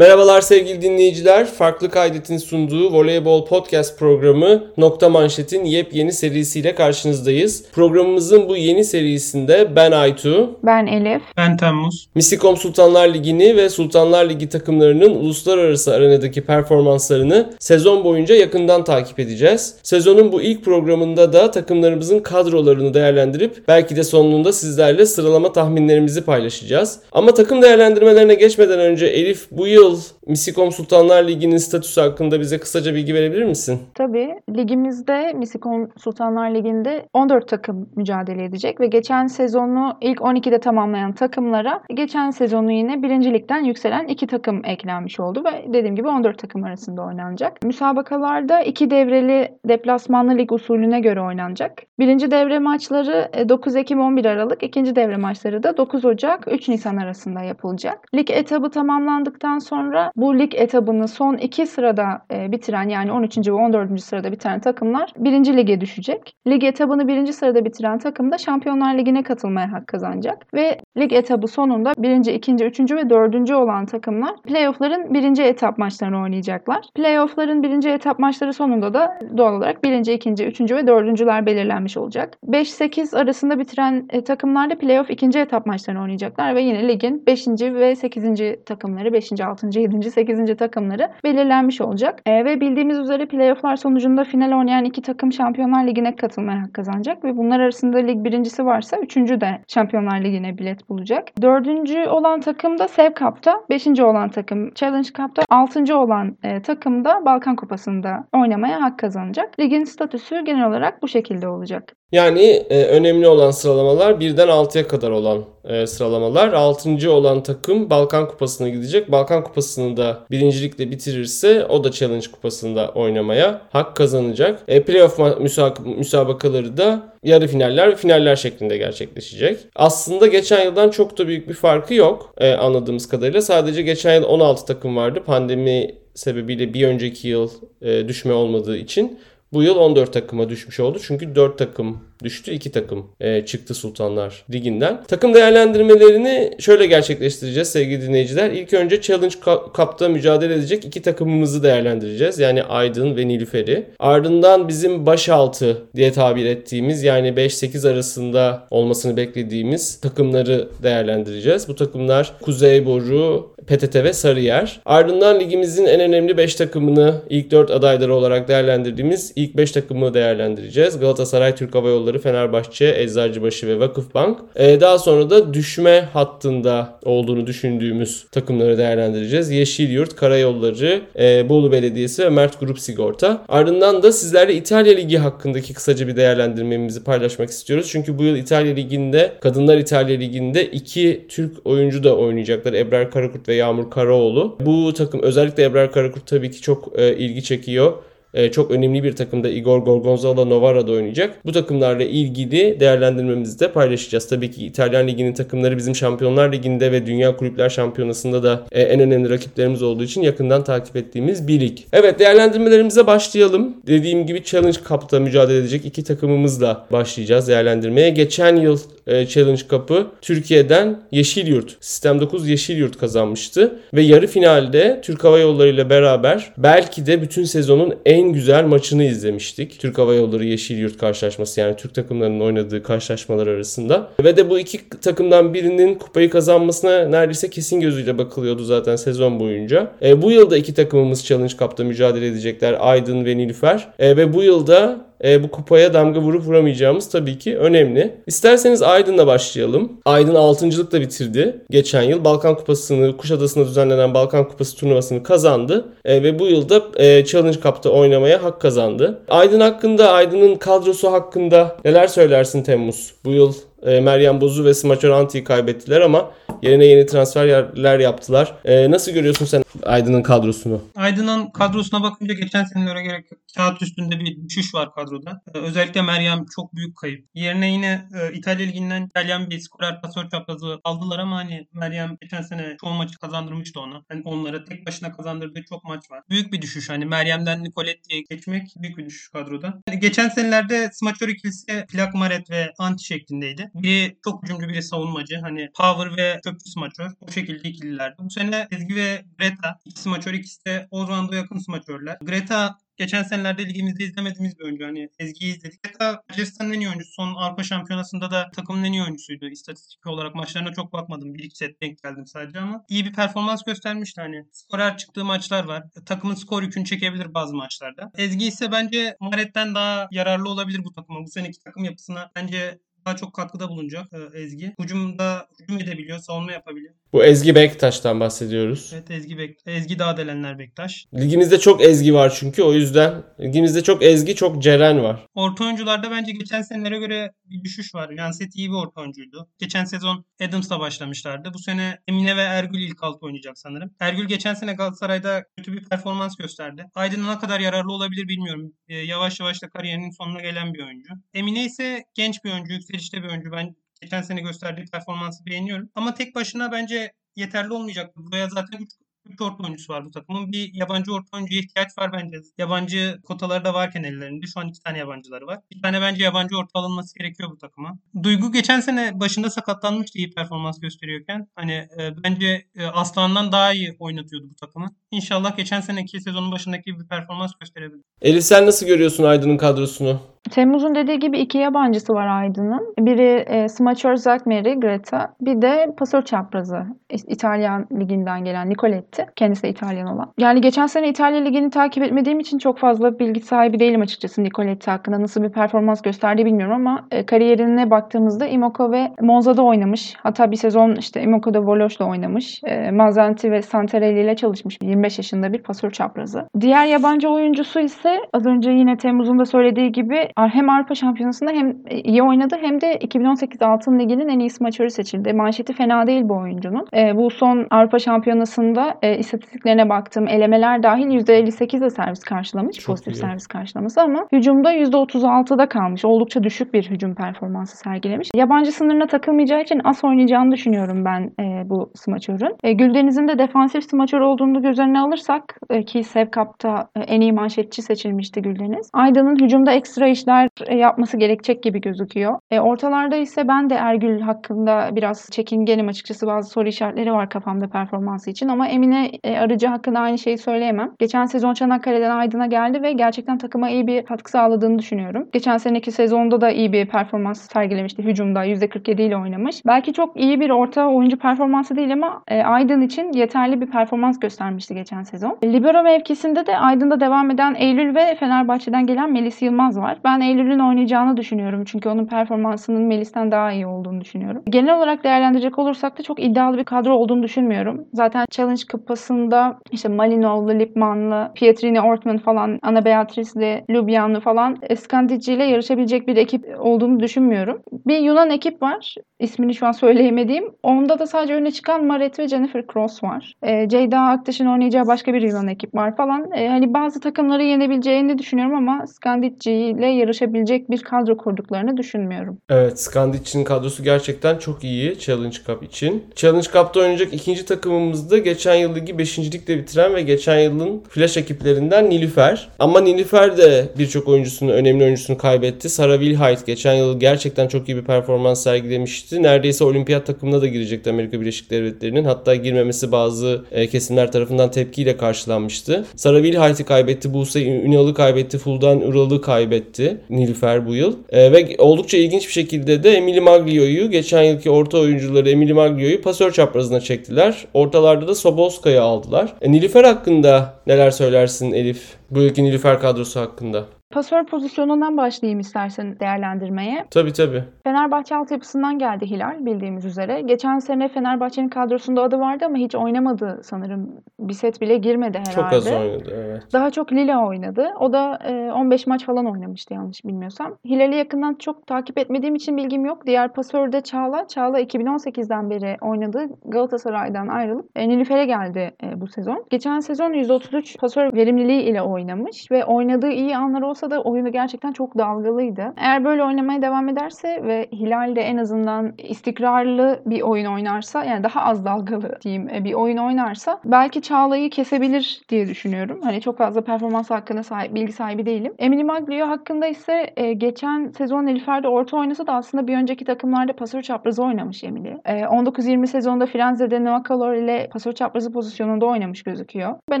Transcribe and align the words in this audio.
Merhabalar 0.00 0.40
sevgili 0.40 0.82
dinleyiciler. 0.82 1.46
Farklı 1.46 1.90
Kaydet'in 1.90 2.38
sunduğu 2.38 2.92
Voleybol 2.92 3.46
Podcast 3.46 3.98
programı 3.98 4.64
Nokta 4.76 5.08
Manşet'in 5.08 5.64
yepyeni 5.64 6.12
serisiyle 6.12 6.74
karşınızdayız. 6.74 7.64
Programımızın 7.72 8.48
bu 8.48 8.56
yeni 8.56 8.84
serisinde 8.84 9.76
ben 9.76 9.92
Aytu, 9.92 10.58
Ben 10.62 10.86
Elif. 10.86 11.22
Ben 11.36 11.56
Temmuz. 11.56 12.08
Misikom 12.14 12.56
Sultanlar 12.56 13.14
Ligi'ni 13.14 13.56
ve 13.56 13.68
Sultanlar 13.68 14.28
Ligi 14.28 14.48
takımlarının 14.48 15.14
uluslararası 15.14 15.94
arenadaki 15.94 16.40
performanslarını 16.40 17.50
sezon 17.58 18.04
boyunca 18.04 18.34
yakından 18.34 18.84
takip 18.84 19.18
edeceğiz. 19.18 19.74
Sezonun 19.82 20.32
bu 20.32 20.42
ilk 20.42 20.64
programında 20.64 21.32
da 21.32 21.50
takımlarımızın 21.50 22.18
kadrolarını 22.18 22.94
değerlendirip 22.94 23.68
belki 23.68 23.96
de 23.96 24.02
sonunda 24.02 24.52
sizlerle 24.52 25.06
sıralama 25.06 25.52
tahminlerimizi 25.52 26.24
paylaşacağız. 26.24 26.98
Ama 27.12 27.34
takım 27.34 27.62
değerlendirmelerine 27.62 28.34
geçmeden 28.34 28.80
önce 28.80 29.06
Elif 29.06 29.46
bu 29.50 29.66
yıl 29.66 29.89
Misikom 30.26 30.72
Sultanlar 30.72 31.28
Ligi'nin 31.28 31.56
statüsü 31.56 32.00
hakkında 32.00 32.40
bize 32.40 32.58
kısaca 32.58 32.94
bilgi 32.94 33.14
verebilir 33.14 33.44
misin? 33.44 33.80
Tabii 33.94 34.34
ligimizde 34.56 35.32
Misikon 35.32 35.90
Sultanlar 35.96 36.54
Ligi'nde 36.54 37.06
14 37.12 37.48
takım 37.48 37.88
mücadele 37.96 38.44
edecek 38.44 38.80
ve 38.80 38.86
geçen 38.86 39.26
sezonu 39.26 39.96
ilk 40.00 40.18
12'de 40.18 40.60
tamamlayan 40.60 41.12
takımlara 41.12 41.82
geçen 41.94 42.30
sezonu 42.30 42.72
yine 42.72 43.02
birincilikten 43.02 43.64
yükselen 43.64 44.06
iki 44.06 44.26
takım 44.26 44.64
eklenmiş 44.64 45.20
oldu 45.20 45.44
ve 45.44 45.72
dediğim 45.72 45.96
gibi 45.96 46.08
14 46.08 46.38
takım 46.38 46.64
arasında 46.64 47.02
oynanacak. 47.02 47.62
Müsabakalarda 47.62 48.62
iki 48.62 48.90
devreli 48.90 49.58
deplasmanlı 49.68 50.38
lig 50.38 50.52
usulüne 50.52 51.00
göre 51.00 51.20
oynanacak. 51.20 51.82
Birinci 51.98 52.30
devre 52.30 52.58
maçları 52.58 53.48
9 53.48 53.76
Ekim 53.76 54.00
11 54.00 54.24
Aralık, 54.24 54.62
ikinci 54.62 54.96
devre 54.96 55.16
maçları 55.16 55.62
da 55.62 55.76
9 55.76 56.04
Ocak 56.04 56.52
3 56.52 56.68
Nisan 56.68 56.96
arasında 56.96 57.40
yapılacak. 57.40 57.98
Lig 58.14 58.30
etabı 58.30 58.70
tamamlandıktan 58.70 59.58
sonra 59.58 59.79
bu 60.16 60.38
lig 60.38 60.54
etabını 60.54 61.08
son 61.08 61.36
iki 61.36 61.66
sırada 61.66 62.22
e, 62.32 62.52
bitiren 62.52 62.88
yani 62.88 63.12
13. 63.12 63.38
ve 63.38 63.52
14. 63.52 64.00
sırada 64.00 64.32
bitiren 64.32 64.60
takımlar 64.60 65.12
birinci 65.16 65.56
lige 65.56 65.80
düşecek. 65.80 66.34
Lig 66.46 66.64
etabını 66.64 67.08
birinci 67.08 67.32
sırada 67.32 67.64
bitiren 67.64 67.98
takım 67.98 68.32
da 68.32 68.38
Şampiyonlar 68.38 68.98
Ligi'ne 68.98 69.22
katılmaya 69.22 69.72
hak 69.72 69.86
kazanacak. 69.86 70.54
Ve 70.54 70.80
lig 70.96 71.12
etabı 71.12 71.48
sonunda 71.48 71.92
birinci, 71.98 72.32
ikinci, 72.32 72.64
üçüncü 72.64 72.96
ve 72.96 73.10
dördüncü 73.10 73.54
olan 73.54 73.86
takımlar 73.86 74.42
playoffların 74.42 75.14
birinci 75.14 75.42
etap 75.42 75.78
maçlarını 75.78 76.22
oynayacaklar. 76.22 76.86
Playoffların 76.94 77.62
birinci 77.62 77.90
etap 77.90 78.18
maçları 78.18 78.52
sonunda 78.52 78.94
da 78.94 79.18
doğal 79.36 79.54
olarak 79.54 79.84
birinci, 79.84 80.12
ikinci, 80.12 80.46
üçüncü 80.46 80.76
ve 80.76 80.86
dördüncüler 80.86 81.46
belirlenmiş 81.46 81.96
olacak. 81.96 82.38
5-8 82.46 83.18
arasında 83.18 83.58
bitiren 83.58 84.06
e, 84.10 84.24
takımlar 84.24 84.70
da 84.70 84.78
playoff 84.78 85.10
ikinci 85.10 85.38
etap 85.38 85.66
maçlarını 85.66 86.02
oynayacaklar 86.02 86.54
ve 86.54 86.62
yine 86.62 86.88
ligin 86.88 87.26
5. 87.26 87.46
ve 87.60 87.96
8. 87.96 88.24
takımları, 88.66 89.12
5. 89.12 89.40
6. 89.40 89.59
7. 89.78 90.10
8. 90.10 90.56
takımları 90.56 91.10
belirlenmiş 91.24 91.80
olacak. 91.80 92.20
E, 92.26 92.44
ve 92.44 92.60
bildiğimiz 92.60 92.98
üzere 92.98 93.26
playofflar 93.26 93.76
sonucunda 93.76 94.24
final 94.24 94.58
oynayan 94.58 94.84
iki 94.84 95.02
takım 95.02 95.32
Şampiyonlar 95.32 95.86
Ligi'ne 95.86 96.16
katılmaya 96.16 96.62
hak 96.62 96.74
kazanacak 96.74 97.24
ve 97.24 97.36
bunlar 97.36 97.60
arasında 97.60 97.98
lig 97.98 98.24
birincisi 98.24 98.66
varsa 98.66 98.96
üçüncü 98.98 99.40
de 99.40 99.60
Şampiyonlar 99.68 100.20
Ligi'ne 100.20 100.58
bilet 100.58 100.88
bulacak. 100.88 101.42
Dördüncü 101.42 102.04
olan 102.06 102.40
takım 102.40 102.78
da 102.78 102.88
Sev 102.88 103.14
Cup'ta, 103.14 103.60
beşinci 103.70 104.04
olan 104.04 104.28
takım 104.28 104.70
Challenge 104.74 105.08
Cup'ta, 105.08 105.42
altıncı 105.48 105.96
olan 105.96 106.36
e, 106.42 106.62
takım 106.62 107.04
da 107.04 107.24
Balkan 107.24 107.56
Kupası'nda 107.56 108.24
oynamaya 108.32 108.82
hak 108.82 108.98
kazanacak. 108.98 109.60
Ligin 109.60 109.84
statüsü 109.84 110.44
genel 110.44 110.68
olarak 110.68 111.02
bu 111.02 111.08
şekilde 111.08 111.48
olacak. 111.48 111.99
Yani 112.12 112.66
e, 112.70 112.84
önemli 112.84 113.28
olan 113.28 113.50
sıralamalar 113.50 114.20
birden 114.20 114.48
6'ya 114.48 114.88
kadar 114.88 115.10
olan 115.10 115.44
e, 115.64 115.86
sıralamalar. 115.86 116.52
6. 116.52 117.12
olan 117.12 117.42
takım 117.42 117.90
Balkan 117.90 118.28
Kupası'na 118.28 118.68
gidecek. 118.68 119.12
Balkan 119.12 119.44
Kupası'nı 119.44 119.96
da 119.96 120.18
birincilikle 120.30 120.90
bitirirse 120.90 121.64
o 121.66 121.84
da 121.84 121.90
Challenge 121.90 122.26
Kupası'nda 122.32 122.88
oynamaya 122.88 123.62
hak 123.70 123.96
kazanacak. 123.96 124.62
E, 124.68 124.82
playoff 124.82 125.18
müsabak- 125.18 125.96
müsabakaları 125.98 126.76
da 126.76 127.14
yarı 127.24 127.46
finaller 127.48 127.88
ve 127.88 127.96
finaller 127.96 128.36
şeklinde 128.36 128.76
gerçekleşecek. 128.76 129.58
Aslında 129.76 130.26
geçen 130.26 130.64
yıldan 130.64 130.90
çok 130.90 131.18
da 131.18 131.28
büyük 131.28 131.48
bir 131.48 131.54
farkı 131.54 131.94
yok 131.94 132.34
e, 132.38 132.52
anladığımız 132.52 133.08
kadarıyla. 133.08 133.42
Sadece 133.42 133.82
geçen 133.82 134.14
yıl 134.14 134.24
16 134.24 134.66
takım 134.66 134.96
vardı. 134.96 135.22
Pandemi 135.26 135.94
sebebiyle 136.14 136.74
bir 136.74 136.86
önceki 136.86 137.28
yıl 137.28 137.50
e, 137.82 138.08
düşme 138.08 138.32
olmadığı 138.32 138.76
için 138.76 139.18
bu 139.52 139.62
yıl 139.62 139.76
14 139.76 140.12
takıma 140.12 140.48
düşmüş 140.48 140.80
oldu. 140.80 140.98
Çünkü 141.02 141.34
4 141.34 141.58
takım 141.58 141.98
düştü. 142.24 142.52
2 142.52 142.72
takım 142.72 143.06
e, 143.20 143.46
çıktı 143.46 143.74
Sultanlar 143.74 144.44
Ligi'nden. 144.52 145.04
Takım 145.08 145.34
değerlendirmelerini 145.34 146.50
şöyle 146.58 146.86
gerçekleştireceğiz 146.86 147.68
sevgili 147.68 148.02
dinleyiciler. 148.02 148.50
İlk 148.50 148.72
önce 148.72 149.00
Challenge 149.00 149.34
Cup'ta 149.76 150.08
mücadele 150.08 150.54
edecek 150.54 150.84
iki 150.84 151.02
takımımızı 151.02 151.62
değerlendireceğiz. 151.62 152.38
Yani 152.38 152.62
Aydın 152.62 153.16
ve 153.16 153.28
Nilüfer'i. 153.28 153.86
Ardından 153.98 154.68
bizim 154.68 155.06
başaltı 155.06 155.82
diye 155.96 156.12
tabir 156.12 156.46
ettiğimiz 156.46 157.02
yani 157.02 157.28
5-8 157.28 157.90
arasında 157.90 158.66
olmasını 158.70 159.16
beklediğimiz 159.16 160.00
takımları 160.00 160.68
değerlendireceğiz. 160.82 161.68
Bu 161.68 161.74
takımlar 161.74 162.32
Kuzey 162.42 162.86
Boru, 162.86 163.54
PTT 163.66 163.94
ve 163.94 164.12
Sarıyer. 164.12 164.80
Ardından 164.84 165.40
ligimizin 165.40 165.86
en 165.86 166.00
önemli 166.00 166.36
5 166.36 166.54
takımını 166.54 167.14
ilk 167.30 167.50
4 167.50 167.70
adayları 167.70 168.14
olarak 168.14 168.48
değerlendirdiğimiz 168.48 169.32
ilk 169.40 169.56
5 169.56 169.72
takımı 169.72 170.14
değerlendireceğiz. 170.14 170.98
Galatasaray, 170.98 171.54
Türk 171.54 171.74
Hava 171.74 171.88
Yolları, 171.88 172.18
Fenerbahçe, 172.18 172.94
Eczacıbaşı 172.96 173.66
ve 173.66 173.80
Vakıfbank. 173.80 174.38
Ee, 174.56 174.80
daha 174.80 174.98
sonra 174.98 175.30
da 175.30 175.54
düşme 175.54 176.08
hattında 176.12 176.98
olduğunu 177.04 177.46
düşündüğümüz 177.46 178.26
takımları 178.32 178.78
değerlendireceğiz. 178.78 179.50
Yeşilyurt, 179.50 180.16
Karayolları, 180.16 181.00
e, 181.18 181.48
Bolu 181.48 181.72
Belediyesi 181.72 182.24
ve 182.24 182.28
Mert 182.28 182.60
Grup 182.60 182.78
Sigorta. 182.78 183.44
Ardından 183.48 184.02
da 184.02 184.12
sizlerle 184.12 184.54
İtalya 184.54 184.94
Ligi 184.94 185.18
hakkındaki 185.18 185.74
kısaca 185.74 186.08
bir 186.08 186.16
değerlendirmemizi 186.16 187.04
paylaşmak 187.04 187.50
istiyoruz. 187.50 187.88
Çünkü 187.90 188.18
bu 188.18 188.24
yıl 188.24 188.36
İtalya 188.36 188.74
Ligi'nde, 188.74 189.32
Kadınlar 189.40 189.78
İtalya 189.78 190.18
Ligi'nde 190.18 190.66
iki 190.66 191.26
Türk 191.28 191.66
oyuncu 191.66 192.04
da 192.04 192.16
oynayacaklar. 192.16 192.72
Ebrar 192.72 193.10
Karakurt 193.10 193.48
ve 193.48 193.54
Yağmur 193.54 193.90
Karaoğlu. 193.90 194.56
Bu 194.60 194.94
takım 194.94 195.22
özellikle 195.22 195.64
Ebrar 195.64 195.92
Karakurt 195.92 196.26
tabii 196.26 196.50
ki 196.50 196.60
çok 196.60 196.98
e, 196.98 197.16
ilgi 197.16 197.42
çekiyor. 197.42 197.92
Ee, 198.34 198.50
çok 198.50 198.70
önemli 198.70 199.04
bir 199.04 199.16
takımda 199.16 199.48
Igor 199.48 199.78
Gorgonzola 199.78 200.44
Novara'da 200.44 200.92
oynayacak. 200.92 201.46
Bu 201.46 201.52
takımlarla 201.52 202.04
ilgili 202.04 202.80
değerlendirmemizi 202.80 203.60
de 203.60 203.72
paylaşacağız. 203.72 204.28
Tabii 204.28 204.50
ki 204.50 204.66
İtalyan 204.66 205.08
Ligi'nin 205.08 205.34
takımları 205.34 205.76
bizim 205.76 205.96
Şampiyonlar 205.96 206.52
Ligi'nde 206.52 206.92
ve 206.92 207.06
Dünya 207.06 207.36
Kulüpler 207.36 207.68
Şampiyonası'nda 207.68 208.42
da 208.42 208.66
e, 208.72 208.82
en 208.82 209.00
önemli 209.00 209.30
rakiplerimiz 209.30 209.82
olduğu 209.82 210.04
için 210.04 210.22
yakından 210.22 210.64
takip 210.64 210.96
ettiğimiz 210.96 211.48
bir 211.48 211.60
lig. 211.60 211.78
Evet 211.92 212.18
değerlendirmelerimize 212.18 213.06
başlayalım. 213.06 213.76
Dediğim 213.86 214.26
gibi 214.26 214.44
Challenge 214.44 214.78
Cup'ta 214.88 215.20
mücadele 215.20 215.58
edecek 215.58 215.84
iki 215.84 216.04
takımımızla 216.04 216.86
başlayacağız 216.92 217.48
değerlendirmeye. 217.48 218.10
Geçen 218.10 218.56
yıl 218.56 218.78
e, 219.06 219.26
Challenge 219.26 219.62
Cup'ı 219.70 220.06
Türkiye'den 220.20 221.00
Yeşilyurt, 221.12 221.76
Sistem 221.80 222.20
9 222.20 222.48
Yeşilyurt 222.48 222.98
kazanmıştı. 222.98 223.72
Ve 223.94 224.02
yarı 224.02 224.26
finalde 224.26 225.00
Türk 225.04 225.24
Hava 225.24 225.38
Yolları 225.38 225.68
ile 225.68 225.90
beraber 225.90 226.52
belki 226.56 227.06
de 227.06 227.22
bütün 227.22 227.44
sezonun 227.44 227.94
en 228.06 228.19
güzel 228.22 228.64
maçını 228.64 229.04
izlemiştik. 229.04 229.80
Türk 229.80 229.98
Hava 229.98 230.14
Yolları 230.14 230.44
Yeşilyurt 230.44 230.98
karşılaşması 230.98 231.60
yani 231.60 231.76
Türk 231.76 231.94
takımlarının 231.94 232.40
oynadığı 232.40 232.82
karşılaşmalar 232.82 233.46
arasında. 233.46 234.10
Ve 234.24 234.36
de 234.36 234.50
bu 234.50 234.58
iki 234.58 234.88
takımdan 234.88 235.54
birinin 235.54 235.94
kupayı 235.94 236.30
kazanmasına 236.30 237.04
neredeyse 237.04 237.50
kesin 237.50 237.80
gözüyle 237.80 238.18
bakılıyordu 238.18 238.64
zaten 238.64 238.96
sezon 238.96 239.40
boyunca. 239.40 239.92
E, 240.02 240.22
bu 240.22 240.30
yılda 240.30 240.56
iki 240.56 240.74
takımımız 240.74 241.24
Challenge 241.24 241.54
Cup'ta 241.58 241.84
mücadele 241.84 242.26
edecekler. 242.26 242.76
Aydın 242.80 243.24
ve 243.24 243.36
Nilüfer. 243.36 243.88
E, 243.98 244.16
ve 244.16 244.32
bu 244.32 244.42
yılda 244.42 245.09
e, 245.24 245.42
bu 245.42 245.50
kupaya 245.50 245.94
damga 245.94 246.20
vurup 246.20 246.46
vuramayacağımız 246.46 247.08
tabii 247.08 247.38
ki 247.38 247.58
önemli. 247.58 248.14
İsterseniz 248.26 248.82
Aydın'la 248.82 249.26
başlayalım. 249.26 249.92
Aydın 250.04 250.34
6.lıkla 250.34 251.00
bitirdi 251.00 251.56
geçen 251.70 252.02
yıl. 252.02 252.24
Balkan 252.24 252.54
Kupası'nı, 252.54 253.16
Kuşadası'nda 253.16 253.66
düzenlenen 253.66 254.14
Balkan 254.14 254.48
Kupası 254.48 254.76
turnuvasını 254.76 255.22
kazandı. 255.22 255.88
E, 256.04 256.22
ve 256.22 256.38
bu 256.38 256.46
yılda 256.46 256.82
e, 256.96 257.24
Challenge 257.24 257.60
Cup'ta 257.60 257.90
oynamaya 257.90 258.42
hak 258.42 258.60
kazandı. 258.60 259.18
Aydın 259.28 259.60
hakkında, 259.60 260.12
Aydın'ın 260.12 260.54
kadrosu 260.54 261.12
hakkında 261.12 261.76
neler 261.84 262.06
söylersin 262.06 262.62
Temmuz? 262.62 263.14
Bu 263.24 263.30
yıl 263.30 263.54
e, 263.82 264.00
Meryem 264.00 264.40
Bozu 264.40 264.64
ve 264.64 264.74
Smaçor 264.74 265.10
Anti'yi 265.10 265.44
kaybettiler 265.44 266.00
ama 266.00 266.30
yerine 266.62 266.84
yeni 266.86 267.06
transferler 267.06 267.98
yaptılar. 267.98 268.54
E, 268.64 268.90
nasıl 268.90 269.12
görüyorsun 269.12 269.46
sen 269.46 269.62
Aydın'ın 269.82 270.22
kadrosunu? 270.22 270.82
Aydın'ın 270.96 271.50
kadrosuna 271.50 272.02
bakınca 272.02 272.34
geçen 272.34 272.64
senelere 272.64 273.02
gerek 273.02 273.26
kağıt 273.56 273.82
üstünde 273.82 274.20
bir 274.20 274.48
düşüş 274.48 274.74
var 274.74 274.94
kadroda. 274.94 275.42
E, 275.54 275.58
özellikle 275.58 276.02
Meryem 276.02 276.46
çok 276.56 276.74
büyük 276.74 276.96
kayıp. 276.96 277.26
Yerine 277.34 277.72
yine 277.72 278.08
e, 278.14 278.32
İtalya 278.32 278.66
Ligi'nden 278.66 279.06
İtalyan 279.06 279.50
bir 279.50 279.60
skorer 279.60 280.00
pasör 280.02 280.30
çaprazı 280.30 280.78
aldılar 280.84 281.18
ama 281.18 281.36
hani 281.36 281.66
Meryem 281.72 282.16
geçen 282.22 282.42
sene 282.42 282.76
çoğu 282.80 282.94
maçı 282.94 283.18
kazandırmıştı 283.18 283.80
ona. 283.80 284.02
Hani 284.08 284.22
onlara 284.24 284.64
tek 284.64 284.86
başına 284.86 285.12
kazandırdığı 285.12 285.64
çok 285.68 285.84
maç 285.84 286.10
var. 286.10 286.22
Büyük 286.30 286.52
bir 286.52 286.62
düşüş. 286.62 286.90
Hani 286.90 287.04
Meryem'den 287.04 287.64
Nicoletti'ye 287.64 288.22
geçmek 288.30 288.62
büyük 288.76 288.98
bir 288.98 289.06
düşüş 289.06 289.28
kadroda. 289.28 289.80
Hani 289.88 290.00
geçen 290.00 290.28
senelerde 290.28 290.90
Smaçor 290.92 291.28
ikilisi 291.28 291.86
Plak 291.92 292.14
Maret 292.14 292.50
ve 292.50 292.72
Anti 292.78 293.04
şeklindeydi. 293.04 293.70
biri 293.74 294.16
çok 294.24 294.42
hücumcu 294.42 294.68
biri 294.68 294.82
savunmacı. 294.82 295.38
Hani 295.42 295.68
power 295.76 296.16
ve 296.16 296.40
köprü 296.50 296.70
smaçör. 296.70 297.10
O 297.20 297.30
şekilde 297.30 297.68
ikililerdi. 297.68 298.16
Bu 298.18 298.30
sene 298.30 298.68
Ezgi 298.70 298.96
ve 298.96 299.24
Greta 299.38 299.78
iki 299.84 300.00
smaçör 300.00 300.34
ikisi 300.34 300.64
de 300.64 300.88
Ozan'da 300.90 301.36
yakın 301.36 301.58
smaçörler. 301.58 302.18
Greta 302.22 302.78
geçen 302.96 303.22
senelerde 303.22 303.66
ligimizde 303.66 304.04
izlemediğimiz 304.04 304.58
bir 304.58 304.64
oyuncu. 304.64 304.86
Hani 304.86 305.08
Ezgi'yi 305.18 305.56
izledik. 305.56 305.80
Hatta 305.86 306.22
Macaristan 306.30 306.72
en 306.72 306.80
iyi 306.80 306.88
oyuncusu. 306.88 307.12
Son 307.12 307.34
Avrupa 307.34 307.62
Şampiyonası'nda 307.62 308.30
da 308.30 308.50
takımın 308.50 308.84
en 308.84 308.92
iyi 308.92 309.02
oyuncusuydu. 309.02 309.48
İstatistik 309.48 310.06
olarak 310.06 310.34
maçlarına 310.34 310.72
çok 310.72 310.92
bakmadım. 310.92 311.34
Bir 311.34 311.44
iki 311.44 311.56
set 311.56 311.82
denk 311.82 312.02
geldim 312.02 312.26
sadece 312.26 312.58
ama 312.58 312.84
iyi 312.88 313.04
bir 313.04 313.12
performans 313.12 313.64
göstermişti. 313.64 314.20
Hani 314.20 314.44
skorer 314.52 314.96
çıktığı 314.96 315.24
maçlar 315.24 315.64
var. 315.64 315.82
Takımın 316.06 316.34
skor 316.34 316.62
yükünü 316.62 316.84
çekebilir 316.84 317.34
bazı 317.34 317.54
maçlarda. 317.54 318.10
Ezgi 318.14 318.46
ise 318.46 318.72
bence 318.72 319.16
Maret'ten 319.20 319.74
daha 319.74 320.08
yararlı 320.10 320.48
olabilir 320.48 320.84
bu 320.84 320.92
takıma. 320.92 321.20
Bu 321.24 321.28
seneki 321.28 321.58
takım 321.58 321.84
yapısına 321.84 322.30
bence 322.36 322.78
daha 323.06 323.16
çok 323.16 323.34
katkıda 323.34 323.68
bulunacak 323.68 324.06
e, 324.12 324.40
Ezgi. 324.40 324.74
Hücumda 324.78 325.48
hücum 325.60 325.78
edebiliyor, 325.78 326.18
savunma 326.18 326.52
yapabiliyor. 326.52 326.94
Bu 327.12 327.24
Ezgi 327.24 327.54
Bektaş'tan 327.54 328.20
bahsediyoruz. 328.20 328.90
Evet 328.94 329.10
Ezgi 329.10 329.38
Bek 329.38 329.58
Ezgi 329.66 329.98
Dağdelenler 329.98 330.58
Bektaş. 330.58 331.06
Ligimizde 331.14 331.58
çok 331.58 331.82
Ezgi 331.82 332.14
var 332.14 332.36
çünkü 332.40 332.62
o 332.62 332.72
yüzden 332.72 333.22
ligimizde 333.40 333.82
çok 333.82 334.02
Ezgi 334.02 334.34
çok 334.34 334.62
Ceren 334.62 335.02
var. 335.02 335.26
Orta 335.34 335.64
oyuncularda 335.64 336.10
bence 336.10 336.32
geçen 336.32 336.62
senelere 336.62 336.98
göre 336.98 337.32
bir 337.44 337.64
düşüş 337.64 337.94
var. 337.94 338.10
Lancet 338.10 338.56
iyi 338.56 338.68
bir 338.68 338.74
orta 338.74 339.00
oyuncuydu. 339.00 339.48
Geçen 339.58 339.84
sezon 339.84 340.24
Adams'la 340.40 340.80
başlamışlardı. 340.80 341.50
Bu 341.54 341.58
sene 341.58 341.98
Emine 342.08 342.36
ve 342.36 342.42
Ergül 342.42 342.78
ilk 342.78 343.02
alt 343.02 343.22
oynayacak 343.22 343.58
sanırım. 343.58 343.94
Ergül 344.00 344.24
geçen 344.24 344.54
sene 344.54 344.72
Galatasaray'da 344.72 345.44
kötü 345.56 345.72
bir 345.72 345.84
performans 345.84 346.36
gösterdi. 346.36 346.84
Aydın'a 346.94 347.34
ne 347.34 347.38
kadar 347.38 347.60
yararlı 347.60 347.92
olabilir 347.92 348.28
bilmiyorum. 348.28 348.72
Ee, 348.88 348.96
yavaş 348.96 349.40
yavaş 349.40 349.62
da 349.62 349.68
kariyerinin 349.68 350.10
sonuna 350.10 350.40
gelen 350.40 350.74
bir 350.74 350.82
oyuncu. 350.82 351.14
Emine 351.34 351.64
ise 351.64 352.04
genç 352.14 352.44
bir 352.44 352.52
oyuncu, 352.52 352.74
yükselişte 352.90 353.22
bir 353.22 353.28
oyuncu. 353.28 353.52
Ben 353.52 353.76
geçen 354.02 354.22
sene 354.22 354.40
gösterdiği 354.40 354.84
performansı 354.84 355.46
beğeniyorum. 355.46 355.90
Ama 355.94 356.14
tek 356.14 356.34
başına 356.34 356.72
bence 356.72 357.12
yeterli 357.36 357.72
olmayacak. 357.72 358.16
Buraya 358.16 358.48
zaten 358.48 358.78
3 358.78 358.90
3 359.28 359.40
orta 359.40 359.62
oyuncusu 359.62 359.92
var 359.92 360.04
bu 360.04 360.10
takımın. 360.10 360.52
Bir 360.52 360.74
yabancı 360.74 361.12
orta 361.12 361.36
oyuncuya 361.36 361.60
ihtiyaç 361.60 361.98
var 361.98 362.12
bence. 362.12 362.36
Yabancı 362.58 363.20
kotaları 363.24 363.64
da 363.64 363.74
varken 363.74 364.02
ellerinde. 364.02 364.46
Şu 364.46 364.60
an 364.60 364.68
iki 364.68 364.82
tane 364.82 364.98
yabancıları 364.98 365.46
var. 365.46 365.58
Bir 365.70 365.82
tane 365.82 366.00
bence 366.00 366.24
yabancı 366.24 366.56
orta 366.56 366.70
alınması 366.78 367.18
gerekiyor 367.18 367.50
bu 367.50 367.58
takıma. 367.58 367.98
Duygu 368.22 368.52
geçen 368.52 368.80
sene 368.80 369.20
başında 369.20 369.50
sakatlanmıştı 369.50 370.18
iyi 370.18 370.30
performans 370.30 370.80
gösteriyorken. 370.80 371.48
Hani 371.54 371.72
e, 371.72 372.22
bence 372.24 372.66
e, 372.76 372.86
Aslan'dan 372.86 373.52
daha 373.52 373.72
iyi 373.72 373.96
oynatıyordu 373.98 374.50
bu 374.50 374.54
takımı. 374.54 374.94
İnşallah 375.10 375.56
geçen 375.56 375.80
seneki 375.80 376.20
sezonun 376.20 376.52
başındaki 376.52 376.98
bir 376.98 377.08
performans 377.08 377.52
gösterebilir. 377.60 378.02
Elif 378.22 378.44
sen 378.44 378.66
nasıl 378.66 378.86
görüyorsun 378.86 379.24
Aydın'ın 379.24 379.56
kadrosunu? 379.56 380.20
Temmuz'un 380.50 380.94
dediği 380.94 381.18
gibi 381.18 381.38
iki 381.38 381.58
yabancısı 381.58 382.14
var 382.14 382.26
Aydın'ın. 382.26 382.94
Biri 382.98 383.44
e, 383.46 383.68
smaçör 383.68 384.16
Zakmeri, 384.16 384.80
Greta. 384.80 385.34
Bir 385.40 385.62
de 385.62 385.94
pasör 385.98 386.22
çaprazı. 386.22 386.86
İtalyan 387.10 387.86
liginden 387.92 388.44
gelen 388.44 388.70
Nicoletti. 388.70 389.26
Kendisi 389.36 389.62
de 389.62 389.68
İtalyan 389.68 390.06
olan. 390.06 390.32
Yani 390.38 390.60
geçen 390.60 390.86
sene 390.86 391.08
İtalya 391.08 391.40
ligini 391.40 391.70
takip 391.70 392.02
etmediğim 392.02 392.40
için 392.40 392.58
çok 392.58 392.78
fazla 392.78 393.18
bilgi 393.18 393.40
sahibi 393.40 393.78
değilim 393.78 394.00
açıkçası 394.00 394.44
Nicoletti 394.44 394.90
hakkında. 394.90 395.22
Nasıl 395.22 395.42
bir 395.42 395.52
performans 395.52 396.02
gösterdiği 396.02 396.44
bilmiyorum 396.44 396.74
ama 396.74 397.06
e, 397.10 397.26
kariyerine 397.26 397.90
baktığımızda 397.90 398.46
Imoco 398.46 398.92
ve 398.92 399.12
Monza'da 399.20 399.62
oynamış. 399.62 400.14
Hatta 400.22 400.50
bir 400.50 400.56
sezon 400.56 400.94
işte 400.94 401.22
Imoco'da 401.22 401.62
Voloş'la 401.62 402.04
oynamış. 402.04 402.60
E, 402.64 402.90
Mazzanti 402.90 403.52
ve 403.52 403.62
Santarelli 403.62 404.20
ile 404.20 404.36
çalışmış. 404.36 404.78
25 404.82 405.18
yaşında 405.18 405.52
bir 405.52 405.62
pasör 405.62 405.90
çaprazı. 405.90 406.46
Diğer 406.60 406.86
yabancı 406.86 407.28
oyuncusu 407.28 407.80
ise 407.80 408.18
az 408.32 408.46
önce 408.46 408.70
yine 408.70 408.96
Temmuz'un 408.96 409.38
da 409.38 409.44
söylediği 409.44 409.92
gibi 409.92 410.29
hem 410.36 410.70
Avrupa 410.70 410.94
Şampiyonası'nda 410.94 411.50
hem 411.50 411.76
iyi 412.04 412.22
oynadı 412.22 412.56
hem 412.60 412.80
de 412.80 412.96
2018 412.96 413.62
Altın 413.62 413.98
Ligi'nin 413.98 414.28
en 414.28 414.38
iyi 414.38 414.50
smaçörü 414.50 414.90
seçildi. 414.90 415.32
Manşeti 415.32 415.72
fena 415.72 416.06
değil 416.06 416.22
bu 416.24 416.34
oyuncunun. 416.34 416.86
E, 416.94 417.16
bu 417.16 417.30
son 417.30 417.66
Avrupa 417.70 417.98
Şampiyonası'nda 417.98 418.94
e, 419.02 419.18
istatistiklerine 419.18 419.88
baktım. 419.88 420.28
Elemeler 420.28 420.82
dahil 420.82 421.06
%58 421.06 421.80
de 421.80 421.90
servis 421.90 422.24
karşılamış. 422.24 422.76
Çok 422.76 422.86
pozitif 422.86 423.14
iyi. 423.14 423.16
servis 423.16 423.46
karşılaması 423.46 424.02
ama 424.02 424.26
hücumda 424.32 424.74
%36'da 424.74 425.68
kalmış. 425.68 426.04
Oldukça 426.04 426.42
düşük 426.42 426.74
bir 426.74 426.90
hücum 426.90 427.14
performansı 427.14 427.76
sergilemiş. 427.76 428.30
Yabancı 428.34 428.72
sınırına 428.72 429.06
takılmayacağı 429.06 429.62
için 429.62 429.80
az 429.84 430.04
oynayacağını 430.04 430.52
düşünüyorum 430.52 431.04
ben 431.04 431.30
e, 431.40 431.70
bu 431.70 431.90
smaçörün. 431.94 432.56
E, 432.64 432.72
Güldeniz'in 432.72 433.28
de 433.28 433.38
defansif 433.38 433.84
smaçör 433.84 434.20
olduğunu 434.20 434.62
göz 434.62 434.78
önüne 434.78 435.00
alırsak 435.00 435.56
e, 435.70 435.82
ki 435.84 436.04
Sevkap'ta 436.04 436.88
e, 436.96 437.00
en 437.00 437.20
iyi 437.20 437.32
manşetçi 437.32 437.82
seçilmişti 437.82 438.42
Güldeniz. 438.42 438.90
Aydın'ın 438.92 439.36
hücumda 439.36 439.72
ekstra 439.72 440.06
işler 440.20 440.48
e, 440.66 440.76
yapması 440.76 441.16
gerekecek 441.16 441.62
gibi 441.62 441.80
gözüküyor. 441.80 442.38
E, 442.50 442.60
ortalarda 442.60 443.16
ise 443.16 443.48
ben 443.48 443.70
de 443.70 443.74
Ergül 443.74 444.20
hakkında 444.20 444.90
biraz 444.92 445.28
çekingenim 445.30 445.88
açıkçası. 445.88 446.26
Bazı 446.26 446.50
soru 446.50 446.68
işaretleri 446.68 447.12
var 447.12 447.28
kafamda 447.28 447.68
performansı 447.68 448.30
için 448.30 448.48
ama 448.48 448.68
Emine 448.68 449.10
e, 449.24 449.38
Arıcı 449.38 449.66
hakkında 449.66 450.00
aynı 450.00 450.18
şeyi 450.18 450.38
söyleyemem. 450.38 450.90
Geçen 450.98 451.24
sezon 451.24 451.54
Çanakkale'den 451.54 452.10
Aydın'a 452.10 452.46
geldi 452.46 452.82
ve 452.82 452.92
gerçekten 452.92 453.38
takıma 453.38 453.70
iyi 453.70 453.86
bir 453.86 454.04
katkı 454.04 454.30
sağladığını 454.30 454.78
düşünüyorum. 454.78 455.28
Geçen 455.32 455.56
seneki 455.56 455.92
sezonda 455.92 456.40
da 456.40 456.50
iyi 456.50 456.72
bir 456.72 456.86
performans 456.86 457.50
sergilemişti. 457.52 458.02
Hücumda 458.02 458.44
%47 458.44 459.02
ile 459.02 459.16
oynamış. 459.16 459.62
Belki 459.66 459.92
çok 459.92 460.20
iyi 460.20 460.40
bir 460.40 460.50
orta 460.50 460.88
oyuncu 460.88 461.18
performansı 461.18 461.76
değil 461.76 461.92
ama 461.92 462.22
e, 462.28 462.42
Aydın 462.42 462.80
için 462.80 463.12
yeterli 463.12 463.60
bir 463.60 463.66
performans 463.66 464.20
göstermişti 464.20 464.74
geçen 464.74 465.02
sezon. 465.02 465.38
Libero 465.44 465.82
mevkisinde 465.82 466.46
de 466.46 466.58
Aydın'da 466.58 467.00
devam 467.00 467.30
eden 467.30 467.54
Eylül 467.54 467.94
ve 467.94 468.14
Fenerbahçe'den 468.14 468.86
gelen 468.86 469.12
Melis 469.12 469.42
Yılmaz 469.42 469.80
var. 469.80 469.98
Ben 470.04 470.09
Eylül'ün 470.18 470.58
oynayacağını 470.58 471.16
düşünüyorum. 471.16 471.64
Çünkü 471.64 471.88
onun 471.88 472.06
performansının 472.06 472.82
Melis'ten 472.82 473.30
daha 473.30 473.52
iyi 473.52 473.66
olduğunu 473.66 474.00
düşünüyorum. 474.00 474.42
Genel 474.46 474.76
olarak 474.76 475.04
değerlendirecek 475.04 475.58
olursak 475.58 475.98
da 475.98 476.02
çok 476.02 476.22
iddialı 476.22 476.58
bir 476.58 476.64
kadro 476.64 476.94
olduğunu 476.94 477.22
düşünmüyorum. 477.22 477.84
Zaten 477.92 478.26
Challenge 478.30 478.62
kupasında 478.72 479.58
işte 479.72 479.88
Malinov'lu, 479.88 480.58
Lipman'lı, 480.58 481.30
Pietrini, 481.34 481.80
Ortman 481.80 482.18
falan, 482.18 482.58
Ana 482.62 482.84
Beatrice'li, 482.84 483.64
Lubyanlı 483.70 484.20
falan 484.20 484.56
Skandici 484.76 485.32
ile 485.32 485.44
yarışabilecek 485.44 486.08
bir 486.08 486.16
ekip 486.16 486.46
olduğunu 486.58 487.00
düşünmüyorum. 487.00 487.62
Bir 487.86 487.98
Yunan 487.98 488.30
ekip 488.30 488.62
var. 488.62 488.94
İsmini 489.18 489.54
şu 489.54 489.66
an 489.66 489.72
söyleyemediğim. 489.72 490.44
Onda 490.62 490.98
da 490.98 491.06
sadece 491.06 491.34
öne 491.34 491.50
çıkan 491.50 491.84
Maret 491.84 492.18
ve 492.18 492.28
Jennifer 492.28 492.64
Cross 492.72 493.02
var. 493.02 493.34
E, 493.42 493.68
Ceyda 493.68 494.00
Aktaş'ın 494.00 494.46
oynayacağı 494.46 494.86
başka 494.86 495.14
bir 495.14 495.22
Yunan 495.22 495.48
ekip 495.48 495.74
var 495.74 495.96
falan. 495.96 496.32
E, 496.32 496.48
hani 496.48 496.74
bazı 496.74 497.00
takımları 497.00 497.42
yenebileceğini 497.42 498.18
düşünüyorum 498.18 498.54
ama 498.54 498.86
Skandici 498.86 499.52
ile 499.52 499.86
yarışabilecek 500.00 500.70
bir 500.70 500.82
kadro 500.82 501.16
kurduklarını 501.16 501.76
düşünmüyorum. 501.76 502.38
Evet 502.50 502.80
Skandic'in 502.80 503.44
kadrosu 503.44 503.84
gerçekten 503.84 504.38
çok 504.38 504.64
iyi 504.64 504.98
Challenge 504.98 505.36
Cup 505.46 505.62
için. 505.62 506.04
Challenge 506.16 506.46
Cup'ta 506.52 506.80
oynayacak 506.80 507.14
ikinci 507.14 507.44
takımımız 507.44 508.10
da 508.10 508.18
geçen 508.18 508.54
yıl 508.54 508.74
ligi 508.74 508.98
5. 508.98 509.18
ligde 509.18 509.58
bitiren 509.58 509.94
ve 509.94 510.02
geçen 510.02 510.38
yılın 510.38 510.82
flash 510.88 511.16
ekiplerinden 511.16 511.90
Nilüfer. 511.90 512.48
Ama 512.58 512.80
Nilüfer 512.80 513.36
de 513.36 513.68
birçok 513.78 514.08
oyuncusunu, 514.08 514.52
önemli 514.52 514.84
oyuncusunu 514.84 515.18
kaybetti. 515.18 515.68
Sarah 515.68 516.00
Wilhite 516.00 516.42
geçen 516.46 516.74
yıl 516.74 517.00
gerçekten 517.00 517.48
çok 517.48 517.68
iyi 517.68 517.76
bir 517.76 517.84
performans 517.84 518.42
sergilemişti. 518.42 519.22
Neredeyse 519.22 519.64
olimpiyat 519.64 520.06
takımına 520.06 520.42
da 520.42 520.46
girecekti 520.46 520.90
Amerika 520.90 521.20
Birleşik 521.20 521.50
Devletleri'nin. 521.50 522.04
Hatta 522.04 522.34
girmemesi 522.34 522.92
bazı 522.92 523.44
e, 523.52 523.66
kesimler 523.66 524.12
tarafından 524.12 524.50
tepkiyle 524.50 524.96
karşılanmıştı. 524.96 525.84
Sarah 525.96 526.22
Wilhite'i 526.22 526.66
kaybetti, 526.66 527.14
Buse 527.14 527.44
Ünal'ı 527.44 527.94
kaybetti, 527.94 528.38
Fuldan 528.38 528.80
Ural'ı 528.80 529.20
kaybetti 529.20 529.89
Nilüfer 530.10 530.66
bu 530.66 530.74
yıl. 530.74 530.96
E, 531.10 531.32
ve 531.32 531.56
oldukça 531.58 531.96
ilginç 531.96 532.26
bir 532.26 532.32
şekilde 532.32 532.82
de 532.82 532.90
Emily 532.90 533.20
Maglio'yu 533.20 533.90
geçen 533.90 534.22
yılki 534.22 534.50
orta 534.50 534.78
oyuncuları 534.78 535.30
Emily 535.30 535.52
Maglio'yu 535.52 536.02
pasör 536.02 536.32
çaprazına 536.32 536.80
çektiler. 536.80 537.46
Ortalarda 537.54 538.08
da 538.08 538.14
Soboska'yı 538.14 538.82
aldılar. 538.82 539.32
E, 539.40 539.52
Nilüfer 539.52 539.84
hakkında 539.84 540.54
neler 540.66 540.90
söylersin 540.90 541.52
Elif? 541.52 541.82
Bu 542.10 542.20
yılki 542.20 542.44
Nilüfer 542.44 542.80
kadrosu 542.80 543.20
hakkında. 543.20 543.64
Pasör 543.90 544.24
pozisyonundan 544.24 544.96
başlayayım 544.96 545.40
istersen 545.40 546.00
değerlendirmeye. 546.00 546.86
Tabii 546.90 547.12
tabii. 547.12 547.44
Fenerbahçe 547.64 548.16
altyapısından 548.16 548.78
geldi 548.78 549.06
Hilal 549.10 549.46
bildiğimiz 549.46 549.84
üzere. 549.84 550.20
Geçen 550.20 550.58
sene 550.58 550.88
Fenerbahçe'nin 550.88 551.48
kadrosunda 551.48 552.02
adı 552.02 552.18
vardı 552.18 552.44
ama 552.46 552.56
hiç 552.56 552.74
oynamadı 552.74 553.40
sanırım. 553.42 553.90
Bir 554.20 554.34
set 554.34 554.60
bile 554.60 554.76
girmedi 554.76 555.18
herhalde. 555.18 555.34
Çok 555.34 555.52
az 555.52 555.66
oynadı 555.66 556.12
evet. 556.14 556.42
Daha 556.52 556.70
çok 556.70 556.92
Lille 556.92 557.16
oynadı. 557.16 557.68
O 557.80 557.92
da 557.92 558.18
e, 558.24 558.52
15 558.52 558.86
maç 558.86 559.06
falan 559.06 559.26
oynamıştı 559.26 559.74
yanlış 559.74 560.04
bilmiyorsam. 560.04 560.56
Hilal'i 560.64 560.96
yakından 560.96 561.34
çok 561.34 561.66
takip 561.66 561.98
etmediğim 561.98 562.34
için 562.34 562.56
bilgim 562.56 562.84
yok. 562.84 563.06
Diğer 563.06 563.32
pasör 563.32 563.72
de 563.72 563.80
Çağla. 563.80 564.28
Çağla 564.28 564.60
2018'den 564.60 565.50
beri 565.50 565.76
oynadı. 565.80 566.26
Galatasaray'dan 566.44 567.28
ayrılıp 567.28 567.66
e, 567.76 567.88
Nilüfer'e 567.88 568.24
geldi 568.24 568.70
e, 568.82 569.00
bu 569.00 569.06
sezon. 569.06 569.44
Geçen 569.50 569.80
sezon 569.80 570.12
133 570.12 570.78
pasör 570.78 571.12
verimliliği 571.12 571.62
ile 571.62 571.82
oynamış 571.82 572.50
ve 572.50 572.64
oynadığı 572.64 573.10
iyi 573.10 573.36
anlar 573.36 573.62
olsa 573.62 573.79
olsa 573.80 573.90
da 573.90 574.02
oyunu 574.02 574.32
gerçekten 574.32 574.72
çok 574.72 574.98
dalgalıydı. 574.98 575.72
Eğer 575.76 576.04
böyle 576.04 576.24
oynamaya 576.24 576.62
devam 576.62 576.88
ederse 576.88 577.42
ve 577.44 577.68
Hilal 577.72 578.16
de 578.16 578.20
en 578.20 578.36
azından 578.36 578.92
istikrarlı 578.98 580.02
bir 580.06 580.22
oyun 580.22 580.46
oynarsa 580.46 581.04
yani 581.04 581.24
daha 581.24 581.42
az 581.42 581.64
dalgalı 581.64 582.18
diyeyim 582.22 582.48
e, 582.48 582.64
bir 582.64 582.74
oyun 582.74 582.96
oynarsa 582.96 583.60
belki 583.64 584.02
Çağla'yı 584.02 584.50
kesebilir 584.50 585.22
diye 585.28 585.48
düşünüyorum. 585.48 586.00
Hani 586.02 586.20
çok 586.20 586.38
fazla 586.38 586.60
performans 586.60 587.10
hakkında 587.10 587.42
sahip, 587.42 587.74
bilgi 587.74 587.92
sahibi 587.92 588.26
değilim. 588.26 588.54
Emily 588.58 588.84
Maglio 588.84 589.28
hakkında 589.28 589.66
ise 589.66 590.12
e, 590.16 590.32
geçen 590.32 590.88
sezon 590.88 591.26
Nilüfer'de 591.26 591.68
orta 591.68 591.96
oynasa 591.96 592.26
da 592.26 592.32
aslında 592.32 592.66
bir 592.66 592.76
önceki 592.76 593.04
takımlarda 593.04 593.52
pasör 593.52 593.82
çaprazı 593.82 594.22
oynamış 594.22 594.64
Emily. 594.64 594.94
E, 595.04 595.20
19-20 595.20 595.86
sezonda 595.86 596.26
Firenze'de 596.26 596.84
Noah 596.84 597.08
Calor 597.08 597.32
ile 597.32 597.68
pasör 597.72 597.92
çaprazı 597.92 598.32
pozisyonunda 598.32 598.86
oynamış 598.86 599.22
gözüküyor. 599.22 599.74
Ben 599.90 600.00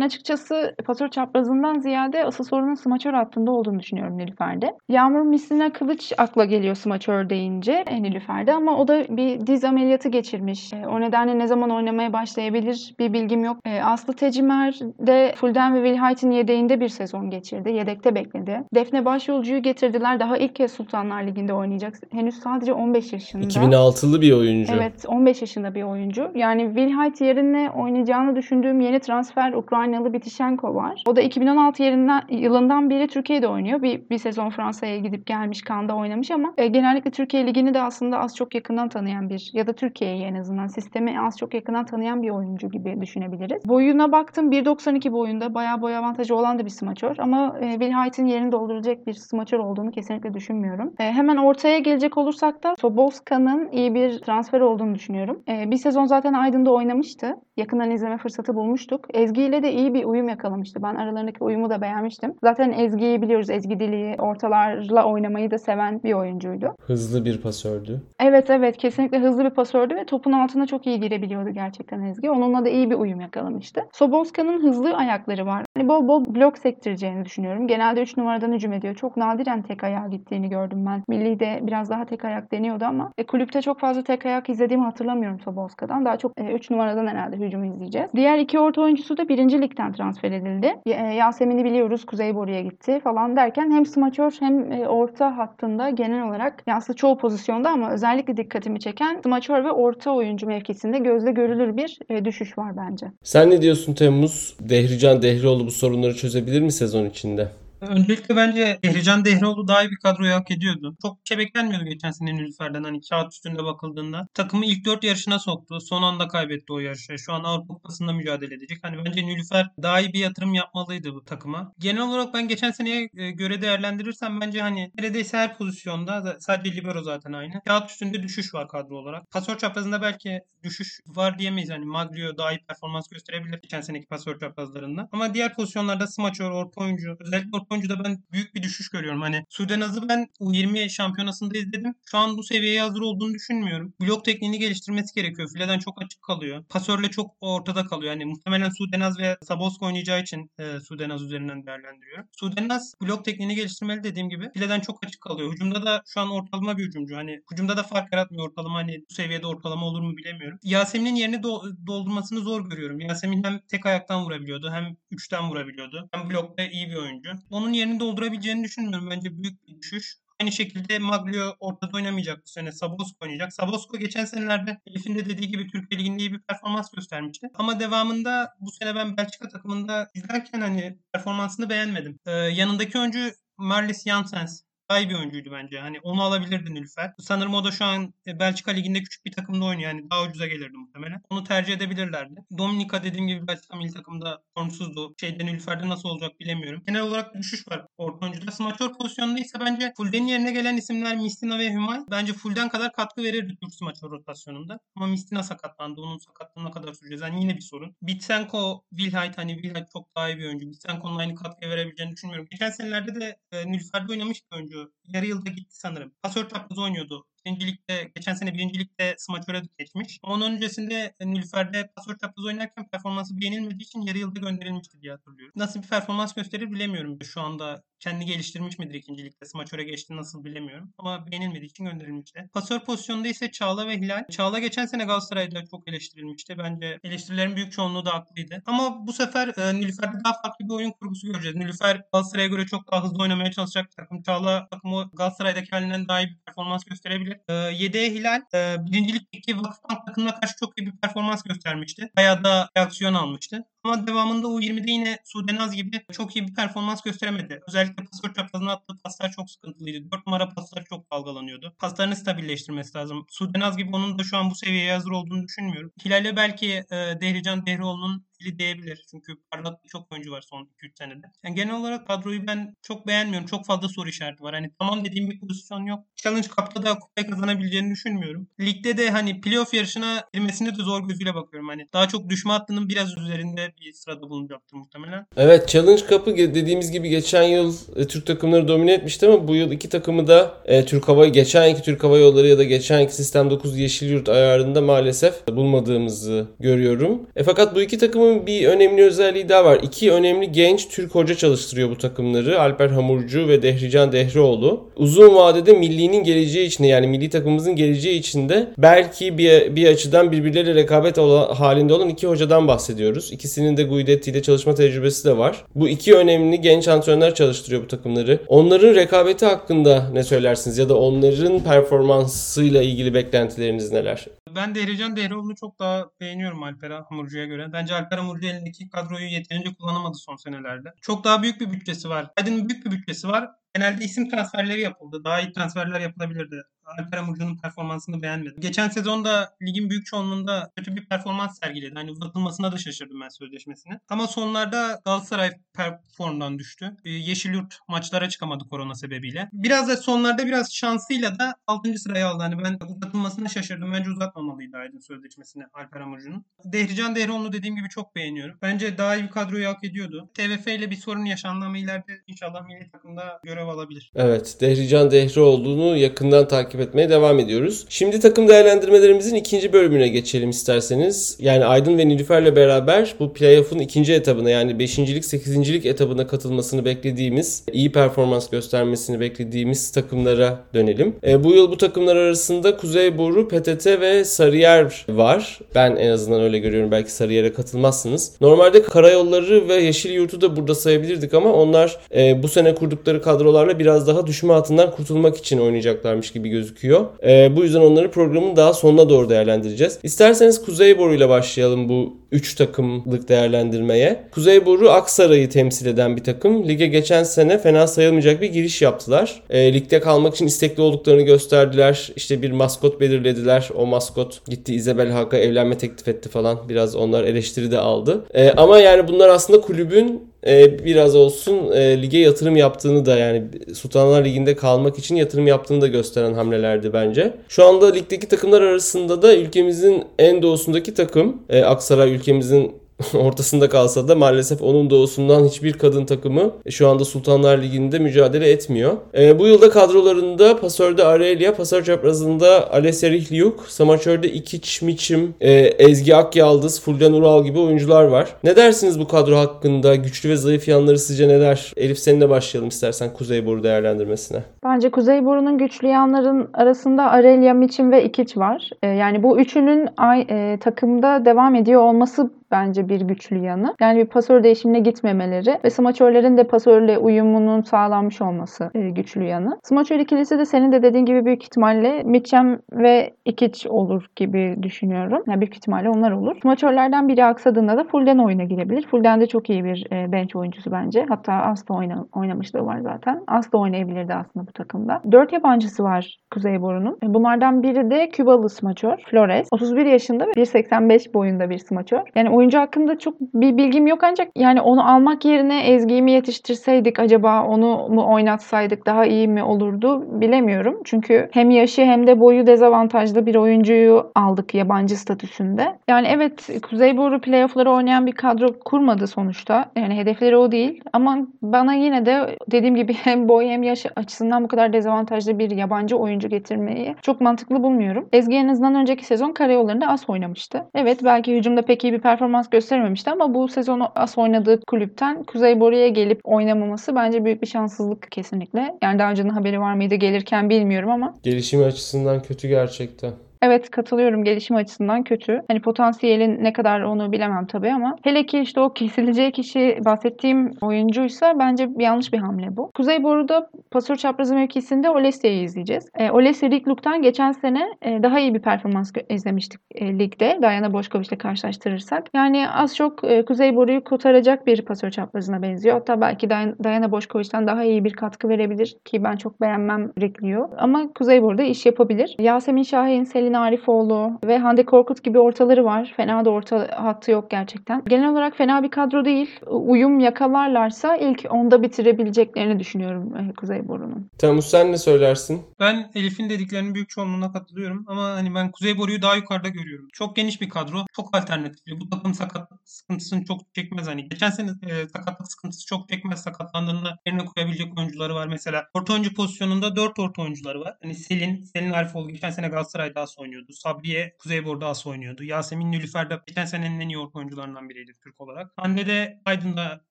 açıkçası 0.00 0.74
pasör 0.86 1.08
çaprazından 1.08 1.78
ziyade 1.78 2.24
asıl 2.24 2.44
sorunun 2.44 2.74
smaçör 2.74 3.12
hattında 3.12 3.50
olduğunu 3.50 3.69
düşünüyorum 3.78 4.18
Nilüfer'de. 4.18 4.74
Yağmur 4.88 5.22
Misline 5.22 5.70
Kılıç 5.70 6.12
akla 6.18 6.44
geliyor 6.44 6.74
smaçör 6.74 7.30
deyince 7.30 7.72
e, 7.72 8.02
Nilüfer'de 8.02 8.52
ama 8.52 8.78
o 8.78 8.88
da 8.88 9.16
bir 9.16 9.46
diz 9.46 9.64
ameliyatı 9.64 10.08
geçirmiş. 10.08 10.72
E, 10.72 10.86
o 10.86 11.00
nedenle 11.00 11.38
ne 11.38 11.46
zaman 11.46 11.70
oynamaya 11.70 12.12
başlayabilir 12.12 12.94
bir 12.98 13.12
bilgim 13.12 13.44
yok. 13.44 13.56
E, 13.64 13.82
Aslı 13.82 14.12
Tecimer 14.14 14.78
de 14.98 15.34
Fulden 15.36 15.74
ve 15.74 15.88
Wilhite'in 15.88 16.30
yedeğinde 16.30 16.80
bir 16.80 16.88
sezon 16.88 17.30
geçirdi. 17.30 17.70
Yedekte 17.70 18.14
bekledi. 18.14 18.62
Defne 18.74 19.04
Başyolcu'yu 19.04 19.62
getirdiler. 19.62 20.20
Daha 20.20 20.36
ilk 20.36 20.54
kez 20.54 20.72
Sultanlar 20.72 21.22
Ligi'nde 21.22 21.52
oynayacak. 21.52 21.94
Henüz 22.12 22.34
sadece 22.34 22.72
15 22.72 23.12
yaşında. 23.12 23.44
2006'lı 23.44 24.20
bir 24.20 24.32
oyuncu. 24.32 24.72
Evet 24.76 25.04
15 25.08 25.40
yaşında 25.40 25.74
bir 25.74 25.82
oyuncu. 25.82 26.30
Yani 26.34 26.66
Wilhite 26.66 27.24
yerine 27.24 27.70
oynayacağını 27.70 28.36
düşündüğüm 28.36 28.80
yeni 28.80 29.00
transfer 29.00 29.52
Ukraynalı 29.52 30.12
Bitishenko 30.12 30.74
var. 30.74 31.02
O 31.06 31.16
da 31.16 31.20
2016 31.20 31.82
yerinden, 31.82 32.22
yılından 32.30 32.90
beri 32.90 33.08
Türkiye'de 33.08 33.48
oynuyor. 33.48 33.59
Bir, 33.64 34.10
bir 34.10 34.18
sezon 34.18 34.50
Fransa'ya 34.50 34.98
gidip 34.98 35.26
gelmiş, 35.26 35.62
Kanda 35.62 35.96
oynamış 35.96 36.30
ama 36.30 36.54
e, 36.56 36.66
genellikle 36.66 37.10
Türkiye 37.10 37.46
Ligi'ni 37.46 37.74
de 37.74 37.82
aslında 37.82 38.18
az 38.18 38.36
çok 38.36 38.54
yakından 38.54 38.88
tanıyan 38.88 39.28
bir 39.28 39.50
ya 39.52 39.66
da 39.66 39.72
Türkiye'yi 39.72 40.22
en 40.24 40.34
azından 40.34 40.66
sistemi 40.66 41.20
az 41.20 41.38
çok 41.38 41.54
yakından 41.54 41.86
tanıyan 41.86 42.22
bir 42.22 42.30
oyuncu 42.30 42.70
gibi 42.70 43.00
düşünebiliriz. 43.00 43.68
Boyuna 43.68 44.12
baktım 44.12 44.52
1.92 44.52 45.12
boyunda 45.12 45.54
bayağı 45.54 45.82
boy 45.82 45.96
avantajı 45.96 46.36
olan 46.36 46.58
da 46.58 46.64
bir 46.64 46.70
smaçör 46.70 47.16
ama 47.18 47.56
e, 47.60 47.70
Wilhite'in 47.70 48.26
yerini 48.26 48.52
dolduracak 48.52 49.06
bir 49.06 49.14
smaçör 49.14 49.58
olduğunu 49.58 49.90
kesinlikle 49.90 50.34
düşünmüyorum. 50.34 50.94
E, 50.98 51.04
hemen 51.12 51.36
ortaya 51.36 51.78
gelecek 51.78 52.18
olursak 52.18 52.62
da 52.62 52.74
Sobolska'nın 52.80 53.68
iyi 53.72 53.94
bir 53.94 54.18
transfer 54.18 54.60
olduğunu 54.60 54.94
düşünüyorum. 54.94 55.42
E, 55.48 55.70
bir 55.70 55.76
sezon 55.76 56.04
zaten 56.04 56.32
Aydın'da 56.32 56.72
oynamıştı. 56.72 57.36
Yakından 57.60 57.90
izleme 57.90 58.18
fırsatı 58.18 58.54
bulmuştuk. 58.54 59.06
Ezgi 59.14 59.42
ile 59.42 59.62
de 59.62 59.72
iyi 59.72 59.94
bir 59.94 60.04
uyum 60.04 60.28
yakalamıştı. 60.28 60.82
Ben 60.82 60.94
aralarındaki 60.94 61.44
uyumu 61.44 61.70
da 61.70 61.80
beğenmiştim. 61.80 62.34
Zaten 62.42 62.72
Ezgi'yi 62.72 63.22
biliyoruz. 63.22 63.50
Ezgi 63.50 63.80
Dili'yi 63.80 64.16
ortalarla 64.18 65.04
oynamayı 65.04 65.50
da 65.50 65.58
seven 65.58 66.02
bir 66.02 66.12
oyuncuydu. 66.12 66.74
Hızlı 66.86 67.24
bir 67.24 67.40
pasördü. 67.40 68.02
Evet 68.20 68.50
evet 68.50 68.76
kesinlikle 68.76 69.18
hızlı 69.18 69.44
bir 69.44 69.50
pasördü 69.50 69.94
ve 69.94 70.04
topun 70.04 70.32
altına 70.32 70.66
çok 70.66 70.86
iyi 70.86 71.00
girebiliyordu 71.00 71.50
gerçekten 71.50 72.02
Ezgi. 72.02 72.30
Onunla 72.30 72.64
da 72.64 72.68
iyi 72.68 72.90
bir 72.90 72.94
uyum 72.94 73.20
yakalamıştı. 73.20 73.80
Sobolska'nın 73.92 74.62
hızlı 74.62 74.96
ayakları 74.96 75.46
var. 75.46 75.64
Hani 75.76 75.88
bol 75.88 76.08
bol 76.08 76.24
blok 76.24 76.58
sektireceğini 76.58 77.24
düşünüyorum. 77.24 77.66
Genelde 77.66 78.02
3 78.02 78.16
numaradan 78.16 78.52
hücum 78.52 78.72
ediyor. 78.72 78.94
Çok 78.94 79.16
nadiren 79.16 79.62
tek 79.62 79.84
ayağa 79.84 80.08
gittiğini 80.08 80.48
gördüm 80.48 80.86
ben. 80.86 81.02
Milli 81.08 81.40
de 81.40 81.60
biraz 81.62 81.90
daha 81.90 82.04
tek 82.04 82.24
ayak 82.24 82.52
deniyordu 82.52 82.84
ama 82.84 83.12
e, 83.18 83.26
kulüpte 83.26 83.62
çok 83.62 83.80
fazla 83.80 84.02
tek 84.02 84.26
ayak 84.26 84.48
izlediğimi 84.48 84.84
hatırlamıyorum 84.84 85.40
Sobolska'dan. 85.40 86.04
Daha 86.04 86.16
çok 86.16 86.32
3 86.54 86.70
e, 86.70 86.74
numaradan 86.74 87.06
herhalde 87.06 87.36
hücum 87.36 87.49
izleyeceğiz. 87.58 88.10
Diğer 88.16 88.38
iki 88.38 88.58
orta 88.58 88.80
oyuncusu 88.80 89.16
da 89.16 89.28
birinci 89.28 89.62
ligden 89.62 89.92
transfer 89.92 90.32
edildi. 90.32 90.74
E, 90.86 90.90
Yasemin'i 90.90 91.64
biliyoruz 91.64 92.06
Kuzey 92.06 92.34
Boru'ya 92.34 92.60
gitti 92.60 93.00
falan 93.04 93.36
derken 93.36 93.70
hem 93.70 93.86
smaçör 93.86 94.32
hem 94.40 94.72
e, 94.72 94.88
orta 94.88 95.36
hattında 95.36 95.90
genel 95.90 96.28
olarak 96.28 96.62
aslında 96.66 96.96
çoğu 96.96 97.18
pozisyonda 97.18 97.70
ama 97.70 97.92
özellikle 97.92 98.36
dikkatimi 98.36 98.80
çeken 98.80 99.20
smaçör 99.22 99.64
ve 99.64 99.70
orta 99.70 100.10
oyuncu 100.10 100.46
mevkisinde 100.46 100.98
gözle 100.98 101.32
görülür 101.32 101.76
bir 101.76 101.98
e, 102.08 102.24
düşüş 102.24 102.58
var 102.58 102.76
bence. 102.76 103.06
Sen 103.22 103.50
ne 103.50 103.62
diyorsun 103.62 103.94
Temmuz? 103.94 104.56
Dehrican 104.60 105.22
Dehrioğlu 105.22 105.66
bu 105.66 105.70
sorunları 105.70 106.14
çözebilir 106.14 106.60
mi 106.60 106.72
sezon 106.72 107.06
içinde? 107.06 107.48
Öncelikle 107.80 108.36
bence 108.36 108.78
Ehrican 108.82 109.24
Dehrioğlu 109.24 109.68
daha 109.68 109.82
iyi 109.82 109.90
bir 109.90 109.96
kadroyu 109.96 110.32
hak 110.32 110.50
ediyordu. 110.50 110.96
Çok 111.02 111.20
bir 111.20 111.28
şey 111.28 111.38
beklenmiyordu 111.38 111.84
geçen 111.84 112.10
sene 112.10 112.34
Nilüfer'den 112.34 112.84
hani 112.84 113.00
kağıt 113.10 113.32
üstünde 113.32 113.64
bakıldığında. 113.64 114.26
Takımı 114.34 114.66
ilk 114.66 114.84
4 114.84 115.04
yarışına 115.04 115.38
soktu. 115.38 115.78
Son 115.80 116.02
anda 116.02 116.28
kaybetti 116.28 116.72
o 116.72 116.78
yarışı. 116.78 117.18
Şu 117.18 117.32
an 117.32 117.44
Avrupa 117.44 117.74
Kupası'nda 117.74 118.12
mücadele 118.12 118.54
edecek. 118.54 118.78
Hani 118.82 119.04
bence 119.04 119.26
Nilüfer 119.26 119.66
daha 119.82 120.00
iyi 120.00 120.12
bir 120.12 120.18
yatırım 120.18 120.54
yapmalıydı 120.54 121.14
bu 121.14 121.24
takıma. 121.24 121.72
Genel 121.78 122.02
olarak 122.02 122.34
ben 122.34 122.48
geçen 122.48 122.70
seneye 122.70 123.08
e, 123.16 123.30
göre 123.30 123.62
değerlendirirsem 123.62 124.40
bence 124.40 124.60
hani 124.60 124.92
neredeyse 124.98 125.36
her 125.36 125.58
pozisyonda 125.58 126.36
sadece 126.40 126.76
libero 126.76 127.02
zaten 127.02 127.32
aynı. 127.32 127.60
Kağıt 127.66 127.90
üstünde 127.90 128.22
düşüş 128.22 128.54
var 128.54 128.68
kadro 128.68 128.96
olarak. 128.96 129.30
Pasör 129.30 129.58
çaprazında 129.58 130.02
belki 130.02 130.40
düşüş 130.62 131.00
var 131.06 131.38
diyemeyiz. 131.38 131.70
Hani 131.70 131.84
Maglio 131.84 132.38
daha 132.38 132.52
iyi 132.52 132.64
performans 132.68 133.08
gösterebilir 133.08 133.58
geçen 133.62 133.80
seneki 133.80 134.06
pasör 134.06 134.38
çaprazlarında. 134.38 135.08
Ama 135.12 135.34
diğer 135.34 135.54
pozisyonlarda 135.54 136.06
smaçör, 136.06 136.50
orta 136.50 136.80
oyuncu, 136.80 137.16
özellikle 137.20 137.50
orta 137.52 137.69
oyuncuda 137.72 138.04
ben 138.04 138.24
büyük 138.32 138.54
bir 138.54 138.62
düşüş 138.62 138.88
görüyorum. 138.88 139.20
Hani 139.20 139.44
Sudenaz'ı 139.48 140.08
ben 140.08 140.26
U20 140.40 140.90
şampiyonasında 140.90 141.58
izledim. 141.58 141.94
Şu 142.10 142.18
an 142.18 142.38
bu 142.38 142.42
seviyeye 142.42 142.82
hazır 142.82 143.00
olduğunu 143.00 143.34
düşünmüyorum. 143.34 143.94
Blok 144.00 144.24
tekniğini 144.24 144.58
geliştirmesi 144.58 145.14
gerekiyor. 145.14 145.48
Fileden 145.52 145.78
çok 145.78 146.02
açık 146.02 146.22
kalıyor. 146.22 146.64
Pasörle 146.68 147.10
çok 147.10 147.36
ortada 147.40 147.86
kalıyor. 147.86 148.12
Yani 148.12 148.24
muhtemelen 148.24 148.70
Sudenaz 148.70 149.18
ve 149.18 149.36
Saboska 149.42 149.86
oynayacağı 149.86 150.20
için 150.20 150.50
e, 150.58 150.80
Sudenaz 150.80 151.22
üzerinden 151.22 151.66
değerlendiriyorum. 151.66 152.24
Sudenaz 152.32 152.94
blok 153.02 153.24
tekniğini 153.24 153.54
geliştirmeli 153.54 154.04
dediğim 154.04 154.28
gibi. 154.28 154.50
Fileden 154.54 154.80
çok 154.80 155.04
açık 155.06 155.20
kalıyor. 155.20 155.52
Hücumda 155.52 155.86
da 155.86 156.02
şu 156.06 156.20
an 156.20 156.30
ortalama 156.30 156.78
bir 156.78 156.84
hücumcu. 156.84 157.16
Hani 157.16 157.40
hücumda 157.52 157.76
da 157.76 157.82
fark 157.82 158.12
yaratmıyor 158.12 158.48
ortalama. 158.48 158.78
Hani 158.78 159.04
bu 159.10 159.14
seviyede 159.14 159.46
ortalama 159.46 159.86
olur 159.86 160.00
mu 160.02 160.16
bilemiyorum. 160.16 160.58
Yasemin'in 160.62 161.14
yerini 161.14 161.36
do- 161.36 161.86
doldurmasını 161.86 162.40
zor 162.40 162.70
görüyorum. 162.70 163.00
Yasemin 163.00 163.44
hem 163.44 163.60
tek 163.68 163.86
ayaktan 163.86 164.24
vurabiliyordu 164.24 164.70
hem 164.72 164.96
üçten 165.10 165.50
vurabiliyordu. 165.50 166.08
Hem 166.12 166.30
blokta 166.30 166.62
iyi 166.62 166.88
bir 166.90 166.96
oyuncu. 166.96 167.30
Onun 167.60 167.72
yerini 167.72 168.00
doldurabileceğini 168.00 168.64
düşünmüyorum. 168.64 169.10
Bence 169.10 169.42
büyük 169.42 169.68
bir 169.68 169.78
düşüş. 169.78 170.16
Aynı 170.40 170.52
şekilde 170.52 170.98
Maglio 170.98 171.56
ortada 171.60 171.96
oynamayacak 171.96 172.38
bu 172.44 172.48
sene. 172.48 172.72
Sabosko 172.72 173.24
oynayacak. 173.24 173.52
Sabosko 173.52 173.98
geçen 173.98 174.24
senelerde 174.24 174.78
Elif'in 174.86 175.14
de 175.14 175.26
dediği 175.26 175.48
gibi 175.48 175.66
Türkiye 175.66 176.00
Ligi'nde 176.00 176.22
iyi 176.22 176.32
bir 176.32 176.40
performans 176.42 176.90
göstermişti. 176.90 177.48
Ama 177.54 177.80
devamında 177.80 178.54
bu 178.60 178.70
sene 178.70 178.94
ben 178.94 179.16
Belçika 179.16 179.48
takımında 179.48 180.10
izlerken 180.14 180.60
hani 180.60 180.98
performansını 181.12 181.70
beğenmedim. 181.70 182.18
Ee, 182.26 182.30
yanındaki 182.30 182.98
oyuncu 182.98 183.30
Marlis 183.56 184.04
Janssens 184.04 184.62
iyi 184.98 185.10
bir 185.10 185.14
oyuncuydu 185.14 185.50
bence. 185.52 185.80
Hani 185.80 186.00
onu 186.00 186.22
alabilirdi 186.22 186.74
Nilüfer. 186.74 187.12
Sanırım 187.18 187.54
o 187.54 187.64
da 187.64 187.70
şu 187.70 187.84
an 187.84 188.14
e, 188.26 188.38
Belçika 188.38 188.70
Ligi'nde 188.70 189.02
küçük 189.02 189.24
bir 189.24 189.32
takımda 189.32 189.64
oynuyor. 189.64 189.90
Yani 189.90 190.10
daha 190.10 190.22
ucuza 190.22 190.46
gelirdi 190.46 190.76
muhtemelen. 190.76 191.22
Onu 191.30 191.44
tercih 191.44 191.72
edebilirlerdi. 191.74 192.40
Dominika 192.58 193.04
dediğim 193.04 193.26
gibi 193.26 193.46
Belçika 193.46 193.76
milli 193.76 193.92
takımda 193.92 194.42
formsuzdu. 194.54 195.14
Şeyde 195.20 195.46
Nilüfer'de 195.46 195.88
nasıl 195.88 196.08
olacak 196.08 196.40
bilemiyorum. 196.40 196.82
Genel 196.86 197.00
olarak 197.00 197.34
düşüş 197.34 197.68
var 197.68 197.86
orta 197.98 198.26
oyuncuda. 198.26 198.50
Smaçör 198.50 198.92
pozisyonunda 198.92 199.40
ise 199.40 199.60
bence 199.60 199.92
Fulden'in 199.96 200.26
yerine 200.26 200.52
gelen 200.52 200.76
isimler 200.76 201.16
Mistina 201.16 201.58
ve 201.58 201.72
Hümay. 201.72 202.00
Bence 202.10 202.32
Fulden 202.32 202.68
kadar 202.68 202.92
katkı 202.92 203.22
verirdi 203.22 203.56
Türk 203.62 203.74
smaçör 203.74 204.10
rotasyonunda. 204.10 204.80
Ama 204.96 205.06
Mistina 205.06 205.42
sakatlandı. 205.42 206.00
Onun 206.00 206.18
sakatlığına 206.18 206.70
kadar 206.70 206.92
süreceğiz. 206.92 207.22
Yani 207.22 207.40
yine 207.42 207.56
bir 207.56 207.60
sorun. 207.60 207.96
Bitsenko, 208.02 208.84
Wilhite 208.90 209.32
hani 209.36 209.54
Wilhite 209.54 209.86
çok 209.92 210.16
daha 210.16 210.28
iyi 210.28 210.38
bir 210.38 210.46
oyuncu. 210.46 210.70
Bitsenko'nun 210.70 211.18
aynı 211.18 211.34
katkı 211.34 211.70
verebileceğini 211.70 212.12
düşünmüyorum. 212.12 212.48
Geçen 212.50 212.70
senelerde 212.70 213.20
de 213.20 213.38
e, 213.52 213.72
Nilüfer'de 213.72 214.12
oynamış 214.12 214.42
bir 214.52 214.56
oyuncu 214.56 214.79
yarı 215.04 215.26
yılda 215.26 215.50
gitti 215.50 215.76
sanırım. 215.76 216.12
Pasör 216.22 216.48
çapraz 216.48 216.78
oynuyordu. 216.78 217.26
Birincilikte, 217.46 218.10
geçen 218.14 218.34
sene 218.34 218.54
birincilikte 218.54 219.14
smaçöre 219.18 219.62
geçmiş. 219.78 220.18
Onun 220.22 220.52
öncesinde 220.52 221.14
Nilüfer'de 221.20 221.90
pasör 221.96 222.18
çapraz 222.18 222.44
oynarken 222.44 222.88
performansı 222.88 223.40
beğenilmediği 223.40 223.82
için 223.82 224.00
yarı 224.00 224.18
yılda 224.18 224.40
gönderilmişti 224.40 225.00
diye 225.02 225.12
hatırlıyorum. 225.12 225.52
Nasıl 225.56 225.82
bir 225.82 225.88
performans 225.88 226.34
gösterir 226.34 226.70
bilemiyorum. 226.70 227.18
Şu 227.22 227.40
anda 227.40 227.82
kendi 228.00 228.24
geliştirmiş 228.26 228.78
midir 228.78 228.94
ikincilikte? 228.94 229.46
Smaçöre 229.46 229.84
geçti 229.84 230.16
nasıl 230.16 230.44
bilemiyorum. 230.44 230.92
Ama 230.98 231.26
beğenilmediği 231.30 231.70
için 231.70 231.84
gönderilmişti. 231.84 232.50
Pasör 232.52 232.80
pozisyonunda 232.80 233.28
ise 233.28 233.50
Çağla 233.50 233.86
ve 233.86 233.96
Hilal. 233.96 234.24
Çağla 234.30 234.58
geçen 234.58 234.86
sene 234.86 235.04
Galatasaray'da 235.04 235.66
çok 235.66 235.88
eleştirilmişti. 235.88 236.58
Bence 236.58 236.98
eleştirilerin 237.04 237.56
büyük 237.56 237.72
çoğunluğu 237.72 238.06
da 238.06 238.14
haklıydı. 238.14 238.62
Ama 238.66 239.06
bu 239.06 239.12
sefer 239.12 239.48
e, 239.58 239.74
Nilüfer'de 239.74 240.24
daha 240.24 240.32
farklı 240.42 240.64
bir 240.64 240.74
oyun 240.74 240.90
kurgusu 240.90 241.26
göreceğiz. 241.26 241.56
Nilüfer 241.56 242.02
Galatasaray'a 242.12 242.48
göre 242.48 242.66
çok 242.66 242.92
daha 242.92 243.04
hızlı 243.04 243.22
oynamaya 243.22 243.52
çalışacak 243.52 243.90
takım. 243.96 244.22
Çağla 244.22 244.68
takımı 244.68 245.10
Galatasaray'daki 245.12 245.70
halinden 245.70 246.08
daha 246.08 246.20
iyi 246.20 246.28
bir 246.28 246.38
performans 246.46 246.84
gösterebilir. 246.84 247.36
E, 247.48 247.52
yedeğe 247.54 248.10
Hilal 248.10 248.40
e, 248.54 248.76
birincilikteki 248.86 249.58
Vakıfbank 249.58 250.06
takımına 250.06 250.40
karşı 250.40 250.54
çok 250.60 250.78
iyi 250.78 250.86
bir 250.86 250.96
performans 250.96 251.42
göstermişti. 251.42 252.10
Bayağı 252.16 252.44
da 252.44 252.68
reaksiyon 252.76 253.14
almıştı. 253.14 253.64
Ama 253.84 254.06
devamında 254.06 254.46
U20'de 254.46 254.90
yine 254.90 255.18
Sudenaz 255.24 255.74
gibi 255.74 256.00
çok 256.12 256.36
iyi 256.36 256.48
bir 256.48 256.54
performans 256.54 257.02
gösteremedi. 257.02 257.60
Özellikle 257.68 258.04
pasör 258.04 258.34
çaprazına 258.34 258.72
attığı 258.72 258.98
paslar 259.04 259.32
çok 259.32 259.50
sıkıntılıydı. 259.50 260.10
4 260.10 260.26
numara 260.26 260.48
paslar 260.48 260.84
çok 260.84 261.12
dalgalanıyordu. 261.12 261.74
Paslarını 261.78 262.16
stabilleştirmesi 262.16 262.98
lazım. 262.98 263.26
Sudenaz 263.30 263.76
gibi 263.76 263.96
onun 263.96 264.18
da 264.18 264.24
şu 264.24 264.36
an 264.36 264.50
bu 264.50 264.54
seviyeye 264.54 264.92
hazır 264.92 265.10
olduğunu 265.10 265.44
düşünmüyorum. 265.44 265.92
Hilal'e 266.04 266.36
belki 266.36 266.66
e, 266.90 266.96
Dehrican 267.20 267.66
Dehrioğlu'nun 267.66 268.24
etkili 268.40 268.58
diyebilir. 268.58 269.04
Çünkü 269.10 269.32
parlak 269.50 269.78
çok 269.88 270.12
oyuncu 270.12 270.30
var 270.32 270.44
son 270.50 270.68
2-3 270.82 270.98
senede. 270.98 271.26
Yani 271.44 271.54
genel 271.54 271.74
olarak 271.74 272.06
kadroyu 272.06 272.46
ben 272.46 272.76
çok 272.82 273.06
beğenmiyorum. 273.06 273.46
Çok 273.46 273.66
fazla 273.66 273.88
soru 273.88 274.08
işareti 274.08 274.42
var. 274.42 274.54
Hani 274.54 274.70
tamam 274.78 275.04
dediğim 275.04 275.30
bir 275.30 275.40
pozisyon 275.40 275.86
yok. 275.86 276.00
Challenge 276.16 276.48
Cup'ta 276.48 276.82
da 276.82 276.98
kupayı 276.98 277.30
kazanabileceğini 277.30 277.90
düşünmüyorum. 277.90 278.48
Ligde 278.60 278.96
de 278.96 279.10
hani 279.10 279.40
playoff 279.40 279.74
yarışına 279.74 280.24
girmesine 280.34 280.78
de 280.78 280.82
zor 280.82 281.08
gözüyle 281.08 281.34
bakıyorum. 281.34 281.68
Hani 281.68 281.86
daha 281.92 282.08
çok 282.08 282.28
düşme 282.28 282.52
hattının 282.52 282.88
biraz 282.88 283.16
üzerinde 283.18 283.72
bir 283.80 283.92
sırada 283.92 284.22
bulunacaktır 284.22 284.76
muhtemelen. 284.76 285.26
Evet 285.36 285.68
Challenge 285.68 286.02
Cup'ı 286.10 286.36
dediğimiz 286.36 286.90
gibi 286.90 287.08
geçen 287.08 287.42
yıl 287.42 287.74
e, 287.96 288.06
Türk 288.06 288.26
takımları 288.26 288.68
domine 288.68 288.92
etmişti 288.92 289.26
ama 289.26 289.48
bu 289.48 289.54
yıl 289.54 289.70
iki 289.72 289.88
takımı 289.88 290.26
da 290.26 290.54
e, 290.64 290.84
Türk 290.84 291.08
Hava 291.08 291.26
geçen 291.26 291.68
iki 291.74 291.82
Türk 291.82 292.04
Hava 292.04 292.18
Yolları 292.18 292.46
ya 292.46 292.58
da 292.58 292.64
geçen 292.64 293.00
iki 293.00 293.14
Sistem 293.14 293.50
9 293.50 293.78
Yeşil 293.78 294.10
Yurt 294.10 294.28
ayarında 294.28 294.80
maalesef 294.80 295.48
bulmadığımızı 295.48 296.46
görüyorum. 296.60 297.26
E, 297.36 297.42
fakat 297.44 297.74
bu 297.74 297.82
iki 297.82 297.98
takımın 297.98 298.29
takımın 298.30 298.46
bir 298.46 298.66
önemli 298.66 299.02
özelliği 299.02 299.48
daha 299.48 299.64
var. 299.64 299.80
İki 299.82 300.12
önemli 300.12 300.52
genç 300.52 300.88
Türk 300.88 301.14
hoca 301.14 301.34
çalıştırıyor 301.34 301.90
bu 301.90 301.98
takımları. 301.98 302.60
Alper 302.60 302.88
Hamurcu 302.88 303.48
ve 303.48 303.62
Dehrican 303.62 304.12
Dehrioğlu. 304.12 304.90
Uzun 304.96 305.34
vadede 305.34 305.72
millinin 305.72 306.24
geleceği 306.24 306.66
için 306.66 306.84
yani 306.84 307.06
milli 307.06 307.30
takımımızın 307.30 307.76
geleceği 307.76 308.18
için 308.18 308.48
de 308.48 308.68
belki 308.78 309.38
bir, 309.38 309.76
bir 309.76 309.88
açıdan 309.88 310.32
birbirleriyle 310.32 310.74
rekabet 310.74 311.18
olan, 311.18 311.54
halinde 311.54 311.94
olan 311.94 312.08
iki 312.08 312.26
hocadan 312.26 312.68
bahsediyoruz. 312.68 313.32
İkisinin 313.32 313.76
de 313.76 313.82
Guidetti 313.82 314.30
ile 314.30 314.42
çalışma 314.42 314.74
tecrübesi 314.74 315.24
de 315.24 315.38
var. 315.38 315.64
Bu 315.74 315.88
iki 315.88 316.14
önemli 316.14 316.60
genç 316.60 316.88
antrenörler 316.88 317.34
çalıştırıyor 317.34 317.82
bu 317.82 317.86
takımları. 317.86 318.40
Onların 318.48 318.94
rekabeti 318.94 319.46
hakkında 319.46 320.10
ne 320.12 320.22
söylersiniz 320.22 320.78
ya 320.78 320.88
da 320.88 320.98
onların 320.98 321.60
performansıyla 321.60 322.82
ilgili 322.82 323.14
beklentileriniz 323.14 323.92
neler? 323.92 324.26
Ben 324.56 324.74
Dehrican 324.74 325.16
Dehrioğlu'nu 325.16 325.54
çok 325.54 325.78
daha 325.78 326.04
beğeniyorum 326.20 326.62
Alper 326.62 326.90
Hamurcu'ya 326.90 327.46
göre. 327.46 327.72
Bence 327.72 327.94
Alper 327.94 328.18
Hamurcu 328.20 328.46
elindeki 328.46 328.88
kadroyu 328.88 329.26
yeterince 329.26 329.74
kullanamadı 329.74 330.16
son 330.16 330.36
senelerde. 330.36 330.88
Çok 331.00 331.24
daha 331.24 331.42
büyük 331.42 331.60
bir 331.60 331.72
bütçesi 331.72 332.08
var. 332.08 332.30
Aydın'ın 332.36 332.68
büyük 332.68 332.86
bir 332.86 332.90
bütçesi 332.90 333.28
var. 333.28 333.50
Genelde 333.74 334.04
isim 334.04 334.30
transferleri 334.30 334.80
yapıldı. 334.80 335.24
Daha 335.24 335.40
iyi 335.40 335.52
transferler 335.52 336.00
yapılabilirdi. 336.00 336.62
Alper 336.98 337.18
Amurcu'nun 337.18 337.56
performansını 337.56 338.22
beğenmedim. 338.22 338.60
Geçen 338.60 338.88
sezonda 338.88 339.56
ligin 339.62 339.90
büyük 339.90 340.06
çoğunluğunda 340.06 340.70
kötü 340.76 340.96
bir 340.96 341.06
performans 341.06 341.58
sergiledi. 341.58 341.94
Hani 341.94 342.10
uzatılmasına 342.10 342.72
da 342.72 342.78
şaşırdım 342.78 343.20
ben 343.20 343.28
sözleşmesini. 343.28 343.98
Ama 344.08 344.26
sonlarda 344.26 345.00
Galatasaray 345.04 345.50
performdan 345.74 346.58
düştü. 346.58 346.96
Ee, 347.04 347.10
Yeşilyurt 347.10 347.78
maçlara 347.88 348.28
çıkamadı 348.28 348.68
korona 348.68 348.94
sebebiyle. 348.94 349.48
Biraz 349.52 349.88
da 349.88 349.96
sonlarda 349.96 350.46
biraz 350.46 350.72
şansıyla 350.74 351.38
da 351.38 351.54
6. 351.66 351.98
sıraya 351.98 352.28
aldı. 352.28 352.42
Hani 352.42 352.64
ben 352.64 352.78
uzatılmasına 352.86 353.48
şaşırdım. 353.48 353.92
Bence 353.92 354.10
uzatmamalıydı 354.10 354.76
Aydın 354.76 354.98
sözleşmesini 354.98 355.64
Alper 355.74 356.00
Amurcu'nun. 356.00 356.44
Dehrican 356.64 357.16
Dehroğlu'nu 357.16 357.52
dediğim 357.52 357.76
gibi 357.76 357.88
çok 357.88 358.16
beğeniyorum. 358.16 358.56
Bence 358.62 358.98
daha 358.98 359.16
iyi 359.16 359.24
bir 359.24 359.30
kadroyu 359.30 359.68
hak 359.68 359.84
ediyordu. 359.84 360.30
TVF 360.34 360.66
ile 360.66 360.90
bir 360.90 360.96
sorun 360.96 361.24
yaşandı 361.24 361.64
ama 361.64 361.78
ileride 361.78 362.22
inşallah 362.26 362.66
milli 362.66 362.90
takımda 362.90 363.40
görev 363.44 363.66
alabilir. 363.66 364.12
Evet. 364.14 364.56
Dehrican 364.60 365.10
Dehri 365.10 365.40
olduğunu 365.40 365.96
yakından 365.96 366.48
takip 366.48 366.79
takip 366.80 366.88
etmeye 366.88 367.10
devam 367.10 367.38
ediyoruz. 367.38 367.84
Şimdi 367.88 368.20
takım 368.20 368.48
değerlendirmelerimizin 368.48 369.34
ikinci 369.34 369.72
bölümüne 369.72 370.08
geçelim 370.08 370.50
isterseniz. 370.50 371.36
Yani 371.40 371.64
Aydın 371.64 371.98
ve 371.98 372.08
Nilüfer'le 372.08 372.56
beraber 372.56 373.14
bu 373.20 373.32
playoff'un 373.32 373.78
ikinci 373.78 374.12
etabına 374.12 374.50
yani 374.50 374.72
5.lik 374.72 375.24
8.lik 375.24 375.86
etabına 375.86 376.26
katılmasını 376.26 376.84
beklediğimiz, 376.84 377.64
iyi 377.72 377.92
performans 377.92 378.50
göstermesini 378.50 379.20
beklediğimiz 379.20 379.92
takımlara 379.92 380.58
dönelim. 380.74 381.16
E, 381.26 381.44
bu 381.44 381.52
yıl 381.52 381.70
bu 381.70 381.76
takımlar 381.76 382.16
arasında 382.16 382.76
Kuzey 382.76 383.18
Boru, 383.18 383.48
PTT 383.48 383.86
ve 383.86 384.24
Sarıyer 384.24 385.06
var. 385.08 385.60
Ben 385.74 385.96
en 385.96 386.10
azından 386.10 386.42
öyle 386.42 386.58
görüyorum. 386.58 386.90
Belki 386.90 387.12
Sarıyer'e 387.12 387.52
katılmazsınız. 387.52 388.32
Normalde 388.40 388.82
Karayolları 388.82 389.68
ve 389.68 389.74
Yeşil 389.74 390.10
Yurt'u 390.10 390.40
da 390.40 390.56
burada 390.56 390.74
sayabilirdik 390.74 391.34
ama 391.34 391.52
onlar 391.52 391.98
e, 392.16 392.42
bu 392.42 392.48
sene 392.48 392.74
kurdukları 392.74 393.22
kadrolarla 393.22 393.78
biraz 393.78 394.06
daha 394.06 394.26
düşme 394.26 394.52
altından 394.52 394.90
kurtulmak 394.90 395.36
için 395.36 395.58
oynayacaklarmış 395.58 396.30
gibi 396.32 396.48
gözüküyor 396.48 396.69
gözüküyor. 396.70 397.06
E, 397.26 397.56
bu 397.56 397.62
yüzden 397.62 397.80
onları 397.80 398.10
programın 398.10 398.56
daha 398.56 398.72
sonuna 398.72 399.08
doğru 399.08 399.28
değerlendireceğiz. 399.28 399.98
İsterseniz 400.02 400.62
Kuzey 400.62 400.98
Boru 400.98 401.14
ile 401.14 401.28
başlayalım 401.28 401.88
bu 401.88 402.19
3 402.32 402.54
takımlık 402.54 403.28
değerlendirmeye. 403.28 404.22
Kuzey 404.30 404.66
Boru 404.66 404.90
Aksaray'ı 404.90 405.50
temsil 405.50 405.86
eden 405.86 406.16
bir 406.16 406.24
takım. 406.24 406.68
Lige 406.68 406.86
geçen 406.86 407.22
sene 407.22 407.58
fena 407.58 407.86
sayılmayacak 407.86 408.42
bir 408.42 408.52
giriş 408.52 408.82
yaptılar. 408.82 409.42
E, 409.50 409.74
ligde 409.74 410.00
kalmak 410.00 410.34
için 410.34 410.46
istekli 410.46 410.82
olduklarını 410.82 411.22
gösterdiler. 411.22 412.12
İşte 412.16 412.42
bir 412.42 412.50
maskot 412.50 413.00
belirlediler. 413.00 413.68
O 413.74 413.86
maskot 413.86 414.46
gitti 414.46 414.74
Isabel 414.74 415.10
Hakk'a 415.10 415.36
evlenme 415.36 415.78
teklif 415.78 416.08
etti 416.08 416.28
falan. 416.28 416.68
Biraz 416.68 416.96
onlar 416.96 417.24
eleştiri 417.24 417.70
de 417.70 417.78
aldı. 417.78 418.24
E, 418.34 418.50
ama 418.50 418.78
yani 418.78 419.08
bunlar 419.08 419.28
aslında 419.28 419.60
kulübün 419.60 420.30
e, 420.46 420.84
biraz 420.84 421.16
olsun 421.16 421.72
e, 421.72 422.02
lige 422.02 422.18
yatırım 422.18 422.56
yaptığını 422.56 423.06
da 423.06 423.18
yani 423.18 423.44
Sultanlar 423.74 424.24
Ligi'nde 424.24 424.56
kalmak 424.56 424.98
için 424.98 425.16
yatırım 425.16 425.46
yaptığını 425.46 425.80
da 425.80 425.86
gösteren 425.86 426.34
hamlelerdi 426.34 426.92
bence. 426.92 427.34
Şu 427.48 427.64
anda 427.64 427.92
ligdeki 427.92 428.28
takımlar 428.28 428.62
arasında 428.62 429.22
da 429.22 429.36
ülkemizin 429.36 430.04
en 430.18 430.42
doğusundaki 430.42 430.94
takım 430.94 431.42
e, 431.48 431.62
Aksaray 431.62 432.14
ülkemizin 432.20 432.79
ortasında 433.14 433.68
kalsa 433.68 434.08
da 434.08 434.14
maalesef 434.14 434.62
onun 434.62 434.90
doğusundan 434.90 435.44
hiçbir 435.44 435.72
kadın 435.72 436.06
takımı 436.06 436.50
şu 436.70 436.88
anda 436.88 437.04
Sultanlar 437.04 437.58
Ligi'nde 437.58 437.98
mücadele 437.98 438.50
etmiyor. 438.50 438.92
E, 439.18 439.38
bu 439.38 439.46
yılda 439.46 439.70
kadrolarında 439.70 440.60
pasörde 440.60 441.04
Arelia, 441.04 441.54
pasör 441.54 441.84
çaprazında 441.84 442.72
Alessia 442.72 443.10
Rihliuk, 443.10 443.60
samaçörde 443.68 444.28
İkiç 444.28 444.82
Miçim, 444.82 445.34
e, 445.40 445.52
Ezgi 445.52 446.16
Akyaldız, 446.16 446.82
Fulden 446.82 447.12
Ural 447.12 447.44
gibi 447.44 447.58
oyuncular 447.58 448.04
var. 448.04 448.28
Ne 448.44 448.56
dersiniz 448.56 449.00
bu 449.00 449.08
kadro 449.08 449.36
hakkında? 449.36 449.96
Güçlü 449.96 450.28
ve 450.28 450.36
zayıf 450.36 450.68
yanları 450.68 450.98
sizce 450.98 451.28
neler? 451.28 451.72
Elif 451.76 451.98
seninle 451.98 452.28
başlayalım 452.28 452.68
istersen 452.68 453.12
Kuzey 453.12 453.46
Boru 453.46 453.62
değerlendirmesine. 453.62 454.38
Bence 454.64 454.90
Kuzey 454.90 455.24
Boru'nun 455.24 455.58
güçlü 455.58 455.88
yanların 455.88 456.50
arasında 456.54 457.10
Arelia, 457.10 457.54
Miçim 457.54 457.92
ve 457.92 458.04
İkiç 458.04 458.36
var. 458.36 458.70
E, 458.82 458.88
yani 458.88 459.22
bu 459.22 459.40
üçünün 459.40 459.88
ay, 459.96 460.26
e, 460.30 460.58
takımda 460.60 461.24
devam 461.24 461.54
ediyor 461.54 461.82
olması 461.82 462.30
bence 462.50 462.88
bir 462.88 463.00
güçlü 463.00 463.38
yanı. 463.38 463.74
Yani 463.80 463.98
bir 463.98 464.06
pasör 464.06 464.42
değişimine 464.44 464.80
gitmemeleri 464.80 465.58
ve 465.64 465.70
smaçörlerin 465.70 466.36
de 466.36 466.44
pasörle 466.44 466.98
uyumunun 466.98 467.62
sağlanmış 467.62 468.22
olması 468.22 468.70
e, 468.74 468.90
güçlü 468.90 469.24
yanı. 469.24 469.58
Smaçör 469.62 469.98
ikilisi 469.98 470.38
de 470.38 470.44
senin 470.44 470.72
de 470.72 470.82
dediğin 470.82 471.04
gibi 471.04 471.24
büyük 471.24 471.42
ihtimalle 471.42 472.02
Mitcham 472.02 472.58
ve 472.72 473.14
Ikic 473.24 473.68
olur 473.68 474.06
gibi 474.16 474.56
düşünüyorum. 474.62 475.22
Yani 475.26 475.40
büyük 475.40 475.56
ihtimalle 475.56 475.90
onlar 475.90 476.10
olur. 476.10 476.36
Smaçörlerden 476.42 477.08
biri 477.08 477.24
aksadığında 477.24 477.76
da 477.76 477.84
Fulden 477.84 478.18
oyuna 478.18 478.44
girebilir. 478.44 478.86
Fulden 478.86 479.20
de 479.20 479.26
çok 479.26 479.50
iyi 479.50 479.64
bir 479.64 479.86
e, 479.92 480.12
bench 480.12 480.36
oyuncusu 480.36 480.72
bence. 480.72 481.06
Hatta 481.08 481.32
Aslı 481.32 481.74
oyna, 481.74 482.06
oynamışlığı 482.14 482.66
var 482.66 482.78
zaten. 482.80 483.22
Aslı 483.26 483.58
oynayabilirdi 483.58 484.14
aslında 484.14 484.46
bu 484.46 484.52
takımda. 484.52 485.00
Dört 485.12 485.32
yabancısı 485.32 485.84
var 485.84 486.18
Kuzey 486.34 486.62
Boru'nun. 486.62 486.98
E, 487.02 487.14
bunlardan 487.14 487.62
biri 487.62 487.90
de 487.90 488.08
Kübalı 488.08 488.48
smaçör 488.48 488.96
Flores. 489.10 489.48
31 489.50 489.86
yaşında 489.86 490.26
ve 490.26 490.30
1.85 490.30 491.14
boyunda 491.14 491.50
bir 491.50 491.58
smaçör. 491.58 492.00
Yani 492.14 492.30
oyuncu 492.40 492.58
hakkında 492.58 492.98
çok 492.98 493.20
bir 493.20 493.56
bilgim 493.56 493.86
yok 493.86 494.04
ancak 494.04 494.28
yani 494.36 494.60
onu 494.60 494.90
almak 494.90 495.24
yerine 495.24 495.66
Ezgi'yi 495.66 496.02
mi 496.02 496.12
yetiştirseydik 496.12 496.98
acaba 496.98 497.44
onu 497.44 497.88
mu 497.88 498.06
oynatsaydık 498.14 498.86
daha 498.86 499.04
iyi 499.04 499.28
mi 499.28 499.42
olurdu 499.42 500.20
bilemiyorum. 500.20 500.80
Çünkü 500.84 501.28
hem 501.32 501.50
yaşı 501.50 501.82
hem 501.82 502.06
de 502.06 502.20
boyu 502.20 502.46
dezavantajlı 502.46 503.26
bir 503.26 503.34
oyuncuyu 503.34 504.10
aldık 504.14 504.54
yabancı 504.54 504.96
statüsünde. 504.96 505.78
Yani 505.88 506.06
evet 506.10 506.50
Kuzey 506.62 506.96
Boru 506.96 507.20
playoff'ları 507.20 507.70
oynayan 507.70 508.06
bir 508.06 508.12
kadro 508.12 508.58
kurmadı 508.64 509.06
sonuçta. 509.06 509.64
Yani 509.76 509.96
hedefleri 509.96 510.36
o 510.36 510.52
değil 510.52 510.80
ama 510.92 511.18
bana 511.42 511.74
yine 511.74 512.06
de 512.06 512.36
dediğim 512.50 512.74
gibi 512.74 512.94
hem 513.04 513.28
boy 513.28 513.46
hem 513.48 513.62
yaş 513.62 513.86
açısından 513.96 514.44
bu 514.44 514.48
kadar 514.48 514.72
dezavantajlı 514.72 515.38
bir 515.38 515.50
yabancı 515.50 515.96
oyuncu 515.96 516.28
getirmeyi 516.28 516.94
çok 517.02 517.20
mantıklı 517.20 517.62
bulmuyorum. 517.62 518.08
Ezgi 518.12 518.36
en 518.36 518.48
azından 518.48 518.74
önceki 518.74 519.04
sezon 519.04 519.32
karayollarında 519.32 519.88
az 519.88 520.10
oynamıştı. 520.10 520.64
Evet 520.74 521.00
belki 521.04 521.36
hücumda 521.36 521.62
pek 521.62 521.84
iyi 521.84 521.92
bir 521.92 522.00
performans 522.00 522.29
performans 522.30 522.50
gösterememişti 522.50 523.10
ama 523.10 523.34
bu 523.34 523.48
sezonu 523.48 523.88
as 523.94 524.18
oynadığı 524.18 524.60
kulüpten 524.60 525.24
Kuzey 525.24 525.60
Boru'ya 525.60 525.88
gelip 525.88 526.20
oynamaması 526.24 526.94
bence 526.94 527.24
büyük 527.24 527.42
bir 527.42 527.46
şanssızlık 527.46 528.12
kesinlikle. 528.12 528.74
Yani 528.82 528.98
daha 528.98 529.10
önceden 529.10 529.28
haberi 529.28 529.60
var 529.60 529.74
mıydı 529.74 529.94
gelirken 529.94 530.50
bilmiyorum 530.50 530.90
ama. 530.90 531.14
Gelişimi 531.22 531.64
açısından 531.64 532.22
kötü 532.22 532.48
gerçekten. 532.48 533.12
Evet 533.42 533.70
katılıyorum 533.70 534.24
gelişim 534.24 534.56
açısından 534.56 535.02
kötü. 535.02 535.42
Hani 535.48 535.60
potansiyelin 535.60 536.44
ne 536.44 536.52
kadar 536.52 536.80
onu 536.80 537.12
bilemem 537.12 537.46
tabii 537.46 537.72
ama 537.72 537.96
hele 538.02 538.26
ki 538.26 538.38
işte 538.38 538.60
o 538.60 538.72
kesilecek 538.72 539.34
kişi 539.34 539.78
bahsettiğim 539.84 540.50
oyuncuysa 540.60 541.38
bence 541.38 541.68
yanlış 541.78 542.12
bir 542.12 542.18
hamle 542.18 542.56
bu. 542.56 542.70
Kuzey 542.74 543.02
Boru'da 543.02 543.50
pasör 543.70 543.96
çaprazı 543.96 544.34
mevkisinde 544.34 544.90
Olesia'yı 544.90 545.42
izleyeceğiz. 545.42 545.88
E, 545.94 546.10
Olesia 546.10 546.50
Rikluk'tan 546.50 547.02
geçen 547.02 547.32
sene 547.32 547.68
e, 547.82 548.02
daha 548.02 548.20
iyi 548.20 548.34
bir 548.34 548.42
performans 548.42 548.92
izlemiştik 549.08 549.60
e, 549.74 549.98
ligde. 549.98 550.38
Diana 550.42 550.72
Boşkoviç'le 550.72 551.18
karşılaştırırsak. 551.18 552.06
Yani 552.14 552.50
az 552.50 552.76
çok 552.76 553.04
e, 553.04 553.24
Kuzey 553.24 553.56
Boru'yu 553.56 553.84
kurtaracak 553.84 554.46
bir 554.46 554.64
pasör 554.64 554.90
çaprazına 554.90 555.42
benziyor. 555.42 555.74
Hatta 555.74 556.00
belki 556.00 556.30
Diana 556.64 556.92
Boşkoviç'ten 556.92 557.46
daha 557.46 557.64
iyi 557.64 557.84
bir 557.84 557.92
katkı 557.92 558.28
verebilir 558.28 558.76
ki 558.84 559.04
ben 559.04 559.16
çok 559.16 559.40
beğenmem 559.40 559.92
Rikliyor. 560.00 560.48
Ama 560.58 560.92
Kuzey 560.94 561.22
Boru'da 561.22 561.42
iş 561.42 561.66
yapabilir. 561.66 562.16
Yasemin 562.18 562.62
Şahin, 562.62 563.04
Selin 563.04 563.29
Arifoğlu 563.38 564.18
ve 564.24 564.38
Hande 564.38 564.64
Korkut 564.64 565.04
gibi 565.04 565.18
ortaları 565.18 565.64
var. 565.64 565.92
Fena 565.96 566.24
da 566.24 566.30
orta 566.30 566.68
hattı 566.84 567.10
yok 567.10 567.30
gerçekten. 567.30 567.82
Genel 567.88 568.10
olarak 568.10 568.36
fena 568.36 568.62
bir 568.62 568.70
kadro 568.70 569.04
değil. 569.04 569.40
Uyum 569.46 570.00
yakalarlarsa 570.00 570.96
ilk 570.96 571.26
onda 571.30 571.62
bitirebileceklerini 571.62 572.58
düşünüyorum 572.58 573.16
e, 573.16 573.32
Kuzey 573.34 573.68
Boru'nun. 573.68 574.10
Tamus 574.18 574.46
sen 574.46 574.72
ne 574.72 574.78
söylersin? 574.78 575.42
Ben 575.60 575.90
Elif'in 575.94 576.30
dediklerinin 576.30 576.74
büyük 576.74 576.88
çoğunluğuna 576.88 577.32
katılıyorum 577.32 577.84
ama 577.88 578.04
hani 578.04 578.34
ben 578.34 578.50
Kuzey 578.50 578.78
Boru'yu 578.78 579.02
daha 579.02 579.16
yukarıda 579.16 579.48
görüyorum. 579.48 579.88
Çok 579.92 580.16
geniş 580.16 580.40
bir 580.40 580.48
kadro, 580.48 580.78
çok 580.92 581.16
alternatifli. 581.16 581.80
Bu 581.80 581.90
takım 581.90 582.14
sakatlık 582.14 582.60
sıkıntısını 582.64 583.24
çok 583.24 583.54
çekmez 583.54 583.86
hani. 583.86 584.08
Geçen 584.08 584.30
sene 584.30 584.50
e, 584.50 584.88
sakatlık 584.88 585.32
sıkıntısı 585.32 585.66
çok 585.66 585.88
çekmez. 585.88 586.22
Sakatlandığında 586.22 586.98
yerine 587.06 587.24
koyabilecek 587.24 587.78
oyuncuları 587.78 588.14
var. 588.14 588.26
Mesela 588.26 588.64
orta 588.74 588.92
oyuncu 588.92 589.14
pozisyonunda 589.14 589.76
4 589.76 589.98
orta 589.98 590.22
oyuncuları 590.22 590.60
var. 590.60 590.76
Hani 590.82 590.94
Selin, 590.94 591.42
Selin 591.42 591.70
Arifoğlu 591.70 592.08
geçen 592.08 592.30
sene 592.30 592.48
Galatasaray'da 592.48 593.00
as 593.00 593.18
oynuyordu. 593.20 593.52
Sabriye 593.52 594.16
Kuzey 594.18 594.44
Boru'da 594.44 594.66
as 594.66 594.86
oynuyordu. 594.86 595.24
Yasemin 595.24 595.72
Nülüfer 595.72 596.10
de 596.10 596.20
geçen 596.26 596.44
senenin 596.44 596.80
en 596.80 596.88
iyi 596.88 596.98
orta 596.98 597.18
oyuncularından 597.18 597.68
biriydi 597.68 597.92
Türk 598.04 598.20
olarak. 598.20 598.52
Hande 598.56 598.86
de 598.86 599.20
Aydın'da 599.24 599.80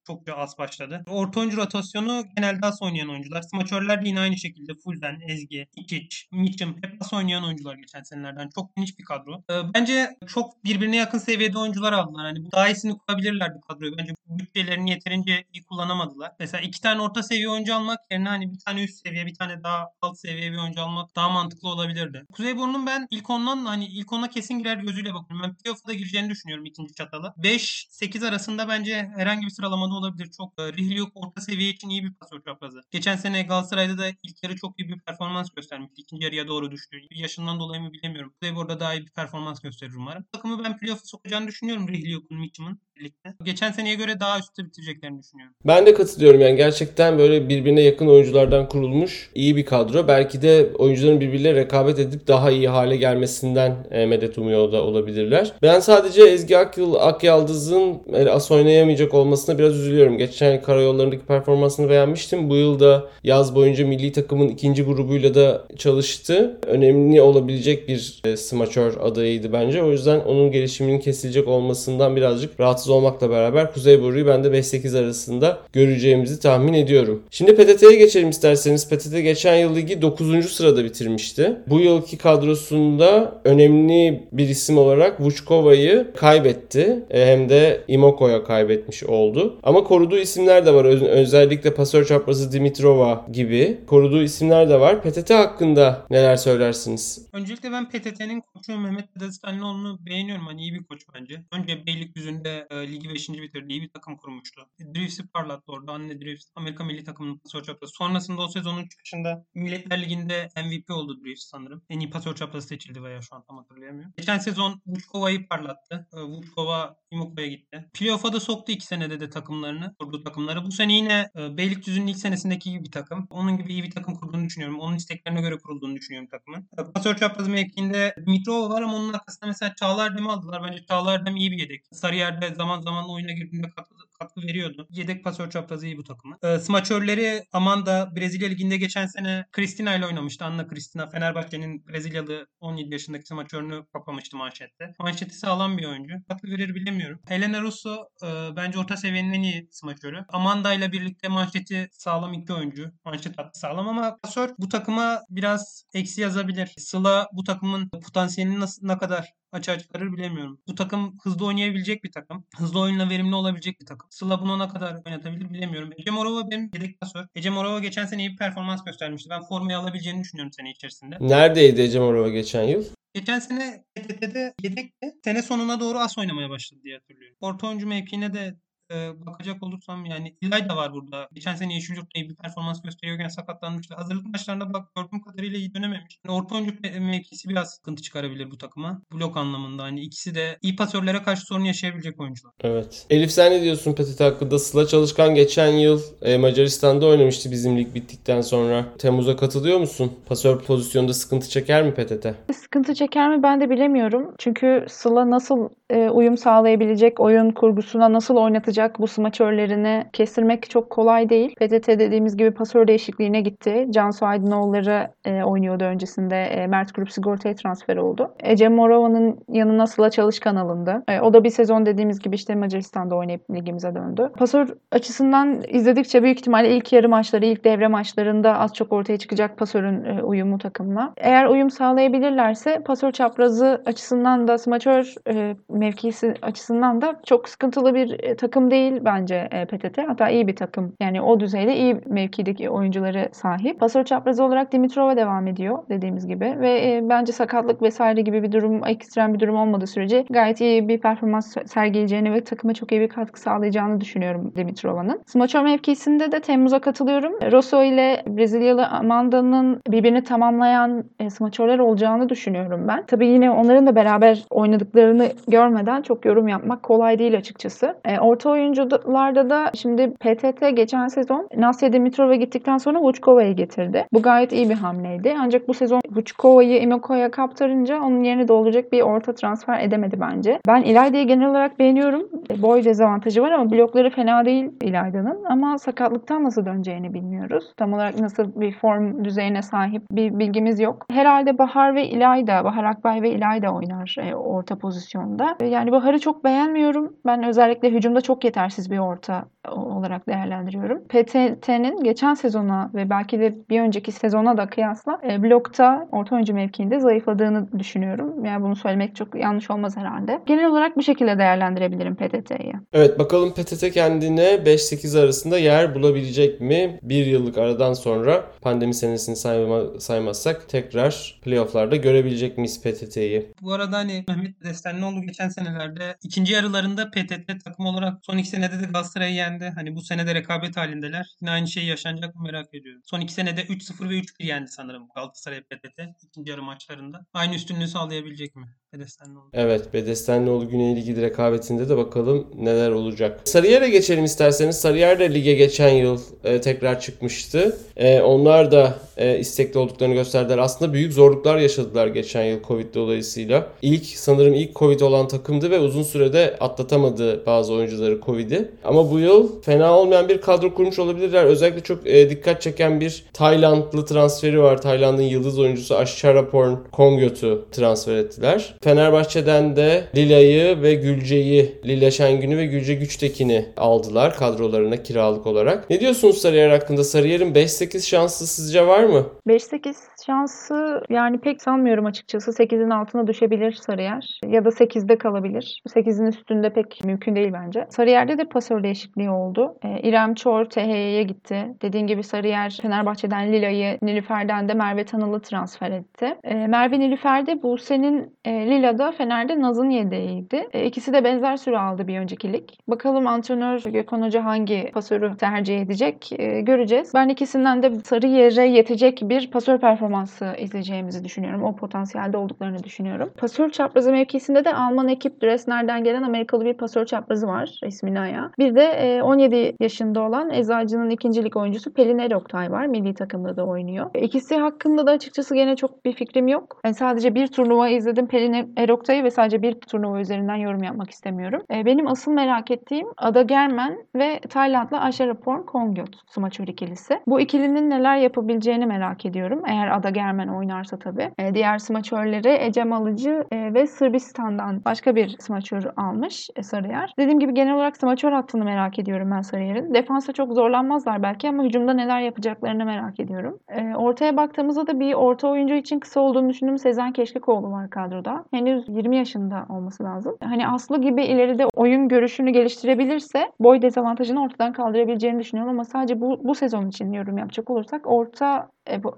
çok 0.07 0.27
bir 0.27 0.43
az 0.43 0.57
başladı. 0.57 1.03
Orta 1.09 1.39
oyuncu 1.39 1.57
rotasyonu 1.57 2.25
genelde 2.35 2.65
as 2.65 2.81
oynayan 2.81 3.09
oyuncular. 3.09 3.41
Smaçörler 3.41 4.05
de 4.05 4.07
yine 4.07 4.19
aynı 4.19 4.37
şekilde 4.37 4.71
Fulden, 4.83 5.19
Ezgi, 5.27 5.67
İkiç, 5.75 6.27
Mitchum 6.31 6.75
hep 6.81 7.01
as 7.01 7.13
oynayan 7.13 7.43
oyuncular 7.43 7.75
geçen 7.75 8.03
senelerden. 8.03 8.49
Çok 8.55 8.75
geniş 8.75 8.99
bir 8.99 9.03
kadro. 9.03 9.43
Ee, 9.51 9.73
bence 9.73 10.17
çok 10.27 10.63
birbirine 10.63 10.95
yakın 10.95 11.17
seviyede 11.17 11.57
oyuncular 11.57 11.93
aldılar. 11.93 12.25
Hani 12.25 12.45
bu 12.45 12.51
daha 12.51 12.69
iyisini 12.69 12.97
kurabilirlerdi 12.97 13.59
kadroyu. 13.67 13.97
Bence 13.97 14.13
bütçelerini 14.27 14.89
yeterince 14.89 15.43
iyi 15.53 15.63
kullanamadılar. 15.63 16.31
Mesela 16.39 16.61
iki 16.61 16.81
tane 16.81 17.01
orta 17.01 17.23
seviye 17.23 17.49
oyuncu 17.49 17.75
almak 17.75 17.99
yerine 18.11 18.29
hani 18.29 18.51
bir 18.51 18.59
tane 18.65 18.83
üst 18.83 19.07
seviye 19.07 19.25
bir 19.25 19.35
tane 19.35 19.63
daha 19.63 19.87
alt 20.01 20.19
seviye 20.19 20.51
bir 20.51 20.57
oyuncu 20.57 20.81
almak 20.81 21.15
daha 21.15 21.29
mantıklı 21.29 21.69
olabilirdi. 21.69 22.25
Kuzeyburnu'nun 22.33 22.85
ben 22.85 23.07
ilk 23.11 23.18
ondan 23.29 23.65
hani 23.65 23.85
ilk 23.85 24.13
ona 24.13 24.29
kesin 24.29 24.59
girer 24.59 24.77
gözüyle 24.77 25.13
bakıyorum. 25.13 25.43
Ben 25.43 25.55
playoff'a 25.55 25.87
da 25.87 25.93
gireceğini 25.93 26.29
düşünüyorum 26.29 26.65
ikinci 26.65 26.93
çatalı. 26.93 27.33
5-8 27.37 28.27
arasında 28.27 28.67
bence 28.67 29.11
herhangi 29.15 29.45
bir 29.45 29.51
sıralamada 29.51 29.93
olabilir. 29.93 30.31
Çok 30.37 30.53
e, 30.59 30.73
Rihliyok 30.73 31.11
orta 31.15 31.41
seviye 31.41 31.69
için 31.69 31.89
iyi 31.89 32.03
bir 32.03 32.13
pasör 32.13 32.41
çaprazı. 32.41 32.81
Geçen 32.91 33.15
sene 33.15 33.41
Galatasaray'da 33.43 33.97
da 33.97 34.09
ilk 34.23 34.43
yarı 34.43 34.55
çok 34.55 34.79
iyi 34.79 34.89
bir 34.89 34.99
performans 34.99 35.49
göstermişti. 35.55 36.01
İkinci 36.01 36.23
yarıya 36.23 36.47
doğru 36.47 36.71
düştü. 36.71 36.97
Yaşından 37.11 37.59
dolayı 37.59 37.81
mı 37.81 37.93
bilemiyorum. 37.93 38.33
Kuzeyburnu'da 38.41 38.79
daha 38.79 38.93
iyi 38.93 39.05
bir 39.05 39.11
performans 39.11 39.61
gösterir 39.61 39.93
umarım. 39.97 40.25
Takımı 40.31 40.63
ben 40.63 40.77
playoff'a 40.77 41.05
sokacağını 41.05 41.47
düşünüyorum 41.47 41.87
Rihliyok'un, 41.87 42.39
Mitchum'un 42.39 42.81
birlikte. 42.99 43.33
Geçen 43.43 43.71
seneye 43.71 43.95
göre 43.95 44.19
daha 44.19 44.39
üstte 44.39 44.65
bitireceklerini 44.65 45.19
düşünüyorum. 45.19 45.53
Ben 45.67 45.85
de 45.85 45.93
katılıyorum 45.93 46.41
yani 46.41 46.55
gerçekten 46.55 47.17
böyle 47.17 47.49
birbirine 47.49 47.81
yakın 47.81 48.07
oyunculardan 48.07 48.69
kurulmuş 48.69 49.29
iyi 49.35 49.55
bir 49.55 49.65
kadro. 49.65 50.07
Belki 50.07 50.41
de 50.41 50.69
oyuncuların 50.77 51.19
birbirleriyle 51.19 51.55
rekabet 51.55 51.99
edip 51.99 52.27
daha 52.27 52.51
iyi 52.51 52.69
hale 52.69 52.97
gelmesinden 52.97 53.87
e, 53.91 54.05
medet 54.05 54.37
umuyor 54.37 54.71
da 54.71 54.83
olabilirler. 54.83 55.51
Ben 55.61 55.79
sadece 55.79 56.21
Ezgi 56.23 56.57
Akyıl, 56.57 56.95
Akyaldız'ın 56.95 57.99
e, 58.13 58.29
as 58.29 58.51
oynayamayacak 58.51 59.13
olmasına 59.13 59.59
biraz 59.59 59.75
üzülüyorum. 59.75 60.17
Geçen 60.17 60.61
karayollarındaki 60.61 61.25
performansını 61.25 61.89
beğenmiştim. 61.89 62.49
Bu 62.49 62.55
yıl 62.55 62.79
da 62.79 63.07
yaz 63.23 63.55
boyunca 63.55 63.87
milli 63.87 64.11
takımın 64.11 64.47
ikinci 64.47 64.83
grubuyla 64.83 65.35
da 65.35 65.65
çalıştı. 65.77 66.57
Önemli 66.67 67.21
olabilecek 67.21 67.87
bir 67.87 68.21
e, 68.25 68.37
smaçör 68.37 68.97
adayıydı 69.01 69.53
bence. 69.53 69.83
O 69.83 69.91
yüzden 69.91 70.19
onun 70.19 70.51
gelişiminin 70.51 70.99
kesilecek 70.99 71.47
olmasından 71.47 72.15
birazcık 72.15 72.59
rahatsız 72.59 72.88
olmakla 72.89 73.29
beraber 73.29 73.73
Kuzey 73.73 74.01
Boru'yu 74.01 74.27
ben 74.27 74.43
de 74.43 74.47
5-8 74.47 74.99
arasında 74.99 75.59
göreceğimizi 75.73 76.39
tahmin 76.39 76.73
ediyorum. 76.73 77.23
Şimdi 77.31 77.55
PTT'ye 77.55 77.95
geçelim 77.95 78.29
isterseniz. 78.29 78.89
PTT 78.89 79.11
geçen 79.11 79.55
yıl 79.55 79.75
ligi 79.75 80.01
9. 80.01 80.51
sırada 80.51 80.83
bitirmişti. 80.83 81.57
Bu 81.67 81.79
yılki 81.79 82.17
kadrosunda 82.17 83.41
önemli 83.43 84.27
bir 84.31 84.49
isim 84.49 84.77
olarak 84.77 85.21
Vučkova'yı 85.21 86.07
kaybetti. 86.15 87.05
E, 87.09 87.25
hem 87.25 87.49
de 87.49 87.83
Imoko'ya 87.87 88.43
kaybetmiş 88.43 89.03
oldu. 89.03 89.59
Ama 89.63 89.83
koruduğu 89.83 90.17
isimler 90.17 90.65
de 90.65 90.73
var. 90.73 90.85
Özellikle 91.09 91.73
pasör 91.73 92.05
çaprazı 92.05 92.51
Dimitrova 92.51 93.25
gibi 93.31 93.77
koruduğu 93.87 94.23
isimler 94.23 94.69
de 94.69 94.79
var. 94.79 95.01
PTT 95.01 95.29
hakkında 95.29 96.05
neler 96.09 96.35
söylersiniz? 96.35 97.27
Öncelikle 97.33 97.71
ben 97.71 97.89
PTT'nin 97.89 98.43
koçu 98.53 98.77
Mehmet 98.77 99.15
Dadastanlıoğlu'nu 99.15 99.99
beğeniyorum. 100.05 100.45
Hani 100.45 100.61
iyi 100.61 100.73
bir 100.73 100.83
koç 100.83 101.01
bence. 101.15 101.43
Önce 101.51 101.85
Beylikdüzü'nde 101.85 102.67
e, 102.71 102.78
ligi 102.81 103.09
5. 103.09 103.29
bitirdi. 103.29 103.73
İyi 103.73 103.81
bir 103.81 103.89
takım 103.89 104.17
kurmuştu. 104.17 104.69
Drivs'i 104.79 105.27
parlattı 105.27 105.71
orada. 105.71 105.91
Anne 105.91 106.21
Drivs 106.21 106.45
Amerika 106.55 106.83
milli 106.83 107.03
takımının 107.03 107.37
pasör 107.37 107.63
çaprazı. 107.63 107.93
Sonrasında 107.93 108.41
o 108.41 108.47
sezonun 108.47 108.87
çıkışında 108.87 109.45
Milletler 109.53 110.01
Ligi'nde 110.01 110.49
MVP 110.55 110.91
oldu 110.91 111.23
Drivs 111.23 111.43
sanırım. 111.43 111.81
En 111.89 111.99
iyi 111.99 112.09
pasör 112.09 112.35
çaprazı 112.35 112.67
seçildi 112.67 113.03
veya 113.03 113.21
şu 113.21 113.35
an 113.35 113.43
tam 113.47 113.57
hatırlayamıyorum. 113.57 114.13
Geçen 114.17 114.37
sezon 114.37 114.81
Vučkova'yı 114.85 115.47
parlattı. 115.47 116.07
E, 116.13 116.21
Vučkova 116.21 116.97
Imoko'ya 117.11 117.47
gitti. 117.47 117.89
Playoff'a 117.93 118.33
da 118.33 118.39
soktu 118.39 118.71
iki 118.71 118.85
senede 118.85 119.19
de 119.19 119.29
takımlarını, 119.29 119.95
kurduğu 119.99 120.23
takımları. 120.23 120.65
Bu 120.65 120.71
sene 120.71 120.93
yine 120.93 121.29
e, 121.35 121.57
Beylikdüzü'nün 121.57 122.07
ilk 122.07 122.17
senesindeki 122.17 122.71
gibi 122.71 122.83
bir 122.85 122.91
takım. 122.91 123.27
Onun 123.29 123.57
gibi 123.57 123.73
iyi 123.73 123.83
bir 123.83 123.91
takım 123.91 124.15
kurduğunu 124.15 124.45
düşünüyorum. 124.45 124.79
Onun 124.79 124.95
isteklerine 124.95 125.41
göre 125.41 125.57
kurulduğunu 125.57 125.95
düşünüyorum 125.95 126.29
takımın. 126.31 126.69
E, 126.77 126.91
pasör 126.95 127.15
çaprazı 127.15 127.49
mevkiinde 127.49 128.15
Mitrova 128.27 128.69
var 128.69 128.81
ama 128.81 128.95
onun 128.95 129.13
arkasında 129.13 129.47
mesela 129.47 129.75
Çağlar 129.75 130.17
Dem'i 130.17 130.31
aldılar. 130.31 130.63
Bence 130.63 130.85
Çağlar 130.85 131.25
Dem 131.25 131.35
iyi 131.35 131.51
bir 131.51 131.59
yedek. 131.59 131.85
Sarıyer'de 131.91 132.55
zaman 132.55 132.81
zaman 132.81 133.09
oyuna 133.09 133.31
girdiğinde 133.31 133.69
katkı, 133.69 133.98
katkı 134.19 134.41
veriyordu. 134.41 134.87
Yedek 134.89 135.23
pasör 135.23 135.49
çaprazı 135.49 135.85
iyi 135.85 135.97
bu 135.97 136.03
takımı. 136.03 136.37
E, 136.43 136.59
smaçörleri 136.59 137.43
Amanda 137.53 138.15
Brezilya 138.15 138.49
Ligi'nde 138.49 138.77
geçen 138.77 139.05
sene 139.05 139.45
Cristina 139.55 139.95
ile 139.95 140.05
oynamıştı. 140.05 140.45
Anna 140.45 140.67
Cristina 140.67 141.09
Fenerbahçe'nin 141.09 141.87
Brezilyalı 141.87 142.47
17 142.59 142.93
yaşındaki 142.93 143.25
smaçörünü 143.25 143.85
kapamıştı 143.93 144.37
manşette. 144.37 144.93
Manşeti 144.99 145.35
sağlam 145.35 145.77
bir 145.77 145.85
oyuncu. 145.85 146.13
Katkı 146.27 146.47
verir 146.47 146.75
bilemiyorum. 146.75 147.19
Helena 147.27 147.61
Russo 147.61 147.95
e, 148.23 148.27
bence 148.55 148.79
orta 148.79 148.97
seviyenin 148.97 149.33
en 149.33 149.43
iyi 149.43 149.67
smaçörü. 149.71 150.25
Amanda 150.29 150.73
ile 150.73 150.91
birlikte 150.91 151.27
manşeti 151.27 151.87
sağlam 151.91 152.33
iki 152.33 152.53
oyuncu. 152.53 152.91
Manşet 153.05 153.37
hattı 153.37 153.59
sağlam 153.59 153.87
ama 153.87 154.17
pasör 154.23 154.49
bu 154.57 154.69
takıma 154.69 155.21
biraz 155.29 155.83
eksi 155.93 156.21
yazabilir. 156.21 156.73
Sıla 156.77 157.27
bu 157.33 157.43
takımın 157.43 157.89
potansiyelini 157.89 158.59
nasıl, 158.59 158.87
ne 158.87 158.97
kadar 158.97 159.29
açığa 159.51 159.79
çıkarır 159.79 160.13
bilemiyorum. 160.13 160.59
Bu 160.67 160.75
takım 160.75 161.17
hızlı 161.23 161.45
oynayabilecek 161.45 162.03
bir 162.03 162.11
takım. 162.11 162.45
Hızlı 162.57 162.79
oyunla 162.79 163.09
verimli 163.09 163.35
olabilecek 163.35 163.81
bir 163.81 163.85
takım. 163.85 164.07
Sıla 164.11 164.41
bunu 164.41 164.59
ne 164.59 164.67
kadar 164.67 164.97
oynatabilir 165.05 165.49
bilemiyorum. 165.49 165.89
Ece 165.97 166.11
Morova 166.11 166.51
benim 166.51 166.71
yedek 166.73 167.01
pasör. 167.01 167.25
Ece 167.35 167.49
Morova 167.49 167.79
geçen 167.79 168.05
sene 168.05 168.21
iyi 168.21 168.31
bir 168.31 168.37
performans 168.37 168.83
göstermişti. 168.85 169.29
Ben 169.29 169.41
formayı 169.41 169.77
alabileceğini 169.77 170.21
düşünüyorum 170.21 170.53
sene 170.53 170.71
içerisinde. 170.71 171.17
Neredeydi 171.19 171.81
Ece 171.81 171.99
Morova 171.99 172.29
geçen 172.29 172.63
yıl? 172.63 172.83
Geçen 173.13 173.39
sene 173.39 173.83
PTT'de 173.95 174.53
yedekti. 174.63 175.13
Sene 175.23 175.41
sonuna 175.41 175.79
doğru 175.79 175.97
as 175.97 176.17
oynamaya 176.17 176.49
başladı 176.49 176.79
diye 176.83 176.97
hatırlıyorum. 176.97 177.37
Orta 177.41 177.67
oyuncu 177.67 177.87
mevkiine 177.87 178.33
de 178.33 178.55
e, 178.91 179.25
bakacak 179.25 179.63
olursam 179.63 180.05
yani 180.05 180.37
İlay 180.41 180.69
da 180.69 180.75
var 180.75 180.93
burada. 180.93 181.27
Geçen 181.33 181.55
sene 181.55 181.73
Yeşilyurt'ta 181.73 182.19
iyi 182.19 182.29
bir 182.29 182.35
performans 182.35 182.81
gösteriyorken 182.81 183.27
sakatlanmıştı. 183.27 183.95
Hazırlık 183.95 184.25
maçlarında 184.25 184.73
bak 184.73 184.95
gördüğüm 184.95 185.21
kadarıyla 185.21 185.59
iyi 185.59 185.73
dönememiş. 185.73 186.19
Yani 186.25 186.35
orta 186.35 186.55
oyuncu 186.55 186.73
mevkisi 186.99 187.49
biraz 187.49 187.73
sıkıntı 187.73 188.01
çıkarabilir 188.01 188.51
bu 188.51 188.57
takıma. 188.57 189.01
Blok 189.13 189.37
anlamında 189.37 189.83
hani 189.83 190.01
ikisi 190.01 190.35
de 190.35 190.57
iyi 190.61 190.75
pasörlere 190.75 191.23
karşı 191.23 191.41
sorun 191.41 191.63
yaşayabilecek 191.63 192.19
oyuncular. 192.19 192.53
Evet. 192.61 193.05
Elif 193.09 193.31
sen 193.31 193.51
ne 193.51 193.61
diyorsun 193.61 193.93
PTT 193.93 194.19
hakkında? 194.19 194.59
Sıla 194.59 194.87
Çalışkan 194.87 195.35
geçen 195.35 195.67
yıl 195.67 196.01
e, 196.21 196.37
Macaristan'da 196.37 197.05
oynamıştı 197.05 197.51
bizim 197.51 197.77
lig 197.77 197.95
bittikten 197.95 198.41
sonra. 198.41 198.85
Temmuz'a 198.97 199.35
katılıyor 199.35 199.79
musun? 199.79 200.13
Pasör 200.25 200.59
pozisyonda 200.59 201.13
sıkıntı 201.13 201.49
çeker 201.49 201.83
mi 201.83 201.93
PTT? 201.93 202.53
Sıkıntı 202.55 202.95
çeker 202.95 203.37
mi 203.37 203.43
ben 203.43 203.61
de 203.61 203.69
bilemiyorum. 203.69 204.35
Çünkü 204.37 204.85
Sıla 204.89 205.29
nasıl 205.29 205.69
e, 205.89 206.09
uyum 206.09 206.37
sağlayabilecek, 206.37 207.19
oyun 207.19 207.51
kurgusuna 207.51 208.13
nasıl 208.13 208.35
oynatacak 208.35 208.78
oynayacak 208.79 208.99
bu 208.99 209.07
smaçörlerini 209.07 210.05
kestirmek 210.13 210.69
çok 210.69 210.89
kolay 210.89 211.29
değil. 211.29 211.55
PTT 211.55 211.87
dediğimiz 211.87 212.37
gibi 212.37 212.51
pasör 212.51 212.87
değişikliğine 212.87 213.41
gitti. 213.41 213.87
Cansu 213.89 214.25
Aydınoğulları 214.25 215.09
e, 215.25 215.43
oynuyordu 215.43 215.83
öncesinde. 215.83 216.35
E, 216.35 216.67
Mert 216.67 216.95
Grup 216.95 217.11
Sigorta'ya 217.11 217.55
transfer 217.55 217.97
oldu. 217.97 218.31
Ece 218.39 218.69
Morova'nın 218.69 219.39
yanına 219.49 219.87
Sıla 219.87 220.09
Çalışkan 220.09 220.55
alındı. 220.55 221.03
E, 221.07 221.19
o 221.19 221.33
da 221.33 221.43
bir 221.43 221.49
sezon 221.49 221.85
dediğimiz 221.85 222.19
gibi 222.19 222.35
işte 222.35 222.55
Macaristan'da 222.55 223.15
oynayıp 223.15 223.49
ligimize 223.51 223.95
döndü. 223.95 224.29
Pasör 224.37 224.67
açısından 224.91 225.63
izledikçe 225.67 226.23
büyük 226.23 226.39
ihtimalle 226.39 226.75
ilk 226.75 226.93
yarı 226.93 227.09
maçları, 227.09 227.45
ilk 227.45 227.63
devre 227.63 227.87
maçlarında 227.87 228.59
az 228.59 228.73
çok 228.73 228.93
ortaya 228.93 229.17
çıkacak 229.17 229.57
pasörün 229.57 230.03
e, 230.05 230.23
uyumu 230.23 230.57
takımla. 230.57 231.13
Eğer 231.17 231.45
uyum 231.45 231.69
sağlayabilirlerse 231.69 232.79
pasör 232.85 233.11
çaprazı 233.11 233.81
açısından 233.85 234.47
da 234.47 234.57
smaçör 234.57 235.13
e, 235.27 235.55
mevkisi 235.69 236.33
açısından 236.41 237.01
da 237.01 237.19
çok 237.25 237.49
sıkıntılı 237.49 237.95
bir 237.95 238.23
e, 238.23 238.35
takım 238.35 238.68
değil 238.71 239.01
bence 239.05 239.47
e, 239.51 239.65
PTT. 239.65 239.97
Hatta 240.07 240.29
iyi 240.29 240.47
bir 240.47 240.55
takım. 240.55 240.93
Yani 240.99 241.21
o 241.21 241.39
düzeyde 241.39 241.75
iyi 241.75 242.01
mevkideki 242.05 242.69
oyuncuları 242.69 243.29
sahip. 243.31 243.79
Pasör 243.79 244.03
çaprazı 244.03 244.43
olarak 244.43 244.71
Dimitrova 244.71 245.17
devam 245.17 245.47
ediyor 245.47 245.77
dediğimiz 245.89 246.27
gibi 246.27 246.55
ve 246.59 246.69
e, 246.69 247.09
bence 247.09 247.31
sakatlık 247.31 247.81
vesaire 247.81 248.21
gibi 248.21 248.43
bir 248.43 248.51
durum, 248.51 248.87
ekstrem 248.87 249.33
bir 249.33 249.39
durum 249.39 249.55
olmadığı 249.55 249.87
sürece 249.87 250.25
gayet 250.29 250.61
iyi 250.61 250.87
bir 250.87 250.99
performans 251.01 251.55
sergileyeceğini 251.65 252.33
ve 252.33 252.43
takıma 252.43 252.73
çok 252.73 252.91
iyi 252.91 253.01
bir 253.01 253.09
katkı 253.09 253.39
sağlayacağını 253.39 254.01
düşünüyorum 254.01 254.53
Dimitrova'nın. 254.55 255.21
Smaçör 255.25 255.63
mevkisinde 255.63 256.31
de 256.31 256.39
Temmuz'a 256.39 256.79
katılıyorum. 256.79 257.33
Rosso 257.51 257.83
ile 257.83 258.23
Brezilyalı 258.27 258.87
Amanda'nın 258.87 259.81
birbirini 259.87 260.23
tamamlayan 260.23 261.03
e, 261.19 261.29
smaçörler 261.29 261.79
olacağını 261.79 262.29
düşünüyorum 262.29 262.85
ben. 262.87 263.05
Tabii 263.05 263.27
yine 263.27 263.51
onların 263.51 263.87
da 263.87 263.95
beraber 263.95 264.45
oynadıklarını 264.49 265.27
görmeden 265.47 266.01
çok 266.01 266.25
yorum 266.25 266.47
yapmak 266.47 266.83
kolay 266.83 267.19
değil 267.19 267.37
açıkçası. 267.37 267.95
Orta 268.21 268.49
oyuncularda 268.59 269.49
da 269.49 269.71
şimdi 269.75 270.13
PTT 270.13 270.75
geçen 270.75 271.07
sezon 271.07 271.47
Nasya 271.57 271.93
Dimitrova 271.93 272.35
gittikten 272.35 272.77
sonra 272.77 273.01
Vučkova'yı 273.01 273.55
getirdi. 273.55 274.05
Bu 274.13 274.21
gayet 274.21 274.53
iyi 274.53 274.69
bir 274.69 274.75
hamleydi. 274.75 275.35
Ancak 275.39 275.67
bu 275.67 275.73
sezon 275.73 276.01
Vučkova'yı 276.11 276.81
Imoko'ya 276.81 277.31
kaptırınca 277.31 278.01
onun 278.01 278.23
yerini 278.23 278.47
dolduracak 278.47 278.91
bir 278.91 279.01
orta 279.01 279.35
transfer 279.35 279.79
edemedi 279.79 280.19
bence. 280.21 280.59
Ben 280.67 280.81
İlayda'yı 280.81 281.27
genel 281.27 281.49
olarak 281.49 281.79
beğeniyorum. 281.79 282.29
Boy 282.61 282.83
dezavantajı 282.83 283.41
var 283.41 283.51
ama 283.51 283.71
blokları 283.71 284.09
fena 284.09 284.45
değil 284.45 284.71
İlayda'nın. 284.81 285.43
Ama 285.43 285.77
sakatlıktan 285.77 286.43
nasıl 286.43 286.65
döneceğini 286.65 287.13
bilmiyoruz. 287.13 287.73
Tam 287.77 287.93
olarak 287.93 288.19
nasıl 288.19 288.61
bir 288.61 288.71
form 288.71 289.25
düzeyine 289.25 289.61
sahip 289.61 290.03
bir 290.11 290.39
bilgimiz 290.39 290.79
yok. 290.79 291.05
Herhalde 291.11 291.57
Bahar 291.57 291.95
ve 291.95 292.07
İlayda, 292.07 292.63
Bahar 292.63 292.83
Akbay 292.83 293.21
ve 293.21 293.29
İlayda 293.29 293.73
oynar 293.73 294.15
e, 294.19 294.35
orta 294.35 294.75
pozisyonda. 294.75 295.57
Yani 295.69 295.91
Bahar'ı 295.91 296.19
çok 296.19 296.43
beğenmiyorum. 296.43 297.13
Ben 297.25 297.43
özellikle 297.43 297.89
hücumda 297.89 298.21
çok 298.21 298.38
yetersiz 298.43 298.91
bir 298.91 298.97
orta 298.97 299.49
olarak 299.71 300.27
değerlendiriyorum. 300.27 301.03
PTT'nin 301.03 302.03
geçen 302.03 302.33
sezona 302.33 302.91
ve 302.93 303.09
belki 303.09 303.39
de 303.39 303.55
bir 303.69 303.81
önceki 303.81 304.11
sezona 304.11 304.57
da 304.57 304.67
kıyasla 304.67 305.21
e, 305.29 305.43
blokta 305.43 306.07
orta 306.11 306.35
oyuncu 306.35 306.53
mevkiinde 306.53 306.99
zayıfladığını 306.99 307.79
düşünüyorum. 307.79 308.45
Yani 308.45 308.63
bunu 308.63 308.75
söylemek 308.75 309.15
çok 309.15 309.35
yanlış 309.35 309.71
olmaz 309.71 309.97
herhalde. 309.97 310.41
Genel 310.45 310.67
olarak 310.67 310.97
bu 310.97 311.03
şekilde 311.03 311.37
değerlendirebilirim 311.37 312.15
PTT'yi. 312.15 312.73
Evet 312.93 313.19
bakalım 313.19 313.53
PTT 313.53 313.91
kendine 313.91 314.43
5-8 314.43 315.19
arasında 315.19 315.57
yer 315.57 315.95
bulabilecek 315.95 316.61
mi? 316.61 316.99
Bir 317.03 317.25
yıllık 317.25 317.57
aradan 317.57 317.93
sonra 317.93 318.45
pandemi 318.61 318.93
senesini 318.93 319.35
sayma, 319.35 319.99
saymazsak 319.99 320.69
tekrar 320.69 321.39
playofflarda 321.43 321.95
görebilecek 321.95 322.57
miyiz 322.57 322.81
PTT'yi? 322.81 323.53
Bu 323.61 323.73
arada 323.73 323.97
hani 323.97 324.25
Mehmet 324.27 324.63
Destenlioğlu 324.63 325.21
geçen 325.21 325.49
senelerde 325.49 326.15
ikinci 326.23 326.53
yarılarında 326.53 327.09
PTT 327.11 327.65
takım 327.65 327.85
olarak 327.85 328.13
son 328.21 328.37
iki 328.37 328.49
senede 328.49 328.79
de 328.79 328.85
Galatasaray'ı 328.85 329.35
yendi. 329.35 329.58
Hani 329.69 329.95
bu 329.95 330.01
senede 330.01 330.35
rekabet 330.35 330.77
halindeler. 330.77 331.35
Yine 331.41 331.51
aynı 331.51 331.67
şey 331.67 331.85
yaşanacak 331.85 332.35
mı 332.35 332.41
merak 332.43 332.73
ediyorum. 332.73 333.01
Son 333.05 333.21
iki 333.21 333.33
senede 333.33 333.63
3-0 333.63 334.09
ve 334.09 334.19
3-1 334.19 334.45
yendi 334.45 334.71
sanırım 334.71 335.07
Galatasaray 335.15 335.61
PTT 335.61 335.99
ikinci 336.21 336.51
yarı 336.51 336.63
maçlarında. 336.63 337.25
Aynı 337.33 337.55
üstünlüğü 337.55 337.87
sağlayabilecek 337.87 338.55
mi? 338.55 338.78
Bedestenlioğlu. 338.93 339.45
Evet 339.53 339.93
Bedestenlioğlu 339.93 340.69
Güney 340.69 340.95
Ligi 340.95 341.21
rekabetinde 341.21 341.89
de 341.89 341.97
bakalım 341.97 342.47
neler 342.59 342.91
olacak. 342.91 343.41
Sarıyer'e 343.43 343.89
geçelim 343.89 344.25
isterseniz. 344.25 344.75
Sarıyer 344.79 345.19
de 345.19 345.33
lige 345.33 345.53
geçen 345.53 345.89
yıl 345.89 346.19
e, 346.43 346.61
tekrar 346.61 346.99
çıkmıştı. 346.99 347.77
E, 347.97 348.21
onlar 348.21 348.71
da 348.71 348.95
e, 349.17 349.39
istekli 349.39 349.79
olduklarını 349.79 350.13
gösterdiler. 350.13 350.57
Aslında 350.57 350.93
büyük 350.93 351.13
zorluklar 351.13 351.57
yaşadılar 351.57 352.07
geçen 352.07 352.43
yıl 352.43 352.63
Covid 352.63 352.95
dolayısıyla. 352.95 353.67
İlk 353.81 354.05
sanırım 354.05 354.53
ilk 354.53 354.75
Covid 354.75 354.99
olan 354.99 355.27
takımdı 355.27 355.71
ve 355.71 355.79
uzun 355.79 356.03
sürede 356.03 356.57
atlatamadı 356.59 357.45
bazı 357.45 357.73
oyuncuları 357.73 358.21
Covid'i. 358.21 358.71
Ama 358.83 359.11
bu 359.11 359.19
yıl 359.19 359.61
fena 359.61 359.97
olmayan 359.97 360.29
bir 360.29 360.41
kadro 360.41 360.73
kurmuş 360.73 360.99
olabilirler. 360.99 361.43
Özellikle 361.43 361.83
çok 361.83 362.07
e, 362.07 362.29
dikkat 362.29 362.61
çeken 362.61 363.01
bir 363.01 363.25
Taylandlı 363.33 364.05
transferi 364.05 364.61
var. 364.61 364.81
Tayland'ın 364.81 365.23
yıldız 365.23 365.59
oyuncusu 365.59 365.95
Asharaporn 365.95 366.73
Kongyot'u 366.91 367.65
transfer 367.71 368.15
ettiler. 368.15 368.75
Fenerbahçe'den 368.83 369.75
de 369.75 370.07
Lila'yı 370.15 370.81
ve 370.81 370.93
Gülce'yi, 370.93 371.81
Lila 371.85 372.11
Şengün'ü 372.11 372.57
ve 372.57 372.65
Gülce 372.65 372.93
Güçtekin'i 372.93 373.65
aldılar 373.77 374.35
kadrolarına 374.35 375.03
kiralık 375.03 375.47
olarak. 375.47 375.89
Ne 375.89 375.99
diyorsunuz 375.99 376.37
Sarıyer 376.37 376.69
hakkında? 376.69 377.03
Sarıyer'in 377.03 377.53
5-8 377.53 378.01
şansı 378.01 378.47
sizce 378.47 378.87
var 378.87 379.03
mı? 379.03 379.25
5-8 379.47 379.93
şansı 380.29 381.01
yani 381.09 381.37
pek 381.37 381.61
sanmıyorum 381.61 382.05
açıkçası. 382.05 382.51
8'in 382.51 382.89
altına 382.89 383.27
düşebilir 383.27 383.71
Sarıyer. 383.71 384.39
Ya 384.47 384.65
da 384.65 384.69
8'de 384.69 385.17
kalabilir. 385.17 385.81
8'in 385.87 386.25
üstünde 386.25 386.73
pek 386.73 387.01
mümkün 387.05 387.35
değil 387.35 387.53
bence. 387.53 387.85
Sarıyer'de 387.89 388.37
de 388.37 388.43
pasör 388.43 388.83
değişikliği 388.83 389.29
oldu. 389.29 389.75
Ee, 389.83 389.99
İrem 390.09 390.33
Çor 390.33 390.65
THY'ye 390.65 391.23
gitti. 391.23 391.67
Dediğin 391.81 392.07
gibi 392.07 392.23
Sarıyer 392.23 392.79
Fenerbahçe'den 392.81 393.53
Lila'yı, 393.53 393.97
Nilüfer'den 394.01 394.69
de 394.69 394.73
Merve 394.73 395.05
Tanıl'ı 395.05 395.41
transfer 395.41 395.91
etti. 395.91 396.37
Ee, 396.43 396.67
Merve 396.67 396.99
Nilüfer 396.99 397.45
de 397.45 397.63
Buse'nin 397.63 398.33
e, 398.45 398.51
Lila'da 398.51 399.11
Fener'de 399.11 399.61
Naz'ın 399.61 399.89
yedeğiydi. 399.89 400.67
E, 400.73 400.85
ikisi 400.85 401.13
de 401.13 401.23
benzer 401.23 401.57
süre 401.57 401.79
aldı 401.79 402.07
bir 402.07 402.19
önceki 402.19 402.53
lig. 402.53 402.69
Bakalım 402.87 403.27
antrenör 403.27 403.83
Gökhan 403.83 404.21
Hoca 404.21 404.45
hangi 404.45 404.91
pasörü 404.93 405.37
tercih 405.37 405.81
edecek 405.81 406.29
e, 406.39 406.61
göreceğiz. 406.61 407.11
Ben 407.15 407.29
ikisinden 407.29 407.83
de 407.83 407.95
Sarıyer'e 407.95 408.67
yetecek 408.67 409.19
bir 409.23 409.51
pasör 409.51 409.79
performansı 409.79 410.18
izleyeceğimizi 410.57 411.23
düşünüyorum. 411.23 411.63
O 411.63 411.75
potansiyelde 411.75 412.37
olduklarını 412.37 412.83
düşünüyorum. 412.83 413.29
Pasör 413.37 413.69
çaprazı 413.69 414.11
mevkisinde 414.11 414.65
de 414.65 414.73
Alman 414.73 415.07
ekip 415.07 415.41
Dresner'den 415.41 416.03
gelen 416.03 416.23
Amerikalı 416.23 416.65
bir 416.65 416.73
pasör 416.73 417.05
çaprazı 417.05 417.47
var. 417.47 417.79
ismi 417.85 418.13
Naya. 418.13 418.51
Bir 418.59 418.75
de 418.75 418.83
e, 418.83 419.21
17 419.21 419.75
yaşında 419.79 420.21
olan 420.21 420.49
Eczacı'nın 420.49 421.09
ikincilik 421.09 421.55
oyuncusu 421.55 421.93
Pelin 421.93 422.17
Eroktay 422.19 422.71
var. 422.71 422.85
Milli 422.85 423.13
takımda 423.13 423.57
da 423.57 423.65
oynuyor. 423.65 424.09
İkisi 424.15 424.57
hakkında 424.57 425.07
da 425.07 425.11
açıkçası 425.11 425.55
gene 425.55 425.75
çok 425.75 426.05
bir 426.05 426.13
fikrim 426.13 426.47
yok. 426.47 426.79
Yani 426.85 426.95
sadece 426.95 427.35
bir 427.35 427.47
turnuva 427.47 427.89
izledim 427.89 428.27
Pelin 428.27 428.73
Eroktay'ı 428.77 429.23
ve 429.23 429.31
sadece 429.31 429.61
bir 429.61 429.73
turnuva 429.73 430.19
üzerinden 430.19 430.55
yorum 430.55 430.83
yapmak 430.83 431.09
istemiyorum. 431.09 431.61
E, 431.73 431.85
benim 431.85 432.07
asıl 432.07 432.31
merak 432.31 432.71
ettiğim 432.71 433.07
Ada 433.17 433.41
Germen 433.41 433.97
ve 434.15 434.39
Taylandlı 434.39 434.99
Aşaraporn 434.99 435.61
Kongyot 435.61 436.15
smaçör 436.27 436.67
ikilisi. 436.67 437.19
Bu 437.27 437.41
ikilinin 437.41 437.89
neler 437.89 438.17
yapabileceğini 438.17 438.85
merak 438.85 439.25
ediyorum. 439.25 439.61
Eğer 439.67 439.87
Ada 439.99 440.09
Germen 440.09 440.47
oynarsa 440.47 440.99
tabii. 440.99 441.31
E, 441.37 441.53
diğer 441.53 441.77
smaçörleri 441.77 442.57
Ecem 442.59 442.93
Alıcı 442.93 443.45
e, 443.51 443.73
ve 443.73 443.87
Sırbistan'dan 443.87 444.85
başka 444.85 445.15
bir 445.15 445.35
smaçör 445.39 445.83
almış 445.97 446.49
e, 446.55 446.63
Sarıyer. 446.63 447.13
Dediğim 447.19 447.39
gibi 447.39 447.53
genel 447.53 447.75
olarak 447.75 447.97
smaçör 447.97 448.31
hattını 448.31 448.65
merak 448.65 448.99
ediyorum 448.99 449.31
ben 449.31 449.41
Sarıyer'in. 449.41 449.93
Defansa 449.93 450.33
çok 450.33 450.53
zorlanmazlar 450.53 451.23
belki 451.23 451.49
ama 451.49 451.63
hücumda 451.63 451.93
neler 451.93 452.21
yapacaklarını 452.21 452.85
merak 452.85 453.19
ediyorum. 453.19 453.59
E, 453.69 453.95
ortaya 453.95 454.37
baktığımızda 454.37 454.87
da 454.87 454.99
bir 454.99 455.13
orta 455.13 455.47
oyuncu 455.47 455.73
için 455.73 455.99
kısa 455.99 456.19
olduğunu 456.19 456.49
düşündüğüm 456.49 456.77
Sezen 456.77 457.11
Keşkekoğlu 457.11 457.71
var 457.71 457.89
kadroda. 457.89 458.45
Henüz 458.51 458.89
20 458.89 459.17
yaşında 459.17 459.65
olması 459.69 460.03
lazım. 460.03 460.37
Hani 460.43 460.67
Aslı 460.67 461.01
gibi 461.01 461.23
ileride 461.23 461.65
oyun 461.75 462.07
görüşünü 462.07 462.49
geliştirebilirse 462.49 463.51
boy 463.59 463.81
dezavantajını 463.81 464.43
ortadan 464.43 464.73
kaldırabileceğini 464.73 465.39
düşünüyorum 465.39 465.73
ama 465.73 465.83
sadece 465.85 466.21
bu, 466.21 466.39
bu 466.43 466.55
sezon 466.55 466.87
için 466.87 467.11
yorum 467.11 467.37
yapacak 467.37 467.69
olursak 467.69 468.01
orta 468.07 468.69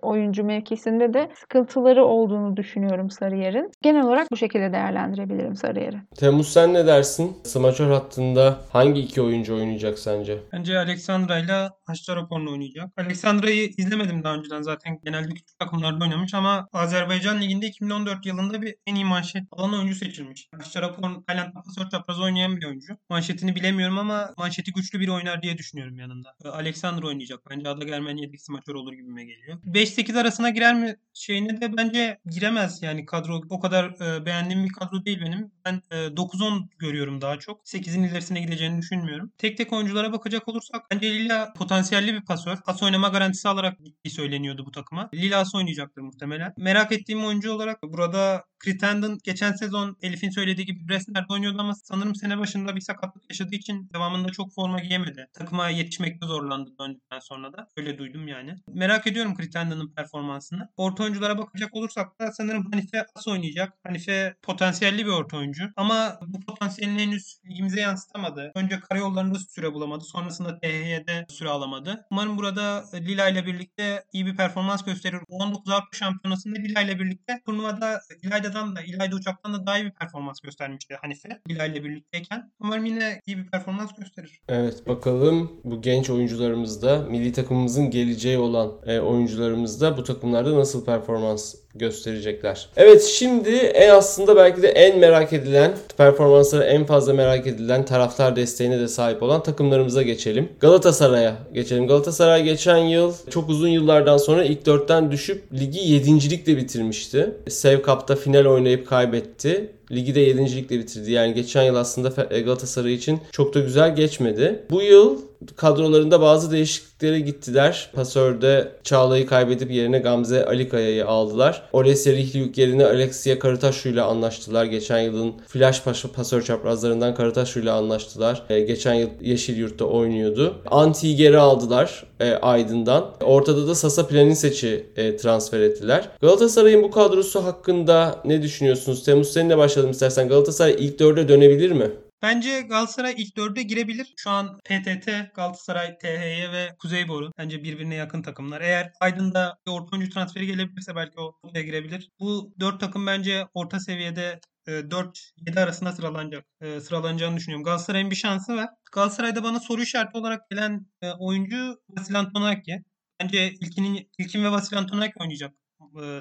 oyuncu 0.02 0.44
mevkisinde 0.44 1.14
de 1.14 1.32
sıkıntıları 1.40 2.06
olduğunu 2.06 2.58
düşünüyorum 2.58 3.10
Sarıyer'in. 3.10 3.72
Genel 3.82 4.04
olarak 4.04 4.32
bu 4.32 4.38
şekilde 4.38 4.72
değerlendirebilirim 4.74 5.56
Sarıyer'i. 5.56 5.98
Temmuz 6.16 6.54
sen 6.54 6.74
ne 6.74 6.88
dersin? 6.88 7.38
Smaçör 7.44 7.92
hattında 7.92 8.58
hangi 8.72 9.02
iki 9.02 9.22
oyuncu 9.22 9.56
oynayacak 9.56 10.00
sence? 10.00 10.38
Bence 10.54 10.80
Alexandra 10.80 11.40
ile 11.40 11.70
Haşçarapor'la 11.86 12.52
oynayacak. 12.52 12.90
Alexandra'yı 12.98 13.70
izlemedim 13.78 14.24
daha 14.24 14.36
önceden 14.36 14.62
zaten. 14.62 15.00
Genelde 15.04 15.30
küçük 15.30 15.60
takımlarda 15.60 16.04
oynamış 16.06 16.34
ama 16.34 16.68
Azerbaycan 16.74 17.42
Ligi'nde 17.42 17.68
2014 17.68 18.26
yılında 18.26 18.62
bir 18.62 18.76
en 18.88 18.96
iyi 18.96 19.06
manşet 19.06 19.44
alan 19.52 19.74
oyuncu 19.74 19.96
seçilmiş. 19.96 20.50
Haşçarapor 20.58 21.02
Tayland'da 21.28 21.62
pasör 21.66 21.90
çapraz 21.90 22.20
oynayan 22.20 22.58
bir 22.58 22.66
oyuncu. 22.66 22.94
Manşetini 23.10 23.56
bilemiyorum 23.56 24.00
ama 24.00 24.30
manşeti 24.38 24.72
güçlü 24.74 25.00
bir 25.00 25.08
oynar 25.08 25.42
diye 25.42 25.58
düşünüyorum 25.58 26.00
yanında. 26.00 26.34
Alexandra 26.52 27.08
oynayacak. 27.08 27.40
Bence 27.50 27.70
Ada 27.70 27.86
Germen 27.86 28.18
yedek 28.18 28.42
smaçör 28.42 28.76
olur 28.76 28.94
gibime 28.94 29.24
geliyor. 29.24 29.58
5-8 29.68 30.20
arasına 30.20 30.50
girer 30.50 30.76
mi 30.76 30.96
şeyine 31.14 31.62
de 31.62 31.78
bence 31.78 32.18
giremez 32.26 32.84
yani 32.84 33.06
kadro 33.06 33.42
o 33.50 33.60
kadar 33.60 33.86
e, 33.86 34.26
beğendiğim 34.26 34.64
bir 34.64 34.72
kadro 34.72 35.06
değil 35.06 35.22
benim. 35.22 35.52
Ben 35.66 35.82
e, 35.92 35.96
9-10 35.96 36.68
görüyorum 36.80 37.22
daha 37.22 37.40
çok. 37.40 37.62
8'in 37.66 38.04
ilerisine 38.04 38.42
gideceğini 38.42 38.78
düşünmüyorum. 38.78 39.32
Tek 39.38 39.58
tek 39.58 39.74
oyunculara 39.74 40.14
bakacak 40.14 40.48
olursak 40.48 40.82
bence 40.92 41.14
Lila 41.14 41.54
potansiyelli 41.54 42.14
bir 42.14 42.26
pasör. 42.26 42.58
Pas 42.66 42.84
oynama 42.84 43.08
garantisi 43.08 43.50
alarak 43.50 43.80
gittiği 43.86 44.10
söyleniyordu 44.10 44.66
bu 44.66 44.72
takıma. 44.72 45.10
Lila'sı 45.14 45.58
oynayacaktır 45.58 46.02
muhtemelen. 46.02 46.54
Merak 46.58 46.92
ettiğim 46.92 47.26
oyuncu 47.26 47.52
olarak 47.52 47.84
burada 47.84 48.44
Crittenden 48.64 49.18
geçen 49.24 49.52
sezon 49.52 49.98
Elif'in 50.02 50.30
söylediği 50.30 50.68
gibi 50.68 50.90
Bresner'de 50.90 51.34
oynuyordu 51.34 51.58
ama 51.60 51.74
sanırım 51.76 52.16
sene 52.16 52.38
başında 52.38 52.76
bir 52.76 52.82
sakatlık 52.82 53.24
yaşadığı 53.30 53.56
için 53.56 53.90
devamında 53.94 54.32
çok 54.32 54.54
forma 54.54 54.80
giyemedi. 54.80 55.28
Takıma 55.34 55.70
yetişmekte 55.70 56.26
zorlandı 56.28 56.70
döndükten 56.80 57.20
sonra 57.20 57.54
da. 57.54 57.68
Öyle 57.78 57.98
duydum 57.98 58.28
yani. 58.28 58.56
Merak 58.68 59.08
ediyorum 59.08 59.36
Crittenden'ın 59.52 59.88
performansını. 59.88 60.70
Orta 60.78 61.04
oyunculara 61.04 61.38
bakacak 61.38 61.76
olursak 61.76 62.20
da 62.20 62.32
sanırım 62.32 62.72
Hanife 62.72 63.06
az 63.16 63.28
oynayacak. 63.28 63.74
Hanife 63.84 64.36
potansiyelli 64.42 65.06
bir 65.06 65.12
orta 65.12 65.38
oyuncu. 65.38 65.64
Ama 65.76 66.20
bu 66.28 66.40
potansiyelini 66.40 67.02
henüz 67.02 67.40
ligimize 67.50 67.82
yansıtamadı. 67.82 68.52
Önce 68.56 68.80
karayollarında 68.80 69.40
süre 69.40 69.74
bulamadı. 69.74 70.04
Sonrasında 70.04 70.60
THY'de 70.60 71.26
süre 71.30 71.50
alamadı. 71.50 72.06
Umarım 72.12 72.38
burada 72.38 72.84
Lila 72.94 73.30
ile 73.30 73.46
birlikte 73.46 74.04
iyi 74.14 74.26
bir 74.26 74.36
performans 74.36 74.84
gösterir. 74.84 75.20
19 75.30 75.72
Avrupa 75.72 75.98
Şampiyonası'nda 75.98 76.60
Lila 76.60 76.82
ile 76.82 77.00
birlikte 77.00 77.42
turnuvada 77.46 78.02
İlayda'dan 78.22 78.76
da 78.76 78.82
İlayda 78.82 79.16
Uçak'tan 79.16 79.54
da 79.54 79.66
daha 79.66 79.78
iyi 79.78 79.86
bir 79.86 79.92
performans 79.92 80.40
göstermişti 80.40 80.98
Hanife. 81.02 81.42
Lila 81.50 81.66
ile 81.66 81.84
birlikteyken. 81.84 82.52
Umarım 82.60 82.86
yine 82.86 83.22
iyi 83.26 83.38
bir 83.38 83.48
performans 83.48 83.96
gösterir. 83.96 84.42
Evet 84.48 84.88
bakalım 84.88 85.52
bu 85.64 85.82
genç 85.82 86.10
oyuncularımızda 86.10 87.00
milli 87.00 87.32
takımımızın 87.32 87.90
geleceği 87.90 88.38
olan 88.38 88.72
e, 88.86 89.00
oyuncularımızda 89.32 89.98
bu 89.98 90.04
takımlarda 90.04 90.56
nasıl 90.60 90.86
performans 90.86 91.56
gösterecekler. 91.76 92.70
Evet 92.78 93.04
şimdi 93.04 93.50
en 93.56 93.90
aslında 93.90 94.36
belki 94.36 94.62
de 94.62 94.68
en 94.68 95.00
merak 95.00 95.34
edilen 95.34 95.72
performansları 95.98 96.64
en 96.64 96.86
fazla 96.86 97.14
merak 97.14 97.48
edilen 97.48 97.86
taraftar 97.86 98.36
desteğine 98.36 98.80
de 98.80 98.88
sahip 98.88 99.24
olan 99.24 99.44
takımlarımıza 99.44 100.02
geçelim. 100.02 100.50
Galatasaray'a 100.60 101.36
geçelim. 101.54 101.88
Galatasaray 101.88 102.44
geçen 102.44 102.78
yıl 102.78 103.14
çok 103.30 103.50
uzun 103.50 103.68
yıllardan 103.68 104.18
sonra 104.18 104.44
ilk 104.44 104.66
dörtten 104.66 105.12
düşüp 105.12 105.44
ligi 105.54 105.80
yedincilikle 105.80 106.58
bitirmişti. 106.58 107.30
Sev 107.50 107.78
Cup'ta 107.78 108.16
final 108.16 108.46
oynayıp 108.46 108.88
kaybetti. 108.88 109.72
Ligi 109.92 110.16
de 110.16 110.20
7. 110.20 110.56
ligle 110.56 110.80
bitirdi. 110.80 111.12
Yani 111.12 111.34
geçen 111.34 111.64
yıl 111.64 111.76
aslında 111.76 112.10
Galatasaray 112.40 112.94
için 112.94 113.20
çok 113.32 113.54
da 113.54 113.60
güzel 113.60 113.96
geçmedi. 113.96 114.64
Bu 114.70 114.82
yıl 114.82 115.20
kadrolarında 115.56 116.22
bazı 116.22 116.52
değişikliklere 116.52 117.20
gittiler. 117.20 117.90
Pasörde 117.94 118.72
Çağla'yı 118.84 119.28
kaybedip 119.28 119.72
yerine 119.72 120.00
Gamze 120.00 120.46
Alikaya'yı 120.46 121.08
aldılar. 121.08 121.61
Olesya 121.74 122.14
Rihliuk 122.14 122.58
yerine 122.58 122.86
Alexia 122.86 123.40
Karataşu 123.40 123.90
ile 123.90 124.02
anlaştılar. 124.02 124.66
Geçen 124.66 125.00
yılın 125.00 125.34
flash 125.48 125.84
pasör 126.16 126.42
çaprazlarından 126.42 127.16
Karataşu 127.16 127.60
ile 127.60 127.72
anlaştılar. 127.72 128.44
Ee, 128.50 128.60
geçen 128.60 128.94
yıl 128.94 129.10
Yeşil 129.22 129.58
Yurt'ta 129.58 129.86
oynuyordu. 129.86 130.56
Anti'yi 130.72 131.16
geri 131.16 131.38
aldılar 131.38 132.04
e, 132.20 132.32
Aydın'dan. 132.34 133.06
Ortada 133.24 133.68
da 133.68 133.76
Sasa 133.76 134.08
Planisec'i 134.08 134.86
e, 134.96 135.18
transfer 135.18 135.60
ettiler. 135.60 136.10
Galatasaray'ın 136.22 136.84
bu 136.84 136.92
kadrosu 136.92 137.44
hakkında 137.44 138.20
ne 138.26 138.42
düşünüyorsunuz? 138.42 139.04
Temmuz 139.04 139.34
seninle 139.34 139.58
başlayalım 139.58 139.92
istersen. 139.92 140.28
Galatasaray 140.28 140.76
ilk 140.80 141.00
dörde 141.00 141.28
dönebilir 141.28 141.72
mi? 141.72 141.92
Bence 142.22 142.62
Galatasaray 142.62 143.16
ilk 143.18 143.38
dörde 143.38 143.64
girebilir. 143.64 144.14
Şu 144.18 144.30
an 144.30 144.58
PTT, 144.58 145.08
Galatasaray, 145.36 145.98
THY 145.98 146.52
ve 146.52 146.76
Kuzeyboru 146.80 147.32
bence 147.38 147.64
birbirine 147.64 147.96
yakın 147.96 148.22
takımlar. 148.22 148.62
Eğer 148.62 148.92
Aydın'da 149.00 149.58
bir 149.68 149.72
orta 149.72 149.96
oyuncu 149.98 150.14
transferi 150.14 150.48
gelebilirse 150.48 150.96
belki 150.96 151.20
o 151.20 151.34
oraya 151.44 151.62
girebilir. 151.62 152.10
Bu 152.20 152.54
dört 152.60 152.80
takım 152.80 153.08
bence 153.08 153.48
orta 153.54 153.80
seviyede 153.80 154.40
4-7 154.68 155.60
arasında 155.60 155.92
sıralanacak. 155.92 156.46
Sıralanacağını 156.82 157.38
düşünüyorum. 157.38 157.64
Galatasaray'ın 157.64 158.12
bir 158.12 158.16
şansı 158.16 158.56
var. 158.56 158.70
Galatasaray'da 158.92 159.44
bana 159.44 159.60
soru 159.60 159.82
işareti 159.82 160.18
olarak 160.18 160.50
gelen 160.50 160.86
oyuncu 161.20 161.82
Vasil 161.90 162.20
Antonaki. 162.20 162.84
Bence 163.22 163.52
İlkin'in, 163.52 164.10
İlkin 164.18 164.44
ve 164.44 164.52
Vasil 164.52 164.78
Antonaki 164.78 165.14
oynayacak 165.20 165.54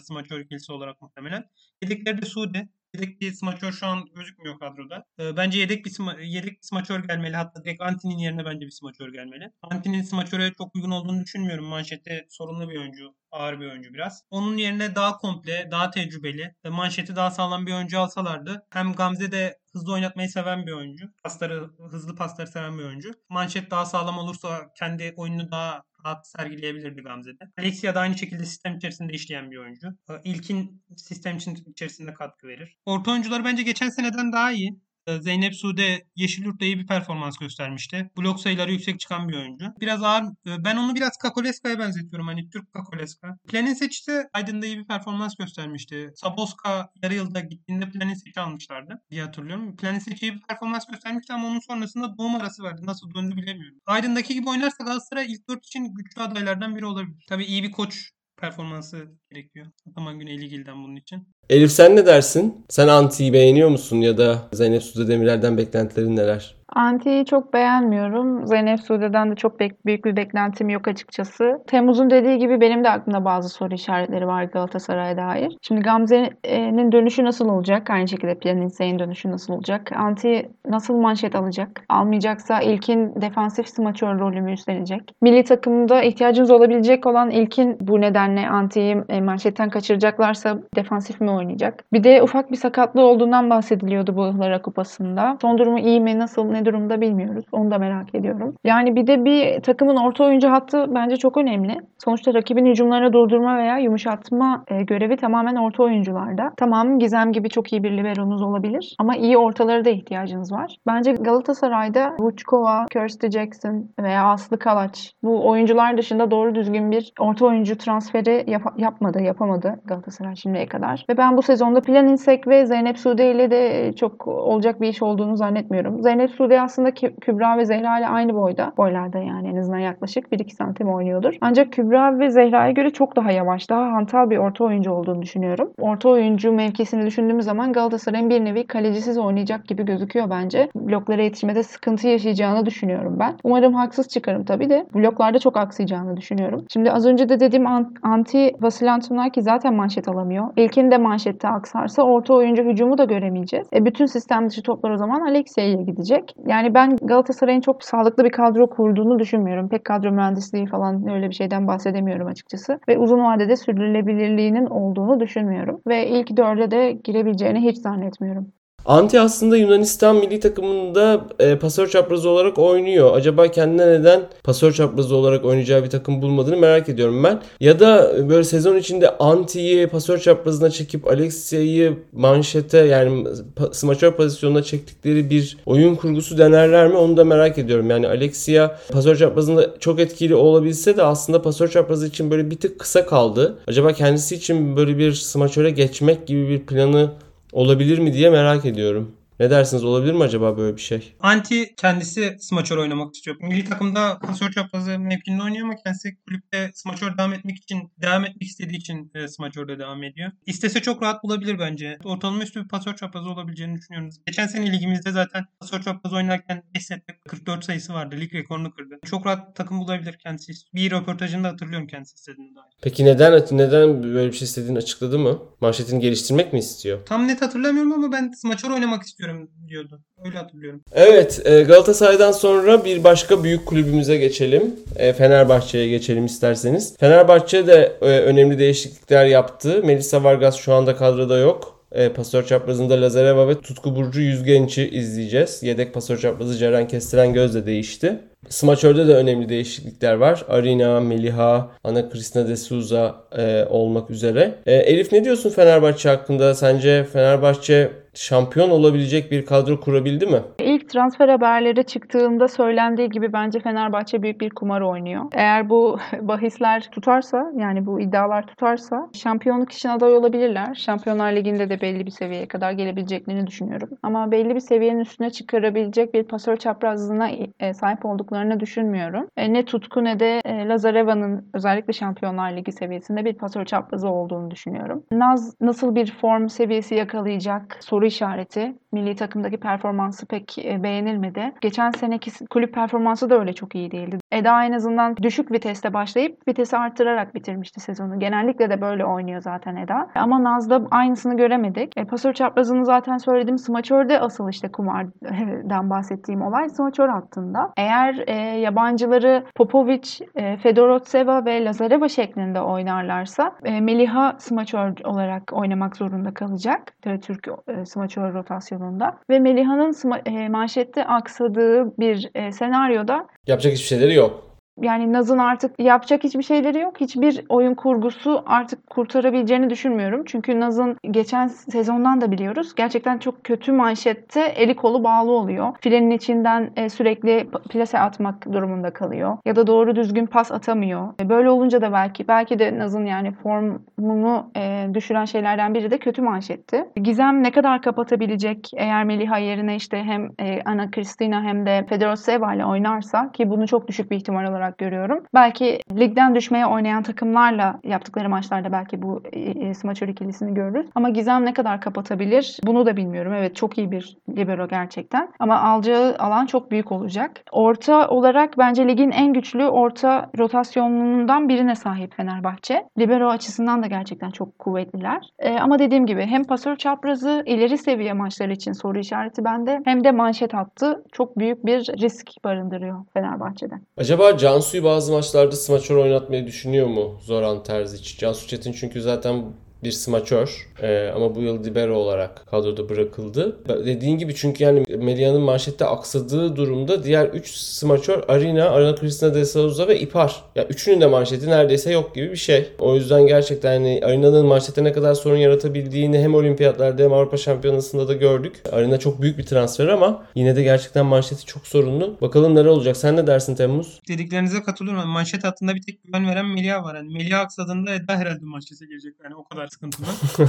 smaçör 0.03 0.41
ikilisi 0.41 0.73
olarak 0.73 1.03
muhtemelen. 1.03 1.45
Yedekleri 1.83 2.23
de 2.23 2.27
Sude. 2.27 2.69
Yedek 2.95 3.21
bir 3.21 3.33
smaçör 3.33 3.73
şu 3.73 3.87
an 3.87 4.07
gözükmüyor 4.15 4.59
kadroda. 4.59 5.05
E, 5.19 5.37
bence 5.37 5.59
yedek 5.59 5.85
bir 5.85 5.91
sma- 5.91 6.25
yedek 6.25 6.53
bir 6.53 6.63
smaçör 6.67 7.05
gelmeli. 7.05 7.37
Hatta 7.37 7.65
direkt 7.65 7.83
Antin'in 7.83 8.19
yerine 8.19 8.45
bence 8.45 8.67
bir 8.67 8.71
smaçör 8.71 9.13
gelmeli. 9.13 9.53
Antin'in 9.63 10.03
smaçöre 10.03 10.53
çok 10.59 10.75
uygun 10.77 10.91
olduğunu 10.91 11.25
düşünmüyorum. 11.25 11.65
Manşette 11.65 12.27
sorunlu 12.31 12.71
bir 12.71 12.77
oyuncu. 12.79 13.15
Ağır 13.33 13.61
bir 13.61 13.71
oyuncu 13.71 13.95
biraz. 13.95 14.23
Onun 14.31 14.57
yerine 14.57 14.95
daha 14.95 15.19
komple, 15.19 15.69
daha 15.71 15.91
tecrübeli, 15.91 16.55
manşeti 16.65 17.17
daha 17.17 17.31
sağlam 17.31 17.67
bir 17.67 17.73
oyuncu 17.73 18.01
alsalardı. 18.01 18.67
Hem 18.71 18.93
Gamze 18.93 19.33
de 19.33 19.59
hızlı 19.73 19.93
oynatmayı 19.93 20.29
seven 20.29 20.67
bir 20.67 20.73
oyuncu. 20.73 21.07
Pasları, 21.25 21.71
hızlı 21.91 22.17
pasları 22.17 22.47
seven 22.47 22.79
bir 22.79 22.85
oyuncu. 22.85 23.13
Manşet 23.29 23.71
daha 23.71 23.87
sağlam 23.87 24.19
olursa 24.19 24.71
kendi 24.79 25.15
oyununu 25.17 25.51
daha 25.51 25.83
rahat 26.05 26.29
sergileyebilirdi 26.29 27.03
Gamze'de. 27.03 27.45
Alexia 27.59 27.95
da 27.95 28.01
aynı 28.01 28.19
şekilde 28.19 28.45
sistem 28.45 28.77
içerisinde 28.77 29.13
işleyen 29.13 29.51
bir 29.51 29.57
oyuncu. 29.57 29.89
İlkin 30.25 30.85
sistem 30.97 31.39
içerisinde 31.67 32.15
katkı 32.15 32.47
verir. 32.47 32.79
Orta 32.87 33.11
oyuncuları 33.11 33.45
bence 33.45 33.63
geçen 33.63 33.89
seneden 33.89 34.33
daha 34.33 34.53
iyi. 34.53 34.81
Ee, 35.07 35.21
Zeynep 35.21 35.55
Sude 35.57 36.07
Yeşilyurt'ta 36.17 36.65
iyi 36.65 36.79
bir 36.79 36.87
performans 36.87 37.39
göstermişti. 37.39 38.11
Blok 38.19 38.41
sayıları 38.41 38.73
yüksek 38.73 39.01
çıkan 39.01 39.29
bir 39.29 39.37
oyuncu. 39.37 39.65
Biraz 39.81 40.03
ağır. 40.03 40.23
E, 40.23 40.65
ben 40.65 40.77
onu 40.77 40.95
biraz 40.95 41.17
Kakoleska'ya 41.17 41.79
benzetiyorum. 41.79 42.27
Hani 42.27 42.51
Türk 42.51 42.73
Kakoleska. 42.73 43.39
Planin 43.49 43.75
seçti 43.75 44.13
Aydın'da 44.33 44.67
iyi 44.67 44.79
bir 44.79 44.87
performans 44.87 45.35
göstermişti. 45.37 46.13
Saboska 46.15 46.91
yarı 47.03 47.15
yılda 47.15 47.41
gittiğinde 47.41 47.91
Planin 47.91 48.15
seçi 48.15 48.41
almışlardı 48.41 49.03
diye 49.11 49.23
hatırlıyorum. 49.23 49.77
Planin 49.77 49.99
seçi 49.99 50.27
iyi 50.27 50.35
bir 50.35 50.43
performans 50.49 50.87
göstermişti 50.87 51.33
ama 51.33 51.49
onun 51.49 51.61
sonrasında 51.61 52.19
doğum 52.19 52.35
arası 52.35 52.63
verdi. 52.63 52.87
Nasıl 52.87 53.15
döndü 53.15 53.37
bilemiyorum. 53.37 53.79
Aydın'daki 53.87 54.35
gibi 54.35 54.49
oynarsa 54.49 54.85
Galatasaray 54.85 55.33
ilk 55.33 55.49
4 55.49 55.67
için 55.67 55.95
güçlü 55.95 56.23
adaylardan 56.23 56.77
biri 56.77 56.87
olabilir. 56.87 57.25
Tabii 57.29 57.45
iyi 57.45 57.63
bir 57.63 57.71
koç 57.73 58.11
performansı 58.41 59.07
gerekiyor. 59.31 59.67
Ataman 59.91 60.19
Güneyligil'den 60.19 60.85
bunun 60.85 60.97
için. 60.97 61.29
Elif 61.51 61.73
sen 61.73 61.97
ne 61.97 62.07
dersin? 62.07 62.65
Sen 62.69 62.89
Anti'yi 62.89 63.33
beğeniyor 63.33 63.69
musun 63.69 63.97
ya 63.97 64.19
da 64.19 64.49
Zeynep 64.53 64.83
Sude 64.83 65.09
Demirel'den 65.09 65.59
beklentilerin 65.59 66.17
neler? 66.17 66.57
Anti'yi 66.75 67.25
çok 67.25 67.53
beğenmiyorum. 67.53 68.47
Zeynep 68.47 68.81
Sude'den 68.81 69.31
de 69.31 69.35
çok 69.35 69.61
büyük 69.61 70.05
bir 70.05 70.17
beklentim 70.17 70.69
yok 70.69 70.89
açıkçası. 70.89 71.63
Temmuz'un 71.67 72.11
dediği 72.11 72.39
gibi 72.39 72.61
benim 72.61 72.85
de 72.85 72.91
aklımda 72.91 73.25
bazı 73.25 73.49
soru 73.49 73.75
işaretleri 73.75 74.27
var 74.27 74.45
Galatasaray'a 74.45 75.17
dair. 75.17 75.57
Şimdi 75.63 75.81
Gamze'nin 75.81 76.93
dönüşü 76.93 77.25
nasıl 77.25 77.49
olacak? 77.49 77.91
Aynı 77.91 78.09
şekilde 78.09 78.35
Planinse'nin 78.35 78.99
dönüşü 78.99 79.31
nasıl 79.31 79.55
olacak? 79.55 79.93
Anti 79.97 80.51
nasıl 80.69 80.95
manşet 80.95 81.35
alacak? 81.35 81.85
Almayacaksa 81.89 82.61
ilkin 82.61 83.21
defansif 83.21 83.69
smaçör 83.69 84.19
rolü 84.19 84.41
mü 84.41 84.53
üstlenecek? 84.53 85.15
Milli 85.23 85.45
takımda 85.45 86.03
ihtiyacımız 86.03 86.51
olabilecek 86.51 87.07
olan 87.07 87.31
ilkin 87.31 87.77
bu 87.81 88.01
nedenle 88.01 88.49
Anti'yi 88.49 88.97
e, 89.09 89.21
manşetten 89.21 89.71
kaçıracaklarsa 89.71 90.59
defansif 90.77 91.21
mi 91.21 91.31
oynayacak? 91.31 91.85
Bir 91.93 92.05
de 92.05 92.23
ufak 92.23 92.51
bir 92.51 92.57
sakatlığı 92.57 93.03
olduğundan 93.03 93.51
bahsediliyordu 93.51 94.17
bu 94.17 94.29
Ihlara 94.29 94.63
Kupası'nda. 94.63 95.39
Son 95.43 95.59
durumu 95.59 95.79
iyi 95.79 96.01
mi? 96.01 96.19
Nasıl? 96.19 96.45
Ne 96.45 96.60
durumda 96.65 97.01
bilmiyoruz. 97.01 97.45
Onu 97.53 97.71
da 97.71 97.79
merak 97.79 98.15
ediyorum. 98.15 98.55
Yani 98.65 98.97
bir 98.97 99.07
de 99.07 99.25
bir 99.25 99.61
takımın 99.61 99.97
orta 99.97 100.25
oyuncu 100.25 100.49
hattı 100.51 100.87
bence 100.95 101.17
çok 101.17 101.37
önemli. 101.37 101.77
Sonuçta 102.05 102.35
rakibin 102.35 102.67
hücumlarını 102.67 103.13
durdurma 103.13 103.59
veya 103.59 103.79
yumuşatma 103.79 104.65
e, 104.69 104.83
görevi 104.83 105.17
tamamen 105.17 105.57
orta 105.57 105.83
oyuncularda. 105.83 106.53
Tamam 106.57 106.99
Gizem 106.99 107.33
gibi 107.33 107.49
çok 107.49 107.73
iyi 107.73 107.83
bir 107.83 107.97
liberonuz 107.97 108.43
olabilir 108.43 108.97
ama 108.99 109.17
iyi 109.17 109.39
ortaları 109.39 109.85
da 109.85 109.91
ihtiyacınız 109.91 110.53
var. 110.53 110.77
Bence 110.87 111.13
Galatasaray'da 111.13 112.17
Vučkova, 112.21 112.87
Kirsty 112.93 113.27
Jackson 113.27 113.91
veya 114.01 114.25
Aslı 114.25 114.59
Kalaç 114.59 115.13
bu 115.23 115.49
oyuncular 115.49 115.97
dışında 115.97 116.31
doğru 116.31 116.55
düzgün 116.55 116.91
bir 116.91 117.13
orta 117.21 117.47
oyuncu 117.47 117.79
transferi 117.79 118.45
yap- 118.51 118.79
yapmadı, 118.79 119.23
yapamadı 119.23 119.81
Galatasaray 119.85 120.37
şimdiye 120.37 120.67
kadar. 120.67 121.05
Ve 121.11 121.17
ben 121.17 121.37
bu 121.37 121.43
sezonda 121.43 121.81
Planinsek 121.81 122.49
ve 122.49 122.67
Zeynep 122.67 122.99
Sude 122.99 123.31
ile 123.35 123.51
de 123.51 123.93
çok 123.93 124.27
olacak 124.29 124.81
bir 124.81 124.89
iş 124.89 125.03
olduğunu 125.03 125.37
zannetmiyorum. 125.37 126.03
Zeynep 126.03 126.31
Sude 126.31 126.50
aslında 126.59 126.91
Kübra 127.21 127.59
ve 127.59 127.65
Zehra 127.65 127.99
ile 127.99 128.09
aynı 128.09 128.35
boyda. 128.35 128.73
Boylarda 128.77 129.19
yani 129.19 129.49
en 129.49 129.57
azından 129.57 129.79
yaklaşık 129.79 130.33
1-2 130.33 130.55
santim 130.55 130.89
oynuyordur. 130.89 131.35
Ancak 131.41 131.73
Kübra 131.73 132.19
ve 132.19 132.31
Zehra'ya 132.31 132.71
göre 132.71 132.91
çok 132.91 133.17
daha 133.17 133.33
yavaş, 133.33 133.71
daha 133.71 133.93
hantal 133.93 134.31
bir 134.31 134.37
orta 134.37 134.65
oyuncu 134.65 134.93
olduğunu 134.93 135.23
düşünüyorum. 135.23 135.71
Orta 135.79 136.09
oyuncu 136.09 136.53
mevkisini 136.53 137.07
düşündüğümüz 137.07 137.45
zaman 137.45 137.73
Galatasaray'ın 137.73 138.31
bir 138.31 138.45
nevi 138.45 138.67
kalecisiz 138.67 139.19
oynayacak 139.19 139.67
gibi 139.67 139.85
gözüküyor 139.85 140.31
bence. 140.31 140.69
Bloklara 140.75 141.23
yetişmede 141.23 141.63
sıkıntı 141.63 142.09
yaşayacağını 142.09 142.67
düşünüyorum 142.67 143.17
ben. 143.21 143.35
Umarım 143.45 143.75
haksız 143.75 144.09
çıkarım 144.09 144.45
tabii 144.45 144.71
de 144.71 144.87
bloklarda 144.95 145.39
çok 145.39 145.57
aksayacağını 145.57 146.17
düşünüyorum. 146.17 146.65
Şimdi 146.73 146.93
az 146.93 147.07
önce 147.07 147.29
de 147.29 147.41
dediğim 147.41 147.67
anti 148.03 148.53
Vasil 148.61 148.93
Antonaki 148.93 149.43
zaten 149.43 149.75
manşet 149.75 150.09
alamıyor. 150.09 150.47
İlkin 150.57 150.91
de 150.91 150.99
manşette 150.99 151.49
aksarsa 151.49 152.03
orta 152.03 152.35
oyuncu 152.35 152.63
hücumu 152.63 152.99
da 152.99 153.05
göremeyeceğiz. 153.05 153.69
E 153.75 153.85
bütün 153.85 154.07
sistem 154.07 154.49
dışı 154.49 154.63
toplar 154.63 154.91
o 154.91 154.97
zaman 154.97 155.21
Alexia'ya 155.21 155.75
gidecek. 155.75 156.35
Yani 156.47 156.75
ben 156.75 156.97
Galatasaray'ın 156.97 157.61
çok 157.61 157.85
sağlıklı 157.85 158.25
bir 158.25 158.31
kadro 158.31 158.71
kurduğunu 158.71 159.19
düşünmüyorum. 159.19 159.69
Pek 159.69 159.85
kadro 159.85 160.13
mühendisliği 160.13 160.67
falan 160.67 161.09
öyle 161.09 161.29
bir 161.31 161.35
şeyden 161.35 161.67
bahsedemiyorum 161.67 162.27
açıkçası. 162.27 162.81
Ve 162.89 162.99
uzun 162.99 163.25
vadede 163.25 163.57
sürdürülebilirliğinin 163.57 164.67
olduğunu 164.67 165.21
düşünmüyorum. 165.21 165.81
Ve 165.87 166.09
ilk 166.09 166.37
dörde 166.37 166.71
de 166.71 166.93
girebileceğini 167.05 167.61
hiç 167.71 167.79
zannetmiyorum. 167.79 168.53
Anti 168.87 169.21
aslında 169.21 169.57
Yunanistan 169.57 170.17
milli 170.17 170.41
takımında 170.41 171.25
e, 171.39 171.59
pasör 171.59 171.89
çaprazı 171.89 172.29
olarak 172.29 172.59
oynuyor. 172.59 173.17
Acaba 173.17 173.49
kendine 173.49 173.87
neden 173.87 174.21
pasör 174.45 174.73
çaprazı 174.73 175.17
olarak 175.17 175.45
oynayacağı 175.45 175.85
bir 175.85 175.91
takım 175.91 176.23
bulmadığını 176.23 176.57
merak 176.57 176.89
ediyorum 176.89 177.25
ben. 177.25 177.43
Ya 177.61 177.81
da 177.81 178.15
böyle 178.29 178.45
sezon 178.45 178.77
içinde 178.77 179.19
Anti'yi 179.19 179.87
pasör 179.87 180.19
çaprazına 180.19 180.71
çekip 180.71 181.09
Alexia'yı 181.09 181.99
manşete 182.13 182.79
yani 182.79 183.27
smaçör 183.73 184.13
pozisyonuna 184.13 184.63
çektikleri 184.63 185.31
bir 185.31 185.57
oyun 185.67 185.95
kurgusu 185.95 186.39
denerler 186.39 186.89
mi 186.89 186.97
onu 186.97 187.17
da 187.17 187.25
merak 187.25 187.59
ediyorum. 187.59 187.91
Yani 187.91 188.09
Alexia 188.09 188.77
pasör 188.93 189.17
çaprazında 189.17 189.79
çok 189.79 190.01
etkili 190.01 190.35
olabilse 190.35 190.97
de 190.97 191.03
aslında 191.03 191.43
pasör 191.43 191.69
çaprazı 191.69 192.07
için 192.07 192.31
böyle 192.31 192.51
bir 192.51 192.57
tık 192.57 192.79
kısa 192.79 193.07
kaldı. 193.07 193.59
Acaba 193.67 193.93
kendisi 193.93 194.35
için 194.35 194.77
böyle 194.77 194.99
bir 194.99 195.13
smaçöre 195.13 195.71
geçmek 195.71 196.27
gibi 196.27 196.49
bir 196.49 196.61
planı 196.61 197.11
olabilir 197.53 197.99
mi 197.99 198.13
diye 198.13 198.31
merak 198.31 198.65
ediyorum. 198.65 199.17
Ne 199.41 199.51
dersiniz 199.51 199.85
olabilir 199.85 200.13
mi 200.13 200.23
acaba 200.23 200.57
böyle 200.57 200.77
bir 200.77 200.81
şey? 200.81 201.17
Anti 201.21 201.75
kendisi 201.77 202.37
smaçör 202.41 202.77
oynamak 202.77 203.15
istiyor. 203.15 203.37
Milli 203.41 203.65
takımda 203.65 204.19
pasör 204.19 204.51
çaprazı 204.51 204.99
mevkinde 204.99 205.43
oynuyor 205.43 205.65
ama 205.65 205.77
kendisi 205.77 206.17
kulüpte 206.29 206.71
smaçör 206.75 207.19
devam 207.19 207.33
etmek 207.33 207.57
için 207.57 207.93
devam 208.03 208.25
etmek 208.25 208.43
istediği 208.43 208.77
için 208.77 209.11
e, 209.15 209.29
smaçörde 209.29 209.79
devam 209.79 210.03
ediyor. 210.03 210.31
İstese 210.47 210.83
çok 210.83 211.03
rahat 211.03 211.25
bulabilir 211.25 211.59
bence. 211.59 211.99
Ortalama 212.05 212.43
üstü 212.43 212.63
bir 212.65 212.69
pasör 212.69 212.97
çaprazı 212.97 213.29
olabileceğini 213.31 213.79
düşünüyorum. 213.79 214.11
Geçen 214.27 214.47
sene 214.47 214.73
ligimizde 214.73 215.11
zaten 215.11 215.45
pasör 215.61 215.83
çaprazı 215.83 216.17
oynarken 216.17 216.63
5 216.75 216.87
sette 216.87 217.19
44 217.29 217.65
sayısı 217.65 217.95
vardı. 217.95 218.17
Lig 218.21 218.35
rekorunu 218.35 218.71
kırdı. 218.71 218.99
Çok 219.05 219.27
rahat 219.27 219.57
takım 219.57 219.81
bulabilir 219.81 220.19
kendisi. 220.23 220.53
Bir 220.75 220.91
röportajında 220.91 221.49
hatırlıyorum 221.49 221.87
kendisi 221.87 222.15
istediğini 222.15 222.57
dair. 222.57 222.65
Peki 222.83 223.05
neden 223.05 223.33
neden 223.51 224.03
böyle 224.03 224.33
bir 224.33 224.37
şey 224.37 224.47
istediğini 224.47 224.79
açıkladı 224.79 225.19
mı? 225.19 225.39
Manşetini 225.61 226.01
geliştirmek 226.01 226.53
mi 226.53 226.59
istiyor? 226.59 227.07
Tam 227.07 227.29
net 227.29 227.43
hatırlamıyorum 227.43 227.93
ama 227.93 228.13
ben 228.13 228.33
smaçör 228.33 228.71
oynamak 228.71 229.03
istiyorum 229.03 229.30
diyordu. 229.69 230.01
Öyle 230.25 230.39
hatırlıyorum. 230.39 230.83
Evet 230.93 231.43
e, 231.45 231.63
Galatasaray'dan 231.63 232.33
sonra 232.33 232.85
bir 232.85 233.05
başka 233.05 233.45
büyük 233.45 233.67
kulübümüze 233.67 234.17
geçelim. 234.17 234.77
E, 234.97 235.13
Fenerbahçe'ye 235.13 235.89
geçelim 235.89 236.27
isterseniz. 236.27 236.97
Fenerbahçe 236.97 237.67
de 237.67 237.93
e, 238.01 238.05
önemli 238.05 238.59
değişiklikler 238.59 239.27
yaptı. 239.27 239.83
Melisa 239.85 240.25
Vargas 240.25 240.57
şu 240.57 240.75
anda 240.75 240.97
kadroda 240.97 241.39
yok. 241.39 241.81
E, 241.93 242.09
pasör 242.09 242.47
çaprazında 242.47 243.01
Lazareva 243.01 243.49
ve 243.49 243.61
Tutku 243.61 243.97
Burcu 243.97 244.21
Yüzgenç'i 244.21 244.89
izleyeceğiz. 244.89 245.63
Yedek 245.63 245.95
pasör 245.95 246.19
çaprazı 246.19 246.57
Ceren 246.57 246.89
Kestiren 246.89 247.33
Göz 247.33 247.55
de 247.55 247.67
değişti. 247.67 248.21
Smaçör'de 248.49 249.09
de 249.09 249.15
önemli 249.15 249.49
değişiklikler 249.49 250.15
var. 250.15 250.45
Arina, 250.49 251.01
Meliha, 251.01 251.71
Ana 251.85 252.11
Cristina 252.11 252.49
de 252.49 252.57
Souza 252.57 253.15
e, 253.39 253.65
olmak 253.65 254.11
üzere. 254.11 254.55
E, 254.67 254.75
Elif 254.75 255.13
ne 255.13 255.25
diyorsun 255.25 255.51
Fenerbahçe 255.51 256.09
hakkında? 256.09 256.55
Sence 256.55 257.05
Fenerbahçe 257.05 257.91
şampiyon 258.15 258.71
olabilecek 258.71 259.31
bir 259.31 259.47
kadro 259.47 259.81
kurabildi 259.81 260.27
mi? 260.27 260.43
İlk 260.59 260.89
transfer 260.89 261.29
haberleri 261.29 261.85
çıktığında 261.85 262.49
söylendiği 262.49 263.09
gibi 263.09 263.33
bence 263.33 263.61
Fenerbahçe 263.61 264.23
büyük 264.23 264.41
bir 264.41 264.51
kumar 264.51 264.81
oynuyor. 264.81 265.25
Eğer 265.33 265.69
bu 265.69 265.99
bahisler 266.21 266.89
tutarsa 266.91 267.53
yani 267.59 267.87
bu 267.87 268.01
iddialar 268.01 268.47
tutarsa 268.47 269.09
şampiyonluk 269.13 269.73
için 269.73 269.89
aday 269.89 270.15
olabilirler. 270.15 270.75
Şampiyonlar 270.75 271.33
Ligi'nde 271.33 271.71
de 271.71 271.81
belli 271.81 272.07
bir 272.07 272.11
seviyeye 272.11 272.49
kadar 272.49 272.73
gelebileceklerini 272.73 273.47
düşünüyorum. 273.47 273.89
Ama 274.03 274.31
belli 274.31 274.55
bir 274.55 274.61
seviyenin 274.61 275.01
üstüne 275.01 275.31
çıkarabilecek 275.31 276.15
bir 276.15 276.23
pasör 276.23 276.57
çaprazlığına 276.57 277.31
e, 277.61 277.75
sahip 277.75 278.05
olduklarını 278.31 278.61
düşünmüyorum. 278.61 279.27
E, 279.37 279.53
ne 279.53 279.65
Tutku 279.65 280.05
ne 280.05 280.21
de 280.21 280.41
e, 280.45 280.69
Lazareva'nın 280.69 281.51
özellikle 281.55 281.93
Şampiyonlar 281.93 282.57
Ligi 282.57 282.73
seviyesinde 282.73 283.25
bir 283.25 283.35
pasör 283.35 283.65
çaprazı 283.65 284.09
olduğunu 284.09 284.51
düşünüyorum. 284.51 285.03
Naz 285.13 285.55
nasıl 285.61 285.95
bir 285.95 286.13
form 286.21 286.49
seviyesi 286.49 286.95
yakalayacak 286.95 287.79
soru 287.81 288.07
işareti. 288.07 288.75
Milli 288.93 289.17
takımdaki 289.17 289.61
performansı 289.61 290.27
pek 290.27 290.57
beğenilmedi. 290.59 291.53
Geçen 291.61 291.91
seneki 291.91 292.31
kulüp 292.51 292.75
performansı 292.75 293.31
da 293.31 293.39
öyle 293.39 293.53
çok 293.53 293.75
iyi 293.75 293.91
değildi. 293.91 294.19
Eda 294.33 294.65
en 294.65 294.73
azından 294.73 295.17
düşük 295.17 295.53
viteste 295.53 295.95
başlayıp 295.95 296.49
vitesi 296.49 296.77
arttırarak 296.77 297.35
bitirmişti 297.35 297.81
sezonu. 297.81 298.21
Genellikle 298.21 298.71
de 298.71 298.81
böyle 298.81 299.05
oynuyor 299.05 299.41
zaten 299.41 299.77
Eda. 299.77 300.09
Ama 300.15 300.45
Naz'da 300.45 300.83
aynısını 300.91 301.37
göremedik. 301.37 301.93
E, 301.97 302.05
pasör 302.05 302.33
çaprazını 302.33 302.85
zaten 302.85 303.19
söyledim. 303.19 303.59
Smaçör'de 303.59 304.21
asıl 304.21 304.49
işte 304.49 304.73
kumardan 304.73 305.91
bahsettiğim 305.91 306.43
olay 306.43 306.69
smaçör 306.69 307.09
hattında. 307.09 307.73
Eğer 307.77 308.25
e, 308.27 308.35
yabancıları 308.59 309.45
Popovic, 309.55 310.27
e, 310.35 310.57
Fedorotseva 310.57 311.45
ve 311.45 311.65
Lazareva 311.65 312.09
şeklinde 312.09 312.61
oynarlarsa 312.61 313.53
e, 313.65 313.81
Meliha 313.81 314.37
smaçör 314.39 314.93
olarak 315.05 315.53
oynamak 315.53 315.97
zorunda 315.97 316.35
kalacak. 316.35 316.93
Türk 317.23 317.49
e, 317.69 317.87
smaçör 317.87 318.35
rotasyonunda. 318.81 319.19
Ve 319.31 319.39
Meliha'nın 319.39 319.95
e, 320.27 320.49
manşette 320.49 321.05
aksadığı 321.05 321.99
bir 321.99 322.31
e, 322.35 322.53
senaryoda 322.53 323.27
Yapacak 323.47 323.73
hiçbir 323.73 323.87
şeyleri 323.87 324.15
yok. 324.15 324.50
Yani 324.81 325.13
Naz'ın 325.13 325.39
artık 325.39 325.81
yapacak 325.81 326.25
hiçbir 326.25 326.43
şeyleri 326.43 326.79
yok. 326.79 327.01
Hiçbir 327.01 327.45
oyun 327.49 327.75
kurgusu 327.75 328.43
artık 328.47 328.91
kurtarabileceğini 328.91 329.71
düşünmüyorum. 329.71 330.23
Çünkü 330.27 330.61
Naz'ın 330.61 330.97
geçen 331.11 331.47
sezondan 331.47 332.21
da 332.21 332.33
biliyoruz. 332.33 332.75
Gerçekten 332.75 333.19
çok 333.19 333.45
kötü 333.45 333.73
manşette 333.73 334.41
eli 334.41 334.77
kolu 334.77 335.05
bağlı 335.05 335.31
oluyor. 335.31 335.73
Filenin 335.81 336.11
içinden 336.11 336.71
e, 336.77 336.89
sürekli 336.89 337.49
plase 337.71 337.99
atmak 337.99 338.53
durumunda 338.53 338.91
kalıyor. 338.93 339.39
Ya 339.45 339.57
da 339.57 339.67
doğru 339.67 339.97
düzgün 339.97 340.27
pas 340.27 340.53
atamıyor. 340.53 341.09
E, 341.21 341.29
böyle 341.29 341.51
olunca 341.51 341.83
da 341.83 341.93
belki 341.93 342.29
belki 342.29 342.59
de 342.59 342.79
Naz'ın 342.79 343.07
yani 343.07 343.33
formunu 343.33 344.51
e, 344.57 344.87
düşüren 344.95 345.25
şeylerden 345.25 345.75
biri 345.75 345.91
de 345.91 345.99
kötü 345.99 346.23
manşetti. 346.23 346.85
Gizem 346.97 347.43
ne 347.43 347.51
kadar 347.51 347.83
kapatabilecek 347.83 348.71
eğer 348.77 349.05
Meliha 349.05 349.39
yerine 349.39 349.77
işte 349.77 350.03
hem 350.03 350.31
Ana 350.65 350.91
Kristina 350.91 351.43
hem 351.43 351.67
de 351.67 351.87
Fedoroseva 351.89 352.55
ile 352.55 352.65
oynarsa 352.65 353.33
ki 353.33 353.51
bunu 353.51 353.67
çok 353.67 353.89
düşük 353.89 354.11
bir 354.11 354.17
ihtimal 354.17 354.45
olarak 354.45 354.70
olarak 354.71 354.79
görüyorum. 354.79 355.25
Belki 355.35 355.81
ligden 355.99 356.35
düşmeye 356.35 356.67
oynayan 356.67 357.03
takımlarla 357.03 357.81
yaptıkları 357.85 358.29
maçlarda 358.29 358.73
belki 358.73 359.03
bu 359.03 359.23
e, 359.33 359.41
e, 359.41 359.75
smaçör 359.75 360.09
ikilisini 360.09 360.55
görürüz. 360.55 360.87
Ama 360.95 361.11
Gizem 361.11 361.45
ne 361.45 361.53
kadar 361.55 361.81
kapatabilir 361.81 362.59
bunu 362.67 362.87
da 362.87 362.97
bilmiyorum. 362.97 363.33
Evet 363.33 363.57
çok 363.57 363.79
iyi 363.79 363.91
bir 363.91 364.17
libero 364.37 364.69
gerçekten. 364.69 365.29
Ama 365.39 365.61
alacağı 365.61 366.17
alan 366.19 366.47
çok 366.47 366.71
büyük 366.71 366.93
olacak. 366.93 367.31
Orta 367.53 368.09
olarak 368.09 368.59
bence 368.59 368.89
ligin 368.89 369.11
en 369.11 369.33
güçlü 369.33 369.67
orta 369.67 370.31
rotasyonundan 370.39 371.49
birine 371.49 371.75
sahip 371.75 372.15
Fenerbahçe. 372.17 372.83
Libero 372.99 373.29
açısından 373.29 373.83
da 373.83 373.87
gerçekten 373.87 374.31
çok 374.31 374.59
kuvvetliler. 374.59 375.21
Ee, 375.39 375.59
ama 375.59 375.79
dediğim 375.79 376.07
gibi 376.07 376.23
hem 376.27 376.45
pasör 376.45 376.77
çaprazı 376.77 377.43
ileri 377.47 377.79
seviye 377.79 378.13
maçlar 378.13 378.49
için 378.49 378.73
soru 378.73 378.99
işareti 378.99 379.45
bende 379.45 379.81
hem 379.85 380.05
de 380.05 380.13
manşet 380.13 380.55
hattı 380.55 381.05
çok 381.13 381.39
büyük 381.39 381.67
bir 381.67 381.81
risk 382.03 382.29
barındırıyor 382.45 383.05
Fenerbahçe'de. 383.15 383.75
Acaba 383.97 384.37
Can 384.37 384.60
Cansu'yu 384.61 384.85
bazı 384.85 385.13
maçlarda 385.13 385.57
smaçör 385.57 385.97
oynatmayı 385.97 386.47
düşünüyor 386.47 386.87
mu 386.87 387.19
Zoran 387.23 387.63
Terzic? 387.63 388.19
Cansu 388.19 388.49
Çetin 388.49 388.73
çünkü 388.73 389.03
zaten 389.03 389.45
bir 389.85 389.91
smaçör 389.91 390.67
ee, 390.83 391.13
ama 391.15 391.35
bu 391.35 391.41
yıl 391.43 391.65
libero 391.65 391.95
olarak 391.95 392.47
kadroda 392.47 392.89
bırakıldı. 392.89 393.57
Dediğin 393.87 394.19
gibi 394.19 394.35
çünkü 394.35 394.65
yani 394.65 394.85
Melia'nın 394.89 395.41
manşette 395.41 395.85
aksadığı 395.85 396.57
durumda 396.57 397.05
diğer 397.05 397.27
3 397.27 397.51
smaçör 397.51 398.25
Arina, 398.29 398.71
Arina 398.71 398.97
Cristina 398.97 399.35
de 399.35 399.45
Souza 399.45 399.89
ve 399.89 400.01
İpar. 400.01 400.43
Yani 400.57 400.67
üçünün 400.71 401.01
de 401.01 401.07
manşeti 401.07 401.51
neredeyse 401.51 401.93
yok 401.93 402.15
gibi 402.15 402.31
bir 402.31 402.37
şey. 402.37 402.69
O 402.79 402.95
yüzden 402.95 403.27
gerçekten 403.27 403.73
hani 403.73 404.01
Arina'nın 404.05 404.47
manşette 404.47 404.85
ne 404.85 404.93
kadar 404.93 405.15
sorun 405.15 405.37
yaratabildiğini 405.37 406.19
hem 406.19 406.35
olimpiyatlarda 406.35 407.03
hem 407.03 407.13
Avrupa 407.13 407.37
Şampiyonası'nda 407.37 408.09
da 408.09 408.15
gördük. 408.15 408.63
Arina 408.73 408.99
çok 408.99 409.23
büyük 409.23 409.39
bir 409.39 409.47
transfer 409.47 409.89
ama 409.89 410.27
yine 410.35 410.57
de 410.57 410.63
gerçekten 410.63 411.07
manşeti 411.07 411.47
çok 411.47 411.67
sorunlu. 411.67 412.19
Bakalım 412.21 412.55
neler 412.55 412.65
olacak. 412.65 412.97
Sen 412.97 413.17
ne 413.17 413.27
dersin 413.27 413.55
Temmuz? 413.55 414.01
Dediklerinize 414.09 414.63
katılıyorum. 414.63 415.09
Manşet 415.09 415.45
hattında 415.45 415.75
bir 415.75 415.83
tek 415.83 416.05
güven 416.05 416.29
veren 416.29 416.47
Melia 416.47 416.85
var. 416.85 416.95
Yani 416.95 417.13
Melia 417.13 417.41
aksadığında 417.41 417.95
Eda 417.95 418.17
herhalde 418.17 418.45
manşete 418.45 418.87
girecek. 418.87 419.15
Yani 419.25 419.35
o 419.35 419.45
kadar 419.45 419.70
sıkıntılı. 419.71 420.07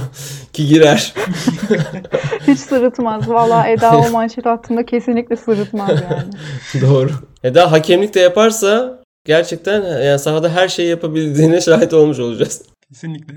Ki 0.52 0.66
girer. 0.66 1.14
Hiç 2.46 2.58
sırıtmaz. 2.58 3.28
Valla 3.28 3.68
Eda 3.68 3.98
o 3.98 4.10
manşet 4.10 4.46
hattında 4.46 4.86
kesinlikle 4.86 5.36
sırıtmaz 5.36 5.90
yani. 5.90 6.32
Doğru. 6.80 7.10
Eda 7.42 7.72
hakemlik 7.72 8.14
de 8.14 8.20
yaparsa 8.20 9.02
gerçekten 9.24 10.02
yani 10.02 10.18
sahada 10.18 10.48
her 10.48 10.68
şeyi 10.68 10.88
yapabildiğine 10.88 11.60
şahit 11.60 11.92
olmuş 11.92 12.18
olacağız. 12.18 12.62
Kesinlikle. 12.88 13.34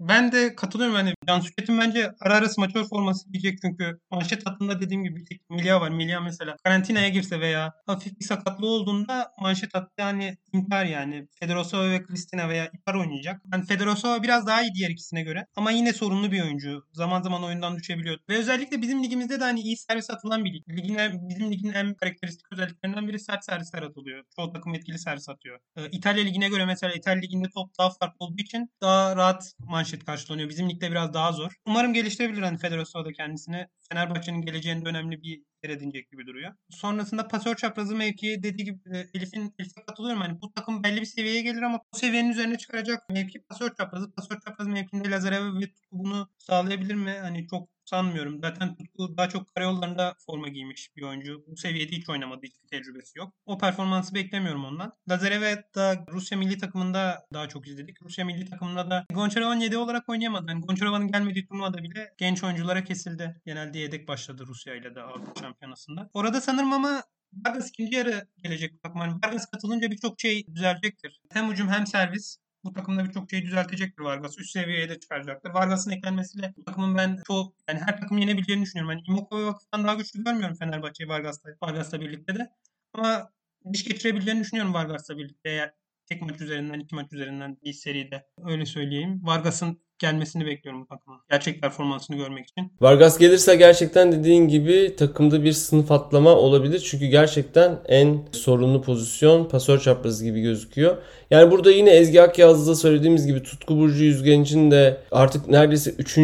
Ben 0.00 0.32
de 0.32 0.54
katılıyorum. 0.54 0.96
Yani 0.96 1.14
Cansu 1.28 1.50
Çetin 1.58 1.78
bence 1.78 2.10
ara 2.20 2.34
ara 2.34 2.48
smaçör 2.48 2.84
forması 2.84 3.32
giyecek 3.32 3.58
çünkü 3.62 3.98
manşet 4.10 4.46
hattında 4.46 4.80
dediğim 4.80 5.04
gibi 5.04 5.16
bir 5.16 5.26
tek 5.26 5.50
Milya 5.50 5.80
var. 5.80 5.90
Milya 5.90 6.20
mesela 6.20 6.56
karantinaya 6.64 7.08
girse 7.08 7.40
veya 7.40 7.72
hafif 7.86 8.20
bir 8.20 8.24
sakatlığı 8.24 8.66
olduğunda 8.66 9.32
manşet 9.40 9.74
hattı 9.74 9.92
yani 9.98 10.36
İmpar 10.52 10.84
yani. 10.84 11.26
Fedorosova 11.40 11.90
ve 11.90 12.02
Kristina 12.02 12.48
veya 12.48 12.70
İpar 12.74 12.94
oynayacak. 12.94 13.42
Yani 13.52 13.64
Fedorosova 13.66 14.22
biraz 14.22 14.46
daha 14.46 14.62
iyi 14.62 14.74
diğer 14.74 14.90
ikisine 14.90 15.22
göre. 15.22 15.46
Ama 15.56 15.70
yine 15.70 15.92
sorunlu 15.92 16.32
bir 16.32 16.42
oyuncu. 16.42 16.82
Zaman 16.92 17.22
zaman 17.22 17.44
oyundan 17.44 17.76
düşebiliyor. 17.76 18.18
Ve 18.28 18.36
özellikle 18.38 18.82
bizim 18.82 19.04
ligimizde 19.04 19.40
de 19.40 19.44
hani 19.44 19.60
iyi 19.60 19.76
servis 19.76 20.10
atılan 20.10 20.44
bir 20.44 20.52
lig. 20.52 20.68
Ligin, 20.68 21.28
bizim 21.28 21.52
ligin 21.52 21.72
en 21.72 21.94
karakteristik 21.94 22.52
özelliklerinden 22.52 23.08
biri 23.08 23.18
sert 23.18 23.44
servisler 23.44 23.82
atılıyor. 23.82 24.24
Çoğu 24.36 24.52
takım 24.52 24.74
etkili 24.74 24.98
servis 24.98 25.28
atıyor. 25.28 25.58
Ee, 25.76 25.88
İtalya 25.92 26.24
ligine 26.24 26.48
göre 26.48 26.64
mesela 26.66 26.94
İtalya 26.94 27.20
liginde 27.20 27.48
top 27.54 27.78
daha 27.78 27.90
farklı 27.90 28.26
olduğu 28.26 28.42
için 28.42 28.70
daha 28.80 29.16
rahat 29.16 29.52
manşet 29.58 29.89
karşılanıyor. 29.98 30.48
Bizim 30.48 30.70
ligde 30.70 30.90
biraz 30.90 31.14
daha 31.14 31.32
zor. 31.32 31.52
Umarım 31.66 31.92
geliştirebilir 31.92 32.42
hani 32.42 32.58
Fedorosova 32.58 33.04
da 33.04 33.12
kendisini. 33.12 33.66
Fenerbahçe'nin 33.88 34.42
geleceğinde 34.42 34.88
önemli 34.88 35.22
bir 35.22 35.42
yer 35.64 35.70
edinecek 35.70 36.10
gibi 36.10 36.26
duruyor. 36.26 36.52
Sonrasında 36.70 37.28
pasör 37.28 37.56
çaprazı 37.56 37.96
mevki 37.96 38.42
dediği 38.42 38.64
gibi 38.64 38.78
e, 38.94 39.06
Elif'in 39.14 39.54
Elif'e 39.58 39.82
katılıyorum. 39.86 40.20
Hani 40.22 40.40
bu 40.40 40.52
takım 40.52 40.82
belli 40.84 41.00
bir 41.00 41.06
seviyeye 41.06 41.42
gelir 41.42 41.62
ama 41.62 41.80
bu 41.94 41.98
seviyenin 41.98 42.30
üzerine 42.30 42.58
çıkaracak 42.58 43.08
mevki 43.08 43.42
pasör 43.42 43.74
çaprazı. 43.74 44.12
Pasör 44.12 44.40
çaprazı 44.40 44.70
mevkinde 44.70 45.10
Lazarev 45.10 45.60
ve 45.60 45.64
bunu 45.92 46.28
sağlayabilir 46.38 46.94
mi? 46.94 47.16
Hani 47.20 47.46
çok 47.46 47.68
sanmıyorum. 47.90 48.40
Zaten 48.40 48.76
Tutku 48.76 49.16
daha 49.16 49.28
çok 49.28 49.54
karayollarında 49.54 50.14
forma 50.26 50.48
giymiş 50.48 50.96
bir 50.96 51.02
oyuncu. 51.02 51.44
Bu 51.46 51.56
seviyede 51.56 51.96
hiç 51.96 52.08
oynamadı. 52.08 52.40
Hiçbir 52.46 52.68
tecrübesi 52.68 53.18
yok. 53.18 53.34
O 53.46 53.58
performansı 53.58 54.14
beklemiyorum 54.14 54.64
ondan. 54.64 54.92
Lazarev'e 55.10 55.64
da 55.74 56.04
Rusya 56.12 56.38
milli 56.38 56.58
takımında 56.58 57.26
daha 57.32 57.48
çok 57.48 57.68
izledik. 57.68 58.02
Rusya 58.02 58.24
milli 58.24 58.50
takımında 58.50 58.90
da 58.90 59.06
Gonçarovan 59.14 59.60
7 59.60 59.76
olarak 59.76 60.08
oynayamadı. 60.08 60.50
Yani 60.50 60.60
Gonçarova'nın 60.60 61.12
gelmediği 61.12 61.46
turnuvada 61.46 61.78
bile 61.78 62.14
genç 62.18 62.44
oyunculara 62.44 62.84
kesildi. 62.84 63.40
Genelde 63.46 63.78
yedek 63.78 64.08
başladı 64.08 64.44
Rusya 64.46 64.74
ile 64.74 64.94
de 64.94 65.02
Avrupa 65.02 65.40
Şampiyonası'nda. 65.40 66.10
Orada 66.14 66.40
sanırım 66.40 66.72
ama 66.72 67.02
Vargas 67.32 67.68
ikinci 67.68 67.96
yarı 67.96 68.28
gelecek 68.42 68.84
bakman. 68.84 69.20
Vargas 69.24 69.50
katılınca 69.50 69.90
birçok 69.90 70.20
şey 70.20 70.46
düzelecektir. 70.54 71.20
Hem 71.32 71.50
hücum 71.50 71.68
hem 71.68 71.86
servis 71.86 72.36
bu 72.64 72.72
takımda 72.72 73.04
birçok 73.04 73.30
şeyi 73.30 73.42
düzeltecektir 73.42 74.02
Vargas. 74.02 74.38
Üst 74.38 74.50
seviyeye 74.50 74.88
de 74.88 75.00
çıkaracaktır. 75.00 75.50
Vargas'ın 75.50 75.90
eklenmesiyle 75.90 76.54
bu 76.56 76.64
takımın 76.64 76.96
ben 76.96 77.18
çok 77.26 77.54
yani 77.68 77.80
her 77.80 78.00
takım 78.00 78.18
yenebileceğini 78.18 78.62
düşünüyorum. 78.62 78.90
Yani 78.90 79.02
Imoko'yu 79.08 79.46
vakıftan 79.46 79.84
daha 79.84 79.94
güçlü 79.94 80.24
görmüyorum 80.24 80.56
Fenerbahçe'yi 80.56 81.08
Vargas'la, 81.08 81.50
Vargas'la 81.62 82.00
birlikte 82.00 82.34
de. 82.34 82.50
Ama 82.92 83.30
diş 83.72 83.84
geçirebileceğini 83.84 84.40
düşünüyorum 84.40 84.74
Vargas'la 84.74 85.18
birlikte. 85.18 85.50
Eğer 85.50 85.74
tek 86.06 86.22
maç 86.22 86.40
üzerinden, 86.40 86.80
iki 86.80 86.94
maç 86.94 87.12
üzerinden 87.12 87.58
bir 87.64 87.72
seride. 87.72 88.26
Öyle 88.44 88.66
söyleyeyim. 88.66 89.20
Vargas'ın 89.22 89.80
gelmesini 90.00 90.46
bekliyorum 90.46 90.86
takıma. 90.86 91.20
Gerçek 91.30 91.62
performansını 91.62 92.16
görmek 92.16 92.48
için. 92.48 92.72
Vargas 92.80 93.18
gelirse 93.18 93.56
gerçekten 93.56 94.12
dediğin 94.12 94.48
gibi 94.48 94.96
takımda 94.98 95.44
bir 95.44 95.52
sınıf 95.52 95.90
atlama 95.90 96.30
olabilir. 96.30 96.78
Çünkü 96.90 97.06
gerçekten 97.06 97.78
en 97.88 98.18
sorunlu 98.32 98.82
pozisyon 98.82 99.48
pasör 99.48 99.80
çaprazı 99.80 100.24
gibi 100.24 100.40
gözüküyor. 100.40 100.96
Yani 101.30 101.50
burada 101.50 101.70
yine 101.70 101.90
Ezgi 101.90 102.22
Akyaz'da 102.22 102.74
söylediğimiz 102.74 103.26
gibi 103.26 103.42
Tutku 103.42 103.78
Burcu 103.78 104.04
Yüzgenç'in 104.04 104.70
de 104.70 105.00
artık 105.10 105.48
neredeyse 105.48 105.90
3. 105.90 106.18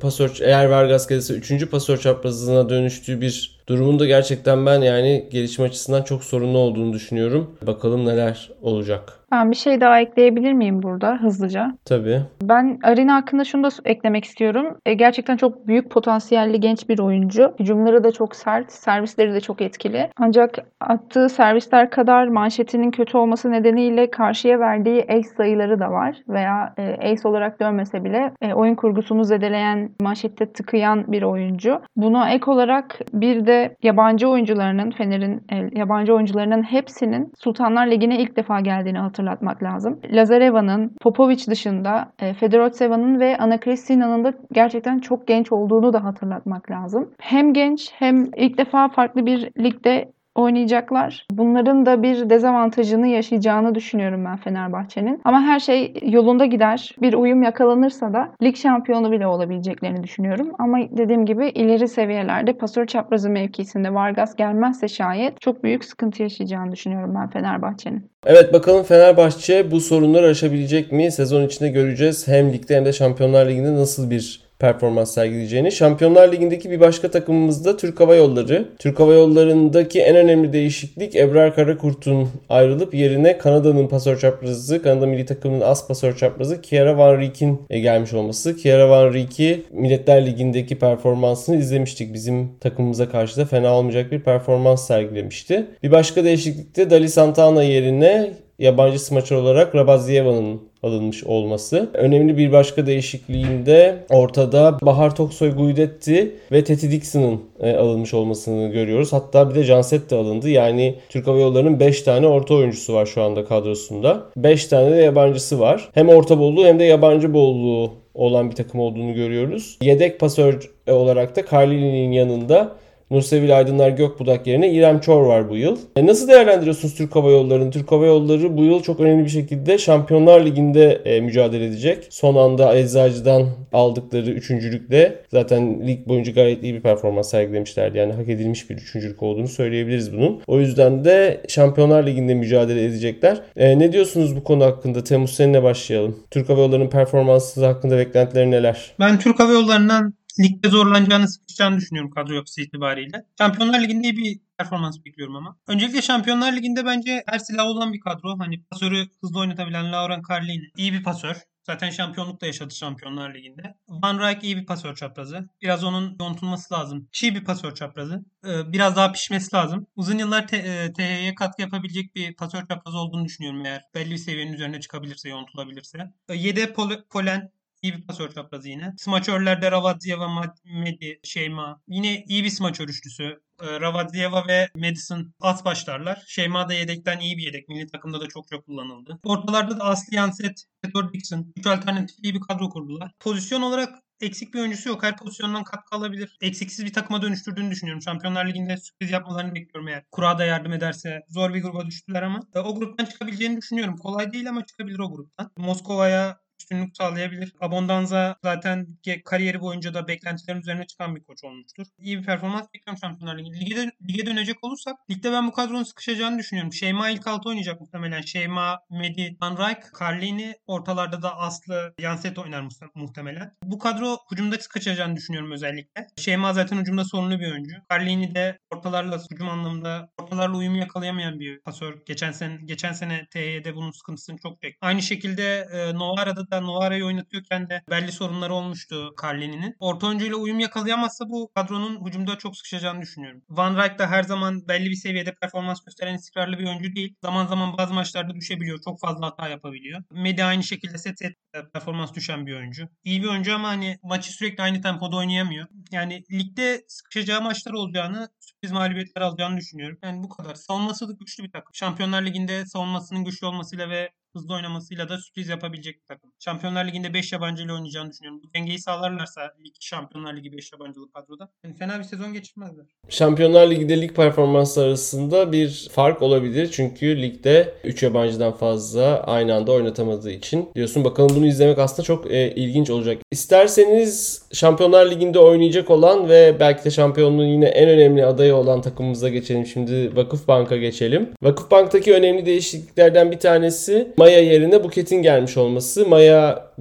pasör 0.00 0.38
eğer 0.40 0.66
Vargas 0.66 1.06
gelirse 1.06 1.34
3. 1.34 1.70
pasör 1.70 1.96
çaprazına 1.96 2.68
dönüştüğü 2.68 3.20
bir 3.20 3.58
durumunda 3.68 4.06
gerçekten 4.06 4.66
ben 4.66 4.80
yani 4.80 5.28
gelişme 5.30 5.64
açısından 5.64 6.02
çok 6.02 6.24
sorunlu 6.24 6.58
olduğunu 6.58 6.92
düşünüyorum. 6.92 7.56
Bakalım 7.66 8.06
neler 8.06 8.50
olacak. 8.62 9.17
Ben 9.32 9.50
bir 9.50 9.56
şey 9.56 9.80
daha 9.80 10.00
ekleyebilir 10.00 10.52
miyim 10.52 10.82
burada 10.82 11.18
hızlıca? 11.22 11.72
Tabii. 11.84 12.20
Ben 12.42 12.78
Arina 12.82 13.14
hakkında 13.14 13.44
şunu 13.44 13.64
da 13.64 13.68
eklemek 13.84 14.24
istiyorum. 14.24 14.78
E, 14.86 14.94
gerçekten 14.94 15.36
çok 15.36 15.66
büyük 15.66 15.90
potansiyelli 15.90 16.60
genç 16.60 16.88
bir 16.88 16.98
oyuncu. 16.98 17.54
Hücumları 17.60 18.04
da 18.04 18.12
çok 18.12 18.36
sert, 18.36 18.72
servisleri 18.72 19.34
de 19.34 19.40
çok 19.40 19.60
etkili. 19.60 20.10
Ancak 20.16 20.58
attığı 20.80 21.28
servisler 21.28 21.90
kadar 21.90 22.28
manşetinin 22.28 22.90
kötü 22.90 23.18
olması 23.18 23.50
nedeniyle 23.50 24.10
karşıya 24.10 24.60
verdiği 24.60 25.06
ace 25.08 25.28
sayıları 25.36 25.80
da 25.80 25.90
var. 25.90 26.16
Veya 26.28 26.74
e, 26.78 27.12
ace 27.12 27.28
olarak 27.28 27.60
dönmese 27.60 28.04
bile 28.04 28.32
e, 28.42 28.52
oyun 28.52 28.74
kurgusunu 28.74 29.24
zedeleyen, 29.24 29.90
manşette 30.00 30.52
tıkayan 30.52 31.12
bir 31.12 31.22
oyuncu. 31.22 31.80
Buna 31.96 32.30
ek 32.30 32.50
olarak 32.50 32.98
bir 33.12 33.46
de 33.46 33.76
yabancı 33.82 34.28
oyuncularının, 34.28 34.90
Fener'in 34.90 35.42
e, 35.52 35.78
yabancı 35.78 36.14
oyuncularının 36.14 36.62
hepsinin 36.62 37.32
Sultanlar 37.38 37.86
Ligi'ne 37.86 38.18
ilk 38.18 38.36
defa 38.36 38.60
geldiğini 38.60 39.00
hatırlatmak 39.18 39.62
lazım. 39.62 40.00
Lazareva'nın, 40.10 40.90
Popovic 41.00 41.46
dışında 41.46 42.12
e, 42.18 42.34
Fedorovseva'nın 42.34 43.20
ve 43.20 43.38
Ana 43.38 43.60
Kristina'nın 43.60 44.24
da 44.24 44.32
gerçekten 44.52 44.98
çok 44.98 45.26
genç 45.26 45.52
olduğunu 45.52 45.92
da 45.92 46.04
hatırlatmak 46.04 46.70
lazım. 46.70 47.10
Hem 47.20 47.52
genç 47.52 47.92
hem 47.92 48.24
ilk 48.36 48.58
defa 48.58 48.88
farklı 48.88 49.26
bir 49.26 49.50
ligde 49.58 50.12
oynayacaklar. 50.38 51.26
Bunların 51.30 51.86
da 51.86 52.02
bir 52.02 52.30
dezavantajını 52.30 53.06
yaşayacağını 53.06 53.74
düşünüyorum 53.74 54.24
ben 54.24 54.36
Fenerbahçe'nin. 54.36 55.20
Ama 55.24 55.40
her 55.40 55.60
şey 55.60 55.94
yolunda 56.02 56.46
gider. 56.46 56.94
Bir 57.02 57.14
uyum 57.14 57.42
yakalanırsa 57.42 58.12
da 58.12 58.28
lig 58.42 58.56
şampiyonu 58.56 59.12
bile 59.12 59.26
olabileceklerini 59.26 60.02
düşünüyorum. 60.02 60.48
Ama 60.58 60.78
dediğim 60.90 61.26
gibi 61.26 61.48
ileri 61.48 61.88
seviyelerde 61.88 62.52
pasör 62.52 62.86
çaprazı 62.86 63.30
mevkisinde 63.30 63.94
Vargas 63.94 64.36
gelmezse 64.36 64.88
şayet 64.88 65.40
çok 65.40 65.64
büyük 65.64 65.84
sıkıntı 65.84 66.22
yaşayacağını 66.22 66.72
düşünüyorum 66.72 67.14
ben 67.14 67.30
Fenerbahçe'nin. 67.30 68.10
Evet 68.26 68.52
bakalım 68.52 68.82
Fenerbahçe 68.82 69.70
bu 69.70 69.80
sorunları 69.80 70.26
aşabilecek 70.26 70.92
mi? 70.92 71.12
Sezon 71.12 71.46
içinde 71.46 71.68
göreceğiz. 71.68 72.28
Hem 72.28 72.52
ligde 72.52 72.76
hem 72.76 72.84
de 72.84 72.92
Şampiyonlar 72.92 73.46
Ligi'nde 73.46 73.74
nasıl 73.74 74.10
bir 74.10 74.47
performans 74.58 75.14
sergileyeceğini. 75.14 75.72
Şampiyonlar 75.72 76.32
Ligi'ndeki 76.32 76.70
bir 76.70 76.80
başka 76.80 77.10
takımımız 77.10 77.64
da 77.64 77.76
Türk 77.76 78.00
Hava 78.00 78.14
Yolları. 78.14 78.68
Türk 78.78 79.00
Hava 79.00 79.14
Yolları'ndaki 79.14 80.00
en 80.00 80.16
önemli 80.16 80.52
değişiklik 80.52 81.16
Ebrar 81.16 81.54
Karakurt'un 81.54 82.28
ayrılıp 82.48 82.94
yerine 82.94 83.38
Kanada'nın 83.38 83.88
pasör 83.88 84.18
çaprazı, 84.18 84.82
Kanada 84.82 85.06
milli 85.06 85.26
takımının 85.26 85.60
as 85.60 85.88
pasör 85.88 86.16
çaprazı 86.16 86.60
Kiara 86.60 86.98
Van 86.98 87.20
Riek'in 87.20 87.62
e, 87.70 87.78
gelmiş 87.78 88.12
olması. 88.12 88.56
Kiara 88.56 88.90
Van 88.90 89.12
Riek'i 89.12 89.62
Milletler 89.72 90.26
Ligi'ndeki 90.26 90.78
performansını 90.78 91.56
izlemiştik. 91.56 92.14
Bizim 92.14 92.58
takımımıza 92.60 93.08
karşı 93.08 93.36
da 93.36 93.44
fena 93.44 93.74
olmayacak 93.74 94.12
bir 94.12 94.20
performans 94.20 94.86
sergilemişti. 94.86 95.66
Bir 95.82 95.90
başka 95.90 96.24
değişiklik 96.24 96.76
de 96.76 96.90
Dali 96.90 97.08
Santana 97.08 97.62
yerine 97.62 98.30
yabancı 98.58 98.98
smaçör 98.98 99.36
olarak 99.36 99.74
Rabazieva'nın 99.74 100.60
alınmış 100.82 101.24
olması. 101.24 101.90
Önemli 101.94 102.36
bir 102.36 102.52
başka 102.52 102.86
değişikliğinde 102.86 104.04
ortada 104.10 104.78
Bahar 104.82 105.16
Toksoy 105.16 105.50
Guidetti 105.50 106.36
ve 106.52 106.64
Teti 106.64 106.90
Dixon'ın 106.90 107.40
e, 107.60 107.76
alınmış 107.76 108.14
olmasını 108.14 108.68
görüyoruz. 108.68 109.12
Hatta 109.12 109.50
bir 109.50 109.54
de 109.54 109.62
Janset 109.62 110.10
de 110.10 110.16
alındı. 110.16 110.50
Yani 110.50 110.94
Türk 111.08 111.26
Hava 111.26 111.38
Yolları'nın 111.38 111.80
5 111.80 112.02
tane 112.02 112.26
orta 112.26 112.54
oyuncusu 112.54 112.94
var 112.94 113.06
şu 113.06 113.22
anda 113.22 113.44
kadrosunda. 113.44 114.22
5 114.36 114.66
tane 114.66 114.90
de 114.90 115.02
yabancısı 115.02 115.60
var. 115.60 115.88
Hem 115.94 116.08
orta 116.08 116.38
bolluğu 116.38 116.66
hem 116.66 116.78
de 116.78 116.84
yabancı 116.84 117.34
bolluğu 117.34 117.92
olan 118.14 118.50
bir 118.50 118.56
takım 118.56 118.80
olduğunu 118.80 119.14
görüyoruz. 119.14 119.78
Yedek 119.82 120.20
pasör 120.20 120.70
olarak 120.86 121.36
da 121.36 121.42
Carlini'nin 121.52 122.12
yanında 122.12 122.72
Nursevil 123.10 123.56
Aydınlar 123.56 123.90
Gökbudak 123.90 124.46
yerine 124.46 124.72
İrem 124.72 125.00
Çor 125.00 125.22
var 125.22 125.50
bu 125.50 125.56
yıl. 125.56 125.78
E 125.96 126.06
nasıl 126.06 126.28
değerlendiriyorsunuz 126.28 126.94
Türk 126.94 127.16
Hava 127.16 127.30
Yolları'nı? 127.30 127.70
Türk 127.70 127.92
Hava 127.92 128.06
Yolları 128.06 128.56
bu 128.56 128.64
yıl 128.64 128.82
çok 128.82 129.00
önemli 129.00 129.24
bir 129.24 129.30
şekilde 129.30 129.78
Şampiyonlar 129.78 130.44
Ligi'nde 130.44 131.02
e, 131.04 131.20
mücadele 131.20 131.64
edecek. 131.64 132.06
Son 132.10 132.36
anda 132.36 132.76
Eczacı'dan 132.76 133.46
aldıkları 133.72 134.30
üçüncülükle 134.30 135.22
zaten 135.28 135.88
lig 135.88 136.06
boyunca 136.08 136.32
gayet 136.32 136.62
iyi 136.62 136.74
bir 136.74 136.80
performans 136.80 137.30
sergilemişlerdi. 137.30 137.98
Yani 137.98 138.12
hak 138.12 138.28
edilmiş 138.28 138.70
bir 138.70 138.74
üçüncülük 138.74 139.22
olduğunu 139.22 139.48
söyleyebiliriz 139.48 140.12
bunun. 140.12 140.42
O 140.46 140.60
yüzden 140.60 141.04
de 141.04 141.40
Şampiyonlar 141.48 142.06
Ligi'nde 142.06 142.34
mücadele 142.34 142.84
edecekler. 142.84 143.40
E, 143.56 143.78
ne 143.78 143.92
diyorsunuz 143.92 144.36
bu 144.36 144.44
konu 144.44 144.64
hakkında? 144.64 145.04
Temmuz 145.04 145.30
seninle 145.34 145.62
başlayalım. 145.62 146.18
Türk 146.30 146.48
Hava 146.48 146.60
Yolları'nın 146.60 146.90
performansı 146.90 147.66
hakkında 147.66 147.98
beklentileri 147.98 148.50
neler? 148.50 148.92
Ben 149.00 149.18
Türk 149.18 149.40
Hava 149.40 149.52
Yolları'ndan 149.52 150.17
ligde 150.40 150.68
zorlanacağını 150.68 151.28
sıkışacağını 151.28 151.76
düşünüyorum 151.76 152.10
kadro 152.10 152.34
yapısı 152.34 152.60
itibariyle. 152.60 153.24
Şampiyonlar 153.38 153.80
Ligi'nde 153.80 154.08
iyi 154.08 154.16
bir 154.16 154.40
performans 154.58 155.04
bekliyorum 155.04 155.36
ama. 155.36 155.56
Öncelikle 155.66 156.02
Şampiyonlar 156.02 156.52
Ligi'nde 156.52 156.86
bence 156.86 157.24
her 157.26 157.38
silah 157.38 157.66
olan 157.66 157.92
bir 157.92 158.00
kadro. 158.00 158.38
Hani 158.38 158.62
pasörü 158.62 159.08
hızlı 159.20 159.38
oynatabilen 159.38 159.92
Lauren 159.92 160.22
Carlini 160.28 160.70
iyi 160.76 160.92
bir 160.92 161.02
pasör. 161.02 161.36
Zaten 161.68 161.90
şampiyonluk 161.90 162.40
da 162.40 162.46
yaşadı 162.46 162.74
Şampiyonlar 162.74 163.34
Ligi'nde. 163.34 163.74
Van 163.88 164.18
Rijk 164.18 164.44
iyi 164.44 164.56
bir 164.56 164.66
pasör 164.66 164.94
çaprazı. 164.94 165.48
Biraz 165.62 165.84
onun 165.84 166.16
yontulması 166.20 166.74
lazım. 166.74 167.08
Çiğ 167.12 167.34
bir 167.34 167.44
pasör 167.44 167.74
çaprazı. 167.74 168.24
Ee, 168.46 168.72
biraz 168.72 168.96
daha 168.96 169.12
pişmesi 169.12 169.56
lazım. 169.56 169.86
Uzun 169.96 170.18
yıllar 170.18 170.46
TH'ye 170.48 171.34
katkı 171.34 171.62
yapabilecek 171.62 172.14
bir 172.14 172.34
pasör 172.34 172.66
çaprazı 172.66 172.98
olduğunu 172.98 173.24
düşünüyorum 173.24 173.66
eğer 173.66 173.82
belli 173.94 174.10
bir 174.10 174.16
seviyenin 174.16 174.52
üzerine 174.52 174.80
çıkabilirse, 174.80 175.28
yontulabilirse. 175.28 175.98
Ee, 176.28 176.34
Yede 176.34 176.74
Polen 177.10 177.50
İyi 177.82 177.94
bir 177.96 178.06
pasör 178.06 178.32
çaprazı 178.32 178.68
yine. 178.68 178.94
Smaçörlerde 178.98 179.70
Ravadzieva, 179.70 180.54
Medi, 180.64 181.20
Şeyma. 181.24 181.82
Yine 181.88 182.24
iyi 182.28 182.44
bir 182.44 182.50
smaçör 182.50 182.88
üçlüsü. 182.88 183.40
Ee, 183.62 183.80
Ravadzieva 183.80 184.46
ve 184.48 184.68
Madison 184.76 185.34
as 185.40 185.64
başlarlar. 185.64 186.22
Şeyma 186.26 186.68
da 186.68 186.74
yedekten 186.74 187.20
iyi 187.20 187.36
bir 187.36 187.42
yedek. 187.42 187.68
Milli 187.68 187.86
takımda 187.86 188.20
da 188.20 188.28
çok 188.28 188.48
çok 188.48 188.66
kullanıldı. 188.66 189.18
Ortalarda 189.24 189.78
da 189.78 189.84
Asli 189.84 190.16
Yanset, 190.16 190.64
Peter 190.82 191.12
Dixon. 191.12 191.52
Üç 191.56 191.66
alternatif 191.66 192.16
iyi 192.22 192.34
bir 192.34 192.40
kadro 192.40 192.68
kurdular. 192.68 193.12
Pozisyon 193.20 193.62
olarak 193.62 193.98
eksik 194.20 194.54
bir 194.54 194.60
oyuncusu 194.60 194.88
yok. 194.88 195.02
Her 195.02 195.16
pozisyondan 195.16 195.64
katkı 195.64 195.96
alabilir. 195.96 196.36
Eksiksiz 196.40 196.84
bir 196.84 196.92
takıma 196.92 197.22
dönüştürdüğünü 197.22 197.70
düşünüyorum. 197.70 198.02
Şampiyonlar 198.02 198.46
Ligi'nde 198.46 198.76
kez 199.00 199.10
yapmalarını 199.10 199.54
bekliyorum 199.54 199.88
eğer. 199.88 200.04
Kura 200.12 200.38
da 200.38 200.44
yardım 200.44 200.72
ederse. 200.72 201.20
Zor 201.28 201.54
bir 201.54 201.62
gruba 201.62 201.86
düştüler 201.86 202.22
ama. 202.22 202.40
E, 202.54 202.58
o 202.58 202.74
gruptan 202.74 203.04
çıkabileceğini 203.04 203.56
düşünüyorum. 203.56 203.96
Kolay 203.96 204.32
değil 204.32 204.48
ama 204.48 204.66
çıkabilir 204.66 204.98
o 204.98 205.12
gruptan. 205.12 205.50
Moskova'ya 205.56 206.40
üstünlük 206.60 206.96
sağlayabilir. 206.96 207.52
Abondanza 207.60 208.36
zaten 208.42 208.86
kariyeri 209.24 209.60
boyunca 209.60 209.94
da 209.94 210.08
beklentilerin 210.08 210.60
üzerine 210.60 210.86
çıkan 210.86 211.16
bir 211.16 211.24
koç 211.24 211.44
olmuştur. 211.44 211.86
İyi 211.98 212.18
bir 212.18 212.24
performans 212.24 212.66
bekliyorum 212.74 213.00
Şampiyonlar 213.00 213.38
Ligi. 213.38 213.60
Lige, 213.60 213.90
lige 214.08 214.26
dönecek 214.26 214.64
olursak 214.64 214.96
ligde 215.10 215.32
ben 215.32 215.46
bu 215.46 215.52
kadronun 215.52 215.82
sıkışacağını 215.82 216.38
düşünüyorum. 216.38 216.72
Şeyma 216.72 217.10
ilk 217.10 217.26
altı 217.26 217.48
oynayacak 217.48 217.80
muhtemelen. 217.80 218.20
Şeyma, 218.20 218.80
Medi, 218.90 219.36
Van 219.42 219.56
Rijk, 219.56 220.00
Carlini 220.00 220.54
ortalarda 220.66 221.22
da 221.22 221.36
Aslı, 221.36 221.94
Yanset 222.00 222.38
oynar 222.38 222.64
muhtemelen. 222.94 223.52
Bu 223.62 223.78
kadro 223.78 224.18
hücumda 224.32 224.58
sıkışacağını 224.58 225.16
düşünüyorum 225.16 225.52
özellikle. 225.52 226.06
Şeyma 226.16 226.52
zaten 226.52 226.76
hücumda 226.76 227.04
sorunlu 227.04 227.40
bir 227.40 227.52
oyuncu. 227.52 227.76
Carlini 227.92 228.34
de 228.34 228.58
ortalarla 228.70 229.18
hücum 229.30 229.48
anlamında 229.48 230.08
ortalarla 230.22 230.56
uyumu 230.56 230.76
yakalayamayan 230.76 231.40
bir 231.40 231.60
pasör. 231.60 231.98
Geçen 232.06 232.32
sene 232.32 232.58
geçen 232.64 232.92
sene 232.92 233.26
TY'de 233.30 233.74
bunun 233.74 233.90
sıkıntısını 233.90 234.38
çok 234.38 234.62
çekti. 234.62 234.78
Aynı 234.80 235.02
şekilde 235.02 235.68
e, 235.72 235.94
Novara'da 235.94 236.47
da 236.50 236.60
Novara'yı 236.60 237.04
oynatıyorken 237.04 237.70
de 237.70 237.82
belli 237.90 238.12
sorunları 238.12 238.54
olmuştu 238.54 239.14
Carlini'nin. 239.22 239.76
Orta 239.80 240.06
oyuncuyla 240.06 240.36
uyum 240.36 240.60
yakalayamazsa 240.60 241.24
bu 241.28 241.50
kadronun 241.54 242.06
hücumda 242.06 242.38
çok 242.38 242.56
sıkışacağını 242.56 243.02
düşünüyorum. 243.02 243.42
Van 243.48 243.76
Rijk 243.76 243.98
da 243.98 244.06
her 244.06 244.22
zaman 244.22 244.68
belli 244.68 244.90
bir 244.90 244.94
seviyede 244.96 245.34
performans 245.34 245.84
gösteren 245.84 246.14
istikrarlı 246.14 246.58
bir 246.58 246.66
oyuncu 246.66 246.94
değil. 246.94 247.14
Zaman 247.22 247.46
zaman 247.46 247.78
bazı 247.78 247.94
maçlarda 247.94 248.34
düşebiliyor. 248.34 248.78
Çok 248.84 249.00
fazla 249.00 249.26
hata 249.26 249.48
yapabiliyor. 249.48 250.02
Medi 250.10 250.44
aynı 250.44 250.62
şekilde 250.64 250.98
set 250.98 251.18
set 251.18 251.32
performans 251.72 252.14
düşen 252.14 252.46
bir 252.46 252.54
oyuncu. 252.54 252.88
İyi 253.04 253.22
bir 253.22 253.28
oyuncu 253.28 253.54
ama 253.54 253.68
hani 253.68 253.98
maçı 254.02 254.32
sürekli 254.32 254.62
aynı 254.62 254.82
tempoda 254.82 255.16
oynayamıyor. 255.16 255.66
Yani 255.92 256.24
ligde 256.32 256.84
sıkışacağı 256.88 257.42
maçlar 257.42 257.72
olacağını, 257.72 258.28
sürpriz 258.40 258.72
mağlubiyetler 258.72 259.22
alacağını 259.22 259.56
düşünüyorum. 259.56 259.98
Yani 260.02 260.22
bu 260.22 260.28
kadar. 260.28 260.54
Savunması 260.54 261.08
da 261.08 261.12
güçlü 261.12 261.44
bir 261.44 261.50
takım. 261.50 261.74
Şampiyonlar 261.74 262.22
Ligi'nde 262.22 262.66
savunmasının 262.66 263.24
güçlü 263.24 263.46
olmasıyla 263.46 263.90
ve 263.90 264.10
hızlı 264.36 264.54
oynamasıyla 264.54 265.08
da 265.08 265.18
sürpriz 265.18 265.48
yapabilecek 265.48 266.00
bir 266.00 266.06
takım. 266.06 266.32
Şampiyonlar 266.40 266.84
Ligi'nde 266.84 267.14
5 267.14 267.32
yabancı 267.32 267.62
ile 267.62 267.72
oynayacağını 267.72 268.10
düşünüyorum. 268.10 268.40
Bu 268.44 268.54
dengeyi 268.54 268.78
sağlarlarsa 268.78 269.40
lig 269.64 269.74
Şampiyonlar 269.80 270.36
Ligi 270.36 270.52
5 270.52 270.72
yabancılı 270.72 271.12
kadroda 271.12 271.48
yani 271.64 271.74
fena 271.74 271.98
bir 271.98 272.04
sezon 272.04 272.32
geçirmezler. 272.32 272.84
Şampiyonlar 273.08 273.70
Ligi'de 273.70 274.00
lig 274.00 274.16
performansı 274.16 274.82
arasında 274.82 275.52
bir 275.52 275.88
fark 275.92 276.22
olabilir. 276.22 276.68
Çünkü 276.72 277.22
ligde 277.22 277.74
3 277.84 278.02
yabancıdan 278.02 278.52
fazla 278.52 279.22
aynı 279.22 279.54
anda 279.54 279.72
oynatamadığı 279.72 280.30
için 280.30 280.68
diyorsun. 280.74 281.04
Bakalım 281.04 281.36
bunu 281.36 281.46
izlemek 281.46 281.78
aslında 281.78 282.02
çok 282.02 282.32
e, 282.32 282.54
ilginç 282.54 282.90
olacak. 282.90 283.18
İsterseniz 283.30 284.42
Şampiyonlar 284.52 285.10
Ligi'nde 285.10 285.38
oynayacak 285.38 285.90
olan 285.90 286.28
ve 286.28 286.56
belki 286.60 286.84
de 286.84 286.90
şampiyonluğun 286.90 287.46
yine 287.46 287.66
en 287.66 287.88
önemli 287.88 288.26
adayı 288.26 288.54
olan 288.54 288.82
takımımıza 288.82 289.28
geçelim. 289.28 289.66
Şimdi 289.66 290.16
Vakıfbank'a 290.16 290.76
geçelim. 290.76 291.30
Vakıfbank'taki 291.42 292.14
önemli 292.14 292.46
değişikliklerden 292.46 293.30
bir 293.30 293.38
tanesi 293.38 294.08
Maya 294.16 294.40
yerine 294.40 294.84
Buket'in 294.84 295.22
gelmiş 295.22 295.56
olması. 295.56 296.06
Maya 296.06 296.27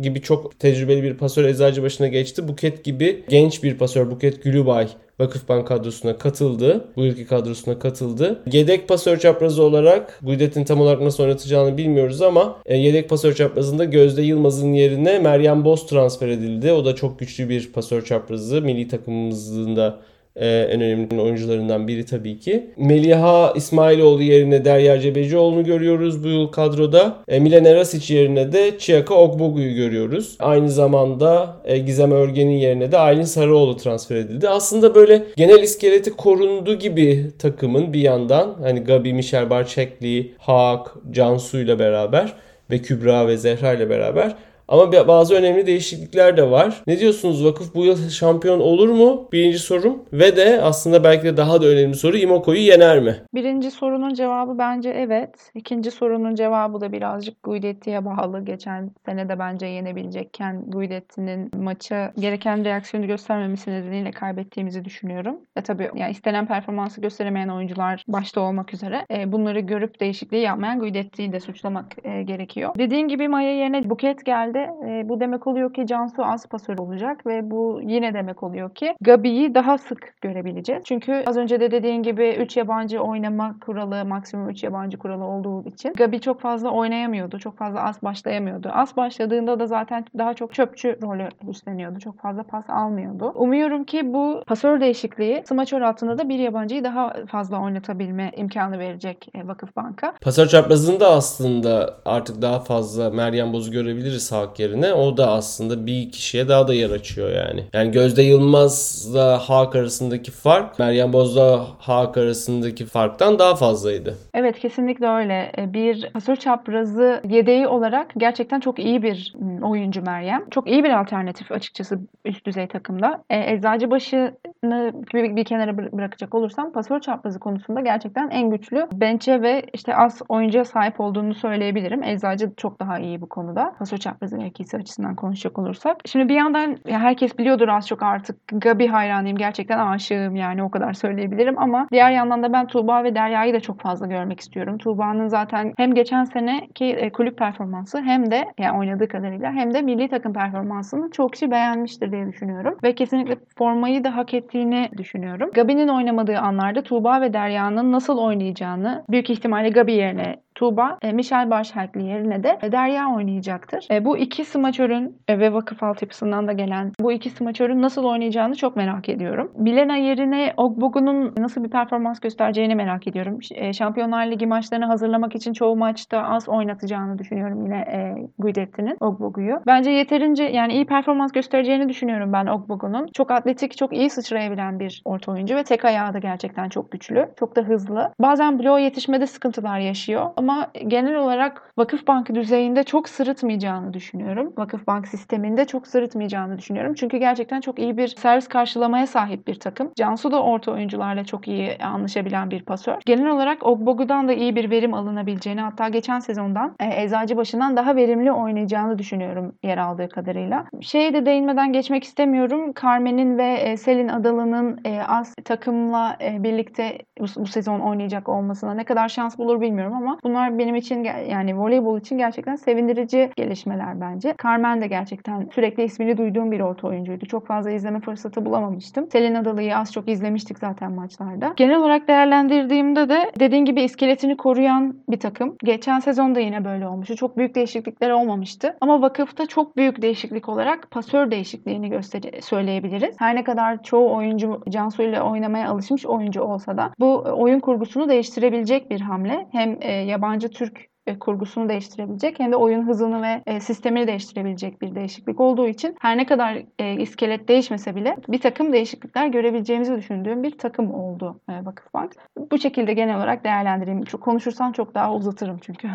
gibi 0.02 0.22
çok 0.22 0.60
tecrübeli 0.60 1.04
bir 1.04 1.14
pasör 1.14 1.46
eczacı 1.46 1.84
başına 1.84 2.08
geçti. 2.08 2.48
Buket 2.48 2.84
gibi 2.84 3.24
genç 3.30 3.64
bir 3.64 3.78
pasör 3.78 4.12
Buket 4.12 4.44
Gülübay 4.44 4.88
Vakıfbank 5.20 5.68
kadrosuna 5.68 6.18
katıldı. 6.18 6.86
Bu 6.96 7.06
yılki 7.06 7.28
kadrosuna 7.28 7.80
katıldı. 7.80 8.44
Yedek 8.52 8.88
pasör 8.88 9.18
çaprazı 9.18 9.64
olarak 9.64 10.20
Guidet'in 10.24 10.64
tam 10.64 10.82
olarak 10.82 11.02
nasıl 11.02 11.24
oynatacağını 11.24 11.78
bilmiyoruz 11.78 12.22
ama 12.22 12.58
e, 12.66 12.78
yedek 12.78 13.10
pasör 13.10 13.34
çaprazında 13.34 13.84
Gözde 13.84 14.22
Yılmaz'ın 14.22 14.74
yerine 14.74 15.20
Meryem 15.20 15.66
Boz 15.66 15.88
transfer 15.88 16.28
edildi. 16.28 16.72
O 16.72 16.86
da 16.86 16.96
çok 16.96 17.20
güçlü 17.20 17.50
bir 17.50 17.72
pasör 17.72 18.06
çaprazı. 18.06 18.62
Milli 18.62 18.88
takımımızın 18.88 19.76
da 19.76 20.00
e, 20.40 20.48
en 20.48 20.82
önemli 20.82 21.22
oyuncularından 21.22 21.88
biri 21.88 22.06
tabii 22.06 22.40
ki. 22.40 22.70
Meliha 22.78 23.54
İsmailoğlu 23.56 24.24
yerine 24.24 24.66
Derya 24.66 25.00
Cebecioğlu'nu 25.00 25.64
görüyoruz 25.64 26.24
bu 26.24 26.28
yıl 26.28 26.48
kadroda. 26.48 27.18
E, 27.28 27.40
Milena 27.40 27.76
Rasic 27.76 28.16
yerine 28.16 28.52
de 28.52 28.78
Chiaka 28.80 29.16
Ogbogu'yu 29.16 29.76
görüyoruz. 29.76 30.36
Aynı 30.40 30.70
zamanda 30.70 31.56
e, 31.66 31.78
Gizem 31.78 32.12
Örgen'in 32.12 32.58
yerine 32.58 32.92
de 32.92 32.98
Aylin 32.98 33.24
Sarıoğlu 33.24 33.78
transfer 33.78 34.16
edildi. 34.16 34.50
Aslında 34.50 34.96
böyle 34.96 35.24
genel 35.36 35.64
iskeleti 35.64 36.12
korundu 36.12 36.76
gibi 36.76 37.26
takımın 37.40 37.94
bir 37.94 38.02
yandan. 38.02 38.56
Hani 38.62 38.80
Gabi, 38.80 39.14
Michel 39.14 39.50
Barçekli, 39.50 40.32
Haak, 40.38 40.96
Cansu 41.12 41.60
ile 41.60 41.80
beraber 41.80 42.34
ve 42.72 42.78
Kübra 42.78 43.28
ve 43.28 43.38
Zehra 43.38 43.74
ile 43.74 43.90
beraber 43.90 44.36
ama 44.68 45.08
bazı 45.08 45.36
önemli 45.36 45.68
değişiklikler 45.68 46.38
de 46.38 46.52
var. 46.52 46.84
Ne 46.88 47.00
diyorsunuz 47.00 47.46
vakıf 47.46 47.76
bu 47.76 47.86
yıl 47.86 48.10
şampiyon 48.10 48.60
olur 48.60 48.90
mu? 48.90 49.30
Birinci 49.32 49.60
sorum. 49.60 50.04
Ve 50.14 50.38
de 50.38 50.62
aslında 50.62 51.04
belki 51.04 51.24
de 51.24 51.38
daha 51.38 51.62
da 51.62 51.66
önemli 51.66 51.96
soru 51.96 52.18
Imoko'yu 52.18 52.60
yener 52.60 53.00
mi? 53.00 53.16
Birinci 53.34 53.72
sorunun 53.72 54.14
cevabı 54.14 54.58
bence 54.58 54.90
evet. 54.90 55.52
İkinci 55.56 55.92
sorunun 55.92 56.36
cevabı 56.36 56.82
da 56.82 56.92
birazcık 56.92 57.44
Guidetti'ye 57.44 58.06
bağlı. 58.06 58.46
Geçen 58.46 58.92
sene 59.06 59.30
de 59.30 59.40
bence 59.40 59.66
yenebilecekken 59.66 60.64
Guidetti'nin 60.68 61.52
maça 61.56 62.14
gereken 62.20 62.66
reaksiyonu 62.66 63.08
göstermemesi 63.08 63.72
nedeniyle 63.72 64.12
kaybettiğimizi 64.12 64.86
düşünüyorum. 64.86 65.38
Ve 65.58 65.62
tabii 65.62 65.90
yani 65.96 66.12
istenen 66.12 66.46
performansı 66.46 67.02
gösteremeyen 67.02 67.48
oyuncular 67.48 68.04
başta 68.08 68.42
olmak 68.42 68.74
üzere 68.74 69.06
e, 69.12 69.32
bunları 69.32 69.60
görüp 69.60 70.00
değişikliği 70.00 70.42
yapmayan 70.42 70.80
Guidetti'yi 70.80 71.32
de 71.32 71.40
suçlamak 71.40 71.86
e, 72.04 72.24
gerekiyor. 72.24 72.76
Dediğin 72.78 73.08
gibi 73.08 73.28
Maya 73.28 73.58
yerine 73.58 73.90
Buket 73.90 74.26
geldi 74.26 74.57
de 74.58 74.74
e, 74.88 75.10
bu 75.10 75.20
demek 75.20 75.48
oluyor 75.48 75.74
ki 75.74 75.88
Cansu 75.88 76.26
az 76.26 76.46
pasör 76.46 76.78
olacak 76.78 77.26
ve 77.26 77.52
bu 77.52 77.80
yine 77.84 78.14
demek 78.14 78.44
oluyor 78.44 78.70
ki 78.70 78.96
Gabi'yi 79.02 79.56
daha 79.56 79.78
sık 79.78 80.14
görebileceğiz. 80.22 80.84
Çünkü 80.86 81.24
az 81.26 81.38
önce 81.38 81.60
de 81.60 81.72
dediğin 81.72 82.04
gibi 82.04 82.38
3 82.40 82.58
yabancı 82.58 83.00
oynama 83.00 83.56
kuralı, 83.66 84.06
maksimum 84.06 84.50
3 84.50 84.64
yabancı 84.64 84.98
kuralı 84.98 85.24
olduğu 85.24 85.70
için 85.70 85.94
Gabi 85.94 86.22
çok 86.22 86.42
fazla 86.42 86.70
oynayamıyordu. 86.70 87.40
Çok 87.40 87.58
fazla 87.58 87.84
az 87.84 88.04
başlayamıyordu. 88.04 88.70
Az 88.74 88.98
başladığında 88.98 89.60
da 89.60 89.68
zaten 89.68 90.06
daha 90.18 90.34
çok 90.34 90.54
çöpçü 90.54 90.98
rolü 91.02 91.30
üstleniyordu. 91.50 92.00
Çok 92.00 92.20
fazla 92.20 92.44
pas 92.44 92.70
almıyordu. 92.70 93.32
Umuyorum 93.36 93.84
ki 93.84 94.14
bu 94.14 94.44
pasör 94.48 94.82
değişikliği 94.82 95.44
smaçör 95.46 95.82
altında 95.82 96.18
da 96.18 96.30
bir 96.30 96.40
yabancıyı 96.40 96.84
daha 96.84 97.14
fazla 97.28 97.62
oynatabilme 97.62 98.32
imkanı 98.38 98.80
verecek 98.80 99.28
e, 99.36 99.48
Vakıfbank'a. 99.48 100.14
Pasör 100.22 100.48
çaprazında 100.48 101.12
aslında 101.12 101.98
artık 102.06 102.42
daha 102.42 102.60
fazla 102.60 103.10
Meryem 103.10 103.54
Boz'u 103.54 103.72
görebiliriz 103.72 104.24
sağ 104.24 104.47
Hak 104.48 104.60
yerine 104.60 104.94
o 104.94 105.18
da 105.18 105.32
aslında 105.32 105.86
bir 105.86 106.12
kişiye 106.12 106.48
daha 106.48 106.68
da 106.68 106.74
yer 106.74 106.90
açıyor 106.90 107.30
yani. 107.30 107.64
Yani 107.74 107.92
Gözde 107.92 108.22
Yılmaz'la 108.22 109.38
Hak 109.38 109.76
arasındaki 109.76 110.32
fark 110.32 110.80
Meryem 110.80 111.14
Boz'la 111.14 111.68
Hak 111.80 112.18
arasındaki 112.18 112.86
farktan 112.86 113.40
daha 113.40 113.56
fazlaydı. 113.56 114.18
Evet 114.34 114.60
kesinlikle 114.60 115.08
öyle. 115.08 115.52
E, 115.58 115.74
bir 115.74 116.10
pasör 116.14 116.36
çaprazı 116.36 117.22
yedeği 117.30 117.68
olarak 117.68 118.14
gerçekten 118.18 118.60
çok 118.60 118.80
iyi 118.80 119.04
bir 119.04 119.34
oyuncu 119.62 120.02
Meryem. 120.02 120.50
Çok 120.52 120.70
iyi 120.70 120.84
bir 120.84 121.00
alternatif 121.00 121.52
açıkçası 121.52 122.00
üst 122.26 122.46
düzey 122.46 122.68
takımda. 122.68 123.24
E, 123.30 123.54
Eczacıbaşı'nı 123.54 124.94
bir, 125.14 125.36
bir 125.36 125.44
kenara 125.44 125.78
bırakacak 125.78 126.36
olursam 126.36 126.72
pasör 126.72 127.00
çaprazı 127.00 127.40
konusunda 127.40 127.82
gerçekten 127.82 128.30
en 128.30 128.50
güçlü 128.50 128.88
bench'e 128.94 129.42
ve 129.42 129.64
işte 129.74 129.96
az 129.96 130.22
oyuncuya 130.30 130.66
sahip 130.66 131.00
olduğunu 131.00 131.34
söyleyebilirim. 131.34 132.04
Eczacı 132.04 132.52
çok 132.58 132.80
daha 132.80 133.00
iyi 133.00 133.22
bu 133.22 133.30
konuda. 133.30 133.76
Pasör 133.80 133.98
çaprazı 133.98 134.37
mevkisi 134.38 134.78
açısından 134.78 135.16
konuşacak 135.16 135.60
olursak. 135.60 135.98
Şimdi 136.06 136.30
bir 136.30 136.36
yandan 136.36 136.78
ya 136.88 137.00
herkes 137.00 137.38
biliyordur 137.38 137.68
az 137.68 137.88
çok 137.88 138.04
artık 138.04 138.38
Gabi 138.48 138.88
hayranıyım. 138.88 139.38
Gerçekten 139.38 139.80
aşığım 139.80 140.36
yani 140.36 140.64
o 140.64 140.72
kadar 140.72 140.94
söyleyebilirim 140.94 141.60
ama 141.60 141.88
diğer 141.92 142.12
yandan 142.12 142.44
da 142.44 142.54
ben 142.54 142.68
Tuğba 142.68 143.04
ve 143.04 143.16
Derya'yı 143.16 143.54
da 143.54 143.60
çok 143.60 143.82
fazla 143.82 144.08
görmek 144.08 144.40
istiyorum. 144.40 144.78
Tuğba'nın 144.78 145.28
zaten 145.28 145.74
hem 145.78 145.94
geçen 145.94 146.24
seneki 146.24 146.86
e, 146.86 147.12
kulüp 147.12 147.38
performansı 147.38 148.02
hem 148.02 148.32
de 148.32 148.46
yani 148.58 148.78
oynadığı 148.78 149.08
kadarıyla 149.08 149.52
hem 149.52 149.74
de 149.74 149.82
milli 149.82 150.10
takım 150.10 150.34
performansını 150.34 151.12
çok 151.12 151.34
kişi 151.34 151.52
beğenmiştir 151.52 152.12
diye 152.12 152.28
düşünüyorum. 152.28 152.78
Ve 152.84 152.96
kesinlikle 152.96 153.38
formayı 153.58 154.04
da 154.04 154.16
hak 154.16 154.34
ettiğini 154.34 154.90
düşünüyorum. 154.98 155.50
Gabi'nin 155.54 155.88
oynamadığı 155.88 156.38
anlarda 156.38 156.84
Tuğba 156.84 157.22
ve 157.22 157.34
Derya'nın 157.34 157.92
nasıl 157.92 158.18
oynayacağını 158.18 159.04
büyük 159.10 159.30
ihtimalle 159.30 159.70
Gabi 159.70 159.94
yerine 159.94 160.36
Tuğba, 160.58 160.98
e, 161.02 161.12
Michel 161.12 161.50
Başhelkli 161.50 162.04
yerine 162.04 162.44
de 162.44 162.58
e, 162.62 162.72
Derya 162.72 163.16
oynayacaktır. 163.16 163.88
E, 163.92 164.06
bu 164.06 164.18
iki 164.18 164.46
smaçörün 164.46 165.18
e, 165.28 165.40
ve 165.40 165.54
vakıf 165.54 165.84
altyapısından 165.84 166.48
da 166.48 166.54
gelen 166.54 166.92
bu 167.00 167.12
iki 167.12 167.30
smaçörün 167.30 167.82
nasıl 167.82 168.04
oynayacağını 168.04 168.56
çok 168.56 168.76
merak 168.76 169.10
ediyorum. 169.10 169.52
Bilena 169.56 169.96
yerine 169.96 170.54
Ogbogu'nun 170.58 171.34
nasıl 171.38 171.64
bir 171.64 171.70
performans 171.70 172.20
göstereceğini 172.20 172.76
merak 172.76 173.08
ediyorum. 173.08 173.40
E, 173.56 173.74
Şampiyonlar 173.74 174.32
Ligi 174.32 174.48
maçlarını 174.48 174.86
hazırlamak 174.86 175.36
için 175.36 175.54
çoğu 175.54 175.76
maçta 175.76 176.24
az 176.24 176.50
oynatacağını 176.50 177.20
düşünüyorum 177.20 177.66
yine 177.66 177.78
e, 177.78 178.16
Guidetti'nin 178.40 178.98
Ogbogu'yu. 179.00 179.62
Bence 179.68 179.92
yeterince 179.92 180.44
yani 180.44 180.74
iyi 180.74 180.86
performans 180.86 181.32
göstereceğini 181.32 181.90
düşünüyorum 181.90 182.34
ben 182.34 182.46
Ogbogu'nun. 182.46 183.08
Çok 183.14 183.32
atletik, 183.32 183.78
çok 183.78 183.94
iyi 183.94 184.10
sıçrayabilen 184.10 184.80
bir 184.80 185.02
orta 185.06 185.32
oyuncu 185.32 185.56
ve 185.56 185.64
tek 185.64 185.86
ayağı 185.86 186.14
da 186.14 186.20
gerçekten 186.20 186.70
çok 186.70 186.92
güçlü. 186.92 187.30
Çok 187.40 187.56
da 187.56 187.62
hızlı. 187.62 188.12
Bazen 188.20 188.60
bloğa 188.60 188.80
yetişmede 188.80 189.28
sıkıntılar 189.28 189.80
yaşıyor 189.80 190.26
ama 190.36 190.47
genel 190.88 191.16
olarak 191.16 191.68
Vakıfbank 191.78 192.36
düzeyinde 192.36 192.84
çok 192.84 193.10
sırıtmayacağını 193.10 193.94
düşünüyorum. 193.94 194.54
Vakıfbank 194.58 195.08
sisteminde 195.08 195.66
çok 195.66 195.88
sırıtmayacağını 195.88 196.58
düşünüyorum. 196.58 196.94
Çünkü 196.94 197.18
gerçekten 197.18 197.62
çok 197.62 197.80
iyi 197.80 197.98
bir 197.98 198.08
servis 198.08 198.48
karşılamaya 198.48 199.08
sahip 199.08 199.48
bir 199.48 199.60
takım. 199.60 199.92
Cansu 199.96 200.32
da 200.32 200.44
orta 200.44 200.72
oyuncularla 200.72 201.24
çok 201.24 201.48
iyi 201.48 201.78
anlaşabilen 201.78 202.52
bir 202.52 202.66
pasör. 202.66 202.96
Genel 203.06 203.30
olarak 203.30 203.66
Ogbogu'dan 203.66 204.28
da 204.28 204.34
iyi 204.34 204.56
bir 204.56 204.70
verim 204.70 204.94
alınabileceğini 204.94 205.62
hatta 205.62 205.90
geçen 205.90 206.20
sezondan 206.20 206.76
e, 206.80 207.04
Eczacıbaşı'ndan 207.04 207.78
daha 207.78 207.96
verimli 207.96 208.32
oynayacağını 208.32 209.00
düşünüyorum 209.00 209.56
yer 209.64 209.78
aldığı 209.78 210.10
kadarıyla. 210.10 210.66
Şeye 210.82 211.14
de 211.14 211.26
değinmeden 211.26 211.74
geçmek 211.74 212.04
istemiyorum. 212.04 212.74
Carmen'in 212.82 213.38
ve 213.38 213.54
e, 213.54 213.78
Selin 213.78 214.08
Adalı'nın 214.08 214.80
e, 214.86 215.02
az 215.08 215.36
takımla 215.46 216.18
birlikte 216.20 216.98
bu 217.20 217.48
sezon 217.48 217.80
oynayacak 217.80 218.30
olmasına 218.30 218.74
ne 218.74 218.84
kadar 218.84 219.10
şans 219.10 219.38
bulur 219.38 219.62
bilmiyorum 219.62 219.94
ama 219.94 220.18
bunlar 220.24 220.37
benim 220.60 220.76
için 220.76 221.04
yani 221.30 221.60
voleybol 221.60 222.00
için 222.00 222.18
gerçekten 222.18 222.56
sevindirici 222.56 223.32
gelişmeler 223.36 224.02
bence. 224.02 224.36
Carmen 224.44 224.82
de 224.82 224.88
gerçekten 224.88 225.50
sürekli 225.56 225.84
ismini 225.84 226.18
duyduğum 226.18 226.52
bir 226.52 226.60
orta 226.60 226.88
oyuncuydu. 226.88 227.26
Çok 227.26 227.48
fazla 227.48 227.72
izleme 227.72 228.00
fırsatı 228.00 228.46
bulamamıştım. 228.46 229.08
Selin 229.12 229.36
Adalı'yı 229.36 229.78
az 229.78 229.94
çok 229.94 230.10
izlemiştik 230.10 230.60
zaten 230.60 230.92
maçlarda. 230.92 231.54
Genel 231.56 231.78
olarak 231.78 232.08
değerlendirdiğimde 232.08 233.10
de 233.10 233.32
dediğin 233.40 233.66
gibi 233.66 233.82
iskeletini 233.82 234.38
koruyan 234.38 234.96
bir 235.10 235.20
takım. 235.20 235.56
Geçen 235.64 236.00
sezon 236.00 236.36
da 236.36 236.40
yine 236.40 236.66
böyle 236.66 236.88
olmuştu. 236.88 237.16
Çok 237.16 237.38
büyük 237.38 237.56
değişiklikler 237.56 238.10
olmamıştı. 238.10 238.76
Ama 238.82 239.02
vakıfta 239.02 239.46
çok 239.46 239.78
büyük 239.78 240.02
değişiklik 240.02 240.50
olarak 240.50 240.92
pasör 240.92 241.32
değişikliğini 241.32 241.90
göster 241.90 242.22
söyleyebiliriz. 242.42 243.16
Her 243.20 243.36
ne 243.36 243.44
kadar 243.44 243.84
çoğu 243.84 244.16
oyuncu 244.16 244.62
Cansu 244.70 245.04
ile 245.04 245.22
oynamaya 245.22 245.70
alışmış 245.70 246.06
oyuncu 246.06 246.42
olsa 246.42 246.78
da 246.78 246.92
bu 247.00 247.24
oyun 247.38 247.60
kurgusunu 247.60 248.10
değiştirebilecek 248.10 248.92
bir 248.92 249.02
hamle. 249.02 249.48
Hem 249.52 249.78
e, 249.82 249.92
yabancı 249.92 250.27
Türk 250.50 250.90
e, 251.08 251.20
kurgusunu 251.20 251.70
değiştirebilecek 251.70 252.40
hem 252.40 252.52
de 252.52 252.56
oyun 252.56 252.88
hızını 252.88 253.22
ve 253.22 253.44
e, 253.46 253.60
sistemini 253.60 254.08
değiştirebilecek 254.08 254.82
bir 254.82 254.96
değişiklik 254.96 255.40
olduğu 255.40 255.68
için 255.68 255.96
her 256.00 256.18
ne 256.18 256.26
kadar 256.26 256.64
e, 256.80 256.94
iskelet 257.02 257.48
değişmese 257.48 257.96
bile 257.96 258.18
bir 258.28 258.42
takım 258.42 258.74
değişiklikler 258.74 259.28
görebileceğimizi 259.28 259.96
düşündüğüm 259.96 260.44
bir 260.44 260.58
takım 260.58 260.94
oldu 260.94 261.40
e, 261.50 261.66
Vakıfbank. 261.66 262.16
Bu 262.52 262.58
şekilde 262.58 262.94
genel 262.94 263.18
olarak 263.18 263.44
değerlendireyim. 263.44 264.04
Konuşursam 264.22 264.72
çok 264.72 264.96
daha 264.96 265.14
uzatırım 265.14 265.60
çünkü. 265.62 265.90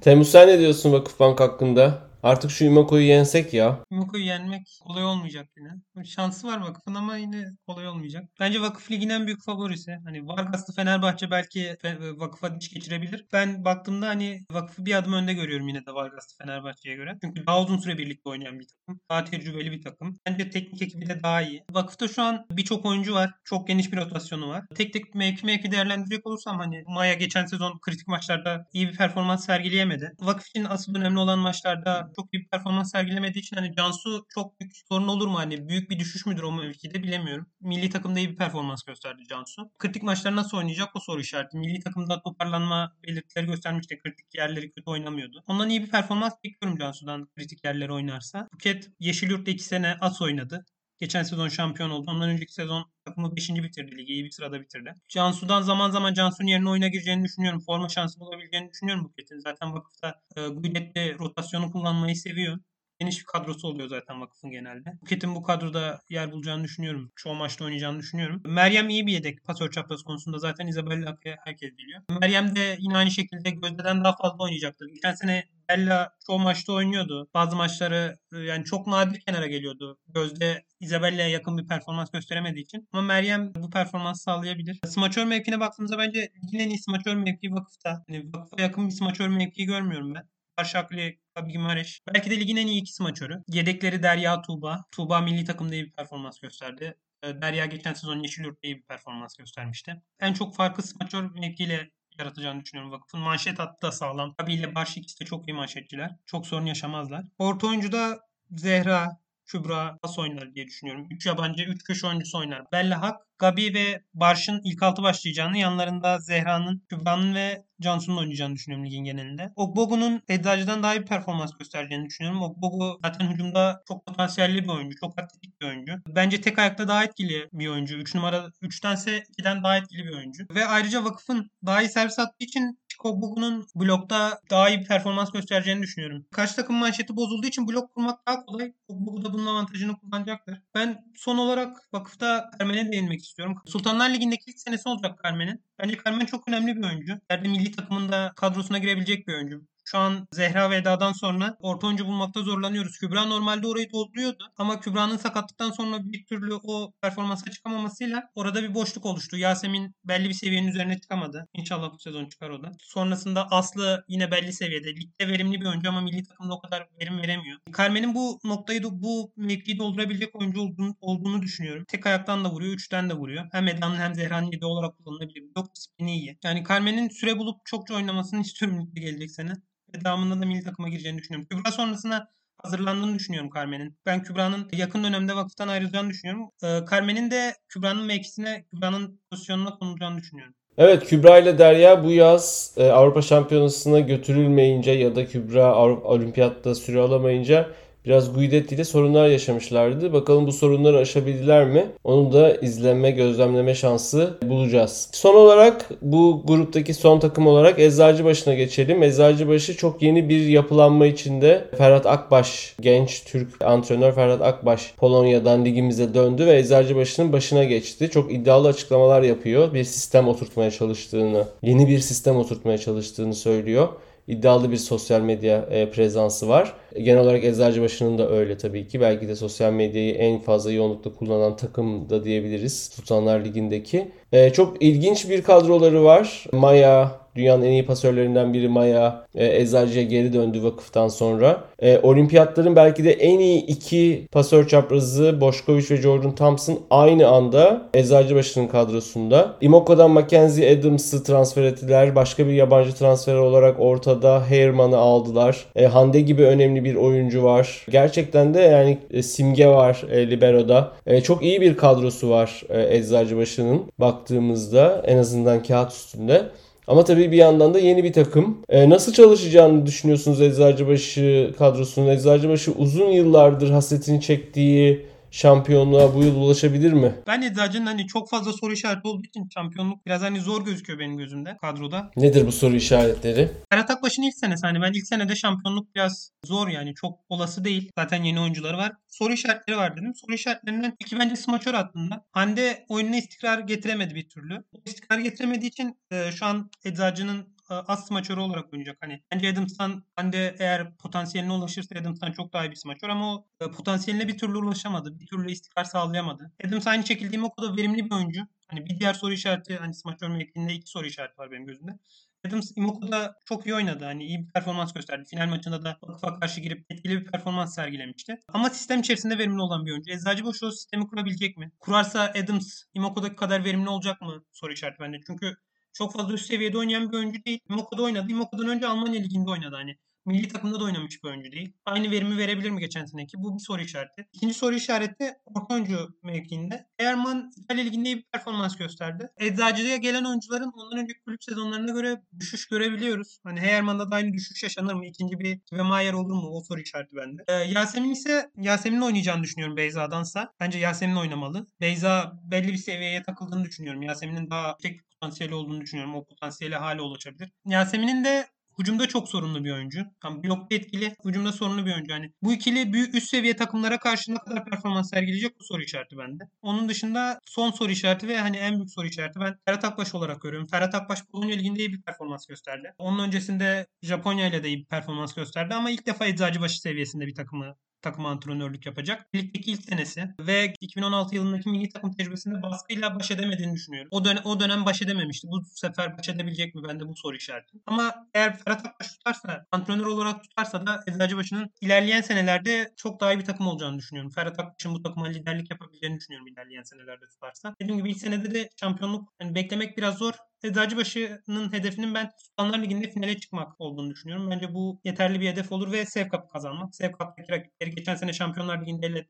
Temmuz 0.00 0.28
sen 0.28 0.48
ne 0.48 0.58
diyorsun 0.58 0.92
Vakıfbank 0.92 1.40
hakkında? 1.40 2.11
Artık 2.22 2.50
şu 2.50 2.64
Imako'yu 2.64 3.06
yensek 3.06 3.54
ya. 3.54 3.84
Imako'yu 3.90 4.24
yenmek 4.24 4.78
kolay 4.84 5.04
olmayacak 5.04 5.48
yine. 5.56 6.04
Şansı 6.04 6.46
var 6.46 6.60
vakıfın 6.60 6.94
ama 6.94 7.16
yine 7.16 7.44
kolay 7.66 7.88
olmayacak. 7.88 8.24
Bence 8.40 8.60
vakıf 8.60 8.90
ligin 8.90 9.08
en 9.08 9.26
büyük 9.26 9.44
favorisi. 9.44 9.96
Hani 10.04 10.26
Vargas'lı 10.26 10.74
Fenerbahçe 10.74 11.30
belki 11.30 11.76
vakıfa 12.16 12.60
diş 12.60 12.70
geçirebilir. 12.70 13.26
Ben 13.32 13.64
baktığımda 13.64 14.08
hani 14.08 14.40
vakıfı 14.52 14.86
bir 14.86 14.94
adım 14.94 15.12
önde 15.12 15.32
görüyorum 15.32 15.68
yine 15.68 15.86
de 15.86 15.94
Vargas'lı 15.94 16.44
Fenerbahçe'ye 16.44 16.96
göre. 16.96 17.18
Çünkü 17.24 17.46
daha 17.46 17.62
uzun 17.62 17.78
süre 17.78 17.98
birlikte 17.98 18.30
oynayan 18.30 18.58
bir 18.58 18.66
takım. 18.66 19.00
Daha 19.10 19.24
tecrübeli 19.24 19.72
bir 19.72 19.82
takım. 19.82 20.16
Bence 20.26 20.50
teknik 20.50 20.82
ekibi 20.82 21.08
de 21.08 21.22
daha 21.22 21.42
iyi. 21.42 21.64
Vakıfta 21.70 22.08
şu 22.08 22.22
an 22.22 22.46
birçok 22.50 22.86
oyuncu 22.86 23.14
var. 23.14 23.30
Çok 23.44 23.68
geniş 23.68 23.92
bir 23.92 23.96
rotasyonu 23.96 24.48
var. 24.48 24.64
Tek 24.74 24.92
tek 24.92 25.14
mevki 25.14 25.46
mevki 25.46 25.70
değerlendirecek 25.70 26.26
olursam 26.26 26.58
hani 26.58 26.82
Maya 26.86 27.14
geçen 27.14 27.46
sezon 27.46 27.78
kritik 27.78 28.08
maçlarda 28.08 28.64
iyi 28.72 28.88
bir 28.88 28.96
performans 28.96 29.46
sergileyemedi. 29.46 30.12
Vakıf 30.20 30.46
için 30.46 30.64
asıl 30.64 30.94
önemli 30.94 31.18
olan 31.18 31.38
maçlarda 31.38 32.11
çok 32.16 32.34
iyi 32.34 32.40
bir 32.40 32.48
performans 32.48 32.90
sergilemediği 32.90 33.42
için 33.42 33.56
hani 33.56 33.74
Cansu 33.76 34.26
çok 34.34 34.60
büyük 34.60 34.72
sorun 34.88 35.08
olur 35.08 35.26
mu? 35.26 35.38
Hani 35.38 35.68
büyük 35.68 35.90
bir 35.90 35.98
düşüş 35.98 36.26
müdür 36.26 36.42
o 36.42 36.52
mevkide 36.52 37.02
bilemiyorum. 37.02 37.46
Milli 37.60 37.90
takımda 37.90 38.18
iyi 38.18 38.30
bir 38.30 38.36
performans 38.36 38.82
gösterdi 38.82 39.22
Cansu. 39.28 39.70
Kritik 39.78 40.02
maçlar 40.02 40.36
nasıl 40.36 40.56
oynayacak 40.56 40.96
o 40.96 41.00
soru 41.00 41.20
işareti. 41.20 41.56
Milli 41.56 41.80
takımda 41.80 42.22
toparlanma 42.22 42.96
belirtileri 43.08 43.46
göstermişti. 43.46 43.98
Kritik 43.98 44.34
yerleri 44.34 44.72
kötü 44.72 44.90
oynamıyordu. 44.90 45.44
Ondan 45.46 45.70
iyi 45.70 45.82
bir 45.82 45.90
performans 45.90 46.32
bekliyorum 46.44 46.78
Cansu'dan 46.78 47.28
kritik 47.36 47.64
yerleri 47.64 47.92
oynarsa. 47.92 48.48
Buket 48.52 48.90
Yeşilyurt'ta 49.00 49.50
2 49.50 49.64
sene 49.64 49.96
as 50.00 50.22
oynadı. 50.22 50.64
Geçen 51.02 51.22
sezon 51.22 51.48
şampiyon 51.48 51.90
oldu. 51.90 52.10
Ondan 52.10 52.28
önceki 52.28 52.52
sezon 52.52 52.84
takımı 53.04 53.36
5. 53.36 53.50
bitirdi 53.50 53.98
ligi. 53.98 54.12
iyi 54.12 54.24
bir 54.24 54.30
sırada 54.30 54.60
bitirdi. 54.60 54.94
Cansu'dan 55.08 55.62
zaman 55.62 55.90
zaman 55.90 56.14
Cansu'nun 56.14 56.48
yerine 56.48 56.68
oyuna 56.68 56.88
gireceğini 56.88 57.24
düşünüyorum. 57.24 57.60
Forma 57.60 57.88
şansı 57.88 58.20
bulabileceğini 58.20 58.70
düşünüyorum 58.70 59.04
Buket'in. 59.04 59.38
Zaten 59.38 59.72
vakıfta 59.72 60.20
e, 60.36 60.48
Guidet'te 60.48 61.14
rotasyonu 61.18 61.70
kullanmayı 61.72 62.16
seviyor. 62.16 62.58
Geniş 63.00 63.20
bir 63.20 63.24
kadrosu 63.24 63.68
oluyor 63.68 63.88
zaten 63.88 64.20
vakıfın 64.20 64.50
genelde. 64.50 64.92
Buket'in 65.02 65.34
bu 65.34 65.42
kadroda 65.42 66.00
yer 66.10 66.32
bulacağını 66.32 66.64
düşünüyorum. 66.64 67.12
Çoğu 67.16 67.34
maçta 67.34 67.64
oynayacağını 67.64 67.98
düşünüyorum. 67.98 68.42
Meryem 68.44 68.88
iyi 68.88 69.06
bir 69.06 69.12
yedek 69.12 69.44
pasör 69.44 69.70
çapraz 69.70 70.02
konusunda 70.02 70.38
zaten 70.38 70.66
Isabella 70.66 71.16
herkes 71.44 71.78
biliyor. 71.78 72.02
Meryem 72.20 72.56
de 72.56 72.76
yine 72.78 72.96
aynı 72.96 73.10
şekilde 73.10 73.50
Gözde'den 73.50 74.04
daha 74.04 74.16
fazla 74.16 74.44
oynayacaktır. 74.44 74.88
Geçen 74.88 75.14
sene 75.14 75.44
Bella 75.72 76.10
çoğu 76.26 76.38
maçta 76.38 76.72
oynuyordu. 76.72 77.28
Bazı 77.34 77.56
maçları 77.56 78.18
e, 78.32 78.38
yani 78.38 78.64
çok 78.64 78.86
nadir 78.86 79.20
kenara 79.20 79.46
geliyordu. 79.46 79.98
Gözde 80.06 80.64
Isabella'ya 80.80 81.28
yakın 81.28 81.58
bir 81.58 81.66
performans 81.66 82.10
gösteremediği 82.10 82.64
için. 82.64 82.88
Ama 82.92 83.02
Meryem 83.02 83.54
bu 83.54 83.70
performans 83.70 84.22
sağlayabilir. 84.22 84.80
Smaçör 84.86 85.24
mevkine 85.24 85.60
baktığımızda 85.60 85.98
bence 85.98 86.32
yine 86.52 86.62
en 86.62 86.68
iyi 86.68 86.78
smaçör 86.78 87.14
mevki 87.14 87.52
vakıfta. 87.52 88.04
Yani 88.08 88.32
vakıfa 88.34 88.62
yakın 88.62 88.86
bir 88.86 88.92
smaçör 88.92 89.28
mevki 89.28 89.64
görmüyorum 89.64 90.14
ben. 90.14 90.22
Başaklı, 90.58 90.96
Gabi 91.36 91.52
Gimareş. 91.52 92.00
Belki 92.14 92.30
de 92.30 92.40
ligin 92.40 92.56
en 92.56 92.66
iyi 92.66 92.80
iki 92.80 92.92
smaçörü. 92.92 93.42
Yedekleri 93.48 94.02
Derya 94.02 94.42
Tuğba. 94.42 94.84
Tuğba 94.90 95.20
milli 95.20 95.44
takımda 95.44 95.74
iyi 95.74 95.84
bir 95.84 95.92
performans 95.92 96.40
gösterdi. 96.40 96.94
E, 97.22 97.42
Derya 97.42 97.66
geçen 97.66 97.94
sezon 97.94 98.22
Yeşilyurt'ta 98.22 98.68
iyi 98.68 98.76
bir 98.76 98.82
performans 98.82 99.36
göstermişti. 99.36 100.02
En 100.20 100.32
çok 100.32 100.56
farkı 100.56 100.82
smaçör 100.82 101.30
mevkiyle 101.30 101.90
yaratacağını 102.18 102.60
düşünüyorum 102.64 102.92
vakıfın. 102.92 103.20
Manşet 103.20 103.58
hattı 103.58 103.86
da 103.86 103.92
sağlam. 103.92 104.34
Tabi 104.34 104.54
ile 104.54 104.74
Barş 104.74 104.96
ikisi 104.96 105.20
de 105.20 105.24
çok 105.24 105.48
iyi 105.48 105.54
manşetçiler. 105.54 106.16
Çok 106.26 106.46
sorun 106.46 106.66
yaşamazlar. 106.66 107.24
Orta 107.38 107.66
oyuncuda 107.66 108.20
Zehra, 108.50 109.21
Kübra 109.52 109.98
pas 110.02 110.18
oynar 110.18 110.54
diye 110.54 110.66
düşünüyorum. 110.66 111.06
3 111.10 111.26
yabancı, 111.26 111.62
3 111.62 111.84
köşe 111.84 112.06
oyuncusu 112.06 112.38
oynar. 112.38 112.72
Bella 112.72 113.02
Hak, 113.02 113.16
Gabi 113.38 113.74
ve 113.74 114.02
Barş'ın 114.14 114.60
ilk 114.64 114.82
altı 114.82 115.02
başlayacağını, 115.02 115.58
yanlarında 115.58 116.18
Zehra'nın, 116.18 116.82
Kübra'nın 116.88 117.34
ve 117.34 117.64
Cansu'nun 117.80 118.16
oynayacağını 118.16 118.54
düşünüyorum 118.54 118.86
ligin 118.86 119.04
genelinde. 119.04 119.52
Ogbogu'nun 119.56 120.22
Eczacı'dan 120.28 120.82
daha 120.82 120.94
iyi 120.94 121.04
performans 121.04 121.50
göstereceğini 121.58 122.06
düşünüyorum. 122.06 122.42
Ogbogu 122.42 122.98
zaten 123.04 123.30
hücumda 123.30 123.82
çok 123.88 124.06
potansiyelli 124.06 124.62
bir 124.62 124.68
oyuncu, 124.68 124.96
çok 125.00 125.18
atletik 125.18 125.60
bir 125.60 125.66
oyuncu. 125.66 125.92
Bence 126.08 126.40
tek 126.40 126.58
ayakta 126.58 126.88
daha 126.88 127.04
etkili 127.04 127.48
bir 127.52 127.68
oyuncu. 127.68 127.96
3 127.96 128.14
numara 128.14 128.36
3'tense 128.62 129.22
2'den 129.38 129.62
daha 129.64 129.76
etkili 129.76 130.04
bir 130.04 130.16
oyuncu. 130.16 130.46
Ve 130.54 130.66
ayrıca 130.66 131.04
vakıfın 131.04 131.50
daha 131.66 131.82
iyi 131.82 131.88
servis 131.88 132.18
attığı 132.18 132.44
için 132.44 132.78
Ogbogu'nun 133.04 133.66
blokta 133.74 134.40
daha 134.50 134.68
iyi 134.68 134.80
bir 134.80 134.86
performans 134.86 135.32
göstereceğini 135.32 135.82
düşünüyorum. 135.82 136.26
Karşı 136.32 136.56
takım 136.56 136.76
manşeti 136.76 137.16
bozulduğu 137.16 137.46
için 137.46 137.68
blok 137.68 137.94
kurmak 137.94 138.26
daha 138.26 138.44
kolay. 138.44 138.72
Ogbogu 138.88 139.24
da 139.24 139.32
bunun 139.32 139.46
avantajını 139.46 139.96
kullanacaktır. 139.96 140.62
Ben 140.74 141.04
son 141.16 141.38
olarak 141.38 141.76
vakıfta 141.92 142.50
Ermen'e 142.60 142.92
değinmek 142.92 143.24
istiyorum. 143.24 143.56
Sultanlar 143.66 144.10
Ligi'ndeki 144.10 144.50
ilk 144.50 144.58
senesi 144.58 144.88
olacak 144.88 145.20
Carmen'in. 145.24 145.64
Bence 145.78 145.98
Carmen 146.04 146.26
çok 146.26 146.48
önemli 146.48 146.76
bir 146.76 146.84
oyuncu. 146.84 147.20
Yerde 147.30 147.48
milli 147.48 147.72
takımında 147.72 148.32
kadrosuna 148.36 148.78
girebilecek 148.78 149.28
bir 149.28 149.34
oyuncu. 149.34 149.71
Şu 149.92 149.98
an 149.98 150.28
Zehra 150.32 150.70
Veda'dan 150.70 151.12
sonra 151.12 151.56
orta 151.60 151.86
oyuncu 151.86 152.06
bulmakta 152.06 152.42
zorlanıyoruz. 152.42 152.98
Kübra 152.98 153.24
normalde 153.24 153.66
orayı 153.66 153.92
dolduruyordu. 153.92 154.52
Ama 154.56 154.80
Kübra'nın 154.80 155.16
sakatlıktan 155.16 155.70
sonra 155.70 156.12
bir 156.12 156.24
türlü 156.26 156.54
o 156.54 156.92
performansa 157.02 157.50
çıkamamasıyla 157.50 158.30
orada 158.34 158.62
bir 158.62 158.74
boşluk 158.74 159.06
oluştu. 159.06 159.36
Yasemin 159.36 159.94
belli 160.04 160.28
bir 160.28 160.34
seviyenin 160.34 160.68
üzerine 160.68 161.00
çıkamadı. 161.00 161.48
İnşallah 161.54 161.92
bu 161.92 161.98
sezon 161.98 162.26
çıkar 162.26 162.50
o 162.50 162.62
da. 162.62 162.72
Sonrasında 162.82 163.48
Aslı 163.50 164.04
yine 164.08 164.30
belli 164.30 164.52
seviyede. 164.52 164.88
Ligde 164.88 165.28
verimli 165.28 165.60
bir 165.60 165.66
oyuncu 165.66 165.88
ama 165.88 166.00
milli 166.00 166.24
takımda 166.24 166.54
o 166.54 166.60
kadar 166.60 166.88
verim 167.00 167.18
veremiyor. 167.18 167.58
Carmen'in 167.78 168.14
bu 168.14 168.40
noktayı 168.44 168.82
bu 168.84 169.32
mevkiyi 169.36 169.78
doldurabilecek 169.78 170.36
oyuncu 170.36 170.60
olduğunu, 170.60 170.96
olduğunu 171.00 171.42
düşünüyorum. 171.42 171.84
Tek 171.88 172.06
ayaktan 172.06 172.44
da 172.44 172.50
vuruyor, 172.50 172.74
üçten 172.74 173.10
de 173.10 173.14
vuruyor. 173.14 173.48
Hem 173.52 173.68
Eda'nın 173.68 173.96
hem 173.96 174.14
Zehra'nın 174.14 174.52
yedi 174.52 174.64
olarak 174.64 174.98
kullanılabilir. 174.98 175.44
Çok 175.56 175.74
disiplini 175.74 176.16
iyi. 176.16 176.38
Yani 176.44 176.64
Carmen'in 176.68 177.08
süre 177.08 177.38
bulup 177.38 177.66
çokça 177.66 177.94
oynamasını 177.94 178.40
istiyorum 178.46 178.80
ligde 178.80 179.00
gelecek 179.00 179.30
sene 179.30 179.52
devamında 179.92 180.40
da 180.40 180.46
milli 180.46 180.64
takıma 180.64 180.88
gireceğini 180.88 181.18
düşünüyorum. 181.18 181.48
Kübra 181.50 181.72
sonrasında 181.72 182.28
hazırlandığını 182.62 183.14
düşünüyorum 183.18 183.50
Carmen'in. 183.54 183.96
Ben 184.06 184.22
Kübra'nın 184.22 184.68
yakın 184.72 185.04
dönemde 185.04 185.36
vakıftan 185.36 185.68
ayrılacağını 185.68 186.10
düşünüyorum. 186.10 186.50
Ee, 186.62 186.80
Carmen'in 186.90 187.30
de 187.30 187.54
Kübra'nın 187.68 188.06
mevkisine, 188.06 188.64
Kübra'nın 188.70 189.20
pozisyonuna 189.30 189.78
konulacağını 189.78 190.18
düşünüyorum. 190.18 190.54
Evet 190.78 191.04
Kübra 191.04 191.38
ile 191.38 191.58
Derya 191.58 192.04
bu 192.04 192.10
yaz 192.10 192.74
e, 192.76 192.90
Avrupa 192.90 193.22
Şampiyonası'na 193.22 194.00
götürülmeyince 194.00 194.90
ya 194.90 195.16
da 195.16 195.26
Kübra 195.26 195.64
Avrupa 195.64 196.08
Olimpiyatta 196.08 196.74
süre 196.74 197.00
alamayınca 197.00 197.68
biraz 198.06 198.34
Guidetti 198.34 198.74
ile 198.74 198.84
sorunlar 198.84 199.28
yaşamışlardı. 199.28 200.12
Bakalım 200.12 200.46
bu 200.46 200.52
sorunları 200.52 200.98
aşabildiler 200.98 201.66
mi? 201.66 201.86
Onu 202.04 202.32
da 202.32 202.56
izleme, 202.56 203.10
gözlemleme 203.10 203.74
şansı 203.74 204.38
bulacağız. 204.42 205.08
Son 205.12 205.34
olarak 205.34 205.88
bu 206.02 206.42
gruptaki 206.44 206.94
son 206.94 207.18
takım 207.18 207.46
olarak 207.46 207.78
Eczacıbaşı'na 207.78 208.54
geçelim. 208.54 209.02
Eczacıbaşı 209.02 209.76
çok 209.76 210.02
yeni 210.02 210.28
bir 210.28 210.46
yapılanma 210.46 211.06
içinde. 211.06 211.64
Ferhat 211.78 212.06
Akbaş, 212.06 212.74
genç 212.80 213.24
Türk 213.24 213.64
antrenör 213.64 214.12
Ferhat 214.12 214.42
Akbaş 214.42 214.94
Polonya'dan 214.96 215.64
ligimize 215.64 216.14
döndü 216.14 216.46
ve 216.46 216.58
Eczacıbaşı'nın 216.58 217.32
başına 217.32 217.64
geçti. 217.64 218.10
Çok 218.10 218.32
iddialı 218.32 218.68
açıklamalar 218.68 219.22
yapıyor. 219.22 219.74
Bir 219.74 219.84
sistem 219.84 220.28
oturtmaya 220.28 220.70
çalıştığını, 220.70 221.44
yeni 221.62 221.88
bir 221.88 221.98
sistem 221.98 222.36
oturtmaya 222.36 222.78
çalıştığını 222.78 223.34
söylüyor 223.34 223.88
iddialı 224.28 224.70
bir 224.70 224.76
sosyal 224.76 225.20
medya 225.20 225.66
e, 225.70 225.90
prezansı 225.90 226.48
var. 226.48 226.74
Genel 227.02 227.20
olarak 227.20 227.44
Eczacıbaşı'nın 227.44 228.18
da 228.18 228.30
öyle 228.30 228.58
tabii 228.58 228.88
ki. 228.88 229.00
Belki 229.00 229.28
de 229.28 229.36
sosyal 229.36 229.72
medyayı 229.72 230.14
en 230.14 230.40
fazla 230.40 230.72
yoğunlukla 230.72 231.12
kullanan 231.12 231.56
takım 231.56 232.10
da 232.10 232.24
diyebiliriz 232.24 232.90
Sultanlar 232.94 233.44
Ligi'ndeki. 233.44 234.08
E, 234.32 234.52
çok 234.52 234.82
ilginç 234.82 235.30
bir 235.30 235.42
kadroları 235.42 236.04
var. 236.04 236.44
Maya, 236.52 237.21
Dünyanın 237.36 237.62
en 237.62 237.70
iyi 237.70 237.86
pasörlerinden 237.86 238.52
biri 238.52 238.68
Maya 238.68 239.26
e, 239.34 239.60
Eczacı'ya 239.62 240.04
geri 240.04 240.32
döndü 240.32 240.62
vakıftan 240.62 241.08
sonra. 241.08 241.64
E, 241.82 241.98
olimpiyatların 241.98 242.76
belki 242.76 243.04
de 243.04 243.12
en 243.12 243.38
iyi 243.38 243.66
iki 243.66 244.28
pasör 244.32 244.68
çaprazı 244.68 245.40
Boşkoviç 245.40 245.90
ve 245.90 245.96
Jordan 245.96 246.34
Thompson 246.34 246.80
aynı 246.90 247.28
anda 247.28 247.82
Eczacıbaşı'nın 247.94 248.68
kadrosunda. 248.68 249.56
Imoko'dan 249.60 250.10
Mackenzie 250.10 250.78
Adams'ı 250.78 251.24
transfer 251.24 251.62
ettiler. 251.62 252.14
Başka 252.14 252.46
bir 252.46 252.52
yabancı 252.52 252.94
transfer 252.94 253.34
olarak 253.34 253.80
ortada 253.80 254.44
Herman'ı 254.46 254.96
aldılar. 254.96 255.64
E, 255.76 255.86
Hande 255.86 256.20
gibi 256.20 256.42
önemli 256.42 256.84
bir 256.84 256.94
oyuncu 256.94 257.44
var. 257.44 257.86
Gerçekten 257.90 258.54
de 258.54 258.60
yani 258.60 258.98
e, 259.10 259.22
simge 259.22 259.68
var 259.68 260.04
e, 260.10 260.30
Libero'da. 260.30 260.92
E, 261.06 261.20
çok 261.20 261.42
iyi 261.42 261.60
bir 261.60 261.76
kadrosu 261.76 262.30
var 262.30 262.62
e, 262.68 262.96
Eczacıbaşı'nın 262.96 263.82
baktığımızda 263.98 265.02
en 265.06 265.18
azından 265.18 265.62
kağıt 265.62 265.92
üstünde. 265.92 266.42
Ama 266.86 267.04
tabii 267.04 267.32
bir 267.32 267.36
yandan 267.36 267.74
da 267.74 267.78
yeni 267.78 268.04
bir 268.04 268.12
takım. 268.12 268.58
E, 268.68 268.90
nasıl 268.90 269.12
çalışacağını 269.12 269.86
düşünüyorsunuz 269.86 270.40
Eczacıbaşı 270.40 271.54
kadrosunun? 271.58 272.08
Eczacıbaşı 272.08 272.72
uzun 272.72 273.08
yıllardır 273.10 273.70
hasretini 273.70 274.20
çektiği 274.20 275.06
şampiyonluğa 275.32 276.14
bu 276.14 276.24
yıl 276.24 276.36
ulaşabilir 276.36 276.92
mi? 276.92 277.14
Ben 277.26 277.42
Eczacı'nın 277.42 277.86
hani 277.86 278.06
çok 278.06 278.30
fazla 278.30 278.52
soru 278.52 278.72
işareti 278.72 279.08
olduğu 279.08 279.26
için 279.26 279.48
şampiyonluk 279.54 280.06
biraz 280.06 280.22
hani 280.22 280.40
zor 280.40 280.64
gözüküyor 280.64 280.98
benim 280.98 281.16
gözümde 281.16 281.56
kadroda. 281.60 282.10
Nedir 282.16 282.46
bu 282.46 282.52
soru 282.52 282.76
işaretleri? 282.76 283.50
Ferhat 283.70 283.90
Akbaş'ın 283.90 284.22
ilk 284.22 284.34
senesi 284.34 284.66
hani 284.66 284.82
ben 284.82 284.92
ilk 284.92 285.06
senede 285.06 285.36
şampiyonluk 285.36 285.94
biraz 285.94 286.30
zor 286.44 286.68
yani 286.68 286.94
çok 286.94 287.18
olası 287.28 287.64
değil. 287.64 287.90
Zaten 287.98 288.22
yeni 288.22 288.40
oyuncuları 288.40 288.76
var. 288.76 288.92
Soru 289.08 289.32
işaretleri 289.32 289.76
var 289.76 289.96
dedim. 289.96 290.14
Soru 290.14 290.34
işaretlerinden 290.34 290.92
ilki 291.00 291.18
bence 291.18 291.36
smaçör 291.36 291.74
hattında. 291.74 292.24
Hande 292.32 292.84
oyununa 292.88 293.16
istikrar 293.16 293.58
getiremedi 293.58 294.14
bir 294.14 294.28
türlü. 294.28 294.64
O 294.72 294.78
istikrar 294.86 295.18
getiremediği 295.18 295.70
için 295.70 295.98
e, 296.10 296.32
şu 296.32 296.46
an 296.46 296.70
Eczacı'nın 296.84 297.51
az 297.68 298.06
smaçörü 298.06 298.40
olarak 298.40 298.72
oynayacak. 298.72 298.96
Hani 299.00 299.22
bence 299.32 299.48
Adams'tan 299.48 300.04
Hande 300.16 300.56
eğer 300.58 300.96
potansiyeline 300.96 301.52
ulaşırsa 301.52 301.98
Adams'tan 301.98 302.32
çok 302.32 302.52
daha 302.52 302.64
iyi 302.66 302.70
bir 302.70 302.76
smaçör 302.76 303.08
ama 303.08 303.34
o 303.34 303.46
e, 303.60 303.70
potansiyeline 303.70 304.28
bir 304.28 304.38
türlü 304.38 304.58
ulaşamadı. 304.58 305.20
Bir 305.20 305.26
türlü 305.26 305.50
istikrar 305.50 305.84
sağlayamadı. 305.84 306.52
Adams 306.66 306.86
aynı 306.86 307.06
şekilde 307.06 307.36
Imoko'da 307.36 307.76
verimli 307.76 308.04
bir 308.04 308.10
oyuncu. 308.10 308.40
Hani 308.68 308.86
bir 308.86 309.00
diğer 309.00 309.14
soru 309.14 309.32
işareti 309.32 309.76
hani 309.76 309.94
smaçör 309.94 310.28
mevkiinde 310.28 310.74
iki 310.74 310.90
soru 310.90 311.06
işareti 311.06 311.38
var 311.38 311.50
benim 311.50 311.66
gözümde. 311.66 311.98
Adams 312.46 312.72
Imoko'da 312.76 313.34
çok 313.44 313.66
iyi 313.66 313.74
oynadı. 313.74 314.04
Hani 314.04 314.24
iyi 314.24 314.38
bir 314.38 314.52
performans 314.52 314.92
gösterdi. 314.92 315.24
Final 315.30 315.48
maçında 315.48 315.84
da 315.84 315.98
Vakıf'a 316.02 316.40
karşı 316.40 316.60
girip 316.60 316.86
etkili 316.90 317.20
bir 317.20 317.24
performans 317.26 317.74
sergilemişti. 317.74 318.40
Ama 318.48 318.70
sistem 318.70 319.00
içerisinde 319.00 319.38
verimli 319.38 319.60
olan 319.60 319.86
bir 319.86 319.90
oyuncu. 319.90 320.12
Eczacıbaşı 320.12 320.66
o 320.66 320.70
sistemi 320.70 321.06
kurabilecek 321.06 321.56
mi? 321.56 321.72
Kurarsa 321.80 322.22
Adams 322.22 322.82
Imoko'daki 322.94 323.36
kadar 323.36 323.64
verimli 323.64 323.88
olacak 323.88 324.20
mı? 324.20 324.44
Soru 324.52 324.72
işareti 324.72 325.00
bende. 325.00 325.20
Çünkü 325.26 325.56
çok 325.92 326.12
fazla 326.12 326.34
üst 326.34 326.46
seviyede 326.46 326.78
oynayan 326.78 327.12
bir 327.12 327.16
oyuncu 327.16 327.44
değil. 327.44 327.60
Imoko'da 327.70 328.02
oynadı. 328.02 328.32
Imoko'dan 328.32 328.68
önce 328.68 328.86
Almanya 328.86 329.20
Ligi'nde 329.20 329.50
oynadı. 329.50 329.76
Hani 329.76 329.96
milli 330.26 330.48
takımda 330.48 330.80
da 330.80 330.84
oynamış 330.84 331.24
bir 331.24 331.28
oyuncu 331.28 331.52
değil. 331.52 331.72
Aynı 331.86 332.10
verimi 332.10 332.38
verebilir 332.38 332.70
mi 332.70 332.80
geçen 332.80 333.04
seneki? 333.04 333.36
Bu 333.38 333.54
bir 333.54 333.62
soru 333.62 333.82
işareti. 333.82 334.26
İkinci 334.32 334.54
soru 334.54 334.74
işareti 334.74 335.34
orta 335.44 335.74
oyuncu 335.74 336.18
mevkiinde. 336.22 336.86
Erman 336.98 337.50
İtalya 337.56 337.84
Ligi'nde 337.84 338.08
iyi 338.08 338.16
bir 338.16 338.24
performans 338.32 338.76
gösterdi. 338.76 339.30
Eczacı'ya 339.36 339.96
gelen 339.96 340.24
oyuncuların 340.24 340.72
ondan 340.76 340.98
önceki 340.98 341.20
kulüp 341.20 341.44
sezonlarına 341.44 341.92
göre 341.92 342.22
düşüş 342.40 342.68
görebiliyoruz. 342.68 343.38
Hani 343.44 343.60
Heyerman'da 343.60 344.10
da 344.10 344.14
aynı 344.14 344.32
düşüş 344.32 344.62
yaşanır 344.62 344.94
mı? 344.94 345.06
İkinci 345.06 345.38
bir 345.38 345.60
ve 345.72 345.82
Mayer 345.82 346.12
olur 346.12 346.34
mu? 346.34 346.48
O 346.50 346.60
soru 346.60 346.80
işareti 346.80 347.16
bende. 347.16 347.44
Ee, 347.48 347.52
Yasemin 347.52 348.10
ise 348.10 348.50
Yasemin'in 348.56 349.00
oynayacağını 349.00 349.42
düşünüyorum 349.42 349.76
Beyza'dansa. 349.76 350.52
Bence 350.60 350.78
Yasemin 350.78 351.16
oynamalı. 351.16 351.66
Beyza 351.80 352.32
belli 352.44 352.68
bir 352.68 352.76
seviyeye 352.76 353.22
takıldığını 353.22 353.64
düşünüyorum. 353.64 354.02
Yasemin'in 354.02 354.50
daha 354.50 354.76
tek 354.76 355.00
potansiyeli 355.10 355.54
olduğunu 355.54 355.80
düşünüyorum. 355.80 356.14
O 356.14 356.24
potansiyeli 356.24 356.76
hala 356.76 357.02
ulaşabilir. 357.02 357.50
Yasemin'in 357.66 358.24
de 358.24 358.46
Hücumda 358.78 359.08
çok 359.08 359.28
sorunlu 359.28 359.64
bir 359.64 359.72
oyuncu. 359.72 360.04
Tam 360.20 360.42
blokta 360.42 360.74
etkili, 360.76 361.14
hücumda 361.24 361.52
sorunlu 361.52 361.86
bir 361.86 361.94
oyuncu. 361.94 362.12
Yani 362.12 362.32
bu 362.42 362.52
ikili 362.52 362.92
büyük 362.92 363.14
üst 363.14 363.28
seviye 363.28 363.56
takımlara 363.56 363.98
karşı 363.98 364.34
ne 364.34 364.38
kadar 364.38 364.64
performans 364.64 365.10
sergileyecek 365.10 365.60
bu 365.60 365.64
soru 365.64 365.82
işareti 365.82 366.18
bende. 366.18 366.44
Onun 366.62 366.88
dışında 366.88 367.38
son 367.44 367.70
soru 367.70 367.90
işareti 367.92 368.28
ve 368.28 368.38
hani 368.40 368.56
en 368.56 368.74
büyük 368.76 368.90
soru 368.90 369.06
işareti 369.06 369.40
ben 369.40 369.58
Ferhat 369.64 369.84
Akbaş 369.84 370.14
olarak 370.14 370.42
görüyorum. 370.42 370.68
Ferhat 370.68 370.94
Akbaş 370.94 371.24
Polonya 371.24 371.56
Ligi'nde 371.56 371.78
iyi 371.78 371.92
bir 371.92 372.02
performans 372.02 372.46
gösterdi. 372.46 372.94
Onun 372.98 373.18
öncesinde 373.18 373.86
Japonya 374.02 374.46
ile 374.48 374.64
de 374.64 374.68
iyi 374.68 374.78
bir 374.78 374.84
performans 374.84 375.34
gösterdi 375.34 375.74
ama 375.74 375.90
ilk 375.90 376.06
defa 376.06 376.26
Eczacıbaşı 376.26 376.80
seviyesinde 376.80 377.26
bir 377.26 377.34
takımı 377.34 377.76
takım 378.02 378.26
antrenörlük 378.26 378.86
yapacak. 378.86 379.34
Ligdeki 379.34 379.70
ilk 379.70 379.84
senesi 379.84 380.34
ve 380.40 380.74
2016 380.80 381.34
yılındaki 381.34 381.68
milli 381.68 381.88
takım 381.88 382.12
tecrübesinde 382.12 382.62
baskıyla 382.62 383.18
baş 383.18 383.30
edemediğini 383.30 383.74
düşünüyorum. 383.74 384.08
O 384.10 384.24
dönem, 384.24 384.42
o 384.44 384.60
dönem 384.60 384.86
baş 384.86 385.02
edememişti. 385.02 385.48
Bu 385.50 385.64
sefer 385.64 386.18
baş 386.18 386.28
edebilecek 386.28 386.74
mi? 386.74 386.82
Bende 386.88 387.08
bu 387.08 387.16
soru 387.16 387.36
işareti. 387.36 387.78
Ama 387.86 388.14
eğer 388.34 388.58
Ferhat 388.58 388.86
Akbaş 388.86 389.12
tutarsa, 389.12 389.66
antrenör 389.72 390.06
olarak 390.06 390.42
tutarsa 390.42 390.86
da 390.86 391.04
Eczacıbaşı'nın 391.06 391.70
ilerleyen 391.80 392.20
senelerde 392.20 392.92
çok 392.96 393.20
daha 393.20 393.32
iyi 393.32 393.38
bir 393.38 393.44
takım 393.44 393.66
olacağını 393.66 393.98
düşünüyorum. 393.98 394.30
Ferhat 394.30 394.58
Akbaş'ın 394.58 394.94
bu 394.94 395.02
takıma 395.02 395.26
liderlik 395.26 395.70
yapabileceğini 395.70 396.18
düşünüyorum 396.18 396.48
ilerleyen 396.48 396.82
senelerde 396.82 397.26
tutarsa. 397.28 397.74
Dediğim 397.80 397.98
gibi 397.98 398.10
ilk 398.10 398.18
senede 398.18 398.54
de 398.54 398.68
şampiyonluk 398.80 399.32
yani 399.40 399.54
beklemek 399.54 399.98
biraz 399.98 400.18
zor 400.18 400.32
Eczacıbaşı'nın 400.62 401.72
hedefinin 401.72 402.14
ben 402.14 402.30
Sultanlar 402.38 402.78
Ligi'nde 402.78 403.10
finale 403.10 403.36
çıkmak 403.36 403.80
olduğunu 403.80 404.10
düşünüyorum. 404.10 404.50
Bence 404.50 404.74
bu 404.74 405.00
yeterli 405.04 405.40
bir 405.40 405.50
hedef 405.50 405.72
olur 405.72 405.92
ve 405.92 406.04
Sev 406.04 406.28
Cup 406.28 406.50
kazanmak. 406.50 406.94
Sev 406.94 407.08
Cup'taki 407.08 407.52
rakipleri 407.52 407.90
geçen 407.90 408.14
sene 408.14 408.32
Şampiyonlar 408.32 408.80
Ligi'nde 408.80 409.26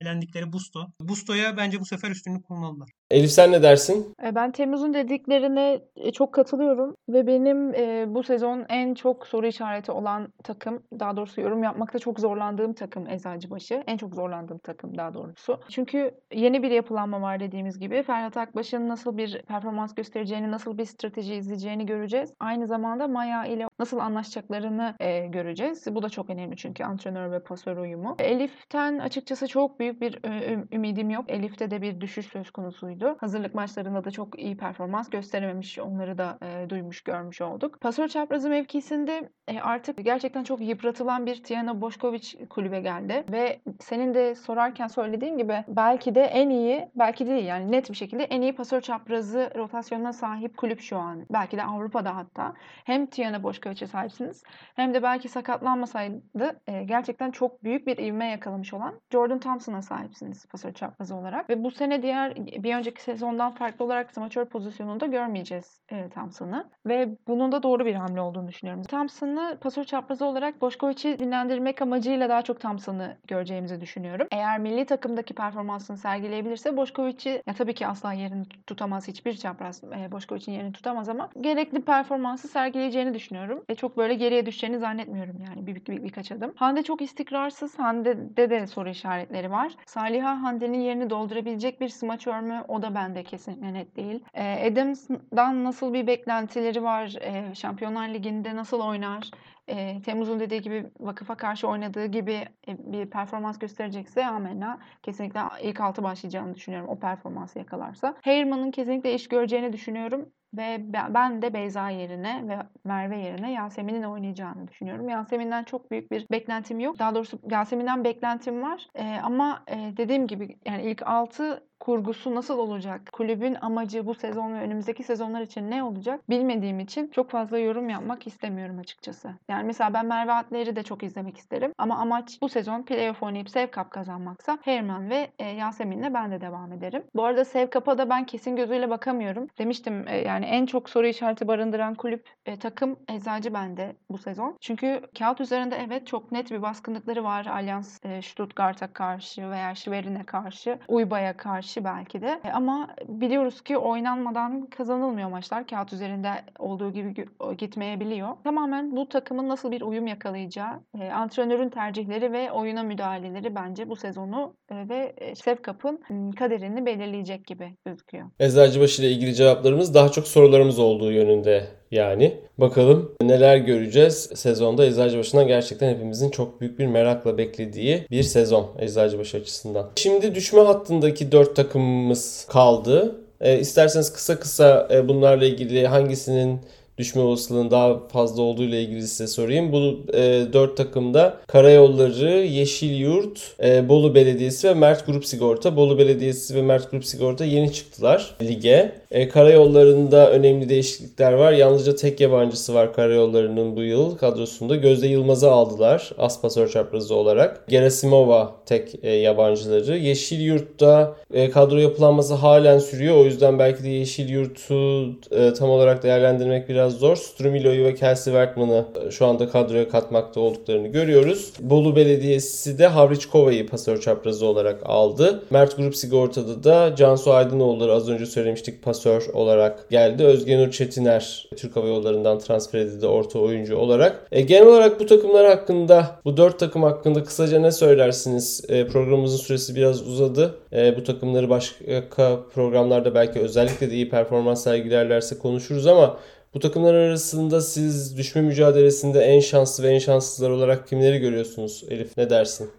elendikleri 0.00 0.52
Busto. 0.52 0.86
Busto'ya 1.00 1.56
bence 1.56 1.80
bu 1.80 1.84
sefer 1.84 2.10
üstünlük 2.10 2.44
kurmalılar. 2.44 2.88
Elif 3.10 3.30
sen 3.30 3.52
ne 3.52 3.62
dersin? 3.62 4.14
E, 4.24 4.34
ben 4.34 4.52
Temmuz'un 4.52 4.94
dediklerine 4.94 5.80
e, 5.96 6.12
çok 6.12 6.34
katılıyorum 6.34 6.94
ve 7.08 7.26
benim 7.26 7.74
e, 7.74 8.04
bu 8.14 8.22
sezon 8.22 8.66
en 8.68 8.94
çok 8.94 9.26
soru 9.26 9.46
işareti 9.46 9.92
olan 9.92 10.32
takım, 10.44 10.82
daha 11.00 11.16
doğrusu 11.16 11.40
yorum 11.40 11.62
yapmakta 11.62 11.98
çok 11.98 12.20
zorlandığım 12.20 12.72
takım 12.74 13.08
Eczacıbaşı. 13.08 13.84
En 13.86 13.96
çok 13.96 14.14
zorlandığım 14.14 14.58
takım 14.58 14.98
daha 14.98 15.14
doğrusu. 15.14 15.60
Çünkü 15.68 16.14
yeni 16.34 16.62
bir 16.62 16.70
yapılanma 16.70 17.22
var 17.22 17.40
dediğimiz 17.40 17.78
gibi. 17.78 18.02
Ferhat 18.02 18.36
Akbaş'ın 18.36 18.88
nasıl 18.88 19.16
bir 19.16 19.42
performans 19.42 19.94
göstereceğini, 19.94 20.50
nasıl 20.50 20.71
bir 20.78 20.84
strateji 20.84 21.34
izleyeceğini 21.34 21.86
göreceğiz. 21.86 22.34
Aynı 22.40 22.66
zamanda 22.66 23.08
Maya 23.08 23.44
ile 23.44 23.66
nasıl 23.78 23.98
anlaşacaklarını 23.98 24.94
e, 25.00 25.26
göreceğiz. 25.26 25.86
Bu 25.90 26.02
da 26.02 26.08
çok 26.08 26.30
önemli 26.30 26.56
çünkü 26.56 26.84
antrenör 26.84 27.30
ve 27.30 27.42
pasör 27.42 27.76
uyumu. 27.76 28.16
Elif'ten 28.18 28.98
açıkçası 28.98 29.48
çok 29.48 29.80
büyük 29.80 30.00
bir 30.00 30.24
e, 30.24 30.64
ümidim 30.72 31.10
yok. 31.10 31.24
Elif'te 31.28 31.70
de 31.70 31.82
bir 31.82 32.00
düşüş 32.00 32.26
söz 32.26 32.50
konusuydu. 32.50 33.16
Hazırlık 33.20 33.54
maçlarında 33.54 34.04
da 34.04 34.10
çok 34.10 34.38
iyi 34.38 34.56
performans 34.56 35.10
gösterememiş. 35.10 35.78
Onları 35.78 36.18
da 36.18 36.38
e, 36.42 36.70
duymuş, 36.70 37.00
görmüş 37.00 37.40
olduk. 37.40 37.80
Pasör 37.80 38.08
çaprazı 38.08 38.48
mevkisinde 38.48 39.30
e, 39.48 39.60
artık 39.60 40.04
gerçekten 40.04 40.44
çok 40.44 40.60
yıpratılan 40.60 41.26
bir 41.26 41.42
Tijana 41.42 41.80
Boşkoviç 41.80 42.36
kulübe 42.50 42.80
geldi. 42.80 43.24
Ve 43.32 43.60
senin 43.80 44.14
de 44.14 44.34
sorarken 44.34 44.86
söylediğin 44.86 45.38
gibi 45.38 45.64
belki 45.68 46.14
de 46.14 46.22
en 46.22 46.50
iyi, 46.50 46.88
belki 46.94 47.26
değil 47.26 47.46
yani 47.46 47.72
net 47.72 47.90
bir 47.90 47.96
şekilde 47.96 48.24
en 48.24 48.42
iyi 48.42 48.54
pasör 48.54 48.80
çaprazı 48.80 49.50
rotasyonuna 49.56 50.12
sahip 50.12 50.56
kulüp 50.62 50.80
şu 50.80 50.98
an. 50.98 51.26
Belki 51.32 51.56
de 51.56 51.62
Avrupa'da 51.62 52.16
hatta. 52.16 52.54
Hem 52.84 53.06
Tijana 53.06 53.42
Boşkoviç'e 53.42 53.86
sahipsiniz 53.86 54.42
hem 54.74 54.94
de 54.94 55.02
belki 55.02 55.28
sakatlanmasaydı 55.28 56.60
e, 56.66 56.82
gerçekten 56.84 57.30
çok 57.30 57.64
büyük 57.64 57.86
bir 57.86 57.98
ivme 57.98 58.26
yakalamış 58.26 58.74
olan 58.74 59.00
Jordan 59.12 59.38
Thompson'a 59.38 59.82
sahipsiniz 59.82 60.46
pasör 60.46 60.72
çaprazı 60.72 61.14
olarak. 61.14 61.50
Ve 61.50 61.64
bu 61.64 61.70
sene 61.70 62.02
diğer 62.02 62.36
bir 62.36 62.74
önceki 62.74 63.02
sezondan 63.02 63.50
farklı 63.50 63.84
olarak 63.84 64.12
smaçör 64.12 64.44
pozisyonunda 64.44 65.06
görmeyeceğiz 65.06 65.80
e, 65.88 66.08
Thompson'ı. 66.08 66.70
Ve 66.86 67.16
bunun 67.28 67.52
da 67.52 67.62
doğru 67.62 67.86
bir 67.86 67.94
hamle 67.94 68.20
olduğunu 68.20 68.48
düşünüyorum. 68.48 68.82
Thompson'ı 68.82 69.58
pasör 69.60 69.84
çaprazı 69.84 70.26
olarak 70.26 70.60
Boşkoviç'i 70.60 71.18
dinlendirmek 71.18 71.82
amacıyla 71.82 72.28
daha 72.28 72.42
çok 72.42 72.60
Thompson'ı 72.60 73.16
göreceğimizi 73.26 73.80
düşünüyorum. 73.80 74.26
Eğer 74.32 74.58
milli 74.58 74.86
takımdaki 74.86 75.34
performansını 75.34 75.96
sergileyebilirse 75.96 76.76
Boşkoviç'i 76.76 77.42
ya 77.46 77.54
tabii 77.54 77.74
ki 77.74 77.86
asla 77.86 78.12
yerini 78.12 78.44
tutamaz 78.66 79.08
hiçbir 79.08 79.36
çapraz 79.36 79.84
e, 79.84 80.12
Boşkoviç'in 80.12 80.51
için 80.52 80.58
yerini 80.58 80.72
tutamaz 80.72 81.08
ama 81.08 81.28
gerekli 81.40 81.80
performansı 81.80 82.48
sergileyeceğini 82.48 83.14
düşünüyorum. 83.14 83.64
Ve 83.70 83.74
çok 83.74 83.96
böyle 83.96 84.14
geriye 84.14 84.46
düşeceğini 84.46 84.78
zannetmiyorum 84.78 85.36
yani 85.48 85.66
bir, 85.66 85.74
bir, 85.74 85.86
bir 85.86 86.04
birkaç 86.04 86.32
adım. 86.32 86.52
Hande 86.56 86.82
çok 86.82 87.02
istikrarsız. 87.02 87.78
Hande'de 87.78 88.50
de 88.50 88.66
soru 88.66 88.88
işaretleri 88.88 89.50
var. 89.50 89.72
Saliha 89.86 90.42
Hande'nin 90.42 90.80
yerini 90.80 91.10
doldurabilecek 91.10 91.80
bir 91.80 91.88
smaçör 91.88 92.40
mü? 92.40 92.64
O 92.68 92.82
da 92.82 92.94
bende 92.94 93.22
kesinlikle 93.24 93.74
net 93.74 93.96
değil. 93.96 94.24
E, 94.34 94.70
Adams'dan 94.72 95.64
nasıl 95.64 95.92
bir 95.92 96.06
beklentileri 96.06 96.82
var? 96.82 97.16
E, 97.20 97.54
Şampiyonlar 97.54 98.08
Ligi'nde 98.08 98.56
nasıl 98.56 98.80
oynar? 98.80 99.30
e, 99.68 100.02
Temmuz'un 100.02 100.40
dediği 100.40 100.62
gibi 100.62 100.90
vakıfa 101.00 101.36
karşı 101.36 101.68
oynadığı 101.68 102.06
gibi 102.06 102.32
e, 102.68 102.92
bir 102.92 103.10
performans 103.10 103.58
gösterecekse 103.58 104.26
amenna 104.26 104.78
kesinlikle 105.02 105.40
ilk 105.62 105.80
altı 105.80 106.02
başlayacağını 106.02 106.54
düşünüyorum 106.54 106.88
o 106.88 106.98
performansı 106.98 107.58
yakalarsa. 107.58 108.14
Heyerman'ın 108.22 108.70
kesinlikle 108.70 109.14
iş 109.14 109.28
göreceğini 109.28 109.72
düşünüyorum. 109.72 110.32
Ve 110.56 110.80
ben 111.08 111.42
de 111.42 111.54
Beyza 111.54 111.88
yerine 111.88 112.48
ve 112.48 112.58
Merve 112.84 113.18
yerine 113.18 113.52
Yasemin'in 113.52 114.02
oynayacağını 114.02 114.68
düşünüyorum. 114.68 115.08
Yasemin'den 115.08 115.64
çok 115.64 115.90
büyük 115.90 116.10
bir 116.10 116.26
beklentim 116.30 116.80
yok. 116.80 116.98
Daha 116.98 117.14
doğrusu 117.14 117.38
Yasemin'den 117.50 118.04
beklentim 118.04 118.62
var. 118.62 118.86
Ee, 118.94 119.16
ama 119.22 119.62
e, 119.68 119.96
dediğim 119.96 120.26
gibi 120.26 120.58
yani 120.66 120.82
ilk 120.82 121.02
6 121.06 121.62
kurgusu 121.82 122.34
nasıl 122.34 122.58
olacak? 122.58 123.00
Kulübün 123.12 123.56
amacı 123.60 124.06
bu 124.06 124.14
sezon 124.14 124.54
ve 124.54 124.60
önümüzdeki 124.60 125.02
sezonlar 125.02 125.40
için 125.40 125.70
ne 125.70 125.82
olacak? 125.82 126.30
Bilmediğim 126.30 126.80
için 126.80 127.08
çok 127.08 127.30
fazla 127.30 127.58
yorum 127.58 127.88
yapmak 127.88 128.26
istemiyorum 128.26 128.78
açıkçası. 128.78 129.30
Yani 129.48 129.64
mesela 129.64 129.94
ben 129.94 130.06
Merve 130.06 130.32
Atler'i 130.32 130.76
de 130.76 130.82
çok 130.82 131.02
izlemek 131.02 131.36
isterim. 131.36 131.72
Ama 131.78 131.96
amaç 131.98 132.38
bu 132.42 132.48
sezon 132.48 132.82
playoff 132.82 133.22
oynayıp 133.22 133.50
Sev 133.50 133.66
Cup 133.70 133.90
kazanmaksa 133.90 134.58
Herman 134.62 135.10
ve 135.10 135.30
e, 135.38 135.48
Yasemin'le 135.48 136.14
ben 136.14 136.30
de 136.30 136.40
devam 136.40 136.72
ederim. 136.72 137.02
Bu 137.14 137.24
arada 137.24 137.44
Sev 137.44 137.70
Cup'a 137.70 137.98
da 137.98 138.10
ben 138.10 138.26
kesin 138.26 138.56
gözüyle 138.56 138.90
bakamıyorum. 138.90 139.46
Demiştim 139.58 140.08
e, 140.08 140.16
yani 140.16 140.41
en 140.46 140.66
çok 140.66 140.90
soru 140.90 141.06
işareti 141.06 141.48
barındıran 141.48 141.94
kulüp 141.94 142.26
e, 142.46 142.58
takım 142.58 142.96
Eczacı 143.08 143.54
bende 143.54 143.96
bu 144.10 144.18
sezon. 144.18 144.56
Çünkü 144.60 145.00
kağıt 145.18 145.40
üzerinde 145.40 145.76
evet 145.86 146.06
çok 146.06 146.32
net 146.32 146.50
bir 146.50 146.62
baskınlıkları 146.62 147.24
var. 147.24 147.46
Allianz 147.46 148.00
e, 148.04 148.22
Stuttgart'a 148.22 148.92
karşı 148.92 149.50
veya 149.50 149.74
Schwerin'e 149.74 150.24
karşı, 150.24 150.78
Uyba'ya 150.88 151.36
karşı 151.36 151.84
belki 151.84 152.22
de. 152.22 152.40
E, 152.44 152.50
ama 152.50 152.88
biliyoruz 153.08 153.60
ki 153.60 153.78
oynanmadan 153.78 154.66
kazanılmıyor 154.66 155.28
maçlar. 155.28 155.66
Kağıt 155.66 155.92
üzerinde 155.92 156.30
olduğu 156.58 156.92
gibi 156.92 157.14
gitmeyebiliyor. 157.58 158.28
Tamamen 158.44 158.96
bu 158.96 159.08
takımın 159.08 159.48
nasıl 159.48 159.70
bir 159.70 159.80
uyum 159.80 160.06
yakalayacağı, 160.06 160.80
e, 161.00 161.10
antrenörün 161.10 161.68
tercihleri 161.68 162.32
ve 162.32 162.52
oyuna 162.52 162.82
müdahaleleri 162.82 163.54
bence 163.54 163.88
bu 163.88 163.96
sezonu 163.96 164.54
e, 164.70 164.88
ve 164.88 165.14
Sevkap'ın 165.34 166.32
kaderini 166.32 166.86
belirleyecek 166.86 167.46
gibi 167.46 167.76
gözüküyor. 167.84 168.30
Eczacıbaşı 168.40 169.02
ile 169.02 169.10
ilgili 169.10 169.34
cevaplarımız 169.34 169.94
daha 169.94 170.08
çok 170.08 170.28
sorularımız 170.32 170.78
olduğu 170.78 171.12
yönünde 171.12 171.64
yani. 171.90 172.34
Bakalım 172.58 173.12
neler 173.22 173.56
göreceğiz 173.56 174.30
sezonda 174.34 174.86
Eczacıbaşı'ndan 174.86 175.46
gerçekten 175.46 175.94
hepimizin 175.94 176.30
çok 176.30 176.60
büyük 176.60 176.78
bir 176.78 176.86
merakla 176.86 177.38
beklediği 177.38 178.06
bir 178.10 178.22
sezon 178.22 178.66
Eczacıbaşı 178.78 179.36
açısından. 179.36 179.90
Şimdi 179.96 180.34
düşme 180.34 180.60
hattındaki 180.60 181.32
4 181.32 181.56
takımımız 181.56 182.46
kaldı. 182.50 183.16
E, 183.40 183.58
isterseniz 183.58 184.12
kısa 184.12 184.38
kısa 184.38 184.88
e, 184.92 185.08
bunlarla 185.08 185.44
ilgili 185.44 185.86
hangisinin 185.86 186.60
düşme 186.98 187.22
olasılığının 187.22 187.70
daha 187.70 188.08
fazla 188.08 188.42
olduğu 188.42 188.62
ile 188.62 188.82
ilgili 188.82 189.02
size 189.02 189.26
sorayım. 189.26 189.72
Bu 189.72 190.00
e, 190.14 190.52
4 190.52 190.76
takımda 190.76 191.36
Karayolları, 191.46 192.30
Yeşilyurt, 192.30 193.54
e, 193.62 193.88
Bolu 193.88 194.14
Belediyesi 194.14 194.68
ve 194.68 194.74
Mert 194.74 195.06
Grup 195.06 195.26
Sigorta. 195.26 195.76
Bolu 195.76 195.98
Belediyesi 195.98 196.54
ve 196.54 196.62
Mert 196.62 196.90
Grup 196.90 197.04
Sigorta 197.04 197.44
yeni 197.44 197.72
çıktılar 197.72 198.36
lige. 198.42 198.92
E, 199.10 199.28
karayollarında 199.28 200.30
önemli 200.30 200.68
değişiklikler 200.68 201.32
var. 201.32 201.52
Yalnızca 201.52 201.96
tek 201.96 202.20
yabancısı 202.20 202.74
var 202.74 202.94
karayollarının 202.94 203.76
bu 203.76 203.82
yıl 203.82 204.16
kadrosunda. 204.16 204.76
Gözde 204.76 205.06
Yılmaz'ı 205.06 205.50
aldılar 205.50 206.10
aspasör 206.18 206.68
çaprazı 206.68 207.14
olarak. 207.14 207.68
Gerasimova 207.68 208.54
tek 208.66 209.04
e, 209.04 209.10
yabancıları. 209.10 209.96
Yeşilyurt'ta 209.96 211.14
e, 211.34 211.50
kadro 211.50 211.78
yapılanması 211.78 212.34
halen 212.34 212.78
sürüyor. 212.78 213.16
O 213.16 213.24
yüzden 213.24 213.58
belki 213.58 213.84
de 213.84 213.88
Yeşilyurt'u 213.88 215.04
e, 215.30 215.54
tam 215.54 215.70
olarak 215.70 216.02
değerlendirmek 216.02 216.68
biraz 216.68 216.91
zor. 216.92 217.16
Strumilo'yu 217.16 217.84
ve 217.84 217.94
Kelsey 217.94 218.32
Wertman'ı 218.32 218.84
e, 219.06 219.10
şu 219.10 219.26
anda 219.26 219.48
kadroya 219.48 219.88
katmakta 219.88 220.40
olduklarını 220.40 220.88
görüyoruz. 220.88 221.52
Bolu 221.60 221.96
Belediyesi 221.96 222.78
de 222.78 222.86
Havriçkova'yı 222.86 223.66
pasör 223.66 224.00
çaprazı 224.00 224.46
olarak 224.46 224.80
aldı. 224.84 225.42
Mert 225.50 225.76
Grup 225.76 225.96
Sigorta'da 225.96 226.64
da 226.64 226.96
Cansu 226.96 227.32
Aydınoğulları 227.32 227.92
az 227.92 228.08
önce 228.08 228.26
söylemiştik 228.26 228.82
pasör 228.82 229.26
olarak 229.32 229.90
geldi. 229.90 230.24
Özgenur 230.24 230.70
Çetiner 230.70 231.48
Türk 231.56 231.76
Hava 231.76 231.88
Yolları'ndan 231.88 232.38
transfer 232.38 232.78
edildi 232.78 233.06
orta 233.06 233.38
oyuncu 233.38 233.76
olarak. 233.76 234.26
E, 234.32 234.40
genel 234.40 234.66
olarak 234.66 235.00
bu 235.00 235.06
takımlar 235.06 235.46
hakkında, 235.46 236.20
bu 236.24 236.36
dört 236.36 236.58
takım 236.58 236.82
hakkında 236.82 237.24
kısaca 237.24 237.60
ne 237.60 237.72
söylersiniz? 237.72 238.64
E, 238.68 238.86
programımızın 238.86 239.36
süresi 239.36 239.76
biraz 239.76 240.08
uzadı. 240.08 240.54
E, 240.72 240.96
bu 240.96 241.04
takımları 241.04 241.50
başka 241.50 242.40
programlarda 242.54 243.14
belki 243.14 243.40
özellikle 243.40 243.90
de 243.90 243.94
iyi 243.94 244.08
performans 244.08 244.64
sergilerlerse 244.64 245.38
konuşuruz 245.38 245.86
ama 245.86 246.16
bu 246.54 246.58
takımlar 246.58 246.94
arasında 246.94 247.60
siz 247.60 248.18
düşme 248.18 248.42
mücadelesinde 248.42 249.20
en 249.20 249.40
şanslı 249.40 249.84
ve 249.84 249.88
en 249.88 249.98
şanssızlar 249.98 250.50
olarak 250.50 250.88
kimleri 250.88 251.18
görüyorsunuz 251.18 251.84
Elif? 251.90 252.16
Ne 252.16 252.30
dersin? 252.30 252.70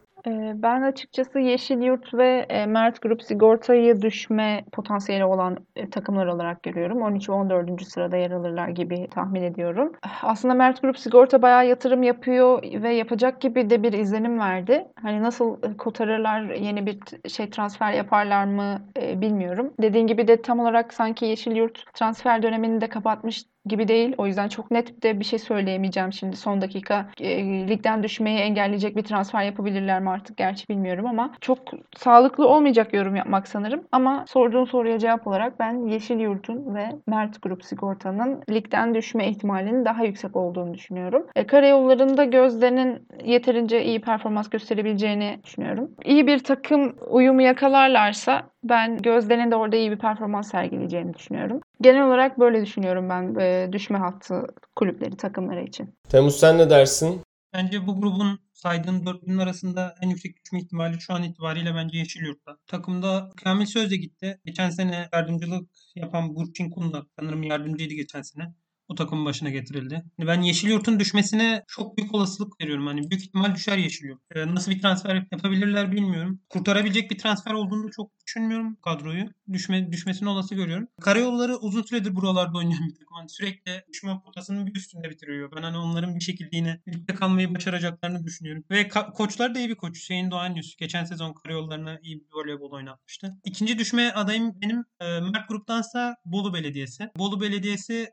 Ben 0.56 0.82
açıkçası 0.82 1.40
Yeşilyurt 1.40 2.14
ve 2.14 2.46
Mert 2.68 3.02
Grup 3.02 3.24
Sigorta'yı 3.24 4.02
düşme 4.02 4.64
potansiyeli 4.72 5.26
olan 5.26 5.58
takımlar 5.92 6.28
olarak 6.28 6.64
görüyorum. 6.64 7.02
13 7.02 7.30
ve 7.30 7.34
14. 7.34 7.84
sırada 7.88 8.18
yer 8.18 8.32
alırlar 8.32 8.68
gibi 8.68 9.08
tahmin 9.12 9.44
ediyorum. 9.44 9.92
Aslında 10.22 10.54
Mert 10.54 10.82
Grup 10.82 11.00
Sigorta 11.00 11.42
bayağı 11.42 11.68
yatırım 11.68 12.04
yapıyor 12.04 12.64
ve 12.64 12.94
yapacak 12.94 13.42
gibi 13.42 13.70
de 13.70 13.84
bir 13.84 13.94
izlenim 13.94 14.40
verdi. 14.40 14.88
Hani 15.02 15.24
nasıl 15.24 15.58
kotarırlar, 15.78 16.42
yeni 16.42 16.86
bir 16.86 17.00
şey 17.30 17.50
transfer 17.50 17.94
yaparlar 17.94 18.46
mı 18.46 18.82
bilmiyorum. 19.16 19.74
Dediğin 19.82 20.08
gibi 20.08 20.28
de 20.28 20.42
tam 20.42 20.60
olarak 20.60 20.94
sanki 20.94 21.26
Yeşilyurt 21.26 21.94
transfer 21.94 22.44
dönemini 22.44 22.82
de 22.82 22.90
kapatmış 22.90 23.44
gibi 23.66 23.88
değil. 23.88 24.16
O 24.18 24.28
yüzden 24.28 24.48
çok 24.48 24.72
net 24.72 25.04
de 25.04 25.20
bir 25.20 25.26
şey 25.26 25.40
söyleyemeyeceğim 25.40 26.14
şimdi 26.14 26.36
son 26.36 26.62
dakika. 26.62 27.06
E, 27.20 27.44
ligden 27.44 28.04
düşmeyi 28.04 28.40
engelleyecek 28.40 28.96
bir 28.96 29.04
transfer 29.04 29.44
yapabilirler 29.44 30.02
mi 30.02 30.10
artık 30.10 30.38
gerçi 30.38 30.70
bilmiyorum 30.70 31.06
ama 31.06 31.34
çok 31.42 31.60
sağlıklı 31.98 32.48
olmayacak 32.48 32.94
yorum 32.94 33.16
yapmak 33.16 33.48
sanırım. 33.48 33.84
Ama 33.92 34.26
sorduğun 34.28 34.66
soruya 34.66 35.00
cevap 35.00 35.28
olarak 35.28 35.60
ben 35.60 35.88
Yeşil 35.88 36.20
Yurt'un 36.20 36.76
ve 36.76 36.90
Mert 37.08 37.42
Grup 37.42 37.66
Sigorta'nın 37.66 38.44
ligden 38.50 38.96
düşme 38.96 39.30
ihtimalinin 39.30 39.86
daha 39.86 40.04
yüksek 40.04 40.36
olduğunu 40.36 40.74
düşünüyorum. 40.74 41.28
E, 41.36 41.48
karayollarında 41.48 42.24
Gözde'nin 42.24 43.08
yeterince 43.26 43.84
iyi 43.84 44.02
performans 44.02 44.50
gösterebileceğini 44.50 45.40
düşünüyorum. 45.44 45.92
İyi 46.06 46.28
bir 46.28 46.40
takım 46.40 46.96
uyumu 47.10 47.42
yakalarlarsa 47.42 48.44
ben 48.64 48.98
Gözde'nin 48.98 49.52
de 49.52 49.56
orada 49.56 49.76
iyi 49.76 49.92
bir 49.92 49.98
performans 49.98 50.52
sergileyeceğini 50.52 51.14
düşünüyorum. 51.14 51.62
Genel 51.82 52.08
olarak 52.08 52.40
böyle 52.40 52.62
düşünüyorum 52.62 53.10
ben 53.10 53.36
e, 53.54 53.74
düşme 53.74 53.98
hattı 53.98 54.46
kulüpleri, 54.76 55.18
takımları 55.18 55.64
için. 55.64 55.96
Temmuz 56.10 56.40
sen 56.40 56.58
ne 56.58 56.70
dersin? 56.70 57.22
Bence 57.54 57.88
bu 57.88 58.02
grubun 58.02 58.40
saydığın 58.54 59.06
dörtlünün 59.06 59.38
arasında 59.38 59.96
en 60.02 60.10
yüksek 60.10 60.44
düşme 60.44 60.60
ihtimali 60.60 61.02
şu 61.02 61.14
an 61.14 61.24
itibariyle 61.24 61.76
bence 61.76 61.98
Yeşilyurt'ta. 61.98 62.58
Takımda 62.68 63.30
Kamil 63.44 63.66
Sözde 63.66 63.96
gitti. 63.96 64.42
Geçen 64.46 64.70
sene 64.70 65.10
yardımcılık 65.14 65.70
yapan 65.96 66.36
Burçin 66.36 66.70
Kunda 66.70 67.06
sanırım 67.20 67.44
yardımcıydı 67.44 67.94
geçen 67.94 68.22
sene 68.22 68.54
bu 68.90 68.96
takımın 68.96 69.26
başına 69.26 69.50
getirildi. 69.50 70.04
Hani 70.18 70.28
ben 70.28 70.42
Yeşilyurt'un 70.42 71.00
düşmesine 71.00 71.64
çok 71.68 71.98
büyük 71.98 72.16
olasılık 72.16 72.62
veriyorum. 72.62 72.88
Hani 72.88 73.10
büyük 73.10 73.24
ihtimal 73.24 73.56
düşer 73.56 73.78
Yeşilyurt. 73.78 74.22
Ee, 74.36 74.56
nasıl 74.56 74.72
bir 74.72 74.82
transfer 74.82 75.28
yapabilirler 75.32 75.92
bilmiyorum. 75.92 76.40
Kurtarabilecek 76.50 77.12
bir 77.12 77.18
transfer 77.18 77.54
olduğunu 77.54 77.92
çok 77.92 78.12
düşünmüyorum 78.28 78.76
kadroyu. 78.76 79.26
Düşme, 79.54 79.92
düşmesini 79.92 80.30
olası 80.30 80.56
görüyorum. 80.56 80.88
Karayolları 81.02 81.58
uzun 81.58 81.82
süredir 81.82 82.16
buralarda 82.16 82.58
oynayan 82.58 82.88
bir 82.88 82.94
takım. 82.94 83.18
Hani 83.18 83.30
sürekli 83.30 83.84
düşme 83.94 84.20
potasının 84.26 84.68
bir 84.68 84.76
üstünde 84.76 85.10
bitiriyor. 85.10 85.52
Ben 85.56 85.64
hani 85.64 85.78
onların 85.78 86.16
bir 86.16 86.24
şekilde 86.24 86.56
yine 86.58 86.82
ligde 86.88 87.16
kalmayı 87.16 87.56
başaracaklarını 87.56 88.24
düşünüyorum. 88.26 88.64
Ve 88.72 88.82
ka- 88.82 89.14
koçlar 89.14 89.56
da 89.56 89.60
iyi 89.60 89.70
bir 89.70 89.76
koç. 89.76 89.96
Hüseyin 89.96 90.32
Doğan 90.32 90.56
Yüz. 90.56 90.76
Geçen 90.76 91.06
sezon 91.06 91.34
karayollarına 91.34 92.00
iyi 92.04 92.20
bir 92.20 92.26
voleybol 92.34 92.72
oynatmıştı. 92.72 93.36
İkinci 93.46 93.80
düşme 93.80 94.12
adayım 94.12 94.62
benim 94.62 94.86
e, 95.00 95.20
Mert 95.20 95.50
Grup'tansa 95.50 96.16
Bolu 96.26 96.54
Belediyesi. 96.54 97.10
Bolu 97.18 97.42
Belediyesi 97.42 98.10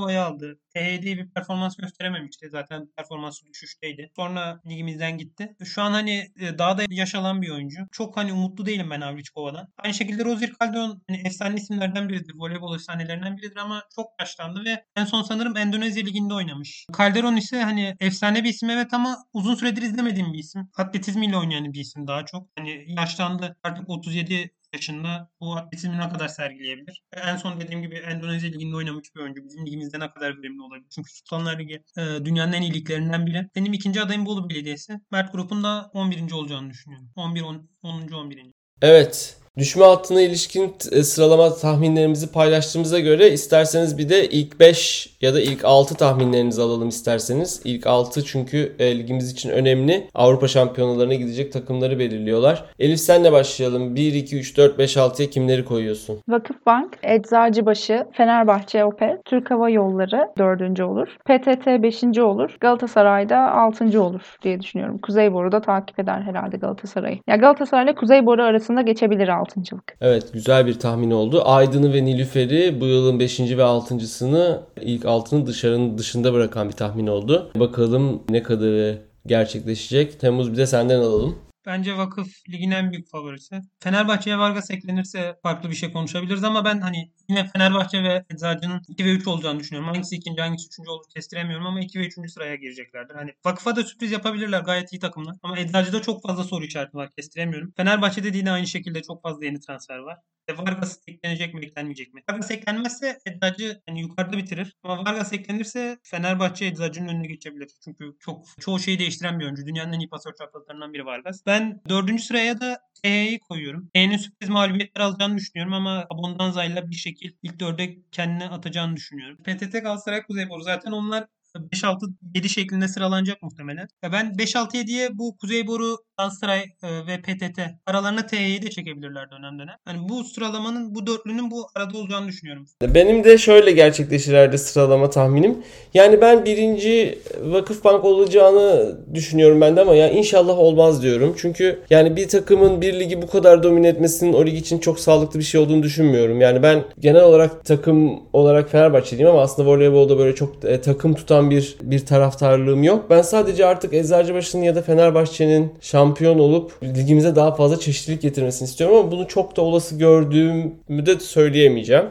Havliçkova'yı 0.00 0.22
aldı. 0.22 0.58
THD 0.74 1.04
bir 1.04 1.30
performans 1.30 1.76
gösterememişti. 1.76 2.48
Zaten 2.50 2.86
performansı 2.96 3.46
düşüşteydi. 3.46 4.10
Sonra 4.16 4.60
ligimizden 4.66 5.18
gitti. 5.18 5.56
Şu 5.64 5.82
an 5.82 5.92
hani 5.92 6.32
e, 6.40 6.58
daha 6.58 6.78
da 6.78 6.82
yaş 6.90 7.14
alan 7.14 7.42
bir 7.42 7.50
oyuncu. 7.50 7.78
Çok 7.92 8.16
hani 8.16 8.32
umutlu 8.32 8.66
değilim 8.66 8.90
ben 8.90 9.00
Havliçkova'dan. 9.00 9.68
Aynı 9.78 9.94
şekilde 9.94 10.24
Rozier 10.24 10.52
Calderon 10.60 11.02
hani 11.08 11.22
efsane 11.24 11.56
isimlerden 11.56 12.08
biridir. 12.08 12.34
Voleybol 12.36 12.74
efsanelerinden 12.74 13.36
biridir 13.36 13.56
ama 13.56 13.82
çok 13.96 14.06
yaşlandı 14.20 14.64
ve 14.64 14.84
en 14.96 15.04
son 15.04 15.22
sanırım 15.22 15.56
Endonezya 15.56 16.04
Ligi'nde 16.04 16.34
oynamış. 16.34 16.86
Calderon 16.98 17.36
ise 17.36 17.62
hani 17.62 17.96
efsane 18.00 18.44
bir 18.44 18.48
isim 18.48 18.70
evet 18.70 18.94
ama 18.94 19.16
uzun 19.32 19.54
süredir 19.54 19.82
izlemediğim 19.82 20.32
bir 20.32 20.38
isim. 20.38 20.70
Atletizmiyle 20.76 21.36
oynayan 21.36 21.72
bir 21.72 21.80
isim 21.80 22.06
daha 22.06 22.24
çok. 22.24 22.48
Hani 22.58 22.84
yaşlandı. 22.88 23.56
Artık 23.62 23.90
37 23.90 24.50
yaşında 24.74 25.30
bu 25.40 25.56
atletizmi 25.56 25.98
ne 25.98 26.08
kadar 26.08 26.28
sergileyebilir? 26.28 27.02
En 27.12 27.36
son 27.36 27.60
dediğim 27.60 27.82
gibi 27.82 27.94
Endonezya 27.94 28.50
Ligi'nde 28.50 28.76
oynamış 28.76 29.14
bir 29.14 29.20
oyuncu. 29.20 29.44
Bizim 29.44 29.66
ligimizde 29.66 30.00
ne 30.00 30.10
kadar 30.10 30.38
verimli 30.38 30.62
olabilir? 30.62 30.86
Çünkü 30.94 31.12
Sultanlar 31.12 31.58
Ligi 31.58 31.84
e, 31.98 32.24
dünyanın 32.24 32.52
en 32.52 32.62
iyi 32.62 32.74
liglerinden 32.74 33.26
biri. 33.26 33.48
Benim 33.56 33.72
ikinci 33.72 34.00
adayım 34.00 34.26
Bolu 34.26 34.50
Belediyesi. 34.50 35.00
Mert 35.10 35.32
Grup'un 35.32 35.64
da 35.64 35.90
11. 35.94 36.32
olacağını 36.32 36.70
düşünüyorum. 36.70 37.10
11, 37.16 37.42
10, 37.42 37.70
10. 37.82 38.08
11. 38.08 38.42
Evet. 38.82 39.39
Düşme 39.58 39.84
hattına 39.84 40.20
ilişkin 40.20 40.74
e, 40.92 41.02
sıralama 41.02 41.54
tahminlerimizi 41.54 42.32
paylaştığımıza 42.32 43.00
göre 43.00 43.30
isterseniz 43.30 43.98
bir 43.98 44.08
de 44.08 44.28
ilk 44.28 44.60
5 44.60 45.16
ya 45.20 45.34
da 45.34 45.40
ilk 45.40 45.64
6 45.64 45.94
tahminlerinizi 45.94 46.62
alalım 46.62 46.88
isterseniz. 46.88 47.62
İlk 47.64 47.86
6 47.86 48.24
çünkü 48.24 48.72
e, 48.78 48.98
ligimiz 48.98 49.32
için 49.32 49.50
önemli. 49.50 50.08
Avrupa 50.14 50.48
şampiyonalarına 50.48 51.14
gidecek 51.14 51.52
takımları 51.52 51.98
belirliyorlar. 51.98 52.64
Elif 52.78 53.00
senle 53.00 53.32
başlayalım. 53.32 53.96
1, 53.96 54.14
2, 54.14 54.38
3, 54.38 54.56
4, 54.56 54.78
5, 54.78 54.96
6'ya 54.96 55.30
kimleri 55.30 55.64
koyuyorsun? 55.64 56.18
Vakıfbank, 56.28 56.98
Eczacıbaşı, 57.02 58.06
Fenerbahçe 58.12 58.84
Opet, 58.84 59.24
Türk 59.24 59.50
Hava 59.50 59.70
Yolları 59.70 60.28
4. 60.38 60.80
olur. 60.80 61.08
PTT 61.24 61.66
5. 61.66 62.18
olur. 62.18 62.56
Galatasaray'da 62.60 63.52
6. 63.52 64.02
olur 64.02 64.36
diye 64.42 64.60
düşünüyorum. 64.60 64.98
Kuzeyboru 64.98 65.52
da 65.52 65.60
takip 65.60 65.98
eder 65.98 66.22
herhalde 66.22 66.56
Galatasaray'ı. 66.56 67.18
Ya 67.26 67.36
Galatasaray 67.36 67.84
ile 67.84 67.94
Kuzeyboru 67.94 68.42
arasında 68.42 68.82
geçebilir 68.82 69.39
6.lık. 69.40 69.96
Evet 70.00 70.32
güzel 70.32 70.66
bir 70.66 70.78
tahmin 70.78 71.10
oldu. 71.10 71.42
Aydın'ı 71.44 71.92
ve 71.92 72.04
Nilüfer'i 72.04 72.80
bu 72.80 72.86
yılın 72.86 73.20
5. 73.20 73.40
ve 73.40 73.62
6.sını 73.62 74.60
ilk 74.80 75.04
altını 75.04 75.46
dışarının 75.46 75.98
dışında 75.98 76.32
bırakan 76.32 76.68
bir 76.68 76.72
tahmin 76.72 77.06
oldu. 77.06 77.50
Bakalım 77.54 78.22
ne 78.28 78.42
kadarı 78.42 78.98
gerçekleşecek. 79.26 80.20
Temmuz 80.20 80.52
bir 80.52 80.56
de 80.56 80.66
senden 80.66 80.98
alalım. 80.98 81.49
Bence 81.70 81.98
Vakıf 81.98 82.48
ligin 82.48 82.70
en 82.70 82.92
büyük 82.92 83.10
favorisi. 83.10 83.60
Fenerbahçe'ye 83.80 84.38
Vargas 84.38 84.70
eklenirse 84.70 85.36
farklı 85.42 85.70
bir 85.70 85.74
şey 85.74 85.92
konuşabiliriz 85.92 86.44
ama 86.44 86.64
ben 86.64 86.80
hani 86.80 87.12
yine 87.28 87.46
Fenerbahçe 87.46 88.02
ve 88.02 88.24
Eczacı'nın 88.30 88.82
2 88.88 89.04
ve 89.04 89.10
3 89.10 89.26
olacağını 89.26 89.60
düşünüyorum. 89.60 89.88
Hangisi 89.88 90.16
ikinci 90.16 90.40
hangisi 90.40 90.66
üçüncü 90.66 90.90
olur 90.90 91.04
kestiremiyorum 91.14 91.66
ama 91.66 91.80
2 91.80 92.00
ve 92.00 92.06
3. 92.06 92.30
sıraya 92.30 92.54
gireceklerdir. 92.54 93.14
Hani 93.14 93.30
Vakıf'a 93.44 93.76
da 93.76 93.84
sürpriz 93.84 94.12
yapabilirler 94.12 94.60
gayet 94.60 94.92
iyi 94.92 94.98
takımlar. 94.98 95.36
Ama 95.42 95.58
Eczacı'da 95.58 96.02
çok 96.02 96.22
fazla 96.22 96.44
soru 96.44 96.64
işareti 96.64 96.96
var 96.96 97.10
kestiremiyorum. 97.16 97.72
Fenerbahçe'de 97.76 98.32
de 98.32 98.38
yine 98.38 98.50
aynı 98.50 98.66
şekilde 98.66 99.02
çok 99.02 99.22
fazla 99.22 99.44
yeni 99.44 99.60
transfer 99.60 99.98
var. 99.98 100.18
E, 100.48 100.58
Vargas 100.58 100.98
eklenecek 101.06 101.54
mi 101.54 101.64
eklenmeyecek 101.64 102.14
mi? 102.14 102.22
Vargas 102.30 102.50
eklenmezse 102.50 103.18
Eczacı 103.26 103.82
yani 103.88 104.00
yukarıda 104.00 104.36
bitirir. 104.36 104.76
Ama 104.82 105.04
Vargas 105.04 105.32
eklenirse 105.32 105.98
Fenerbahçe 106.02 106.66
Eczacı'nın 106.66 107.08
önüne 107.08 107.26
geçebilir. 107.26 107.70
Çünkü 107.84 108.04
çok 108.20 108.44
çoğu 108.60 108.78
şeyi 108.78 108.98
değiştiren 108.98 109.40
bir 109.40 109.44
oyuncu. 109.44 109.66
Dünyanın 109.66 109.92
en 109.92 110.00
iyi 110.00 110.08
pasör 110.08 110.34
çaprazlarından 110.34 110.92
biri 110.92 111.06
Vargas. 111.06 111.46
Ben 111.46 111.59
dördüncü 111.88 112.22
sıraya 112.22 112.60
da 112.60 112.78
TH'yi 113.02 113.40
koyuyorum. 113.40 113.90
TH'nin 113.94 114.16
sürpriz 114.16 114.48
mağlubiyetler 114.48 115.02
alacağını 115.02 115.36
düşünüyorum 115.36 115.72
ama 115.72 116.06
Abondanza'yla 116.10 116.90
bir 116.90 116.96
şekil 116.96 117.32
ilk 117.42 117.60
dörde 117.60 117.96
kendine 118.12 118.48
atacağını 118.48 118.96
düşünüyorum. 118.96 119.36
PTT 119.36 119.72
Galatasaray 119.72 120.22
Kuzeyboru 120.22 120.62
zaten 120.62 120.92
onlar 120.92 121.26
5-6-7 121.54 122.48
şeklinde 122.48 122.88
sıralanacak 122.88 123.42
muhtemelen. 123.42 123.88
Ben 124.02 124.32
5-6-7'ye 124.32 125.18
bu 125.18 125.36
Kuzeyboru, 125.36 125.96
Galatasaray 126.20 126.60
e, 126.82 127.06
ve 127.06 127.20
PTT 127.20 127.60
aralarına 127.86 128.26
TY'yi 128.26 128.62
de 128.62 128.70
çekebilirler 128.70 129.30
dönem 129.30 129.58
dönem. 129.58 129.74
Hani 129.84 130.08
bu 130.08 130.24
sıralamanın, 130.24 130.94
bu 130.94 131.06
dörtlünün 131.06 131.50
bu 131.50 131.66
arada 131.74 131.98
olacağını 131.98 132.28
düşünüyorum. 132.28 132.66
Benim 132.82 133.24
de 133.24 133.38
şöyle 133.38 133.72
gerçekleşir 133.72 134.32
herhalde 134.32 134.58
sıralama 134.58 135.10
tahminim. 135.10 135.58
Yani 135.94 136.20
ben 136.20 136.44
birinci 136.44 137.18
Vakıfbank 137.42 138.04
olacağını 138.04 138.98
düşünüyorum 139.14 139.60
ben 139.60 139.76
de 139.76 139.80
ama 139.80 139.94
ya 139.94 140.10
inşallah 140.10 140.58
olmaz 140.58 141.02
diyorum. 141.02 141.34
Çünkü 141.38 141.78
yani 141.90 142.16
bir 142.16 142.28
takımın 142.28 142.80
bir 142.80 143.00
ligi 143.00 143.22
bu 143.22 143.26
kadar 143.26 143.62
domine 143.62 143.88
etmesinin 143.88 144.32
o 144.32 144.46
lig 144.46 144.54
için 144.54 144.78
çok 144.78 145.00
sağlıklı 145.00 145.38
bir 145.38 145.44
şey 145.44 145.60
olduğunu 145.60 145.82
düşünmüyorum. 145.82 146.40
Yani 146.40 146.62
ben 146.62 146.84
genel 146.98 147.22
olarak 147.22 147.64
takım 147.64 148.20
olarak 148.32 148.70
Fenerbahçeliyim 148.70 149.30
ama 149.30 149.40
aslında 149.40 149.68
voleybolda 149.68 150.18
böyle 150.18 150.34
çok 150.34 150.64
e, 150.64 150.80
takım 150.80 151.14
tutan 151.14 151.50
bir 151.50 151.76
bir 151.82 152.06
taraftarlığım 152.06 152.82
yok. 152.82 153.10
Ben 153.10 153.22
sadece 153.22 153.66
artık 153.66 153.94
Eczacıbaşı'nın 153.94 154.62
ya 154.62 154.74
da 154.74 154.82
Fenerbahçe'nin 154.82 155.72
şampiyon 155.80 156.09
olup 156.38 156.72
ligimize 156.82 157.36
daha 157.36 157.54
fazla 157.54 157.80
çeşitlilik 157.80 158.22
getirmesini 158.22 158.68
istiyorum 158.68 158.96
ama 158.96 159.10
bunu 159.10 159.28
çok 159.28 159.56
da 159.56 159.62
olası 159.62 159.98
gördüğümü 159.98 161.06
de 161.06 161.20
söyleyemeyeceğim 161.20 162.04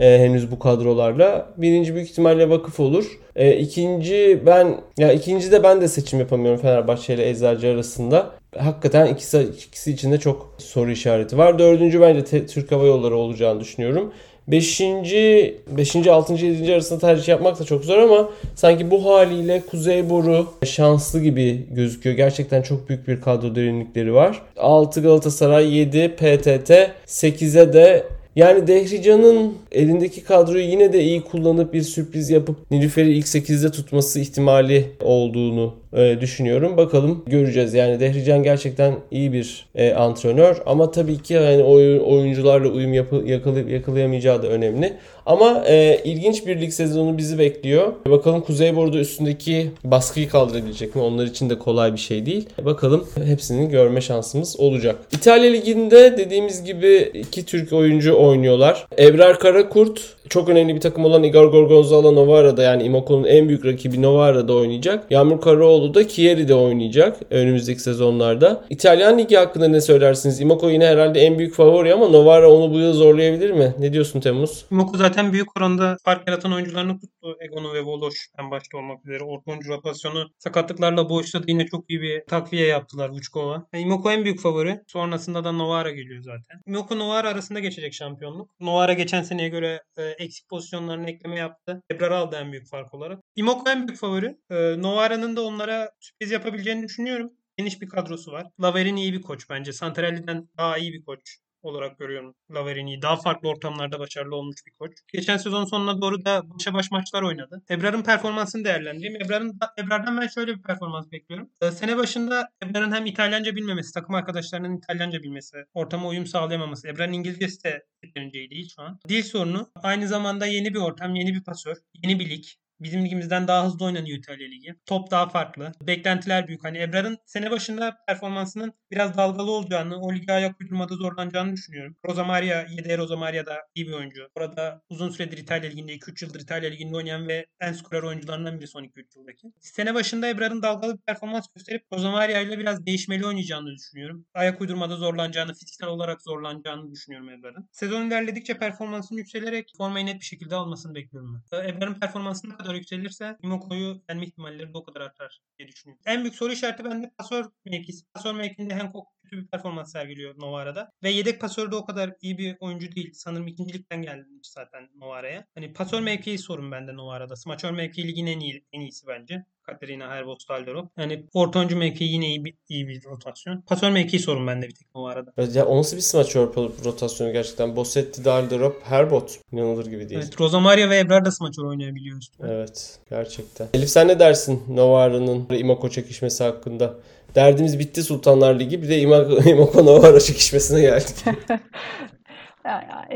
e, 0.00 0.18
henüz 0.18 0.50
bu 0.50 0.58
kadrolarla. 0.58 1.48
Birinci 1.56 1.94
büyük 1.94 2.10
ihtimalle 2.10 2.50
vakıf 2.50 2.80
olur. 2.80 3.18
E, 3.36 3.56
ikinci 3.56 4.42
ben 4.46 4.80
ya 4.98 5.12
ikinci 5.12 5.52
de 5.52 5.62
ben 5.62 5.80
de 5.80 5.88
seçim 5.88 6.18
yapamıyorum 6.20 6.60
Fenerbahçe 6.60 7.14
ile 7.14 7.28
Eczacı 7.28 7.68
arasında. 7.68 8.30
Hakikaten 8.58 9.06
ikisi, 9.06 9.48
ikisi 9.68 9.92
içinde 9.92 10.18
çok 10.18 10.54
soru 10.58 10.90
işareti 10.90 11.38
var. 11.38 11.58
Dördüncü 11.58 12.00
bence 12.00 12.24
te, 12.24 12.46
Türk 12.46 12.72
Hava 12.72 12.86
Yolları 12.86 13.16
olacağını 13.16 13.60
düşünüyorum. 13.60 14.12
Beşinci, 14.48 15.56
beşinci, 15.76 16.12
altıncı, 16.12 16.46
yedinci 16.46 16.72
arasında 16.72 16.98
tercih 16.98 17.28
yapmak 17.28 17.60
da 17.60 17.64
çok 17.64 17.84
zor 17.84 17.98
ama 17.98 18.28
sanki 18.54 18.90
bu 18.90 19.04
haliyle 19.04 19.62
Kuzey 19.70 20.10
Boru 20.10 20.46
şanslı 20.66 21.20
gibi 21.20 21.66
gözüküyor. 21.70 22.16
Gerçekten 22.16 22.62
çok 22.62 22.88
büyük 22.88 23.08
bir 23.08 23.20
kadro 23.20 23.54
derinlikleri 23.54 24.14
var. 24.14 24.42
6 24.56 25.02
Galatasaray, 25.02 25.76
7 25.76 26.08
PTT, 26.08 26.70
8'e 27.06 27.72
de 27.72 28.04
yani 28.36 28.66
Dehrican'ın 28.66 29.54
elindeki 29.72 30.24
kadroyu 30.24 30.64
yine 30.64 30.92
de 30.92 31.04
iyi 31.04 31.20
kullanıp 31.20 31.72
bir 31.74 31.82
sürpriz 31.82 32.30
yapıp 32.30 32.70
Nilüfer'i 32.70 33.12
ilk 33.12 33.26
8'de 33.26 33.70
tutması 33.70 34.20
ihtimali 34.20 34.84
olduğunu 35.02 35.74
e, 35.96 36.20
düşünüyorum. 36.20 36.76
Bakalım 36.76 37.24
göreceğiz. 37.26 37.74
Yani 37.74 38.00
Dehrican 38.00 38.42
gerçekten 38.42 38.94
iyi 39.10 39.32
bir 39.32 39.66
e, 39.74 39.92
antrenör 39.92 40.56
ama 40.66 40.90
tabii 40.90 41.18
ki 41.18 41.34
yani 41.34 41.62
oyun, 41.62 41.98
oyuncularla 41.98 42.68
uyum 42.68 42.94
yapı, 42.94 43.22
yakala, 43.26 43.58
yakalayamayacağı 43.60 44.42
da 44.42 44.46
önemli. 44.46 44.92
Ama 45.26 45.64
e, 45.66 46.00
ilginç 46.04 46.46
bir 46.46 46.60
lig 46.60 46.72
sezonu 46.72 47.18
bizi 47.18 47.38
bekliyor. 47.38 47.92
Bakalım 48.06 48.40
Kuzey 48.40 48.76
Bordo 48.76 48.98
üstündeki 48.98 49.70
baskıyı 49.84 50.28
kaldırabilecek 50.28 50.96
mi? 50.96 51.02
Onlar 51.02 51.26
için 51.26 51.50
de 51.50 51.58
kolay 51.58 51.92
bir 51.92 51.98
şey 51.98 52.26
değil. 52.26 52.48
Bakalım 52.64 53.08
hepsini 53.24 53.68
görme 53.68 54.00
şansımız 54.00 54.60
olacak. 54.60 54.96
İtalya 55.12 55.50
Ligi'nde 55.50 56.18
dediğimiz 56.18 56.64
gibi 56.64 57.10
iki 57.14 57.44
Türk 57.44 57.72
oyuncu 57.72 58.16
oynuyorlar. 58.16 58.86
Ebrar 58.98 59.38
Karakurt 59.38 60.17
çok 60.30 60.48
önemli 60.48 60.74
bir 60.74 60.80
takım 60.80 61.04
olan 61.04 61.22
Igor 61.22 61.46
Gorgonzola 61.46 62.10
Novara'da 62.10 62.62
yani 62.62 62.82
Imoko'nun 62.82 63.24
en 63.24 63.48
büyük 63.48 63.64
rakibi 63.64 64.02
Novara'da 64.02 64.54
oynayacak. 64.54 65.10
Yağmur 65.10 65.40
Karaoğlu 65.40 65.94
da 65.94 66.08
Chieri'de 66.08 66.54
oynayacak 66.54 67.16
önümüzdeki 67.30 67.80
sezonlarda. 67.80 68.64
İtalyan 68.70 69.18
Ligi 69.18 69.36
hakkında 69.36 69.68
ne 69.68 69.80
söylersiniz? 69.80 70.40
Imoko 70.40 70.70
yine 70.70 70.86
herhalde 70.86 71.20
en 71.20 71.38
büyük 71.38 71.54
favori 71.54 71.94
ama 71.94 72.08
Novara 72.08 72.50
onu 72.52 72.74
bu 72.74 72.78
yıl 72.78 72.92
zorlayabilir 72.92 73.50
mi? 73.50 73.74
Ne 73.78 73.92
diyorsun 73.92 74.20
Temmuz? 74.20 74.64
Imoko 74.70 74.96
zaten 74.96 75.32
büyük 75.32 75.56
oranda 75.56 75.96
fark 76.04 76.28
yaratan 76.28 76.52
oyuncularını 76.52 77.00
tuttu. 77.00 77.36
Egonu 77.40 77.74
ve 77.74 77.82
Voloş 77.82 78.14
en 78.38 78.50
başta 78.50 78.78
olmak 78.78 79.06
üzere. 79.06 79.24
Orta 79.24 79.50
oyuncu 79.50 79.70
rotasyonu 79.70 80.30
sakatlıklarla 80.38 81.08
boşladı. 81.08 81.44
Yine 81.48 81.66
çok 81.66 81.90
iyi 81.90 82.00
bir 82.00 82.22
takviye 82.28 82.66
yaptılar 82.66 83.08
Vučkova. 83.08 83.66
Yani 83.72 83.84
Imoko 83.84 84.10
en 84.10 84.24
büyük 84.24 84.40
favori. 84.40 84.80
Sonrasında 84.86 85.44
da 85.44 85.52
Novara 85.52 85.90
geliyor 85.90 86.22
zaten. 86.22 86.60
Imoko 86.66 86.98
Novara 86.98 87.28
arasında 87.28 87.60
geçecek 87.60 87.94
şampiyonluk. 87.94 88.50
Novara 88.60 88.92
geçen 88.92 89.22
seneye 89.22 89.48
göre 89.48 89.82
e, 89.98 90.17
eksik 90.18 90.48
pozisyonlarına 90.48 91.10
ekleme 91.10 91.38
yaptı. 91.38 91.82
Ebrar 91.90 92.10
aldı 92.10 92.36
en 92.36 92.52
büyük 92.52 92.68
fark 92.68 92.94
olarak. 92.94 93.20
Imoko 93.36 93.70
en 93.70 93.88
büyük 93.88 94.00
favori. 94.00 94.38
E, 94.50 94.82
Novara'nın 94.82 95.36
da 95.36 95.42
onlara 95.42 95.90
sürpriz 96.00 96.30
yapabileceğini 96.30 96.82
düşünüyorum. 96.82 97.30
Geniş 97.56 97.80
bir 97.82 97.88
kadrosu 97.88 98.32
var. 98.32 98.46
Laverin 98.62 98.96
iyi 98.96 99.12
bir 99.12 99.22
koç 99.22 99.50
bence. 99.50 99.72
Santarelli'den 99.72 100.48
daha 100.56 100.78
iyi 100.78 100.92
bir 100.92 101.04
koç 101.04 101.38
olarak 101.68 101.98
görüyorum 101.98 102.34
Laverini'yi. 102.50 103.02
Daha 103.02 103.16
farklı 103.16 103.48
ortamlarda 103.48 103.98
başarılı 103.98 104.36
olmuş 104.36 104.56
bir 104.66 104.72
koç. 104.72 104.92
Geçen 105.12 105.36
sezon 105.36 105.64
sonuna 105.64 106.00
doğru 106.00 106.24
da 106.24 106.42
başa 106.44 106.74
baş 106.74 106.90
maçlar 106.90 107.22
oynadı. 107.22 107.62
Ebrar'ın 107.70 108.02
performansını 108.02 108.64
değerlendireyim. 108.64 109.16
Ebrar'ın 109.16 109.58
Ebrar'dan 109.78 110.20
ben 110.20 110.26
şöyle 110.26 110.56
bir 110.56 110.62
performans 110.62 111.12
bekliyorum. 111.12 111.50
Ee, 111.62 111.70
sene 111.70 111.96
başında 111.96 112.48
Ebrar'ın 112.62 112.92
hem 112.92 113.06
İtalyanca 113.06 113.56
bilmemesi, 113.56 113.94
takım 113.94 114.14
arkadaşlarının 114.14 114.76
İtalyanca 114.76 115.22
bilmesi, 115.22 115.56
ortama 115.74 116.08
uyum 116.08 116.26
sağlayamaması. 116.26 116.88
Ebrar'ın 116.88 117.12
İngilizcesi 117.12 117.64
de 117.64 117.86
yeterince 118.02 118.50
değil 118.50 118.72
şu 118.76 118.82
an. 118.82 118.98
Dil 119.08 119.22
sorunu. 119.22 119.70
Aynı 119.74 120.08
zamanda 120.08 120.46
yeni 120.46 120.74
bir 120.74 120.78
ortam, 120.78 121.14
yeni 121.14 121.34
bir 121.34 121.44
pasör, 121.44 121.76
yeni 122.02 122.18
bir 122.20 122.30
lig. 122.30 122.44
Bizim 122.80 123.04
ligimizden 123.04 123.48
daha 123.48 123.66
hızlı 123.66 123.84
oynanıyor 123.84 124.18
İtalya 124.18 124.48
Ligi. 124.48 124.74
Top 124.86 125.10
daha 125.10 125.28
farklı. 125.28 125.72
Beklentiler 125.82 126.48
büyük. 126.48 126.64
Hani 126.64 126.78
Ebrar'ın 126.78 127.18
sene 127.26 127.50
başında 127.50 127.96
performansının 128.06 128.72
biraz 128.90 129.16
dalgalı 129.16 129.50
olacağını, 129.50 130.00
o 130.00 130.14
lige 130.14 130.32
ayak 130.32 130.60
uydurmada 130.60 130.94
zorlanacağını 130.94 131.52
düşünüyorum. 131.52 131.96
Rosa 132.08 132.24
Maria, 132.24 132.66
Yedder 132.70 132.98
Rosa 132.98 133.16
Maria 133.16 133.46
da 133.46 133.56
iyi 133.74 133.86
bir 133.86 133.92
oyuncu. 133.92 134.28
Orada 134.34 134.82
uzun 134.90 135.10
süredir 135.10 135.38
İtalya 135.38 135.70
Ligi'nde, 135.70 135.94
2-3 135.94 136.24
yıldır 136.24 136.40
İtalya 136.40 136.70
Ligi'nde 136.70 136.96
oynayan 136.96 137.28
ve 137.28 137.46
en 137.60 137.72
skorer 137.72 138.02
oyuncularından 138.02 138.58
biri 138.58 138.66
son 138.66 138.84
2-3 138.84 139.18
yıldaki. 139.18 139.52
Sene 139.60 139.94
başında 139.94 140.28
Ebrar'ın 140.28 140.62
dalgalı 140.62 140.94
bir 140.94 141.02
performans 141.02 141.46
gösterip 141.54 141.82
Rosa 141.92 142.10
Maria 142.10 142.40
ile 142.40 142.58
biraz 142.58 142.86
değişmeli 142.86 143.26
oynayacağını 143.26 143.74
düşünüyorum. 143.74 144.26
Ayak 144.34 144.60
uydurmada 144.60 144.96
zorlanacağını, 144.96 145.52
fiziksel 145.52 145.88
olarak 145.88 146.22
zorlanacağını 146.22 146.92
düşünüyorum 146.92 147.28
Ebrar'ın. 147.30 147.68
Sezon 147.72 148.06
ilerledikçe 148.06 148.58
performansının 148.58 149.18
yükselerek 149.18 149.72
formayı 149.78 150.06
net 150.06 150.20
bir 150.20 150.24
şekilde 150.24 150.54
almasını 150.54 150.94
bekliyorum 150.94 151.42
ben. 151.52 151.68
Ebrar'ın 151.68 152.00
performansını 152.00 152.56
kadar 152.56 152.67
yükselirse 152.74 153.36
Imoko'yu 153.42 154.02
yenme 154.08 154.26
ihtimalleri 154.26 154.74
de 154.74 154.78
o 154.78 154.84
kadar 154.84 155.00
artar 155.00 155.40
diye 155.58 155.68
düşünüyorum. 155.68 156.02
En 156.06 156.20
büyük 156.20 156.34
soru 156.34 156.52
işareti 156.52 156.84
bende 156.84 157.12
pasör 157.18 157.44
mevkisi. 157.64 158.06
Pasör 158.14 158.34
mevkinde 158.34 158.74
Hancock 158.74 159.08
kötü 159.28 159.42
bir 159.42 159.46
performans 159.46 159.92
sergiliyor 159.92 160.34
Novara'da. 160.38 160.92
Ve 161.02 161.10
yedek 161.10 161.40
pasör 161.40 161.70
de 161.70 161.76
o 161.76 161.84
kadar 161.84 162.14
iyi 162.20 162.38
bir 162.38 162.56
oyuncu 162.60 162.92
değil. 162.92 163.10
Sanırım 163.14 163.46
ikincilikten 163.46 164.02
gelmiş 164.02 164.48
zaten 164.48 164.88
Novara'ya. 164.96 165.44
Hani 165.54 165.72
pasör 165.72 166.00
mevkii 166.00 166.38
sorun 166.38 166.72
bende 166.72 166.96
Novara'da. 166.96 167.36
Smaçör 167.36 167.70
mevkii 167.70 168.08
ligin 168.08 168.26
en, 168.26 168.40
iyi, 168.40 168.64
en 168.72 168.80
iyisi 168.80 169.06
bence. 169.06 169.44
Katerina 169.62 170.08
Herbos 170.08 170.42
Stalderop. 170.42 170.90
Yani 170.98 171.24
orta 171.32 171.58
oyuncu 171.58 171.76
mevkii 171.76 172.12
yine 172.12 172.28
iyi 172.28 172.44
bir, 172.44 172.54
iyi 172.68 172.88
bir 172.88 173.04
rotasyon. 173.04 173.60
Pasör 173.60 173.90
mevkii 173.90 174.18
sorun 174.18 174.46
bende 174.46 174.68
bir 174.68 174.74
tek 174.74 174.94
Novara'da. 174.94 175.32
Evet, 175.38 175.56
ya 175.56 175.66
o 175.66 175.78
nasıl 175.78 175.96
bir 175.96 176.02
smaçör 176.02 176.54
rotasyonu 176.84 177.32
gerçekten? 177.32 177.76
Bossetti, 177.76 178.24
Dalderop, 178.24 178.82
Herbot. 178.84 179.38
İnanılır 179.52 179.86
gibi 179.86 180.08
değil. 180.08 180.20
Evet, 180.20 180.40
Rosamaria 180.40 180.90
ve 180.90 180.98
Ebrar 180.98 181.24
da 181.24 181.30
smaçör 181.30 181.62
oynayabiliyor 181.62 182.18
üstüne. 182.18 182.46
Evet 182.50 182.98
gerçekten. 183.10 183.68
Elif 183.74 183.90
sen 183.90 184.08
ne 184.08 184.18
dersin 184.18 184.62
Novara'nın 184.68 185.46
Imoko 185.50 185.90
çekişmesi 185.90 186.44
hakkında? 186.44 186.96
Derdimiz 187.34 187.78
bitti 187.78 188.02
Sultanlar 188.02 188.60
Ligi. 188.60 188.82
Bir 188.82 188.88
de 188.88 189.00
Imoko, 189.00 189.42
Imoko 189.50 189.86
Novara 189.86 190.20
çekişmesine 190.20 190.80
geldik. 190.80 191.16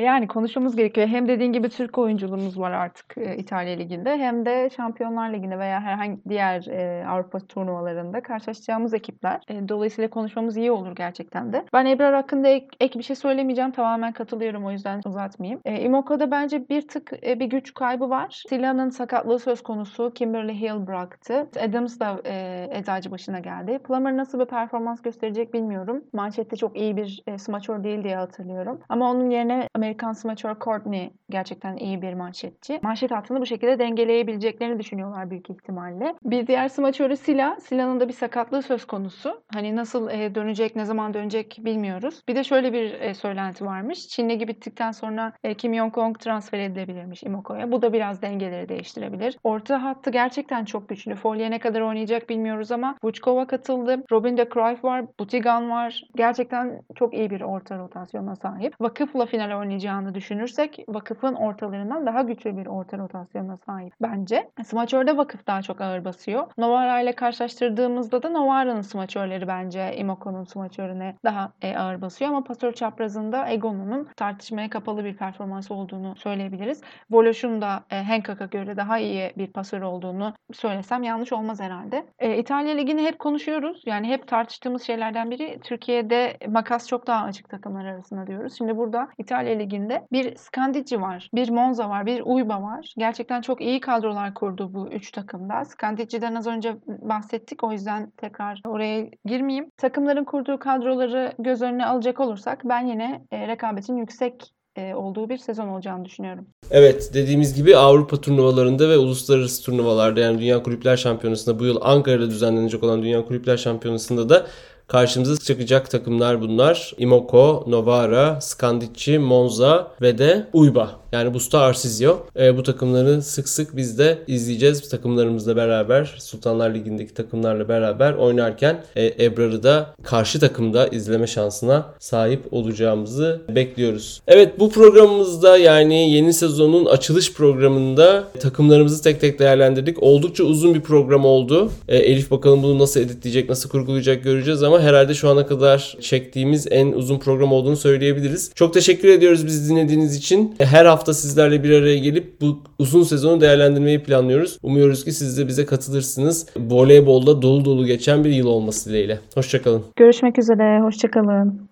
Yani 0.01 0.29
konuşmamız 0.29 0.77
gerekiyor. 0.77 1.09
Hem 1.09 1.29
dediğin 1.29 1.53
gibi 1.53 1.69
Türk 1.69 1.99
oyunculuğumuz 1.99 2.61
var 2.61 2.71
artık 2.71 3.19
e, 3.19 3.37
İtalya 3.37 3.77
Ligi'nde 3.77 4.19
hem 4.19 4.47
de 4.47 4.71
Şampiyonlar 4.77 5.33
Ligi'nde 5.33 5.59
veya 5.59 5.81
herhangi 5.81 6.19
diğer 6.29 6.67
e, 6.67 7.07
Avrupa 7.07 7.39
turnuvalarında 7.39 8.23
karşılaşacağımız 8.23 8.95
ekipler. 8.95 9.41
E, 9.49 9.69
dolayısıyla 9.69 10.11
konuşmamız 10.11 10.57
iyi 10.57 10.71
olur 10.71 10.97
gerçekten 10.97 11.53
de. 11.53 11.65
Ben 11.73 11.87
Ebrar 11.87 12.15
hakkında 12.15 12.49
ek, 12.49 12.67
ek 12.81 12.99
bir 12.99 13.05
şey 13.05 13.17
söylemeyeceğim. 13.17 13.71
Tamamen 13.71 14.13
katılıyorum 14.13 14.65
o 14.65 14.71
yüzden 14.71 15.01
uzatmayayım. 15.07 15.61
Imoko'da 15.65 16.31
bence 16.31 16.69
bir 16.69 16.89
tık 16.89 17.13
bir 17.23 17.47
güç 17.47 17.75
kaybı 17.75 18.11
var. 18.11 18.43
Sila'nın 18.49 18.91
sakatlığı 18.91 19.39
söz 19.39 19.63
konusu. 19.63 20.13
Kimberly 20.15 20.61
Hill 20.61 20.87
bıraktı. 20.87 21.49
Adams 21.61 22.01
da 22.01 22.21
e, 22.25 22.69
eczacı 22.71 23.11
başına 23.11 23.39
geldi. 23.39 23.79
Plummer 23.79 24.17
nasıl 24.17 24.41
bir 24.41 24.45
performans 24.45 25.03
gösterecek 25.03 25.55
bilmiyorum. 25.55 26.05
Manşette 26.13 26.57
çok 26.57 26.77
iyi 26.77 26.97
bir 26.97 27.23
e, 27.27 27.39
smaçör 27.39 27.85
değil 27.85 28.05
diye 28.05 28.17
hatırlıyorum. 28.17 28.81
Ama 28.89 29.11
onun 29.11 29.31
yerine 29.31 29.42
Amerikan 29.75 30.13
smaçör 30.13 30.57
Courtney 30.61 31.11
gerçekten 31.31 31.77
iyi 31.77 32.03
bir 32.03 32.15
manşetçi. 32.15 32.81
Manşet 32.83 33.11
hattını 33.11 33.41
bu 33.41 33.47
şekilde 33.47 33.79
dengeleyebileceklerini 33.79 34.79
düşünüyorlar 34.79 35.31
büyük 35.31 35.51
ihtimalle. 35.51 36.15
Bir 36.25 36.47
diğer 36.47 36.69
smaçörü 36.69 37.17
Sila. 37.17 37.57
Sila'nın 37.61 38.01
da 38.01 38.09
bir 38.09 38.13
sakatlığı 38.13 38.63
söz 38.63 38.85
konusu. 38.85 39.43
Hani 39.55 39.77
nasıl 39.77 40.11
e, 40.11 40.35
dönecek, 40.35 40.77
ne 40.77 40.85
zaman 40.85 41.15
dönecek 41.15 41.57
bilmiyoruz. 41.61 42.23
Bir 42.29 42.37
de 42.37 42.45
şöyle 42.45 42.73
bir 42.73 43.01
e, 43.01 43.15
söylenti 43.15 43.65
varmış. 43.65 44.09
Çin 44.09 44.29
Ligi 44.29 44.49
bittikten 44.49 44.93
sonra 44.93 45.33
e, 45.45 45.55
Kim 45.55 45.75
Jong-kong 45.75 46.19
transfer 46.19 46.59
edilebilirmiş 46.59 47.23
Imoko'ya. 47.23 47.73
Bu 47.73 47.83
da 47.83 47.93
biraz 47.93 48.23
dengeleri 48.23 48.69
değiştirebilir. 48.69 49.39
Orta 49.45 49.83
hattı 49.83 50.11
gerçekten 50.11 50.65
çok 50.65 50.89
güçlü. 50.89 51.15
Folye 51.15 51.51
ne 51.51 51.59
kadar 51.59 51.81
oynayacak 51.81 52.29
bilmiyoruz 52.29 52.73
ama 52.73 52.97
Vuchkova 53.05 53.47
katıldı. 53.47 54.05
Robin 54.13 54.37
de 54.37 54.49
Cruyff 54.55 54.85
var. 54.85 55.05
Butigan 55.21 55.71
var. 55.71 56.05
Gerçekten 56.17 56.83
çok 56.95 57.15
iyi 57.15 57.31
bir 57.31 57.41
orta 57.41 57.79
rotasyona 57.79 58.37
sahip. 58.37 58.75
Vakıfla 58.81 59.22
final 59.27 59.59
oynayacağını 59.59 60.15
düşünürsek 60.15 60.85
vakıfın 60.89 61.35
ortalarından 61.35 62.07
daha 62.07 62.23
güçlü 62.23 62.57
bir 62.57 62.67
orta 62.67 62.99
rotasyona 62.99 63.57
sahip 63.57 63.95
bence. 64.03 64.51
Smaçörde 64.65 65.17
vakıf 65.17 65.47
daha 65.47 65.63
çok 65.63 65.81
ağır 65.81 66.05
basıyor. 66.05 66.47
Novara 66.59 67.01
ile 67.01 67.13
karşılaştırdığımızda 67.13 68.23
da 68.23 68.29
Novara'nın 68.29 68.81
smaçörleri 68.81 69.49
bence 69.49 69.97
Imoko'nun 69.97 70.45
smaçörüne 70.45 71.17
daha 71.25 71.53
e, 71.63 71.77
ağır 71.77 72.01
basıyor 72.01 72.31
ama 72.31 72.45
pasör 72.45 72.73
çaprazında 72.73 73.49
Egon'un 73.49 74.09
tartışmaya 74.17 74.71
kapalı 74.71 75.05
bir 75.05 75.17
performans 75.17 75.71
olduğunu 75.71 76.17
söyleyebiliriz. 76.17 76.83
Voloş'un 77.11 77.63
da 77.63 77.85
e, 77.91 77.97
Henkak'a 77.97 78.45
göre 78.45 78.77
daha 78.77 78.99
iyi 78.99 79.33
bir 79.37 79.47
pasör 79.47 79.83
olduğunu 79.83 80.35
söylesem 80.53 81.03
yanlış 81.03 81.33
olmaz 81.33 81.61
herhalde. 81.61 82.07
E, 82.19 82.39
İtalya 82.39 82.75
Ligi'ni 82.75 83.03
hep 83.03 83.19
konuşuyoruz. 83.19 83.83
Yani 83.87 84.09
hep 84.09 84.29
tartıştığımız 84.29 84.83
şeylerden 84.83 85.31
biri 85.31 85.61
Türkiye'de 85.65 86.39
makas 86.49 86.89
çok 86.89 87.07
daha 87.07 87.25
açık 87.25 87.49
takımlar 87.49 87.85
arasında 87.85 88.27
diyoruz. 88.27 88.55
Şimdi 88.59 88.77
burada 88.77 89.09
İtalya 89.19 89.57
Ligi'nde 89.57 90.07
bir 90.13 90.37
Scandici 90.37 91.01
var, 91.01 91.31
bir 91.35 91.51
Monza 91.51 91.89
var, 91.89 92.07
bir 92.07 92.21
Uyba 92.21 92.63
var. 92.63 92.95
Gerçekten 92.99 93.41
çok 93.41 93.61
iyi 93.61 93.81
kadrolar 93.81 94.35
kurdu 94.35 94.75
bu 94.75 94.89
üç 94.89 95.11
takımda. 95.11 95.65
Scandici'den 95.65 96.35
az 96.35 96.47
önce 96.47 96.77
bahsettik 96.87 97.65
o 97.65 97.73
yüzden 97.73 98.11
tekrar 98.17 98.61
oraya 98.67 99.11
girmeyeyim. 99.25 99.71
Takımların 99.77 100.25
kurduğu 100.25 100.59
kadroları 100.59 101.33
göz 101.39 101.63
önüne 101.63 101.87
alacak 101.87 102.21
olursak 102.21 102.61
ben 102.65 102.87
yine 102.87 103.23
e, 103.31 103.49
rekabetin 103.49 103.97
yüksek 103.97 104.53
e, 104.77 104.95
olduğu 104.95 105.29
bir 105.29 105.39
sezon 105.39 105.69
olacağını 105.69 106.05
düşünüyorum. 106.05 106.47
Evet 106.71 107.11
dediğimiz 107.15 107.55
gibi 107.55 107.77
Avrupa 107.77 108.21
turnuvalarında 108.21 108.89
ve 108.89 108.99
uluslararası 108.99 109.63
turnuvalarda 109.65 110.21
yani 110.21 110.39
Dünya 110.39 110.63
Kulüpler 110.63 110.97
Şampiyonası'nda 110.97 111.59
bu 111.59 111.65
yıl 111.65 111.79
Ankara'da 111.81 112.31
düzenlenecek 112.31 112.85
olan 112.85 113.03
Dünya 113.03 113.25
Kulüpler 113.25 113.57
Şampiyonası'nda 113.57 114.29
da 114.29 114.47
Karşımıza 114.89 115.37
çıkacak 115.37 115.91
takımlar 115.91 116.41
bunlar. 116.41 116.93
Imoko, 116.99 117.65
Novara, 117.67 118.41
Scandici, 118.41 119.19
Monza 119.19 119.93
ve 120.01 120.19
de 120.19 120.49
Uyba. 120.53 121.02
Yani 121.13 121.35
Busta 121.35 121.61
Arsizio. 121.61 122.19
E, 122.41 122.57
bu 122.57 122.63
takımları 122.63 123.23
sık 123.23 123.49
sık 123.49 123.77
biz 123.77 123.99
de 123.99 124.19
izleyeceğiz. 124.27 124.89
Takımlarımızla 124.89 125.57
beraber 125.57 126.17
Sultanlar 126.19 126.75
Ligi'ndeki 126.75 127.15
takımlarla 127.15 127.69
beraber 127.69 128.13
oynarken 128.13 128.85
e, 128.97 129.25
Ebrar'ı 129.25 129.63
da 129.63 129.95
karşı 130.03 130.41
takımda 130.41 130.89
izleme 130.89 131.27
şansına 131.27 131.87
sahip 131.99 132.53
olacağımızı 132.53 133.43
bekliyoruz. 133.49 134.23
Evet 134.27 134.59
bu 134.59 134.71
programımızda 134.71 135.57
yani 135.59 136.13
yeni 136.13 136.33
sezonun 136.33 136.87
açılış 136.87 137.33
programında 137.33 138.25
takımlarımızı 138.41 139.03
tek 139.03 139.21
tek 139.21 139.39
değerlendirdik. 139.39 140.03
Oldukça 140.03 140.45
uzun 140.45 140.75
bir 140.75 140.81
program 140.81 141.25
oldu. 141.25 141.71
E, 141.89 141.97
Elif 141.97 142.31
bakalım 142.31 142.63
bunu 142.63 142.79
nasıl 142.79 143.01
editleyecek, 143.01 143.49
nasıl 143.49 143.69
kurgulayacak 143.69 144.25
göreceğiz 144.25 144.63
ama 144.63 144.81
herhalde 144.81 145.15
şu 145.15 145.29
ana 145.29 145.47
kadar 145.47 145.97
çektiğimiz 146.01 146.67
en 146.71 146.93
uzun 146.93 147.19
program 147.19 147.53
olduğunu 147.53 147.77
söyleyebiliriz. 147.77 148.51
Çok 148.55 148.75
teşekkür 148.75 149.09
ediyoruz 149.09 149.47
bizi 149.47 149.71
dinlediğiniz 149.71 150.17
için. 150.17 150.55
Her 150.59 150.85
hafta 151.03 151.15
sizlerle 151.15 151.65
bir 151.65 151.71
araya 151.71 151.99
gelip 151.99 152.41
bu 152.41 152.59
uzun 152.79 153.03
sezonu 153.03 153.41
değerlendirmeyi 153.41 154.03
planlıyoruz. 154.03 154.59
Umuyoruz 154.63 155.05
ki 155.05 155.13
siz 155.13 155.39
de 155.39 155.49
bize 155.49 155.67
katılırsınız. 155.67 156.47
Voleybolda 156.57 157.43
dolu 157.43 157.65
dolu 157.65 157.87
geçen 157.87 158.25
bir 158.25 158.31
yıl 158.31 158.47
olması 158.47 158.91
dileğiyle. 158.91 159.19
Hoşçakalın. 159.35 159.83
Görüşmek 159.97 160.39
üzere. 160.39 160.81
Hoşçakalın. 160.85 161.69